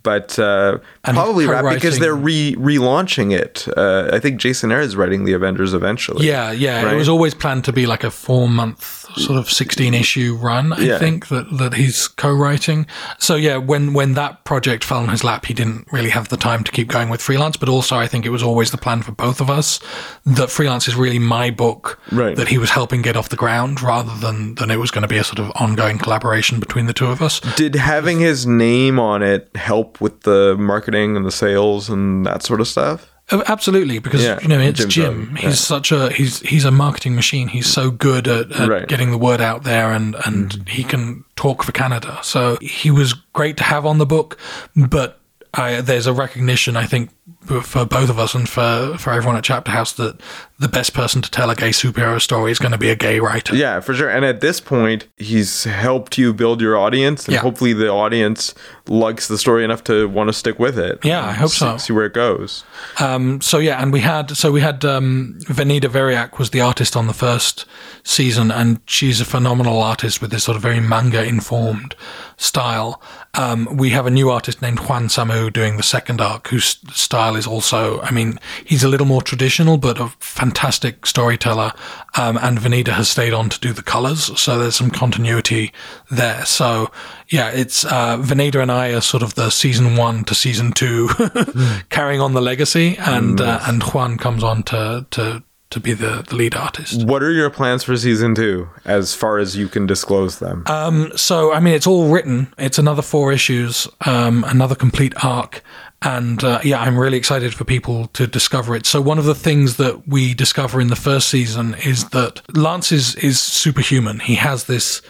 But 0.02 0.38
uh, 0.38 0.78
probably 1.02 1.46
wrap 1.46 1.72
because 1.72 1.98
they're 1.98 2.14
re 2.14 2.54
relaunching 2.56 3.32
it. 3.32 3.66
Uh, 3.74 4.10
I 4.12 4.20
think 4.20 4.38
Jason 4.38 4.70
Aaron 4.70 4.84
is 4.84 4.96
writing 4.96 5.24
the 5.24 5.32
Avengers 5.32 5.72
eventually. 5.72 6.26
Yeah, 6.26 6.52
yeah. 6.52 6.82
Right? 6.82 6.92
It 6.92 6.96
was 6.96 7.08
always 7.08 7.34
planned 7.34 7.64
to 7.64 7.72
be 7.72 7.86
like 7.86 8.04
a 8.04 8.10
four 8.10 8.46
month 8.46 9.03
sort 9.16 9.38
of 9.38 9.50
sixteen 9.50 9.94
issue 9.94 10.36
run. 10.40 10.72
I 10.72 10.80
Yeah. 10.80 10.98
think 10.98 11.28
that 11.28 11.58
that 11.58 11.74
he's 11.74 12.08
co-writing. 12.08 12.86
So 13.18 13.34
yeah, 13.36 13.56
when 13.56 13.92
when 13.94 14.14
that 14.14 14.44
project 14.44 14.84
fell 14.84 14.98
on 14.98 15.08
his 15.08 15.24
lap, 15.24 15.46
he 15.46 15.54
didn't 15.54 15.86
really 15.92 16.10
have 16.10 16.28
the 16.28 16.36
time 16.36 16.64
to 16.64 16.72
keep 16.72 16.88
going 16.88 17.08
with 17.08 17.20
freelance. 17.22 17.56
But 17.56 17.68
also, 17.68 17.96
I 17.96 18.06
think 18.06 18.26
it 18.26 18.30
was 18.30 18.42
always 18.42 18.70
the 18.70 18.78
plan 18.78 19.02
for 19.02 19.12
both 19.12 19.40
of 19.40 19.48
us 19.50 19.80
that 20.26 20.50
freelance 20.50 20.88
is 20.88 20.96
really 20.96 21.18
my 21.18 21.50
book 21.50 21.98
Right. 22.12 22.36
that 22.36 22.48
he 22.48 22.58
was 22.58 22.70
helping 22.70 23.02
get 23.02 23.16
off 23.16 23.28
the 23.28 23.36
ground, 23.36 23.82
rather 23.82 24.12
than 24.20 24.54
than 24.56 24.70
it 24.70 24.78
was 24.78 24.90
going 24.90 25.02
to 25.02 25.08
be 25.08 25.18
a 25.18 25.24
sort 25.24 25.38
of 25.38 25.50
ongoing 25.54 25.98
collaboration 25.98 26.60
between 26.60 26.86
the 26.86 26.92
two 26.92 27.06
of 27.06 27.22
us. 27.22 27.40
Did 27.56 27.74
having 27.76 28.20
his 28.20 28.46
name 28.46 28.98
on 28.98 29.22
it 29.22 29.48
help 29.54 30.00
with 30.00 30.22
the 30.22 30.56
marketing 30.58 31.16
and 31.16 31.24
the 31.24 31.32
sales 31.32 31.88
and 31.88 32.24
that 32.26 32.42
sort 32.42 32.60
of 32.60 32.68
stuff? 32.68 33.08
Uh, 33.30 33.42
Absolutely, 33.46 33.98
because 33.98 34.22
Yeah, 34.22 34.38
you 34.42 34.48
know 34.48 34.60
it's 34.60 34.80
Jim's 34.80 34.94
Jim. 34.94 35.36
He's 35.36 35.42
yeah. 35.44 35.50
such 35.52 35.92
a 35.92 36.10
he's 36.12 36.40
he's 36.40 36.64
a 36.66 36.70
marketing 36.70 37.14
machine. 37.14 37.48
He's 37.48 37.66
so 37.66 37.90
good 37.90 38.28
at, 38.28 38.52
at 38.52 38.68
Right. 38.68 38.86
getting 38.88 39.10
the 39.10 39.18
word 39.18 39.40
out 39.40 39.64
there, 39.64 39.90
and 39.92 40.14
and 40.26 40.50
Mm-hmm. 40.50 40.66
he 40.66 40.84
can 40.84 41.24
talk 41.36 41.62
for 41.62 41.72
Canada. 41.72 42.18
So 42.22 42.58
he 42.60 42.90
was 42.90 43.14
great 43.32 43.56
to 43.58 43.64
have 43.64 43.86
on 43.86 43.98
the 43.98 44.06
book, 44.06 44.38
but 44.76 45.20
I, 45.54 45.80
there's 45.80 46.06
a 46.06 46.12
recognition, 46.12 46.76
I 46.76 46.84
think, 46.84 47.10
for 47.40 47.86
both 47.86 48.10
of 48.10 48.18
us 48.18 48.34
and 48.34 48.48
for 48.48 48.96
for 48.98 49.10
everyone 49.12 49.36
at 49.36 49.44
Chapter 49.44 49.70
House 49.70 49.92
that 49.94 50.20
the 50.58 50.68
best 50.68 50.92
person 50.94 51.20
to 51.22 51.30
tell 51.30 51.50
a 51.50 51.54
gay 51.54 51.70
superhero 51.70 52.20
story 52.20 52.52
is 52.52 52.58
going 52.58 52.72
to 52.72 52.78
be 52.78 52.90
a 52.90 52.94
gay 52.96 53.18
writer. 53.18 53.56
Yeah, 53.56 53.80
for 53.80 53.92
sure. 53.94 54.08
And 54.08 54.24
at 54.24 54.40
this 54.40 54.60
point, 54.60 55.08
he's 55.16 55.64
helped 55.64 56.16
you 56.18 56.32
build 56.32 56.60
your 56.60 56.76
audience, 56.76 57.24
and 57.26 57.34
Yeah. 57.34 57.40
hopefully 57.40 57.72
the 57.72 57.88
audience 57.90 58.54
likes 58.86 59.26
the 59.26 59.36
story 59.38 59.64
enough 59.64 59.82
to 59.84 60.06
want 60.08 60.28
to 60.28 60.32
stick 60.32 60.58
with 60.58 60.78
it. 60.78 60.98
Yeah, 61.02 61.24
I 61.26 61.32
hope 61.32 61.50
see, 61.50 61.58
so. 61.58 61.76
See 61.78 61.92
where 61.92 62.04
it 62.06 62.12
goes. 62.14 62.62
Um, 63.00 63.40
so 63.40 63.58
yeah, 63.58 63.80
and 63.82 63.92
we 63.92 64.00
had 64.00 64.36
so 64.36 64.52
we 64.52 64.60
had 64.60 64.84
um, 64.84 65.38
Venida 65.48 65.88
Veriak 65.88 66.38
was 66.38 66.50
the 66.50 66.60
artist 66.60 66.94
on 66.96 67.06
the 67.06 67.14
first 67.14 67.64
season, 68.04 68.50
and 68.50 68.80
she's 68.86 69.20
a 69.20 69.24
phenomenal 69.24 69.80
artist 69.82 70.20
with 70.20 70.30
this 70.30 70.44
sort 70.44 70.56
of 70.56 70.62
very 70.62 70.80
manga 70.80 71.24
informed 71.24 71.94
style. 72.36 73.00
Um, 73.34 73.76
we 73.76 73.90
have 73.90 74.06
a 74.06 74.10
new 74.10 74.30
artist 74.30 74.62
named 74.62 74.78
Juan 74.80 75.08
Samu 75.08 75.52
doing 75.52 75.76
the 75.78 75.82
second 75.82 76.20
arc, 76.20 76.48
whose 76.48 76.78
style 77.14 77.36
is 77.36 77.46
also, 77.46 78.00
I 78.00 78.10
mean, 78.10 78.40
he's 78.64 78.82
a 78.82 78.88
little 78.88 79.06
more 79.06 79.22
traditional, 79.22 79.78
but 79.78 80.00
a 80.00 80.08
fantastic 80.18 81.06
storyteller. 81.06 81.72
Um, 82.18 82.36
and 82.38 82.58
Venida 82.58 82.88
has 82.88 83.08
stayed 83.08 83.32
on 83.32 83.48
to 83.50 83.60
do 83.60 83.72
the 83.72 83.84
colors, 83.84 84.36
so 84.40 84.58
there's 84.58 84.74
some 84.74 84.90
continuity 84.90 85.72
there. 86.10 86.44
So 86.44 86.90
yeah, 87.28 87.50
it's 87.50 87.84
uh, 87.84 88.18
Venida 88.18 88.60
and 88.60 88.72
I 88.72 88.88
are 88.94 89.00
sort 89.00 89.22
of 89.22 89.36
the 89.36 89.50
season 89.50 89.94
one 89.94 90.24
to 90.24 90.34
season 90.34 90.72
two, 90.72 91.08
carrying 91.88 92.20
on 92.20 92.34
the 92.34 92.42
legacy, 92.42 92.96
and 92.98 93.40
uh, 93.40 93.60
and 93.62 93.80
Juan 93.82 94.18
comes 94.18 94.42
on 94.42 94.64
to 94.64 95.06
to 95.12 95.44
to 95.70 95.80
be 95.80 95.92
the, 95.92 96.24
the 96.28 96.36
lead 96.36 96.54
artist. 96.54 97.04
What 97.04 97.22
are 97.22 97.32
your 97.32 97.50
plans 97.50 97.82
for 97.84 97.96
season 97.96 98.34
two, 98.34 98.68
as 98.84 99.14
far 99.14 99.38
as 99.38 99.56
you 99.56 99.68
can 99.68 99.86
disclose 99.86 100.38
them? 100.38 100.64
Um, 100.66 101.12
so 101.16 101.52
I 101.52 101.60
mean, 101.60 101.74
it's 101.74 101.86
all 101.86 102.08
written. 102.08 102.52
It's 102.58 102.78
another 102.78 103.02
four 103.02 103.32
issues, 103.32 103.88
um, 104.04 104.44
another 104.48 104.74
complete 104.74 105.14
arc, 105.24 105.62
and 106.02 106.44
uh, 106.44 106.60
yeah, 106.62 106.80
I'm 106.80 106.98
really 106.98 107.16
excited 107.16 107.54
for 107.54 107.64
people 107.64 108.08
to 108.08 108.26
discover 108.26 108.76
it. 108.76 108.86
So 108.86 109.00
one 109.00 109.18
of 109.18 109.24
the 109.24 109.34
things 109.34 109.76
that 109.78 110.06
we 110.06 110.34
discover 110.34 110.80
in 110.80 110.88
the 110.88 110.96
first 110.96 111.28
season 111.28 111.74
is 111.84 112.10
that 112.10 112.42
Lance 112.56 112.92
is 112.92 113.14
is 113.16 113.40
superhuman. 113.40 114.20
He 114.20 114.34
has 114.34 114.64
this, 114.64 115.00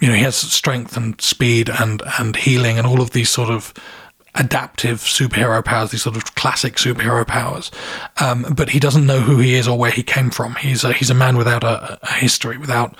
you 0.00 0.08
know, 0.08 0.14
he 0.14 0.22
has 0.22 0.36
strength 0.36 0.96
and 0.96 1.20
speed 1.20 1.68
and 1.68 2.02
and 2.18 2.36
healing 2.36 2.78
and 2.78 2.86
all 2.86 3.00
of 3.00 3.10
these 3.10 3.30
sort 3.30 3.50
of 3.50 3.74
adaptive 4.38 5.00
superhero 5.00 5.64
powers, 5.64 5.90
these 5.90 6.02
sort 6.02 6.16
of 6.16 6.34
classic 6.34 6.76
superhero 6.76 7.26
powers. 7.26 7.70
Um, 8.20 8.46
but 8.56 8.70
he 8.70 8.78
doesn't 8.78 9.06
know 9.06 9.20
who 9.20 9.38
he 9.38 9.54
is 9.54 9.66
or 9.66 9.76
where 9.76 9.90
he 9.90 10.02
came 10.02 10.30
from. 10.30 10.54
He's 10.54 10.84
a, 10.84 10.92
he's 10.92 11.10
a 11.10 11.14
man 11.14 11.36
without 11.36 11.64
a, 11.64 11.98
a 12.02 12.12
history, 12.12 12.56
without 12.56 12.96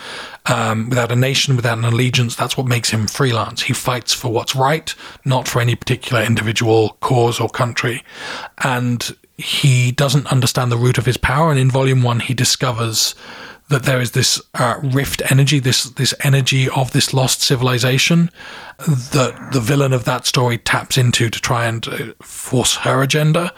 um, 0.47 0.89
without 0.89 1.13
a 1.13 1.17
nation, 1.17 1.57
without 1.57 1.79
an 1.79 1.85
allegiance. 1.85 2.35
That's 2.35 2.57
what 2.57 2.67
makes 2.67 2.91
him 2.91 3.07
freelance. 3.07 3.63
He 3.63 3.73
fights 3.73 4.13
for 4.13 4.33
what's 4.33 4.57
right, 4.57 4.95
not 5.25 5.47
for 5.47 5.61
any 5.61 5.77
particular 5.77 6.23
individual 6.23 6.97
cause 7.01 7.39
or 7.39 7.49
country. 7.49 8.03
And 8.65 9.15
he 9.37 9.93
doesn't 9.93 10.27
understand 10.33 10.73
the 10.73 10.77
root 10.77 10.99
of 10.99 11.07
his 11.07 11.17
power. 11.17 11.51
And 11.51 11.61
in 11.61 11.71
volume 11.71 12.03
one, 12.03 12.21
he 12.21 12.35
discovers 12.35 13.15
that 13.69 13.83
there 13.85 14.01
is 14.01 14.13
this 14.13 14.41
uh, 14.55 14.81
rift 14.83 15.23
energy, 15.31 15.59
this 15.59 15.85
this 15.85 16.15
energy 16.25 16.69
of 16.71 16.93
this 16.93 17.13
lost 17.13 17.43
civilization 17.43 18.31
that 18.79 19.51
the 19.53 19.61
villain 19.61 19.93
of 19.93 20.05
that 20.05 20.27
story 20.27 20.59
taps 20.59 20.97
into 20.97 21.29
to 21.29 21.41
try 21.41 21.67
and 21.67 21.87
uh, 21.89 22.13
force 22.23 22.77
her 22.77 23.03
agenda, 23.03 23.53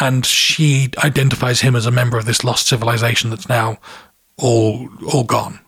and 0.00 0.24
she 0.26 0.90
identifies 1.04 1.60
him 1.60 1.74
as 1.74 1.86
a 1.86 1.90
member 1.90 2.18
of 2.18 2.24
this 2.24 2.44
lost 2.44 2.66
civilization 2.68 3.30
that's 3.30 3.48
now 3.48 3.78
all 4.36 4.88
all 5.12 5.24
gone. 5.24 5.60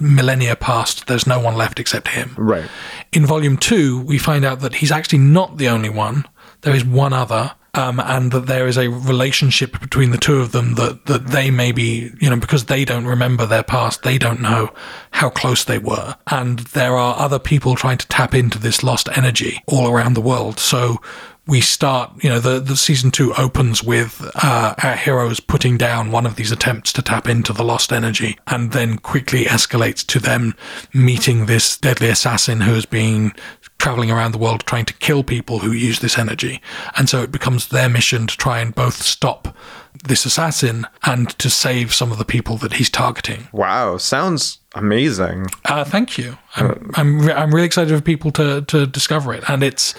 Millennia 0.00 0.54
past, 0.54 1.06
there's 1.06 1.26
no 1.26 1.40
one 1.40 1.56
left 1.56 1.80
except 1.80 2.08
him. 2.08 2.34
Right. 2.36 2.68
In 3.12 3.24
volume 3.24 3.56
two, 3.56 4.02
we 4.02 4.18
find 4.18 4.44
out 4.44 4.60
that 4.60 4.74
he's 4.74 4.92
actually 4.92 5.20
not 5.20 5.56
the 5.56 5.68
only 5.68 5.88
one. 5.88 6.26
There 6.60 6.74
is 6.74 6.84
one 6.84 7.14
other, 7.14 7.52
um, 7.76 8.00
and 8.00 8.32
that 8.32 8.46
there 8.46 8.66
is 8.66 8.78
a 8.78 8.88
relationship 8.88 9.78
between 9.80 10.10
the 10.10 10.18
two 10.18 10.40
of 10.40 10.52
them 10.52 10.74
that, 10.74 11.06
that 11.06 11.28
they 11.28 11.50
may 11.50 11.72
be, 11.72 12.10
you 12.20 12.30
know, 12.30 12.36
because 12.36 12.64
they 12.64 12.84
don't 12.84 13.06
remember 13.06 13.46
their 13.46 13.62
past, 13.62 14.02
they 14.02 14.18
don't 14.18 14.40
know 14.40 14.72
how 15.12 15.28
close 15.28 15.64
they 15.64 15.78
were. 15.78 16.16
And 16.28 16.60
there 16.60 16.96
are 16.96 17.18
other 17.18 17.38
people 17.38 17.76
trying 17.76 17.98
to 17.98 18.08
tap 18.08 18.34
into 18.34 18.58
this 18.58 18.82
lost 18.82 19.08
energy 19.16 19.62
all 19.66 19.88
around 19.90 20.14
the 20.14 20.20
world. 20.20 20.58
So 20.58 21.00
we 21.46 21.60
start, 21.60 22.10
you 22.24 22.28
know, 22.28 22.40
the, 22.40 22.58
the 22.58 22.76
season 22.76 23.12
two 23.12 23.32
opens 23.34 23.82
with 23.82 24.28
uh, 24.42 24.74
our 24.82 24.96
heroes 24.96 25.38
putting 25.38 25.76
down 25.76 26.10
one 26.10 26.26
of 26.26 26.34
these 26.34 26.50
attempts 26.50 26.92
to 26.94 27.02
tap 27.02 27.28
into 27.28 27.52
the 27.52 27.62
lost 27.62 27.92
energy 27.92 28.36
and 28.48 28.72
then 28.72 28.98
quickly 28.98 29.44
escalates 29.44 30.04
to 30.06 30.18
them 30.18 30.56
meeting 30.92 31.46
this 31.46 31.76
deadly 31.76 32.08
assassin 32.08 32.62
who 32.62 32.74
has 32.74 32.86
been 32.86 33.32
traveling 33.78 34.10
around 34.10 34.32
the 34.32 34.38
world 34.38 34.64
trying 34.66 34.86
to 34.86 34.94
kill 34.94 35.22
people 35.22 35.60
who 35.60 35.72
use 35.72 36.00
this 36.00 36.18
energy. 36.18 36.60
And 36.96 37.08
so 37.08 37.22
it 37.22 37.30
becomes 37.30 37.68
their 37.68 37.88
mission 37.88 38.26
to 38.26 38.36
try 38.36 38.60
and 38.60 38.74
both 38.74 39.02
stop 39.02 39.56
this 40.04 40.24
assassin 40.24 40.86
and 41.04 41.30
to 41.38 41.50
save 41.50 41.94
some 41.94 42.12
of 42.12 42.18
the 42.18 42.24
people 42.24 42.56
that 42.58 42.74
he's 42.74 42.90
targeting. 42.90 43.48
Wow, 43.52 43.96
sounds 43.96 44.58
amazing. 44.74 45.46
Uh, 45.64 45.84
thank 45.84 46.18
you. 46.18 46.36
I'm 46.56 46.90
I'm, 46.94 47.20
re- 47.20 47.32
I'm 47.32 47.54
really 47.54 47.66
excited 47.66 47.96
for 47.96 48.02
people 48.02 48.30
to 48.32 48.62
to 48.62 48.86
discover 48.86 49.32
it, 49.32 49.48
and 49.48 49.62
it's 49.62 49.94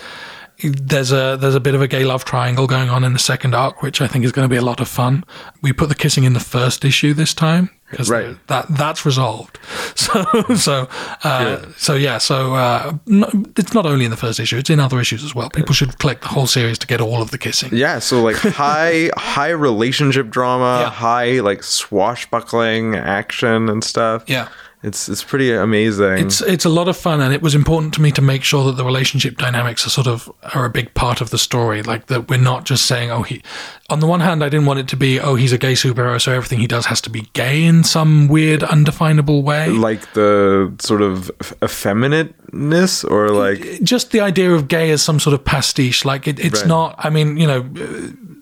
there's 0.63 1.11
a 1.11 1.37
there's 1.39 1.55
a 1.55 1.59
bit 1.59 1.75
of 1.75 1.81
a 1.81 1.87
gay 1.87 2.03
love 2.03 2.25
triangle 2.25 2.67
going 2.67 2.89
on 2.89 3.03
in 3.03 3.13
the 3.13 3.19
second 3.19 3.55
arc, 3.55 3.81
which 3.81 4.01
I 4.01 4.07
think 4.07 4.25
is 4.25 4.31
going 4.31 4.47
to 4.47 4.53
be 4.53 4.57
a 4.57 4.61
lot 4.61 4.79
of 4.79 4.87
fun. 4.87 5.23
We 5.61 5.73
put 5.73 5.89
the 5.89 5.95
kissing 5.95 6.23
in 6.23 6.33
the 6.33 6.39
first 6.39 6.85
issue 6.85 7.13
this 7.13 7.33
time 7.33 7.69
because 7.89 8.09
Right. 8.09 8.35
that 8.47 8.65
that's 8.69 9.05
resolved. 9.05 9.59
So 9.97 10.23
so 10.55 10.87
uh, 11.23 11.65
so 11.75 11.95
yeah. 11.95 12.17
So 12.19 12.53
uh, 12.55 12.93
no, 13.07 13.27
it's 13.57 13.73
not 13.73 13.85
only 13.85 14.05
in 14.05 14.11
the 14.11 14.17
first 14.17 14.39
issue; 14.39 14.57
it's 14.57 14.69
in 14.69 14.79
other 14.79 14.99
issues 15.01 15.23
as 15.23 15.33
well. 15.35 15.49
People 15.49 15.73
should 15.73 15.97
collect 15.99 16.21
the 16.21 16.27
whole 16.29 16.47
series 16.47 16.77
to 16.79 16.87
get 16.87 17.01
all 17.01 17.21
of 17.21 17.31
the 17.31 17.37
kissing. 17.37 17.69
Yeah, 17.73 17.99
so 17.99 18.21
like 18.23 18.35
high 18.37 19.09
high 19.17 19.49
relationship 19.49 20.29
drama, 20.29 20.81
Yeah. 20.83 20.89
high 20.91 21.39
like 21.41 21.63
swashbuckling 21.63 22.95
action 22.95 23.69
and 23.69 23.83
stuff. 23.83 24.23
Yeah. 24.27 24.47
It's 24.87 25.07
it's 25.09 25.23
pretty 25.23 25.51
amazing. 25.53 26.17
It's 26.25 26.41
it's 26.41 26.65
a 26.65 26.69
lot 26.69 26.87
of 26.87 26.97
fun, 26.97 27.21
and 27.21 27.33
it 27.33 27.41
was 27.41 27.53
important 27.55 27.93
to 27.95 28.01
me 28.01 28.11
to 28.11 28.21
make 28.21 28.43
sure 28.43 28.63
that 28.65 28.77
the 28.77 28.85
relationship 28.85 29.37
dynamics 29.37 29.85
are 29.85 29.89
sort 29.91 30.07
of 30.07 30.31
are 30.55 30.65
a 30.65 30.69
big 30.69 30.93
part 30.93 31.21
of 31.21 31.29
the 31.29 31.37
story. 31.37 31.83
Like 31.83 32.07
that, 32.07 32.29
we're 32.29 32.39
not 32.51 32.65
just 32.65 32.85
saying, 32.85 33.11
oh, 33.11 33.23
he. 33.23 33.41
On 33.89 33.99
the 34.01 34.07
one 34.07 34.19
hand, 34.19 34.43
I 34.43 34.49
didn't 34.49 34.65
want 34.65 34.79
it 34.79 34.87
to 34.89 34.97
be, 34.97 35.17
oh, 35.19 35.35
he's 35.35 35.53
a 35.53 35.57
gay 35.57 35.73
superhero, 35.73 36.19
so 36.21 36.31
everything 36.33 36.59
he 36.59 36.67
does 36.67 36.85
has 36.87 36.99
to 37.01 37.09
be 37.09 37.21
gay 37.33 37.63
in 37.63 37.83
some 37.85 38.27
weird, 38.27 38.61
undefinable 38.63 39.43
way. 39.43 39.69
like 39.69 40.13
the 40.13 40.73
sort 40.79 41.01
of 41.01 41.31
effeminateness 41.61 43.03
or 43.09 43.29
like 43.29 43.61
just 43.83 44.11
the 44.11 44.19
idea 44.21 44.51
of 44.53 44.67
gay 44.67 44.91
as 44.91 45.01
some 45.01 45.19
sort 45.19 45.33
of 45.33 45.43
pastiche. 45.45 46.05
Like 46.05 46.27
it, 46.27 46.39
it's 46.39 46.61
Right. 46.61 46.67
not. 46.67 46.95
I 46.97 47.09
mean, 47.09 47.37
you 47.37 47.47
know, 47.47 47.61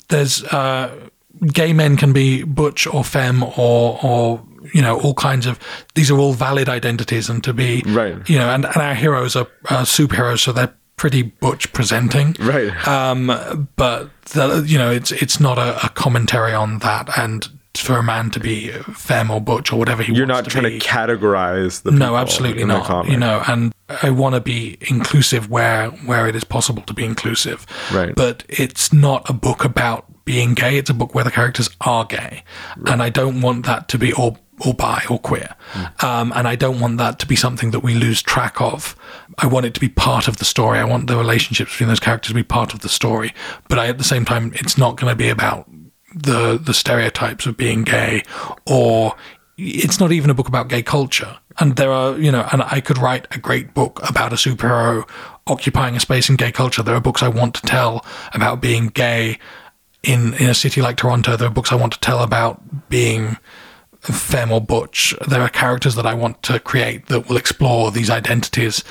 there's 0.10 0.44
uh, 0.46 0.90
gay 1.48 1.74
men 1.74 1.98
can 1.98 2.14
be 2.14 2.44
butch 2.44 2.88
or 2.88 3.04
femme 3.04 3.44
or 3.44 4.00
or 4.04 4.44
you 4.74 4.82
know 4.82 5.00
all 5.00 5.14
kinds 5.14 5.46
of. 5.46 5.60
These 5.96 6.12
are 6.12 6.18
all 6.18 6.34
valid 6.34 6.70
identities, 6.70 7.30
and 7.30 7.44
to 7.44 7.54
be 7.54 7.84
Right. 7.86 8.18
You 8.30 8.40
know, 8.40 8.50
and, 8.50 8.66
and 8.66 8.78
our 8.78 8.96
heroes 8.96 9.36
are, 9.36 9.48
are 9.70 9.84
superheroes, 9.84 10.40
so 10.40 10.52
they're 10.52 10.74
pretty 10.98 11.24
butch 11.24 11.72
presenting. 11.74 12.36
right. 12.40 12.88
Um, 12.88 13.70
but 13.76 14.10
the, 14.30 14.64
you 14.66 14.78
know, 14.78 14.92
it's 14.92 15.12
it's 15.12 15.40
not 15.40 15.58
a, 15.58 15.86
a 15.86 15.90
commentary 15.90 16.54
on 16.54 16.80
that, 16.80 17.10
and 17.18 17.48
for 17.78 17.98
a 17.98 18.04
man 18.04 18.30
to 18.32 18.40
be 18.40 18.70
femme 18.70 19.30
or 19.30 19.42
butch 19.42 19.72
or 19.72 19.78
whatever 19.78 20.02
he 20.02 20.14
You're 20.14 20.26
wants 20.26 20.38
not 20.38 20.44
to 20.46 20.50
trying 20.50 20.74
be, 20.74 20.80
to 20.80 20.88
categorize 20.88 21.84
the 21.84 21.92
no, 21.92 22.16
absolutely 22.16 22.64
not. 22.64 23.10
You 23.10 23.18
know, 23.18 23.44
and 23.48 23.74
I 24.02 24.10
want 24.12 24.36
to 24.36 24.42
be 24.42 24.78
inclusive 24.82 25.50
where 25.50 25.90
where 25.90 26.28
it 26.28 26.36
is 26.36 26.44
possible 26.44 26.82
to 26.84 26.94
be 26.94 27.04
inclusive. 27.04 27.66
Right. 27.94 28.16
But 28.16 28.44
it's 28.48 28.94
not 28.94 29.30
a 29.30 29.34
book 29.34 29.66
about 29.66 30.10
being 30.26 30.54
gay. 30.54 30.78
It's 30.78 30.90
a 30.90 30.94
book 30.94 31.16
where 31.16 31.24
the 31.24 31.32
characters 31.32 31.70
are 31.82 32.06
gay, 32.06 32.44
and 32.88 33.02
I 33.02 33.10
don't 33.10 33.42
want 33.42 33.66
that 33.66 33.88
to 33.90 33.98
be 33.98 34.12
or 34.14 34.38
or 34.66 34.74
bi 34.74 35.04
or 35.10 35.20
queer. 35.20 35.56
Hmm. 35.72 36.06
Um, 36.06 36.34
and 36.36 36.48
I 36.48 36.56
don't 36.56 36.80
want 36.80 36.98
that 36.98 37.20
to 37.20 37.28
be 37.28 37.36
something 37.36 37.72
that 37.72 37.82
we 37.82 37.94
lose 37.94 38.22
track 38.22 38.62
of. 38.62 38.96
I 39.38 39.48
want 39.48 39.66
it 39.66 39.74
to 39.74 39.80
be 39.80 39.90
part 39.90 40.28
of 40.28 40.38
the 40.38 40.46
story. 40.46 40.80
I 40.80 40.86
want 40.86 41.08
the 41.08 41.18
relationships 41.18 41.72
between 41.72 41.90
those 41.90 42.00
characters 42.00 42.30
to 42.30 42.36
be 42.36 42.44
part 42.44 42.74
of 42.74 42.80
the 42.80 42.90
story. 42.90 43.34
But 43.68 43.80
I, 43.80 43.88
at 43.88 43.98
the 43.98 44.04
same 44.04 44.24
time, 44.26 44.54
it's 44.56 44.78
not 44.78 44.98
going 44.98 45.12
to 45.12 45.16
be 45.16 45.30
about 45.30 45.70
the 46.16 46.58
the 46.58 46.74
stereotypes 46.74 47.46
of 47.46 47.58
being 47.58 47.84
gay 47.84 48.24
or 48.66 49.16
it's 49.58 50.00
not 50.00 50.12
even 50.12 50.30
a 50.30 50.34
book 50.34 50.48
about 50.48 50.70
gay 50.70 50.82
culture 50.82 51.38
and 51.60 51.76
there 51.76 51.92
are 51.92 52.18
you 52.18 52.32
know 52.32 52.48
and 52.54 52.64
i 52.64 52.80
could 52.80 52.98
write 52.98 53.28
a 53.32 53.38
great 53.38 53.74
book 53.74 54.00
about 54.08 54.32
a 54.32 54.38
superhero 54.38 55.08
occupying 55.48 55.96
a 55.96 56.00
space 56.00 56.30
in 56.30 56.38
gay 56.38 56.54
culture 56.54 56.82
there 56.82 56.96
are 56.96 57.02
books 57.02 57.22
i 57.22 57.28
want 57.28 57.54
to 57.54 57.62
tell 57.64 58.06
about 58.34 58.62
being 58.62 58.88
gay 58.88 59.38
in 60.06 60.34
in 60.36 60.50
a 60.50 60.54
city 60.54 60.82
like 60.82 60.98
toronto 60.98 61.36
there 61.36 61.48
are 61.48 61.52
books 61.52 61.72
i 61.72 61.76
want 61.76 61.94
to 61.94 62.00
tell 62.00 62.22
about 62.22 62.90
being 62.90 63.38
femme 64.14 64.52
or 64.52 64.62
butch. 64.62 65.16
There 65.28 65.42
are 65.42 65.50
characters 65.50 65.96
that 65.96 66.06
i 66.06 66.14
want 66.14 66.44
to 66.44 66.60
create 66.60 67.08
that 67.08 67.28
will 67.28 67.38
explore 67.38 67.92
these 67.92 68.10
identities. 68.10 68.84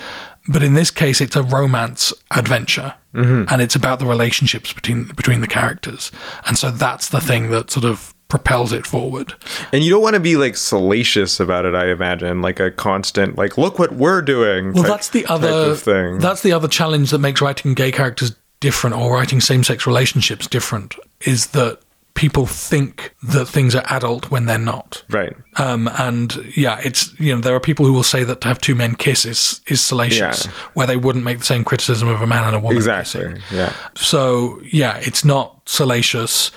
But 0.48 0.62
in 0.62 0.74
this 0.74 0.90
case 0.90 1.20
it's 1.20 1.36
a 1.36 1.42
romance 1.42 2.12
adventure. 2.30 2.94
Mm-hmm. 3.14 3.52
And 3.52 3.62
it's 3.62 3.76
about 3.76 4.00
the 4.00 4.06
relationships 4.06 4.72
between 4.72 5.04
between 5.04 5.40
the 5.40 5.46
characters. 5.46 6.10
And 6.46 6.58
so 6.58 6.70
that's 6.70 7.10
the 7.10 7.20
thing 7.20 7.50
that 7.50 7.70
sort 7.70 7.84
of 7.84 8.12
propels 8.28 8.72
it 8.72 8.86
forward. 8.86 9.34
And 9.72 9.84
you 9.84 9.90
don't 9.90 10.02
want 10.02 10.14
to 10.14 10.20
be 10.20 10.36
like 10.36 10.56
salacious 10.56 11.38
about 11.38 11.64
it, 11.64 11.74
I 11.74 11.90
imagine, 11.90 12.42
like 12.42 12.58
a 12.58 12.70
constant 12.70 13.38
like 13.38 13.56
look 13.56 13.78
what 13.78 13.92
we're 13.94 14.22
doing. 14.22 14.72
well 14.72 14.82
type- 14.82 14.92
that's 14.92 15.10
the 15.10 15.26
other 15.26 15.76
thing. 15.76 16.18
that's 16.18 16.42
the 16.42 16.52
other 16.52 16.68
challenge 16.68 17.10
that 17.12 17.18
makes 17.18 17.40
writing 17.40 17.74
gay 17.74 17.92
characters 17.92 18.34
different 18.64 18.96
or 18.96 19.06
writing 19.14 19.40
same-sex 19.40 19.86
relationships 19.86 20.46
different 20.48 20.94
is 21.20 21.40
that 21.48 21.78
people 22.14 22.46
think 22.46 23.12
that 23.22 23.46
things 23.46 23.74
are 23.74 23.84
adult 23.98 24.30
when 24.30 24.46
they're 24.46 24.66
not 24.74 25.02
right. 25.10 25.34
Um, 25.56 25.88
and 25.98 26.28
yeah, 26.56 26.80
it's 26.88 27.00
you 27.20 27.34
know 27.34 27.40
there 27.40 27.54
are 27.54 27.60
people 27.70 27.84
who 27.86 27.92
will 27.92 28.04
say 28.14 28.22
that 28.24 28.40
to 28.42 28.48
have 28.48 28.60
two 28.60 28.74
men 28.74 28.94
kiss 28.94 29.24
is 29.26 29.60
is 29.66 29.80
salacious, 29.80 30.46
Yeah. 30.46 30.52
where 30.76 30.86
they 30.86 30.96
wouldn't 30.96 31.24
make 31.24 31.38
the 31.40 31.44
same 31.54 31.64
criticism 31.64 32.08
of 32.08 32.22
a 32.22 32.26
man 32.26 32.44
and 32.44 32.56
a 32.56 32.60
woman. 32.60 32.76
Exactly. 32.76 33.20
kissing. 33.22 33.42
Yeah. 33.58 33.72
So 33.96 34.60
yeah, 34.82 34.96
it's 35.08 35.24
not 35.24 35.46
salacious. 35.66 36.50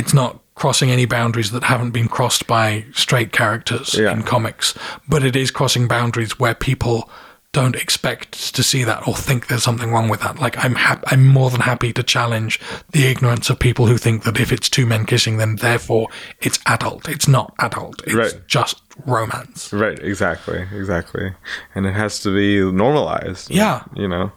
It's 0.00 0.12
not 0.12 0.40
crossing 0.56 0.90
any 0.90 1.06
boundaries 1.06 1.50
that 1.52 1.62
haven't 1.64 1.92
been 1.92 2.08
crossed 2.08 2.46
by 2.46 2.84
straight 2.92 3.30
characters 3.32 3.94
Yeah. 3.94 4.12
in 4.12 4.22
comics, 4.24 4.74
but 5.08 5.24
it 5.24 5.36
is 5.36 5.50
crossing 5.52 5.88
boundaries 5.88 6.38
where 6.40 6.54
people 6.54 7.08
don't 7.54 7.76
expect 7.76 8.54
to 8.56 8.62
see 8.62 8.84
that 8.84 9.06
or 9.08 9.14
think 9.14 9.46
there's 9.46 9.62
something 9.62 9.90
wrong 9.90 10.08
with 10.10 10.20
that. 10.20 10.38
Like 10.38 10.62
I'm 10.62 10.74
hap- 10.74 11.04
I'm 11.06 11.26
more 11.26 11.48
than 11.50 11.60
happy 11.62 11.92
to 11.94 12.02
challenge 12.02 12.60
the 12.90 13.06
ignorance 13.06 13.48
of 13.48 13.58
people 13.58 13.86
who 13.86 13.96
think 13.96 14.24
that 14.24 14.38
if 14.38 14.52
it's 14.52 14.68
two 14.68 14.84
men 14.84 15.06
kissing, 15.06 15.38
then 15.38 15.56
therefore 15.56 16.08
it's 16.42 16.58
adult. 16.66 17.08
It's 17.08 17.26
not 17.28 17.54
adult. 17.60 18.02
It's 18.04 18.14
Right. 18.14 18.34
just 18.46 18.82
romance. 19.06 19.72
Right, 19.72 19.98
exactly, 20.00 20.66
exactly. 20.74 21.32
And 21.74 21.86
it 21.86 21.94
has 21.94 22.20
to 22.20 22.34
be 22.34 22.60
normalized. 22.70 23.50
Yeah. 23.50 23.82
You 23.94 24.08
know, 24.08 24.32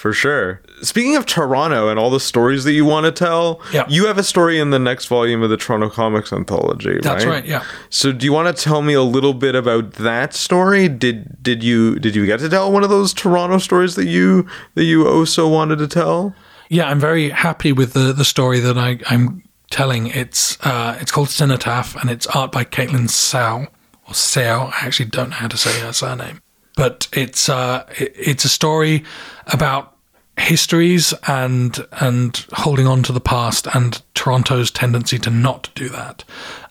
for 0.00 0.14
sure. 0.14 0.62
Speaking 0.80 1.14
of 1.16 1.26
Toronto 1.26 1.88
and 1.90 1.98
all 1.98 2.08
the 2.08 2.20
stories 2.20 2.64
that 2.64 2.72
you 2.72 2.86
want 2.86 3.04
to 3.04 3.12
tell, 3.12 3.60
Yeah. 3.70 3.84
you 3.86 4.06
have 4.06 4.16
a 4.16 4.22
story 4.22 4.58
in 4.58 4.70
the 4.70 4.78
next 4.78 5.06
volume 5.08 5.42
of 5.42 5.50
the 5.50 5.58
Toronto 5.58 5.90
Comics 5.90 6.32
Anthology, 6.32 6.98
That's 7.02 7.26
right? 7.26 7.34
right, 7.34 7.44
yeah. 7.44 7.62
So 7.90 8.10
do 8.10 8.24
you 8.24 8.32
want 8.32 8.54
to 8.56 8.62
tell 8.64 8.80
me 8.80 8.94
a 8.94 9.02
little 9.02 9.34
bit 9.34 9.54
about 9.54 9.92
that 9.94 10.32
story? 10.32 10.88
Did 10.88 11.42
did 11.42 11.62
you 11.62 11.98
did 11.98 12.14
you 12.16 12.24
get 12.24 12.40
to 12.40 12.48
tell 12.48 12.72
one 12.72 12.82
of 12.82 12.88
those 12.88 13.12
Toronto 13.12 13.58
stories 13.58 13.94
that 13.96 14.06
you 14.06 14.46
that 14.74 14.84
you 14.84 15.06
also 15.06 15.46
wanted 15.46 15.76
to 15.80 15.86
tell? 15.86 16.34
Yeah, 16.70 16.88
I'm 16.88 17.00
very 17.00 17.28
happy 17.28 17.72
with 17.72 17.92
the 17.92 18.14
the 18.14 18.24
story 18.24 18.58
that 18.60 18.78
I, 18.78 18.98
I'm 19.10 19.42
telling. 19.70 20.06
It's 20.06 20.56
uh, 20.62 20.96
it's 20.98 21.10
called 21.12 21.28
Cenotaph, 21.28 21.94
and 22.00 22.08
it's 22.10 22.26
art 22.28 22.52
by 22.52 22.64
Caitlin 22.64 23.10
Sao 23.10 23.66
or 24.08 24.14
Sao. 24.14 24.72
I 24.80 24.86
actually 24.86 25.10
don't 25.10 25.28
know 25.30 25.36
how 25.36 25.48
to 25.48 25.58
say 25.58 25.78
her 25.80 25.92
surname, 25.92 26.40
but 26.76 27.08
it's 27.12 27.48
uh, 27.48 27.84
it's 27.98 28.44
a 28.44 28.48
story 28.48 29.04
about 29.46 29.96
histories 30.38 31.12
and 31.26 31.86
and 31.92 32.46
holding 32.52 32.86
on 32.86 33.02
to 33.02 33.12
the 33.12 33.20
past 33.20 33.66
and 33.74 34.02
Toronto's 34.14 34.70
tendency 34.70 35.18
to 35.18 35.30
not 35.30 35.70
do 35.74 35.88
that. 35.90 36.24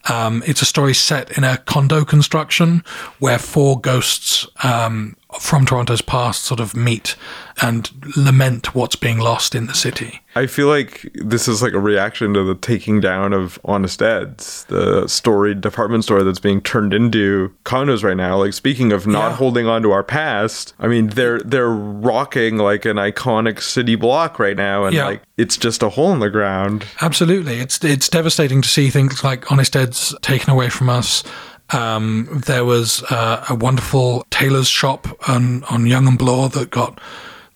Um, 0.10 0.44
it's 0.46 0.62
a 0.62 0.66
story 0.66 0.94
set 0.94 1.38
in 1.38 1.44
a 1.44 1.58
condo 1.58 2.04
construction 2.04 2.84
where 3.20 3.38
four 3.38 3.80
ghosts 3.80 4.48
um, 4.64 5.16
from 5.40 5.66
Toronto's 5.66 6.02
past 6.02 6.44
sort 6.44 6.60
of 6.60 6.76
meet 6.76 7.16
and 7.62 7.90
lament 8.18 8.74
what's 8.74 8.96
being 8.96 9.20
lost 9.20 9.54
in 9.54 9.68
the 9.68 9.74
city. 9.74 10.22
I 10.36 10.48
feel 10.48 10.68
like 10.68 11.08
this 11.14 11.48
is 11.48 11.62
like 11.62 11.74
a 11.74 11.80
reaction 11.80 12.34
to 12.34 12.44
the 12.44 12.56
taking 12.56 13.00
down 13.00 13.34
of 13.34 13.60
Honest 13.66 14.02
Ed's, 14.02 14.64
the 14.66 15.08
story 15.08 15.54
department 15.54 16.04
store 16.04 16.24
that's 16.24 16.40
being 16.40 16.62
turned 16.62 16.94
into 16.94 17.54
condos 17.66 18.04
right 18.04 18.18
now. 18.18 18.38
Like 18.38 18.54
speaking 18.54 18.92
of 18.92 19.06
not 19.06 19.30
Yeah. 19.32 19.36
holding 19.36 19.68
on 19.68 19.82
to 19.84 19.92
our 19.92 20.04
past, 20.04 20.74
I 20.80 20.88
mean 20.88 21.08
they're 21.10 21.40
they're 21.42 21.70
rocking 21.70 22.58
like 22.58 22.86
an 22.86 22.98
iconic 22.98 23.62
city 23.62 23.96
block 23.96 24.40
right 24.40 24.58
now, 24.58 24.86
and 24.86 24.96
Yeah. 24.96 25.06
like 25.06 25.22
it's 25.38 25.58
just 25.58 25.84
a 25.84 25.90
hole 25.90 26.12
in 26.14 26.20
the 26.20 26.30
ground. 26.30 26.86
Absolutely, 27.02 27.60
it's 27.60 27.84
it's 27.84 28.10
devastating 28.10 28.62
to 28.62 28.70
see 28.70 28.90
things 28.90 29.24
like 29.24 29.52
Honest 29.52 29.76
Ed's 29.76 30.16
taken 30.22 30.50
away 30.50 30.70
from 30.70 30.90
us. 30.90 31.24
Um, 31.72 32.42
there 32.48 32.66
was 32.66 33.04
uh, 33.12 33.46
a 33.50 33.56
wonderful 33.56 34.26
tailor's 34.32 34.68
shop 34.68 35.08
on 35.30 35.64
on 35.66 35.86
Yonge 35.86 36.08
and 36.08 36.18
Bloor 36.18 36.50
that 36.50 36.72
got 36.72 37.00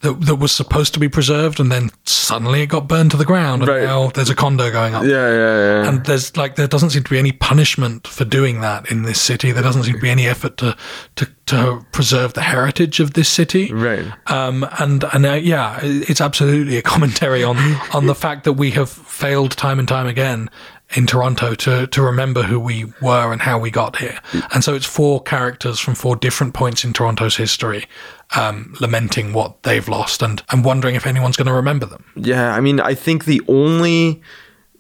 that, 0.01 0.20
that 0.26 0.36
was 0.36 0.51
supposed 0.51 0.93
to 0.93 0.99
be 0.99 1.07
preserved, 1.07 1.61
and 1.61 1.72
then 1.72 1.89
suddenly 2.03 2.61
it 2.61 2.68
got 2.68 2.90
burned 2.90 3.11
to 3.11 3.18
the 3.18 3.23
ground, 3.26 3.61
and 3.61 3.69
Right. 3.69 3.84
now 3.84 4.10
there's 4.10 4.30
a 4.30 4.35
condo 4.35 4.69
going 4.69 4.94
up. 4.94 5.03
Yeah, 5.06 5.30
yeah, 5.30 5.81
yeah. 5.84 5.88
And 5.90 6.06
there's 6.06 6.35
like 6.35 6.56
there 6.57 6.68
doesn't 6.68 6.90
seem 6.90 7.03
to 7.03 7.10
be 7.10 7.18
any 7.18 7.31
punishment 7.31 8.06
for 8.07 8.26
doing 8.26 8.60
that 8.61 8.91
in 8.91 9.03
this 9.03 9.22
city. 9.22 9.52
There 9.53 9.64
doesn't 9.64 9.84
seem 9.84 9.94
to 9.95 10.02
be 10.02 10.10
any 10.10 10.27
effort 10.27 10.57
to 10.57 10.76
to, 11.15 11.27
to 11.45 11.85
preserve 11.94 12.34
the 12.34 12.41
heritage 12.41 12.99
of 12.99 13.14
this 13.14 13.30
city. 13.30 13.72
Right. 13.73 14.06
Um, 14.27 14.68
and 14.77 15.06
and 15.14 15.26
uh, 15.26 15.34
yeah, 15.35 15.80
it's 15.81 16.19
absolutely 16.22 16.76
a 16.77 16.81
commentary 16.81 17.44
on 17.44 17.57
on 17.94 18.06
the 18.07 18.15
fact 18.15 18.44
that 18.44 18.53
we 18.53 18.72
have 18.72 18.90
failed 18.90 19.52
time 19.52 19.80
and 19.80 19.88
time 19.88 20.06
again 20.07 20.49
in 20.95 21.07
Toronto 21.07 21.56
to 21.56 21.88
to 21.88 22.02
remember 22.02 22.44
who 22.44 22.60
we 22.60 22.86
were 23.02 23.32
and 23.32 23.41
how 23.41 23.57
we 23.60 23.72
got 23.72 23.98
here. 23.98 24.20
And 24.53 24.64
so 24.64 24.74
it's 24.76 24.86
four 24.86 25.22
characters 25.22 25.80
from 25.80 25.95
four 25.95 26.15
different 26.15 26.53
points 26.53 26.84
in 26.84 26.94
Toronto's 26.94 27.36
history, 27.38 27.86
um, 28.36 28.76
lamenting 28.80 29.34
what 29.34 29.64
they've 29.64 29.88
lost 29.88 30.22
and 30.22 30.44
and 30.49 30.64
wondering 30.65 30.95
if 30.95 31.06
anyone's 31.07 31.38
going 31.38 31.48
to 31.48 31.53
remember 31.53 31.86
them. 31.86 32.03
Yeah, 32.15 32.53
I 32.56 32.60
mean, 32.61 32.80
I 32.80 32.94
think 32.95 33.26
the 33.26 33.41
only 33.48 34.22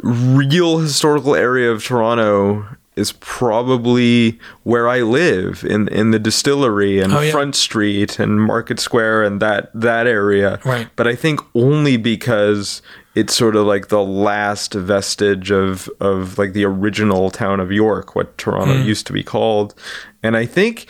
real 0.01 0.79
historical 0.79 1.35
area 1.35 1.71
of 1.71 1.83
Toronto 1.83 2.65
is 2.95 3.11
probably 3.13 4.39
where 4.63 4.87
I 4.87 5.01
live 5.01 5.63
in 5.63 5.87
in 5.87 6.11
the 6.11 6.19
distillery 6.19 6.99
and 6.99 7.11
Oh, 7.13 7.21
yeah. 7.21 7.31
Front 7.31 7.55
Street 7.55 8.19
and 8.19 8.39
Market 8.39 8.79
Square 8.79 9.23
and 9.23 9.41
that 9.41 9.71
that 9.73 10.05
area. 10.07 10.59
Right. 10.63 10.87
But 10.95 11.07
I 11.07 11.15
think 11.15 11.39
only 11.55 11.97
because 11.97 12.81
it's 13.15 13.35
sort 13.35 13.55
of 13.55 13.65
like 13.65 13.89
the 13.89 14.03
last 14.03 14.73
vestige 14.73 15.51
of 15.51 15.89
of 15.99 16.37
like 16.37 16.53
the 16.53 16.65
original 16.65 17.29
town 17.29 17.59
of 17.59 17.71
York, 17.71 18.15
what 18.15 18.37
Toronto 18.37 18.73
Hmm. 18.75 18.87
used 18.87 19.05
to 19.07 19.13
be 19.13 19.23
called. 19.23 19.75
And 20.23 20.35
I 20.37 20.45
think 20.45 20.87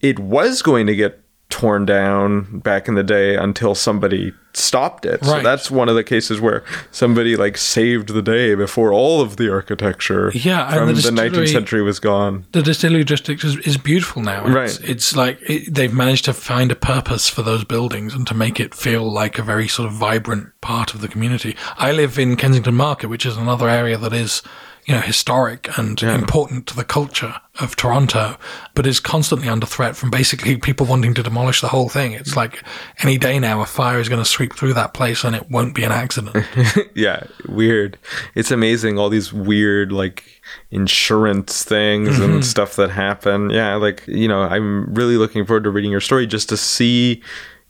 it 0.00 0.18
was 0.18 0.62
going 0.62 0.86
to 0.86 0.94
get 0.96 1.21
torn 1.52 1.84
down 1.84 2.60
back 2.60 2.88
in 2.88 2.94
the 2.94 3.02
day 3.02 3.36
until 3.36 3.74
somebody 3.74 4.32
stopped 4.54 5.04
it. 5.04 5.22
So 5.22 5.42
that's 5.42 5.70
one 5.70 5.90
of 5.90 5.94
the 5.96 6.02
cases 6.04 6.40
where 6.40 6.64
somebody 6.90 7.36
like 7.36 7.58
saved 7.58 8.08
the 8.08 8.22
day 8.22 8.54
before 8.54 8.90
all 8.92 9.20
of 9.20 9.36
the 9.36 9.52
architecture 9.52 10.30
Yeah, 10.34 10.70
from 10.72 10.88
the 10.88 10.94
the, 10.94 11.10
19th 11.10 11.52
century 11.52 11.82
was 11.82 12.00
gone. 12.00 12.46
the 12.52 12.62
distillery 12.62 13.04
district 13.04 13.44
is, 13.44 13.56
is 13.58 13.76
beautiful 13.76 14.22
now. 14.22 14.44
It's, 14.46 14.54
Right. 14.80 14.90
It's 14.90 15.14
like 15.14 15.38
it, 15.42 15.74
they've 15.74 15.92
managed 15.92 16.24
to 16.24 16.32
find 16.32 16.72
a 16.72 16.76
purpose 16.76 17.28
for 17.28 17.42
those 17.42 17.64
buildings 17.64 18.14
and 18.14 18.26
to 18.26 18.34
make 18.34 18.58
it 18.58 18.74
feel 18.74 19.10
like 19.12 19.38
a 19.38 19.42
very 19.42 19.68
sort 19.68 19.86
of 19.88 19.92
vibrant 19.94 20.58
part 20.62 20.94
of 20.94 21.00
the 21.02 21.08
community. 21.08 21.54
I 21.76 21.92
live 21.92 22.18
in 22.18 22.36
Kensington 22.36 22.74
Market, 22.74 23.08
which 23.08 23.26
is 23.26 23.36
another 23.36 23.68
area 23.68 23.98
that 23.98 24.12
is, 24.14 24.42
you 24.84 24.94
know, 24.94 25.00
historic 25.00 25.68
and 25.78 26.02
important 26.02 26.66
to 26.66 26.74
the 26.76 26.84
culture 26.84 27.34
of 27.60 27.76
Toronto, 27.76 28.36
but 28.74 28.86
is 28.86 28.98
constantly 28.98 29.48
under 29.48 29.66
threat 29.66 29.94
from 29.94 30.10
basically 30.10 30.56
people 30.56 30.86
wanting 30.86 31.14
to 31.14 31.22
demolish 31.22 31.60
the 31.60 31.68
whole 31.68 31.88
thing. 31.88 32.12
It's 32.12 32.34
like 32.34 32.62
any 33.02 33.16
day 33.18 33.38
now 33.38 33.60
a 33.60 33.66
fire 33.66 34.00
is 34.00 34.08
going 34.08 34.20
to 34.22 34.28
sweep 34.28 34.54
through 34.54 34.72
that 34.74 34.92
place 34.94 35.22
and 35.22 35.36
it 35.36 35.50
won't 35.50 35.74
be 35.74 35.84
an 35.84 35.92
accident. 35.92 36.44
Yeah, 36.94 37.24
weird. 37.48 37.96
It's 38.34 38.50
amazing 38.50 38.98
all 38.98 39.08
these 39.08 39.32
weird 39.32 39.92
like 39.92 40.24
insurance 40.70 41.62
things 41.62 42.08
Mm-hmm. 42.18 42.22
and 42.34 42.44
stuff 42.44 42.76
that 42.76 42.90
happen. 42.90 43.50
Yeah, 43.50 43.76
like, 43.76 44.04
you 44.06 44.26
know, 44.28 44.42
I'm 44.42 44.92
really 44.94 45.16
looking 45.16 45.46
forward 45.46 45.64
to 45.64 45.70
reading 45.70 45.90
your 45.90 46.00
story 46.00 46.26
just 46.26 46.48
to 46.48 46.56
see 46.56 47.22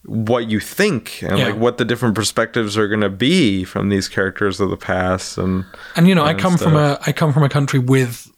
what 0.05 0.51
you 0.51 0.59
think 0.61 1.23
and 1.23 1.39
Yeah. 1.39 1.47
like 1.49 1.57
what 1.57 1.79
the 1.79 1.85
different 1.85 2.15
perspectives 2.15 2.77
are 2.77 2.89
going 2.89 3.03
to 3.03 3.09
be 3.09 3.65
from 3.65 3.89
these 3.89 4.09
characters 4.09 4.61
of 4.61 4.69
the 4.71 4.77
past 4.77 5.39
and 5.39 5.65
And 5.97 6.09
you 6.09 6.15
know, 6.15 6.25
I 6.25 6.31
and 6.33 6.41
come 6.41 6.57
from 6.59 6.75
a 6.77 6.99
I 7.07 7.13
come 7.13 7.33
from 7.33 7.43
a 7.45 7.49
country 7.49 7.79
with 7.79 8.29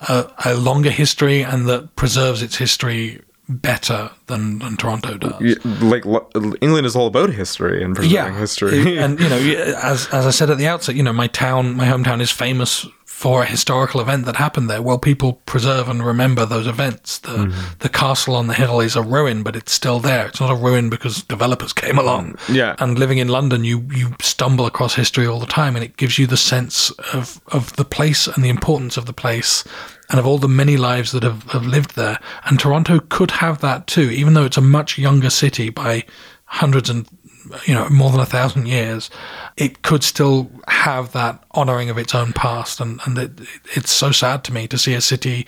a, 0.00 0.26
a 0.44 0.54
longer 0.54 0.90
history 0.90 1.42
and 1.42 1.66
that 1.68 1.96
preserves 1.96 2.42
its 2.42 2.56
history 2.56 3.20
better 3.48 4.10
than, 4.26 4.58
than 4.58 4.76
Toronto 4.76 5.16
does. 5.18 5.64
Like 5.82 6.04
lo- 6.06 6.28
England 6.60 6.86
is 6.86 6.96
all 6.96 7.06
about 7.06 7.30
history 7.30 7.82
and 7.84 7.94
preserving 7.94 8.34
history. 8.38 8.98
and 8.98 9.18
you 9.20 9.28
know, 9.28 9.38
as 9.82 10.08
as 10.08 10.26
I 10.26 10.30
said 10.30 10.50
at 10.50 10.58
the 10.58 10.66
outset, 10.66 10.94
you 10.94 11.02
know, 11.02 11.12
my 11.12 11.26
town, 11.28 11.74
my 11.76 11.86
hometown 11.86 12.20
is 12.20 12.30
famous 12.30 12.86
for 13.24 13.42
a 13.42 13.46
historical 13.46 14.02
event 14.02 14.26
that 14.26 14.36
happened 14.36 14.68
there. 14.68 14.82
Well, 14.82 14.98
people 14.98 15.40
preserve 15.46 15.88
and 15.88 16.04
remember 16.04 16.44
those 16.44 16.66
events. 16.66 17.20
The 17.20 17.34
Mm-hmm. 17.34 17.78
the 17.78 17.88
castle 17.88 18.36
on 18.36 18.48
the 18.48 18.54
hill 18.54 18.80
is 18.80 18.96
a 18.96 19.02
ruin, 19.02 19.42
but 19.42 19.56
it's 19.56 19.72
still 19.72 19.98
there. 19.98 20.26
It's 20.26 20.40
not 20.40 20.50
a 20.50 20.54
ruin 20.54 20.90
because 20.90 21.22
developers 21.22 21.72
came 21.72 21.98
along. 21.98 22.36
Yeah. 22.50 22.76
And 22.78 22.98
living 22.98 23.16
in 23.18 23.28
London, 23.28 23.64
you 23.64 23.88
you 23.90 24.14
stumble 24.20 24.66
across 24.66 24.94
history 24.94 25.26
all 25.26 25.40
the 25.40 25.54
time, 25.62 25.74
and 25.74 25.82
it 25.84 25.96
gives 25.96 26.18
you 26.18 26.26
the 26.26 26.36
sense 26.36 26.90
of 27.14 27.40
of 27.46 27.74
the 27.76 27.84
place 27.96 28.26
and 28.26 28.44
the 28.44 28.50
importance 28.50 29.00
of 29.00 29.06
the 29.06 29.14
place. 29.14 29.64
And 30.10 30.20
of 30.20 30.26
all 30.26 30.38
the 30.38 30.56
many 30.62 30.76
lives 30.76 31.12
that 31.12 31.22
have, 31.22 31.42
have 31.52 31.64
lived 31.64 31.96
there. 31.96 32.18
And 32.44 32.60
Toronto 32.60 33.00
could 33.08 33.30
have 33.30 33.56
that 33.60 33.86
too, 33.86 34.10
even 34.10 34.34
though 34.34 34.44
it's 34.44 34.58
a 34.58 34.70
much 34.78 34.98
younger 34.98 35.30
city 35.30 35.70
by 35.70 36.04
hundreds 36.44 36.90
and 36.90 37.06
you 37.66 37.74
know 37.74 37.88
more 37.90 38.10
than 38.10 38.20
a 38.20 38.26
thousand 38.26 38.66
years 38.66 39.10
it 39.56 39.82
could 39.82 40.02
still 40.02 40.50
have 40.68 41.12
that 41.12 41.42
honoring 41.52 41.90
of 41.90 41.98
its 41.98 42.14
own 42.14 42.32
past 42.32 42.80
and 42.80 43.00
and 43.06 43.18
it, 43.18 43.30
it's 43.74 43.90
so 43.92 44.10
sad 44.10 44.42
to 44.44 44.52
me 44.52 44.66
to 44.66 44.78
see 44.78 44.94
a 44.94 45.00
city 45.00 45.46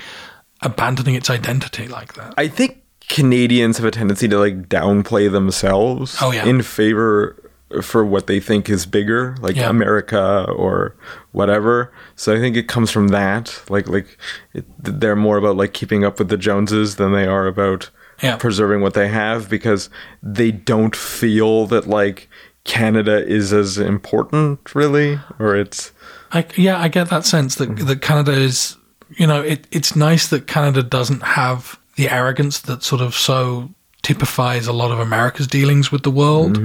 abandoning 0.62 1.14
its 1.14 1.30
identity 1.30 1.86
like 1.88 2.14
that 2.14 2.34
I 2.36 2.48
think 2.48 2.82
Canadians 3.08 3.76
have 3.78 3.86
a 3.86 3.90
tendency 3.90 4.26
to 4.28 4.38
like 4.38 4.68
downplay 4.68 5.30
themselves 5.30 6.16
Oh, 6.20 6.32
yeah. 6.32 6.44
in 6.44 6.62
favor 6.62 7.36
for 7.82 8.04
what 8.04 8.26
they 8.28 8.38
think 8.40 8.68
is 8.70 8.86
bigger, 8.86 9.36
like 9.40 9.56
Yeah. 9.56 9.68
America 9.70 10.46
or 10.56 10.96
whatever. 11.32 11.92
So 12.14 12.32
I 12.34 12.38
think 12.38 12.56
it 12.56 12.68
comes 12.68 12.90
from 12.90 13.08
that. 13.08 13.60
Like 13.68 13.88
like 13.88 14.18
it, 14.54 14.64
they're 14.78 15.16
more 15.16 15.36
about 15.36 15.56
like 15.56 15.72
keeping 15.72 16.04
up 16.04 16.18
with 16.18 16.28
the 16.30 16.36
Joneses 16.36 16.96
than 16.96 17.12
they 17.12 17.26
are 17.26 17.46
about 17.46 17.90
Yeah. 18.22 18.36
preserving 18.36 18.80
what 18.80 18.94
they 18.94 19.08
have 19.08 19.50
because 19.50 19.90
they 20.22 20.50
don't 20.50 20.96
feel 20.96 21.66
that 21.66 21.86
like 21.86 22.28
Canada 22.64 23.24
is 23.26 23.52
as 23.52 23.78
important 23.78 24.74
really 24.74 25.20
or 25.38 25.54
it's 25.54 25.92
I, 26.32 26.44
yeah 26.56 26.80
i 26.80 26.88
get 26.88 27.10
that 27.10 27.24
sense 27.24 27.54
that 27.56 27.76
that 27.86 28.02
canada 28.02 28.32
is 28.32 28.76
you 29.16 29.26
know 29.26 29.40
it, 29.40 29.68
it's 29.70 29.94
nice 29.94 30.28
that 30.28 30.48
canada 30.48 30.82
doesn't 30.82 31.22
have 31.22 31.78
the 31.94 32.08
arrogance 32.10 32.60
that 32.62 32.82
sort 32.82 33.00
of 33.02 33.14
so 33.14 33.70
typifies 34.02 34.66
a 34.66 34.72
lot 34.72 34.90
of 34.90 34.98
america's 34.98 35.46
dealings 35.46 35.92
with 35.92 36.02
the 36.02 36.10
world 36.10 36.58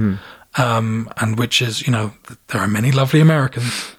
um, 0.58 1.08
and 1.18 1.38
which 1.38 1.62
is 1.62 1.86
you 1.86 1.92
know 1.92 2.12
there 2.48 2.60
are 2.60 2.68
many 2.68 2.90
lovely 2.90 3.20
americans 3.20 3.92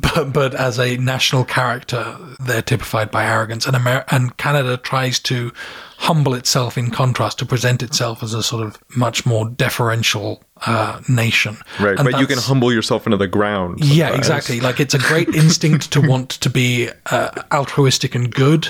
but 0.00 0.32
but 0.32 0.54
as 0.54 0.78
a 0.78 0.96
national 0.96 1.44
character, 1.44 2.16
they're 2.40 2.62
typified 2.62 3.10
by 3.10 3.24
arrogance, 3.24 3.66
and 3.66 3.76
Amer- 3.76 4.04
and 4.10 4.36
Canada 4.36 4.76
tries 4.76 5.18
to 5.20 5.52
humble 5.98 6.34
itself 6.34 6.76
in 6.76 6.90
contrast 6.90 7.38
to 7.38 7.46
present 7.46 7.82
itself 7.82 8.22
as 8.22 8.34
a 8.34 8.42
sort 8.42 8.66
of 8.66 8.76
much 8.96 9.24
more 9.24 9.48
deferential 9.48 10.42
uh, 10.66 11.00
nation. 11.08 11.56
right, 11.80 11.96
And 11.98 12.10
but 12.10 12.20
you 12.20 12.26
can 12.26 12.38
humble 12.38 12.72
yourself 12.72 13.06
into 13.06 13.16
the 13.16 13.28
ground. 13.28 13.84
yeah, 13.84 14.14
exactly. 14.14 14.58
Like 14.60 14.80
it's 14.80 14.94
a 14.94 14.98
great 14.98 15.28
instinct 15.34 15.92
to 15.92 16.00
want 16.00 16.30
to 16.30 16.50
be 16.50 16.88
uh, 17.06 17.30
altruistic 17.52 18.14
and 18.14 18.32
good. 18.34 18.68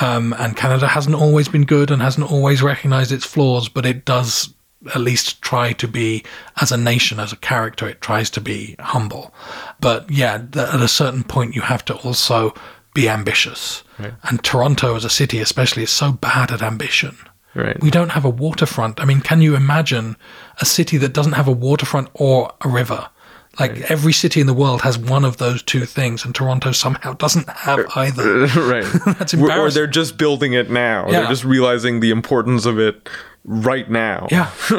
Um, 0.00 0.34
and 0.38 0.56
Canada 0.56 0.88
hasn't 0.88 1.14
always 1.14 1.46
been 1.46 1.64
good 1.64 1.92
and 1.92 2.02
hasn't 2.02 2.28
always 2.30 2.60
recognized 2.62 3.12
its 3.12 3.24
flaws, 3.24 3.68
but 3.68 3.86
it 3.86 4.04
does 4.04 4.52
at 4.94 5.00
least 5.00 5.40
try 5.42 5.72
to 5.74 5.88
be, 5.88 6.24
as 6.60 6.72
a 6.72 6.76
nation, 6.76 7.18
as 7.20 7.32
a 7.32 7.36
character, 7.36 7.88
it 7.88 8.00
tries 8.00 8.30
to 8.30 8.40
be 8.40 8.76
humble. 8.80 9.32
But 9.80 10.10
yeah, 10.10 10.34
at 10.54 10.80
a 10.80 10.88
certain 10.88 11.24
point, 11.24 11.54
you 11.54 11.62
have 11.62 11.84
to 11.86 11.94
also 11.94 12.54
be 12.94 13.08
ambitious. 13.08 13.82
And 14.24 14.42
Toronto, 14.42 14.94
as 14.96 15.04
a 15.04 15.10
city, 15.10 15.40
especially, 15.40 15.82
is 15.84 15.90
so 15.90 16.12
bad 16.12 16.50
at 16.52 16.62
ambition. 16.62 17.16
Right. 17.54 17.80
We 17.80 17.90
don't 17.90 18.10
have 18.10 18.24
a 18.24 18.30
waterfront. 18.30 19.00
I 19.00 19.04
mean, 19.04 19.20
can 19.20 19.40
you 19.40 19.54
imagine 19.56 20.16
a 20.60 20.64
city 20.64 20.96
that 20.98 21.12
doesn't 21.12 21.32
have 21.34 21.46
a 21.48 21.52
waterfront 21.52 22.08
or 22.14 22.52
a 22.62 22.68
river? 22.68 23.08
Like 23.60 23.88
every 23.88 24.12
city 24.12 24.40
in 24.40 24.48
the 24.48 24.54
world 24.54 24.82
has 24.82 24.98
one 24.98 25.24
of 25.24 25.36
those 25.36 25.62
two 25.62 25.86
things, 25.86 26.24
and 26.24 26.34
Toronto 26.34 26.72
somehow 26.72 27.12
doesn't 27.14 27.48
have 27.48 27.86
either. 27.94 28.46
right. 28.56 28.84
That's 29.18 29.32
Or- 29.34 29.52
Or 29.52 29.70
they're 29.70 29.86
just 29.86 30.16
building 30.18 30.54
it 30.54 30.70
now. 30.70 31.06
Yeah. 31.06 31.20
They're 31.20 31.28
just 31.28 31.44
realizing 31.44 32.00
the 32.00 32.10
importance 32.10 32.66
of 32.66 32.80
it 32.80 33.08
right 33.44 33.90
now. 33.90 34.26
Yeah, 34.30 34.50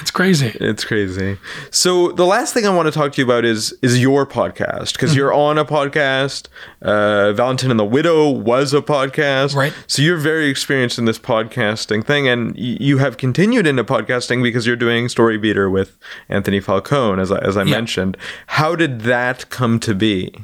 it's 0.00 0.10
crazy. 0.10 0.56
It's 0.60 0.84
crazy. 0.84 1.38
So 1.70 2.10
the 2.12 2.26
last 2.26 2.52
thing 2.54 2.66
I 2.66 2.70
want 2.74 2.86
to 2.86 2.92
talk 2.92 3.12
to 3.12 3.20
you 3.20 3.24
about 3.24 3.44
is 3.44 3.72
is 3.82 4.00
your 4.00 4.26
podcast 4.26 4.92
because 4.94 5.10
Mm-hmm. 5.10 5.18
you're 5.18 5.32
on 5.32 5.58
a 5.58 5.64
podcast. 5.64 6.48
Uh, 6.82 7.32
Valentine 7.32 7.70
and 7.70 7.78
the 7.78 7.84
Widow 7.84 8.28
was 8.30 8.72
a 8.74 8.80
podcast, 8.80 9.54
Right. 9.54 9.72
So 9.86 10.02
you're 10.02 10.16
very 10.16 10.48
experienced 10.48 10.98
in 10.98 11.04
this 11.04 11.18
podcasting 11.18 12.04
thing, 12.04 12.26
and 12.28 12.52
y- 12.54 12.76
you 12.80 12.98
have 12.98 13.16
continued 13.16 13.66
into 13.66 13.84
podcasting 13.84 14.42
because 14.42 14.66
you're 14.66 14.76
doing 14.76 15.08
Story 15.08 15.38
Beater 15.38 15.68
with 15.70 15.96
Anthony 16.28 16.58
Falcone, 16.60 17.20
as 17.20 17.30
I, 17.30 17.38
as 17.38 17.56
I 17.56 17.64
mentioned. 17.64 18.16
How 18.46 18.74
did 18.74 19.02
that 19.02 19.50
come 19.50 19.78
to 19.80 19.94
be? 19.94 20.34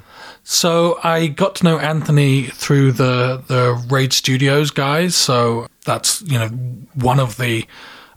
So 0.44 0.98
I 1.02 1.26
got 1.26 1.56
to 1.56 1.64
know 1.64 1.78
Anthony 1.78 2.44
through 2.44 2.92
the 2.92 3.42
the 3.48 3.84
Raid 3.90 4.12
Studios 4.12 4.70
guys. 4.70 5.16
So 5.16 5.66
that's 5.86 6.20
you 6.22 6.38
know 6.38 6.48
one 6.94 7.18
of 7.18 7.38
the 7.38 7.64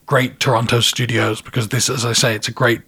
great 0.06 0.40
Toronto 0.40 0.82
studios 0.82 1.42
because 1.42 1.70
this, 1.70 1.90
as 1.90 2.04
I 2.04 2.14
say, 2.14 2.36
it's 2.36 2.48
a 2.48 2.52
great 2.52 2.82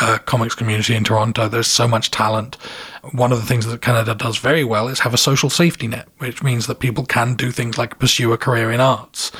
uh, 0.00 0.18
comics 0.26 0.56
community 0.56 0.94
in 0.96 1.04
Toronto. 1.04 1.48
There's 1.48 1.68
so 1.68 1.86
much 1.86 2.10
talent. 2.10 2.56
One 3.12 3.30
of 3.30 3.40
the 3.40 3.46
things 3.46 3.64
that 3.66 3.80
Canada 3.80 4.12
does 4.14 4.38
very 4.38 4.64
well 4.64 4.88
is 4.88 4.98
have 5.00 5.14
a 5.14 5.18
social 5.18 5.48
safety 5.50 5.86
net, 5.86 6.08
which 6.18 6.42
means 6.42 6.66
that 6.66 6.80
people 6.80 7.04
can 7.06 7.34
do 7.36 7.52
things 7.52 7.78
like 7.78 8.00
pursue 8.00 8.32
a 8.32 8.38
career 8.38 8.72
in 8.72 8.80
arts. 8.80 9.30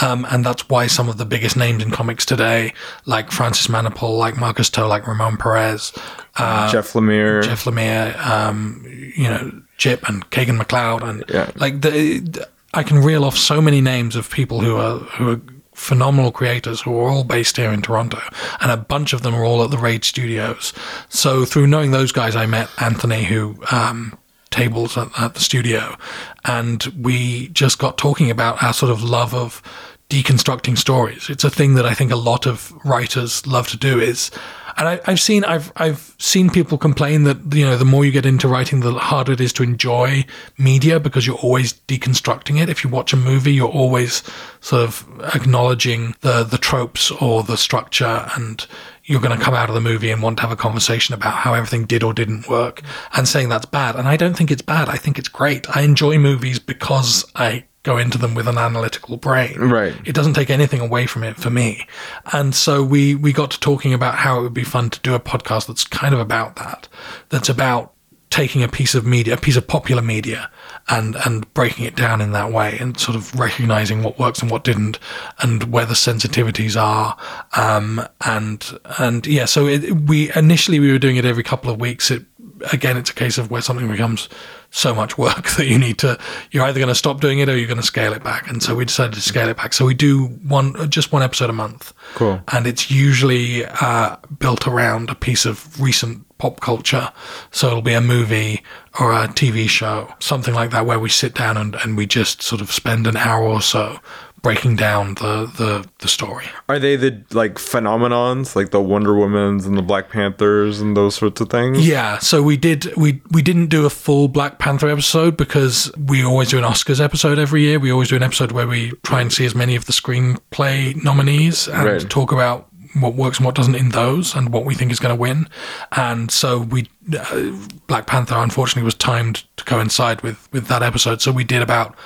Um, 0.00 0.24
and 0.30 0.44
that's 0.44 0.68
why 0.68 0.86
some 0.86 1.08
of 1.08 1.16
the 1.16 1.24
biggest 1.24 1.56
names 1.56 1.82
in 1.82 1.90
comics 1.90 2.24
today, 2.24 2.74
like 3.06 3.32
Francis 3.32 3.66
Manapul, 3.66 4.16
like 4.16 4.36
Marcus 4.36 4.70
To, 4.70 4.86
like 4.86 5.06
Ramon 5.08 5.36
Perez, 5.36 5.92
uh, 6.36 6.70
Jeff 6.70 6.92
Lemire. 6.92 7.42
Jeff 7.42 7.64
Lemire, 7.64 8.16
um, 8.24 8.84
you 9.16 9.24
know, 9.24 9.62
Chip 9.78 10.08
and 10.08 10.30
Kagan 10.30 10.60
McLeod, 10.62 11.02
and 11.02 11.24
Yeah. 11.28 11.50
like 11.56 11.80
the- 11.80 12.46
I 12.74 12.82
can 12.82 12.98
reel 12.98 13.24
off 13.24 13.36
so 13.36 13.60
many 13.60 13.80
names 13.80 14.16
of 14.16 14.30
people 14.30 14.60
who 14.60 14.76
are 14.76 14.98
who 14.98 15.30
are 15.30 15.40
phenomenal 15.74 16.30
creators 16.30 16.80
who 16.80 16.96
are 16.98 17.08
all 17.08 17.24
based 17.24 17.56
here 17.56 17.72
in 17.72 17.82
Toronto, 17.82 18.20
and 18.60 18.70
a 18.70 18.76
bunch 18.76 19.12
of 19.12 19.22
them 19.22 19.34
are 19.34 19.44
all 19.44 19.62
at 19.62 19.70
the 19.70 19.78
Raid 19.78 20.04
Studios. 20.04 20.72
So 21.08 21.44
through 21.44 21.66
knowing 21.66 21.90
those 21.90 22.12
guys, 22.12 22.36
I 22.36 22.46
met 22.46 22.68
Anthony, 22.80 23.24
who 23.24 23.56
um, 23.70 24.18
tables 24.50 24.96
at, 24.96 25.08
at 25.18 25.34
the 25.34 25.40
studio, 25.40 25.96
and 26.44 26.84
we 27.00 27.48
just 27.48 27.78
got 27.78 27.96
talking 27.96 28.30
about 28.30 28.62
our 28.62 28.72
sort 28.72 28.90
of 28.90 29.02
love 29.02 29.34
of 29.34 29.62
deconstructing 30.10 30.76
stories. 30.76 31.30
It's 31.30 31.44
a 31.44 31.50
thing 31.50 31.74
that 31.74 31.86
I 31.86 31.94
think 31.94 32.12
a 32.12 32.16
lot 32.16 32.46
of 32.46 32.72
writers 32.84 33.46
love 33.46 33.68
to 33.68 33.76
do 33.76 33.98
is 33.98 34.30
And 34.76 34.88
I, 34.88 35.00
I've 35.06 35.20
seen 35.20 35.44
I've 35.44 35.72
I've 35.76 36.14
seen 36.18 36.50
people 36.50 36.78
complain 36.78 37.24
that 37.24 37.54
you 37.54 37.64
know 37.64 37.76
the 37.76 37.84
more 37.84 38.04
you 38.04 38.10
get 38.10 38.26
into 38.26 38.48
writing, 38.48 38.80
the 38.80 38.92
harder 38.94 39.32
it 39.32 39.40
is 39.40 39.52
to 39.54 39.62
enjoy 39.62 40.24
media 40.58 40.98
because 41.00 41.26
you're 41.26 41.36
always 41.36 41.72
deconstructing 41.72 42.60
it. 42.60 42.68
If 42.68 42.84
you 42.84 42.90
watch 42.90 43.12
a 43.12 43.16
movie, 43.16 43.52
you're 43.52 43.68
always 43.68 44.22
sort 44.60 44.82
of 44.82 45.06
acknowledging 45.34 46.14
the 46.20 46.44
the 46.44 46.58
tropes 46.58 47.10
or 47.10 47.42
the 47.42 47.56
structure, 47.56 48.28
and 48.36 48.66
you're 49.04 49.20
going 49.20 49.36
to 49.36 49.44
come 49.44 49.54
out 49.54 49.68
of 49.68 49.74
the 49.74 49.80
movie 49.80 50.10
and 50.10 50.22
want 50.22 50.38
to 50.38 50.42
have 50.42 50.52
a 50.52 50.56
conversation 50.56 51.14
about 51.14 51.34
how 51.34 51.54
everything 51.54 51.84
did 51.84 52.02
or 52.02 52.14
didn't 52.14 52.48
work, 52.48 52.82
and 53.16 53.28
saying 53.28 53.48
that's 53.48 53.66
bad. 53.66 53.96
And 53.96 54.08
I 54.08 54.16
don't 54.16 54.36
think 54.36 54.50
it's 54.50 54.62
bad. 54.62 54.88
I 54.88 54.96
think 54.96 55.18
it's 55.18 55.28
great. 55.28 55.68
I 55.76 55.82
enjoy 55.82 56.18
movies 56.18 56.58
because 56.58 57.24
I 57.34 57.64
go 57.84 57.98
into 57.98 58.18
them 58.18 58.34
with 58.34 58.48
an 58.48 58.58
analytical 58.58 59.16
brain. 59.16 59.58
Right. 59.58 59.94
It 60.04 60.14
doesn't 60.14 60.34
take 60.34 60.50
anything 60.50 60.80
away 60.80 61.06
from 61.06 61.22
it 61.22 61.36
for 61.36 61.50
me. 61.50 61.86
And 62.32 62.54
so 62.54 62.82
we, 62.82 63.14
we 63.14 63.32
got 63.32 63.52
to 63.52 63.60
talking 63.60 63.94
about 63.94 64.16
how 64.16 64.40
it 64.40 64.42
would 64.42 64.54
be 64.54 64.64
fun 64.64 64.90
to 64.90 65.00
do 65.00 65.14
a 65.14 65.20
podcast 65.20 65.68
that's 65.68 65.84
kind 65.84 66.12
of 66.12 66.18
about 66.18 66.56
that. 66.56 66.88
That's 67.28 67.48
about 67.48 67.92
taking 68.30 68.64
a 68.64 68.68
piece 68.68 68.96
of 68.96 69.06
media, 69.06 69.34
a 69.34 69.36
piece 69.36 69.54
of 69.54 69.68
popular 69.68 70.02
media 70.02 70.50
and, 70.88 71.14
and 71.24 71.52
breaking 71.54 71.84
it 71.84 71.94
down 71.94 72.20
in 72.20 72.32
that 72.32 72.50
way 72.50 72.76
and 72.80 72.98
sort 72.98 73.14
of 73.14 73.32
recognizing 73.38 74.02
what 74.02 74.18
works 74.18 74.42
and 74.42 74.50
what 74.50 74.64
didn't 74.64 74.98
and 75.40 75.64
where 75.72 75.86
the 75.86 75.94
sensitivities 75.94 76.80
are. 76.80 77.16
Um, 77.56 78.04
and, 78.24 78.78
and 78.98 79.24
yeah, 79.26 79.44
so 79.44 79.66
it, 79.66 80.00
we 80.00 80.34
initially 80.34 80.80
we 80.80 80.90
were 80.90 80.98
doing 80.98 81.16
it 81.16 81.24
every 81.24 81.44
couple 81.44 81.70
of 81.70 81.78
weeks. 81.78 82.10
It, 82.10 82.24
again, 82.72 82.96
it's 82.96 83.10
a 83.10 83.14
case 83.14 83.38
of 83.38 83.50
where 83.50 83.62
something 83.62 83.88
becomes 83.88 84.28
so 84.70 84.94
much 84.94 85.16
work 85.18 85.50
that 85.50 85.66
you 85.66 85.78
need 85.78 85.98
to, 85.98 86.18
you're 86.50 86.64
either 86.64 86.78
going 86.78 86.88
to 86.88 86.94
stop 86.94 87.20
doing 87.20 87.38
it 87.38 87.48
or 87.48 87.56
you're 87.56 87.68
going 87.68 87.80
to 87.80 87.86
scale 87.86 88.12
it 88.12 88.24
back. 88.24 88.48
And 88.48 88.62
so 88.62 88.74
we 88.74 88.84
decided 88.84 89.14
to 89.14 89.20
scale 89.20 89.48
it 89.48 89.56
back. 89.56 89.72
So 89.72 89.84
we 89.84 89.94
do 89.94 90.26
one, 90.26 90.90
just 90.90 91.12
one 91.12 91.22
episode 91.22 91.50
a 91.50 91.54
month. 91.54 91.92
Cool. 92.14 92.42
And 92.52 92.66
it's 92.66 92.90
usually 92.90 93.64
uh, 93.64 94.16
built 94.38 94.66
around 94.66 95.10
a 95.10 95.14
piece 95.14 95.46
of 95.46 95.80
recent 95.80 96.24
pop 96.38 96.60
culture. 96.60 97.12
So 97.52 97.68
it'll 97.68 97.82
be 97.82 97.94
a 97.94 98.00
movie 98.00 98.62
or 98.98 99.12
a 99.12 99.28
TV 99.28 99.68
show, 99.68 100.12
something 100.18 100.54
like 100.54 100.70
that, 100.70 100.86
where 100.86 100.98
we 100.98 101.08
sit 101.08 101.34
down 101.34 101.56
and, 101.56 101.74
and 101.76 101.96
we 101.96 102.06
just 102.06 102.42
sort 102.42 102.60
of 102.60 102.70
spend 102.72 103.06
an 103.06 103.16
hour 103.16 103.44
or 103.44 103.62
so 103.62 103.98
breaking 104.44 104.76
down 104.76 105.14
the, 105.14 105.50
the, 105.56 105.84
the 105.98 106.06
story. 106.06 106.44
Are 106.68 106.78
they 106.78 106.94
the 106.94 107.20
like 107.32 107.54
phenomenons, 107.54 108.54
like 108.54 108.70
the 108.70 108.80
Wonder 108.80 109.10
Womans 109.10 109.66
and 109.66 109.76
the 109.76 109.82
Black 109.82 110.10
Panthers 110.10 110.80
and 110.80 110.96
those 110.96 111.16
sorts 111.16 111.40
of 111.40 111.48
things? 111.50 111.84
Yeah, 111.88 112.18
so 112.18 112.40
we 112.44 112.56
did 112.56 112.94
we 112.96 113.20
we 113.32 113.42
didn't 113.42 113.66
do 113.66 113.84
a 113.86 113.90
full 113.90 114.28
Black 114.28 114.60
Panther 114.60 114.88
episode 114.88 115.36
because 115.36 115.90
we 115.98 116.24
always 116.24 116.50
do 116.50 116.58
an 116.58 116.64
Oscars 116.64 117.00
episode 117.02 117.38
every 117.40 117.62
year. 117.62 117.80
We 117.80 117.90
always 117.90 118.10
do 118.10 118.16
an 118.16 118.22
episode 118.22 118.52
where 118.52 118.68
we 118.68 118.92
try 119.02 119.20
and 119.20 119.32
see 119.32 119.44
as 119.44 119.54
many 119.56 119.74
of 119.74 119.86
the 119.86 119.92
screenplay 119.92 121.02
nominees 121.02 121.66
and 121.68 121.84
Right. 121.84 122.10
talk 122.10 122.30
about 122.30 122.68
what 123.00 123.14
works 123.14 123.38
and 123.38 123.44
what 123.46 123.56
doesn't 123.56 123.74
in 123.74 123.88
those 123.88 124.36
and 124.36 124.52
what 124.52 124.64
we 124.64 124.72
think 124.74 124.92
is 124.92 125.00
going 125.00 125.12
to 125.14 125.20
win. 125.20 125.48
And 125.96 126.30
so 126.30 126.60
we 126.60 126.88
uh, 127.18 127.50
Black 127.88 128.06
Panther 128.06 128.36
unfortunately 128.36 128.84
was 128.84 128.94
timed 128.94 129.42
to 129.56 129.64
coincide 129.64 130.20
with 130.22 130.48
with 130.52 130.68
that 130.68 130.82
episode. 130.82 131.20
So 131.20 131.32
we 131.32 131.42
did 131.44 131.60
about 131.62 131.96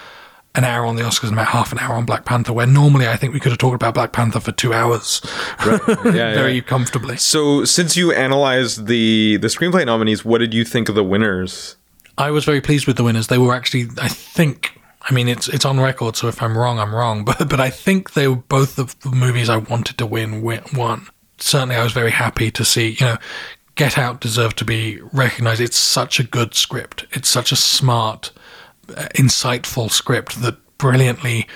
an 0.58 0.64
hour 0.64 0.84
on 0.84 0.96
the 0.96 1.02
Oscars 1.02 1.24
and 1.30 1.32
about 1.32 1.46
half 1.48 1.72
an 1.72 1.78
hour 1.78 1.94
on 1.94 2.04
Black 2.04 2.24
Panther, 2.24 2.52
where 2.52 2.66
normally 2.66 3.08
I 3.08 3.16
think 3.16 3.32
we 3.32 3.40
could 3.40 3.52
have 3.52 3.58
talked 3.58 3.74
about 3.76 3.94
Black 3.94 4.12
Panther 4.12 4.40
for 4.40 4.52
two 4.52 4.74
hours 4.74 5.22
Yeah, 5.66 6.34
very 6.34 6.54
yeah. 6.56 6.60
comfortably. 6.60 7.16
So 7.16 7.64
since 7.64 7.96
you 7.96 8.12
analyzed 8.12 8.86
the 8.86 9.38
the 9.38 9.48
screenplay 9.48 9.86
nominees, 9.86 10.24
what 10.24 10.38
did 10.38 10.52
you 10.52 10.64
think 10.64 10.88
of 10.88 10.94
the 10.94 11.04
winners? 11.04 11.76
I 12.18 12.30
was 12.32 12.44
very 12.44 12.60
pleased 12.60 12.86
with 12.86 12.96
the 12.96 13.04
winners. 13.04 13.28
They 13.28 13.38
were 13.38 13.54
actually, 13.54 13.86
I 14.02 14.08
think, 14.08 14.72
I 15.02 15.14
mean, 15.14 15.28
it's 15.28 15.48
it's 15.48 15.64
on 15.64 15.78
record, 15.80 16.16
so 16.16 16.26
if 16.28 16.42
I'm 16.42 16.58
wrong, 16.58 16.78
I'm 16.78 16.94
wrong. 16.94 17.24
But 17.28 17.48
but 17.48 17.60
I 17.60 17.70
think 17.70 18.12
they 18.14 18.26
were 18.28 18.36
both 18.36 18.78
of 18.78 18.98
the 19.00 19.10
movies 19.10 19.48
I 19.48 19.56
wanted 19.58 19.96
to 19.98 20.06
win 20.06 20.42
wi- 20.42 20.62
won. 20.74 21.06
Certainly, 21.38 21.76
I 21.76 21.84
was 21.84 21.92
very 21.92 22.10
happy 22.10 22.50
to 22.50 22.64
see. 22.64 22.96
You 22.98 23.06
know, 23.06 23.18
Get 23.76 23.96
Out 23.96 24.20
deserved 24.20 24.58
to 24.58 24.64
be 24.64 24.98
recognized. 25.12 25.60
It's 25.60 25.76
such 25.78 26.18
a 26.18 26.24
good 26.24 26.54
script. 26.54 27.06
It's 27.12 27.28
such 27.28 27.52
a 27.52 27.56
smart, 27.56 28.32
insightful 29.14 29.90
script 29.90 30.40
that 30.42 30.56
brilliantly 30.78 31.46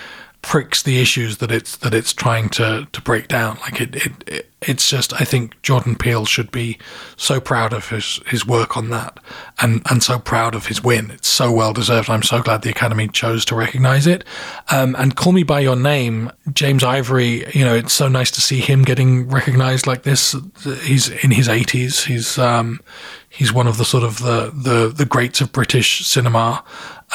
pricks 0.43 0.83
the 0.83 1.01
issues 1.01 1.39
that 1.39 1.53
it's 1.53 1.77
that 1.77 1.95
it's 1.95 2.13
trying 2.13 2.49
to 2.49 2.87
to 2.93 3.01
break 3.01 3.29
down. 3.29 3.59
Like 3.63 3.81
it, 3.81 3.95
it, 3.95 4.13
it 4.27 4.51
it's 4.61 4.89
just 4.89 5.13
I 5.21 5.25
think 5.25 5.61
Jordan 5.63 5.97
Peele 5.97 6.25
should 6.25 6.51
be 6.51 6.79
so 7.17 7.41
proud 7.41 7.73
of 7.73 7.89
his 7.89 8.21
his 8.27 8.45
work 8.45 8.77
on 8.77 8.91
that 8.91 9.21
and 9.61 9.83
and 9.89 10.03
so 10.03 10.19
proud 10.19 10.55
of 10.55 10.67
his 10.67 10.83
win. 10.83 11.13
It's 11.13 11.29
so 11.29 11.51
well 11.53 11.73
deserved. 11.73 12.11
I'm 12.11 12.25
so 12.25 12.43
glad 12.43 12.63
the 12.63 12.71
Academy 12.71 13.09
chose 13.09 13.45
to 13.47 13.55
recognize 13.55 14.07
it. 14.07 14.25
Um, 14.71 14.97
and 14.99 15.17
Call 15.17 15.33
Me 15.33 15.45
by 15.45 15.61
Your 15.61 15.77
Name, 15.77 16.31
James 16.53 16.83
Ivory. 16.83 17.47
You 17.55 17.65
know, 17.65 17.75
it's 17.75 17.93
so 17.93 18.09
nice 18.09 18.31
to 18.33 18.41
see 18.41 18.61
him 18.61 18.83
getting 18.83 19.29
recognized 19.29 19.87
like 19.87 20.03
this. 20.03 20.35
He's 20.83 21.09
in 21.09 21.31
his 21.31 21.47
80s. 21.49 22.07
He's 22.07 22.37
um, 22.37 22.81
he's 23.29 23.53
one 23.53 23.69
of 23.69 23.79
the 23.79 23.85
sort 23.85 24.03
of 24.03 24.19
the 24.19 24.53
the 24.55 24.93
the 24.95 25.07
greats 25.07 25.41
of 25.41 25.53
British 25.53 26.05
cinema. 26.05 26.65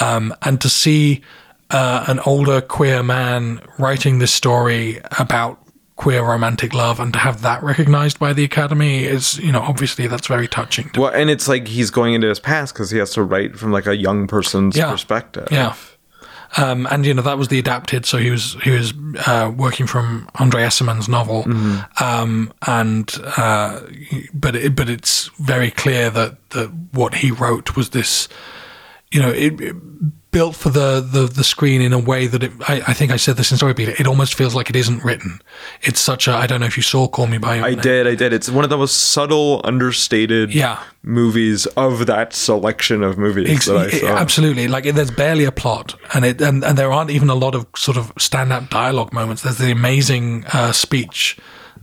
Um, 0.01 0.33
and 0.43 0.59
to 0.61 0.69
see 0.69 1.21
uh, 1.71 2.05
an 2.07 2.19
older 2.21 2.61
queer 2.61 3.03
man 3.03 3.61
writing 3.77 4.19
this 4.19 4.33
story 4.33 4.99
about 5.19 5.59
queer 5.95 6.23
romantic 6.23 6.73
love 6.75 6.99
and 6.99 7.11
to 7.13 7.17
have 7.19 7.41
that 7.41 7.63
recognized 7.63 8.19
by 8.19 8.31
the 8.31 8.43
academy 8.43 9.03
is 9.03 9.39
you 9.39 9.51
know 9.51 9.61
obviously 9.61 10.05
that's 10.07 10.27
very 10.27 10.47
touching 10.47 10.87
to 10.91 11.01
Well, 11.01 11.11
and 11.11 11.27
it's 11.31 11.47
like 11.47 11.67
he's 11.67 11.89
going 11.89 12.13
into 12.13 12.27
his 12.27 12.39
past 12.39 12.73
because 12.75 12.91
he 12.91 12.99
has 12.99 13.11
to 13.13 13.23
write 13.23 13.55
from 13.57 13.71
like 13.71 13.87
a 13.87 13.95
young 13.97 14.27
person's 14.27 14.77
Yeah. 14.77 14.91
perspective. 14.91 15.47
yeah 15.49 15.73
um, 16.55 16.87
and 16.91 17.03
you 17.03 17.13
know 17.15 17.23
that 17.23 17.37
was 17.39 17.47
the 17.47 17.57
adapted 17.57 18.05
so 18.05 18.17
he 18.19 18.29
was 18.29 18.55
he 18.63 18.69
was 18.69 18.93
uh, 19.25 19.51
working 19.57 19.87
from 19.87 20.29
Andre 20.35 20.61
Aciman's 20.63 21.09
novel 21.09 21.45
um, 21.99 22.53
and 22.67 23.11
uh, 23.35 23.81
but 24.35 24.55
it, 24.55 24.75
but 24.75 24.89
it's 24.89 25.29
very 25.39 25.71
clear 25.71 26.11
that 26.11 26.49
that 26.51 26.69
what 26.93 27.15
he 27.15 27.31
wrote 27.31 27.75
was 27.75 27.89
this 27.89 28.29
you 29.11 29.21
know, 29.21 29.29
it, 29.29 29.59
it 29.61 29.75
built 30.31 30.55
for 30.55 30.69
the, 30.69 30.99
the, 30.99 31.25
the 31.25 31.43
screen 31.43 31.81
in 31.81 31.93
a 31.93 31.97
way 31.99 32.27
that 32.27 32.43
it, 32.43 32.51
I, 32.67 32.81
I 32.87 32.93
think 32.93 33.11
I 33.11 33.15
said 33.15 33.37
this 33.37 33.51
in 33.51 33.57
Storybeat, 33.57 33.99
it 33.99 34.05
almost 34.05 34.35
feels 34.35 34.53
like 34.53 34.69
it 34.69 34.75
isn't 34.75 35.03
written. 35.03 35.39
It's 35.81 35.99
such 36.01 36.27
a, 36.27 36.33
I 36.33 36.45
don't 36.45 36.59
know 36.59 36.65
if 36.67 36.75
you 36.77 36.83
saw 36.83 37.07
Call 37.07 37.25
Me 37.27 37.37
By 37.37 37.55
Your 37.55 37.65
I 37.65 37.69
Name. 37.71 37.79
did, 37.79 38.05
I 38.07 38.15
did. 38.15 38.33
It's 38.33 38.49
one 38.49 38.63
of 38.65 38.69
the 38.69 38.77
most 38.77 38.97
subtle, 38.97 39.61
understated 39.63 40.53
Yeah. 40.53 40.83
movies 41.01 41.65
of 41.77 42.05
that 42.07 42.33
selection 42.33 43.01
of 43.03 43.17
movies 43.17 43.49
Ex- 43.49 43.65
that 43.67 43.77
I 43.77 43.85
it- 43.85 44.03
absolutely. 44.03 44.67
Like 44.67 44.83
there's 44.83 45.09
barely 45.11 45.45
a 45.45 45.51
plot 45.51 45.95
and 46.13 46.25
it, 46.25 46.41
and, 46.41 46.63
and 46.63 46.77
there 46.77 46.91
aren't 46.91 47.09
even 47.09 47.29
a 47.29 47.35
lot 47.35 47.55
of 47.55 47.65
sort 47.75 47.97
of 47.97 48.13
standout 48.15 48.69
dialogue 48.69 49.13
moments. 49.13 49.41
There's 49.43 49.57
the 49.57 49.71
amazing, 49.71 50.45
uh, 50.53 50.73
speech 50.73 51.37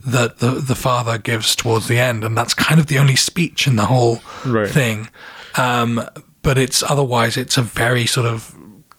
that 0.07 0.39
the, 0.39 0.51
the 0.51 0.75
father 0.75 1.17
gives 1.17 1.57
towards 1.57 1.89
the 1.89 1.99
end. 1.99 2.23
And 2.23 2.37
that's 2.37 2.53
kind 2.53 2.79
of 2.79 2.87
the 2.89 2.99
only 2.99 3.17
speech 3.17 3.67
in 3.67 3.77
the 3.77 3.87
whole 3.87 4.21
Right. 4.45 4.69
thing. 4.71 5.09
Um, 5.57 6.07
but 6.45 6.57
it's 6.59 6.83
otherwise, 6.83 7.37
it's 7.37 7.57
a 7.59 7.63
very 7.63 8.07
sort 8.07 8.27
of 8.27 8.55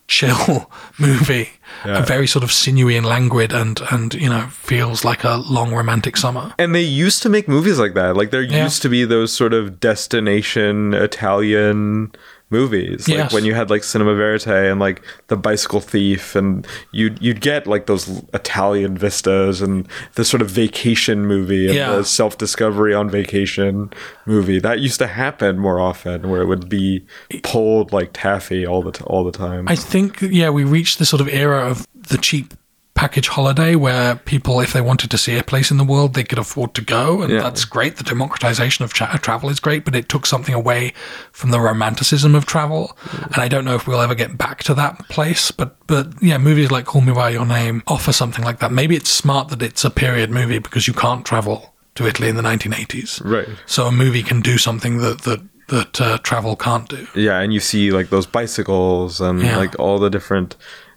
chill 0.07 0.69
movie, 0.99 1.49
Yeah. 1.85 2.03
a 2.03 2.05
very 2.05 2.27
sort 2.27 2.43
of 2.43 2.51
sinewy 2.51 2.95
and 2.97 3.05
languid 3.07 3.51
and, 3.53 3.81
and, 3.91 4.13
you 4.13 4.29
know, 4.29 4.47
feels 4.51 5.03
like 5.03 5.23
a 5.23 5.37
long 5.37 5.73
romantic 5.73 6.15
summer. 6.17 6.53
And 6.59 6.75
they 6.75 6.81
used 6.81 7.23
to 7.23 7.29
make 7.29 7.47
movies 7.47 7.79
like 7.79 7.93
that. 7.95 8.15
Like 8.15 8.29
there 8.31 8.43
Yeah. 8.43 8.63
used 8.65 8.81
to 8.83 8.89
be 8.89 9.03
those 9.05 9.33
sort 9.33 9.53
of 9.53 9.79
destination 9.79 10.93
Italian 10.93 12.11
movies. 12.49 13.07
Like 13.07 13.17
Yes. 13.17 13.33
when 13.33 13.43
you 13.45 13.53
had 13.55 13.69
like 13.69 13.83
Cinema 13.83 14.13
Verite 14.15 14.47
and 14.71 14.79
like 14.79 15.01
The 15.27 15.35
Bicycle 15.35 15.79
Thief 15.81 16.35
and 16.35 16.65
you'd 16.91 17.21
you'd 17.21 17.41
get 17.41 17.65
like 17.67 17.87
those 17.87 18.07
Italian 18.33 18.97
vistas 18.97 19.61
and 19.61 19.87
the 20.13 20.23
sort 20.23 20.41
of 20.41 20.49
vacation 20.49 21.25
movie 21.25 21.65
and 21.67 21.75
Yeah. 21.75 21.95
the 21.95 22.05
self 22.05 22.37
discovery 22.37 22.93
on 22.93 23.09
vacation 23.09 23.91
movie. 24.25 24.59
That 24.59 24.79
used 24.79 24.99
to 24.99 25.07
happen 25.07 25.57
more 25.57 25.79
often 25.79 26.29
where 26.29 26.41
it 26.41 26.45
would 26.47 26.69
be 26.69 27.05
pulled 27.43 27.91
like 27.91 28.11
taffy 28.13 28.65
all 28.65 28.81
the 28.83 28.91
t- 28.91 29.03
all 29.05 29.23
the 29.23 29.31
time. 29.31 29.67
I 29.67 29.75
think, 29.75 30.21
yeah, 30.21 30.49
we 30.51 30.63
reached 30.63 30.99
the 30.99 31.05
sort 31.05 31.21
of 31.21 31.27
era 31.27 31.59
of 31.69 31.87
the 31.95 32.17
cheap 32.17 32.53
package 32.95 33.27
holiday 33.27 33.75
where 33.75 34.15
people, 34.15 34.61
if 34.61 34.71
they 34.73 34.79
wanted 34.81 35.11
to 35.11 35.17
see 35.17 35.37
a 35.37 35.43
place 35.43 35.69
in 35.69 35.77
the 35.77 35.83
world, 35.83 36.13
they 36.13 36.23
could 36.23 36.39
afford 36.39 36.73
to 36.73 36.81
go. 36.81 37.21
And 37.21 37.31
Yeah. 37.33 37.41
that's 37.41 37.65
great. 37.65 37.97
The 37.97 38.05
democratization 38.05 38.85
of 38.85 38.93
tra- 38.93 39.19
travel 39.21 39.49
is 39.49 39.59
great, 39.59 39.83
but 39.83 39.95
it 39.95 40.07
took 40.07 40.25
something 40.25 40.55
away 40.55 40.93
from 41.33 41.51
the 41.51 41.59
romanticism 41.59 42.33
of 42.35 42.45
travel. 42.45 42.97
And 43.11 43.35
I 43.37 43.49
don't 43.49 43.65
know 43.65 43.75
if 43.75 43.85
we'll 43.85 43.99
ever 44.01 44.15
get 44.15 44.37
back 44.37 44.63
to 44.63 44.73
that 44.75 45.07
place. 45.09 45.51
But, 45.51 45.75
but 45.87 46.07
yeah, 46.21 46.37
movies 46.37 46.71
like 46.71 46.85
Call 46.85 47.01
Me 47.01 47.11
By 47.13 47.31
Your 47.31 47.45
Name 47.45 47.83
offer 47.85 48.13
something 48.13 48.45
like 48.45 48.59
that. 48.59 48.71
Maybe 48.71 48.95
it's 48.95 49.09
smart 49.11 49.49
that 49.49 49.61
it's 49.61 49.83
a 49.83 49.89
period 49.89 50.31
movie 50.31 50.59
because 50.59 50.87
you 50.87 50.93
can't 50.93 51.25
travel 51.25 51.73
to 51.95 52.07
Italy 52.07 52.29
in 52.29 52.37
the 52.37 52.41
1980s. 52.43 53.21
Right. 53.25 53.47
So 53.65 53.87
a 53.87 53.91
movie 53.91 54.23
can 54.23 54.39
do 54.39 54.57
something 54.57 54.99
that, 54.99 55.21
that, 55.23 55.41
that 55.67 55.99
uh, 55.99 56.17
travel 56.19 56.55
can't 56.55 56.87
do. 56.87 57.07
Yeah, 57.13 57.39
and 57.39 57.53
you 57.53 57.59
see 57.59 57.91
like 57.91 58.09
those 58.09 58.25
bicycles 58.25 59.19
and 59.19 59.41
Yeah. 59.41 59.57
like 59.57 59.77
all 59.79 59.99
the 59.99 60.09
different 60.09 60.55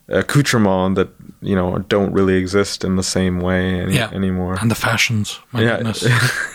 accoutrements 0.09 0.97
that 0.98 1.09
you 1.40 1.55
know 1.55 1.78
don't 1.89 2.12
really 2.12 2.35
exist 2.35 2.85
in 2.85 2.97
the 2.97 3.02
same 3.02 3.40
way 3.40 3.80
any- 3.80 3.94
Yeah. 3.97 4.10
anymore. 4.12 4.56
And 4.60 4.70
the 4.70 4.74
fashions. 4.74 5.39
My 5.52 5.62
Yeah. 5.62 5.76
goodness. 5.76 6.06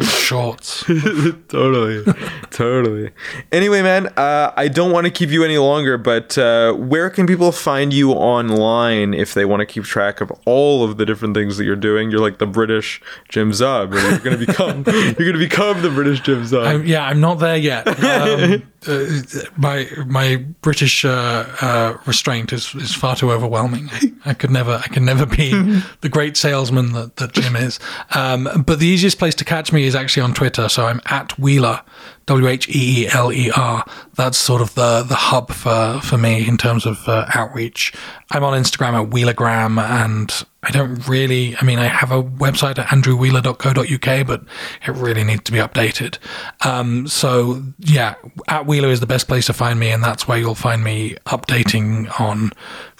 Shorts. 0.00 0.84
totally, 1.48 2.04
totally. 2.50 3.10
Anyway, 3.50 3.82
man, 3.82 4.06
uh, 4.16 4.52
I 4.56 4.68
don't 4.68 4.92
want 4.92 5.06
to 5.06 5.10
keep 5.10 5.30
you 5.30 5.42
any 5.42 5.58
longer, 5.58 5.98
but 5.98 6.38
uh, 6.38 6.72
where 6.74 7.10
can 7.10 7.26
people 7.26 7.50
find 7.50 7.92
you 7.92 8.12
online 8.12 9.12
if 9.12 9.34
they 9.34 9.44
want 9.44 9.60
to 9.60 9.66
keep 9.66 9.82
track 9.82 10.20
of 10.20 10.30
all 10.44 10.84
of 10.84 10.98
the 10.98 11.04
different 11.04 11.34
things 11.34 11.56
that 11.56 11.64
you're 11.64 11.74
doing? 11.74 12.12
You're 12.12 12.20
like 12.20 12.38
the 12.38 12.46
British 12.46 13.02
Jim 13.28 13.50
Zub. 13.50 13.92
You're 13.92 14.18
gonna 14.20 14.36
become. 14.46 14.84
you're 15.18 15.32
gonna 15.32 15.44
become 15.44 15.82
the 15.82 15.90
British 15.90 16.20
Jim 16.20 16.42
Zub. 16.44 16.64
I'm, 16.64 16.86
yeah, 16.86 17.04
I'm 17.04 17.20
not 17.20 17.40
there 17.40 17.56
yet. 17.56 17.88
Um, 17.88 18.62
uh, 18.88 19.22
my 19.56 19.88
my 20.06 20.36
British 20.62 21.04
uh, 21.04 21.46
uh, 21.60 21.96
restraint 22.06 22.52
is, 22.52 22.74
is 22.74 22.94
far 22.94 23.16
too 23.16 23.32
overwhelming. 23.32 23.90
I 24.24 24.34
could 24.34 24.50
never 24.50 24.80
I 24.82 24.88
can 24.88 25.04
never 25.04 25.26
be 25.26 25.50
the 26.00 26.08
great 26.08 26.36
salesman 26.36 26.92
that, 26.92 27.16
that 27.16 27.32
Jim 27.32 27.56
is. 27.56 27.78
Um, 28.14 28.48
but 28.66 28.78
the 28.78 28.86
easiest 28.86 29.18
place 29.18 29.34
to 29.36 29.44
catch 29.44 29.72
me 29.72 29.84
is 29.84 29.94
actually 29.94 30.22
on 30.22 30.34
Twitter. 30.34 30.68
So 30.68 30.86
I'm 30.86 31.00
at 31.06 31.38
Wheeler, 31.38 31.82
W 32.26 32.48
H 32.48 32.68
E 32.68 33.04
E 33.04 33.08
L 33.08 33.32
E 33.32 33.50
R. 33.50 33.84
That's 34.14 34.36
sort 34.36 34.60
of 34.60 34.74
the 34.74 35.02
the 35.02 35.14
hub 35.14 35.52
for 35.52 36.00
for 36.02 36.18
me 36.18 36.46
in 36.46 36.56
terms 36.56 36.84
of 36.84 37.08
uh, 37.08 37.26
outreach. 37.34 37.92
I'm 38.30 38.42
on 38.42 38.60
Instagram 38.60 39.04
at 39.04 39.10
Wheelergram 39.10 39.80
and 39.80 40.44
I 40.66 40.72
don't 40.72 41.06
really, 41.06 41.56
I 41.56 41.64
mean, 41.64 41.78
I 41.78 41.86
have 41.86 42.10
a 42.10 42.20
website 42.20 42.76
at 42.80 42.88
andrewwheeler.co.uk, 42.88 44.26
but 44.26 44.42
it 44.84 45.00
really 45.00 45.22
needs 45.22 45.44
to 45.44 45.52
be 45.52 45.58
updated. 45.58 46.18
Um, 46.66 47.06
so 47.06 47.62
yeah, 47.78 48.16
at 48.48 48.66
Wheeler 48.66 48.88
is 48.88 48.98
the 48.98 49.06
best 49.06 49.28
place 49.28 49.46
to 49.46 49.52
find 49.52 49.78
me, 49.78 49.90
and 49.90 50.02
that's 50.02 50.26
where 50.26 50.38
you'll 50.38 50.56
find 50.56 50.82
me 50.82 51.14
updating 51.26 52.20
on 52.20 52.50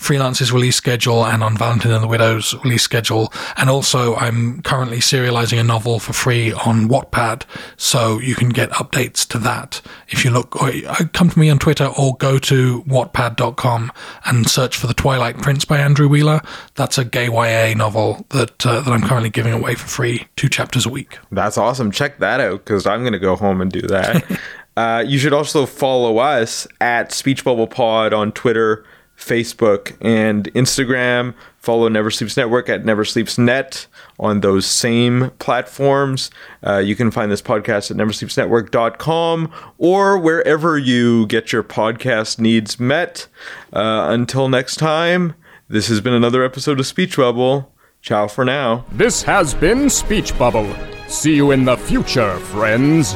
Freelance's 0.07 0.53
release 0.53 0.77
schedule 0.77 1.27
and 1.27 1.43
on 1.43 1.57
Valentine 1.57 1.91
and 1.91 2.03
the 2.05 2.07
Widow's 2.07 2.55
release 2.63 2.85
schedule. 2.85 3.33
And 3.57 3.69
also, 3.69 4.15
I'm 4.15 4.63
currently 4.63 4.99
serializing 4.99 5.59
a 5.59 5.65
novel 5.65 5.99
for 5.99 6.13
free 6.13 6.53
on 6.53 6.89
Wattpad, 6.89 7.43
so 7.77 8.21
you 8.21 8.37
can 8.37 8.51
get 8.51 8.71
updates 8.71 9.27
to 9.29 9.39
that 9.39 9.83
if 10.09 10.25
you 10.25 10.31
look, 10.31 10.63
or 10.63 10.71
uh, 10.87 11.07
come 11.13 11.31
to 11.31 11.39
me 11.39 11.51
on 11.51 11.59
Twitter 11.59 11.87
or 11.99 12.17
go 12.19 12.39
to 12.39 12.83
wattpad.com 12.85 13.91
and 14.27 14.49
search 14.49 14.77
for 14.77 14.87
The 14.87 14.95
Twilight 14.95 15.39
Prince 15.39 15.65
by 15.65 15.79
Andrew 15.79 16.07
Wheeler. 16.09 16.41
That's 16.77 16.99
a 16.99 17.05
gay 17.05 17.27
YA 17.27 17.75
novel 17.75 18.25
that 18.29 18.65
uh, 18.65 18.83
that 18.83 18.93
I'm 18.93 19.03
currently 19.03 19.31
giving 19.31 19.53
away 19.53 19.75
for 19.75 19.89
free, 19.89 20.29
two 20.37 20.49
chapters 20.49 20.87
a 20.87 20.91
week. 20.91 21.19
That's 21.33 21.59
awesome. 21.59 21.91
Check 21.91 22.19
that 22.21 22.41
out 22.41 22.65
because 22.65 22.87
I'm 22.87 23.01
going 23.01 23.13
to 23.13 23.19
go 23.19 23.35
home 23.35 23.61
and 23.61 23.73
do 23.73 23.83
that. 23.83 24.25
uh, 24.77 25.03
you 25.05 25.19
should 25.19 25.33
also 25.33 25.67
follow 25.67 26.19
us 26.19 26.69
at 26.81 27.11
Speech 27.11 27.45
Bubble 27.45 27.67
Pod 27.67 28.13
on 28.13 28.31
Twitter, 28.31 28.85
Facebook, 29.17 29.97
and 30.01 30.53
Instagram. 30.55 31.35
Follow 31.59 31.89
Never 31.89 32.11
Sleeps 32.11 32.37
Network 32.37 32.69
at 32.69 32.85
Never 32.85 33.05
Sleeps 33.05 33.39
Net 33.39 33.87
on 34.21 34.41
those 34.41 34.67
same 34.67 35.31
platforms. 35.39 36.31
Uh, 36.65 36.79
you 36.79 36.95
can 36.95 37.11
find 37.11 37.31
this 37.33 37.43
podcast 37.43 37.91
at 37.91 37.97
neversleepsnetwork.com 37.97 39.53
or 39.79 40.19
wherever 40.19 40.79
you 40.79 41.27
get 41.27 41.53
your 41.53 41.63
podcast 41.63 42.39
needs 42.39 42.79
met. 42.79 43.27
Uh, 43.73 44.07
until 44.11 44.49
next 44.49 44.77
time, 44.77 45.35
this 45.69 45.89
has 45.89 46.01
been 46.01 46.15
another 46.15 46.45
episode 46.45 46.79
of 46.79 46.87
Speech 46.87 47.17
Bubble. 47.17 47.73
Ciao 48.01 48.29
for 48.29 48.45
now. 48.45 48.85
This 48.93 49.23
has 49.23 49.53
been 49.55 49.91
Speech 49.91 50.39
Bubble. 50.39 50.73
See 51.09 51.35
you 51.35 51.51
in 51.51 51.65
the 51.65 51.77
future, 51.77 52.37
friends. 52.39 53.15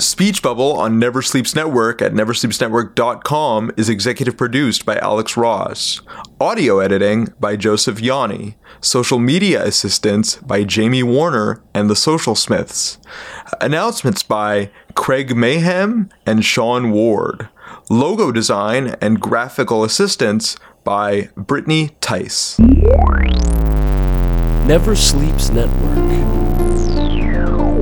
Speech 0.00 0.42
Bubble 0.42 0.72
on 0.72 0.98
Never 0.98 1.20
Sleeps 1.20 1.54
Network 1.54 2.00
at 2.00 2.12
neversleepsnetwork.com 2.12 3.72
is 3.76 3.88
executive 3.88 4.36
produced 4.36 4.86
by 4.86 4.96
Alex 4.96 5.36
Ross. 5.36 6.00
Audio 6.40 6.78
editing 6.78 7.28
by 7.38 7.56
Joseph 7.56 8.00
Yanni. 8.00 8.56
Social 8.80 9.18
media 9.18 9.64
assistance 9.64 10.36
by 10.36 10.64
Jamie 10.64 11.02
Warner 11.02 11.62
and 11.74 11.90
the 11.90 11.96
Social 11.96 12.34
Smiths. 12.34 12.98
Announcements 13.60 14.22
by 14.22 14.70
Craig 14.94 15.36
Mayhem 15.36 16.08
and 16.24 16.44
Sean 16.44 16.92
Ward. 16.92 17.48
Logo 17.90 18.32
design 18.32 18.96
and 19.00 19.20
graphical 19.20 19.84
assistance 19.84 20.56
by 20.82 21.28
Brittany 21.36 21.90
Tice. 22.00 22.58
Never 24.66 24.96
Sleeps 24.96 25.50
Network. 25.50 26.19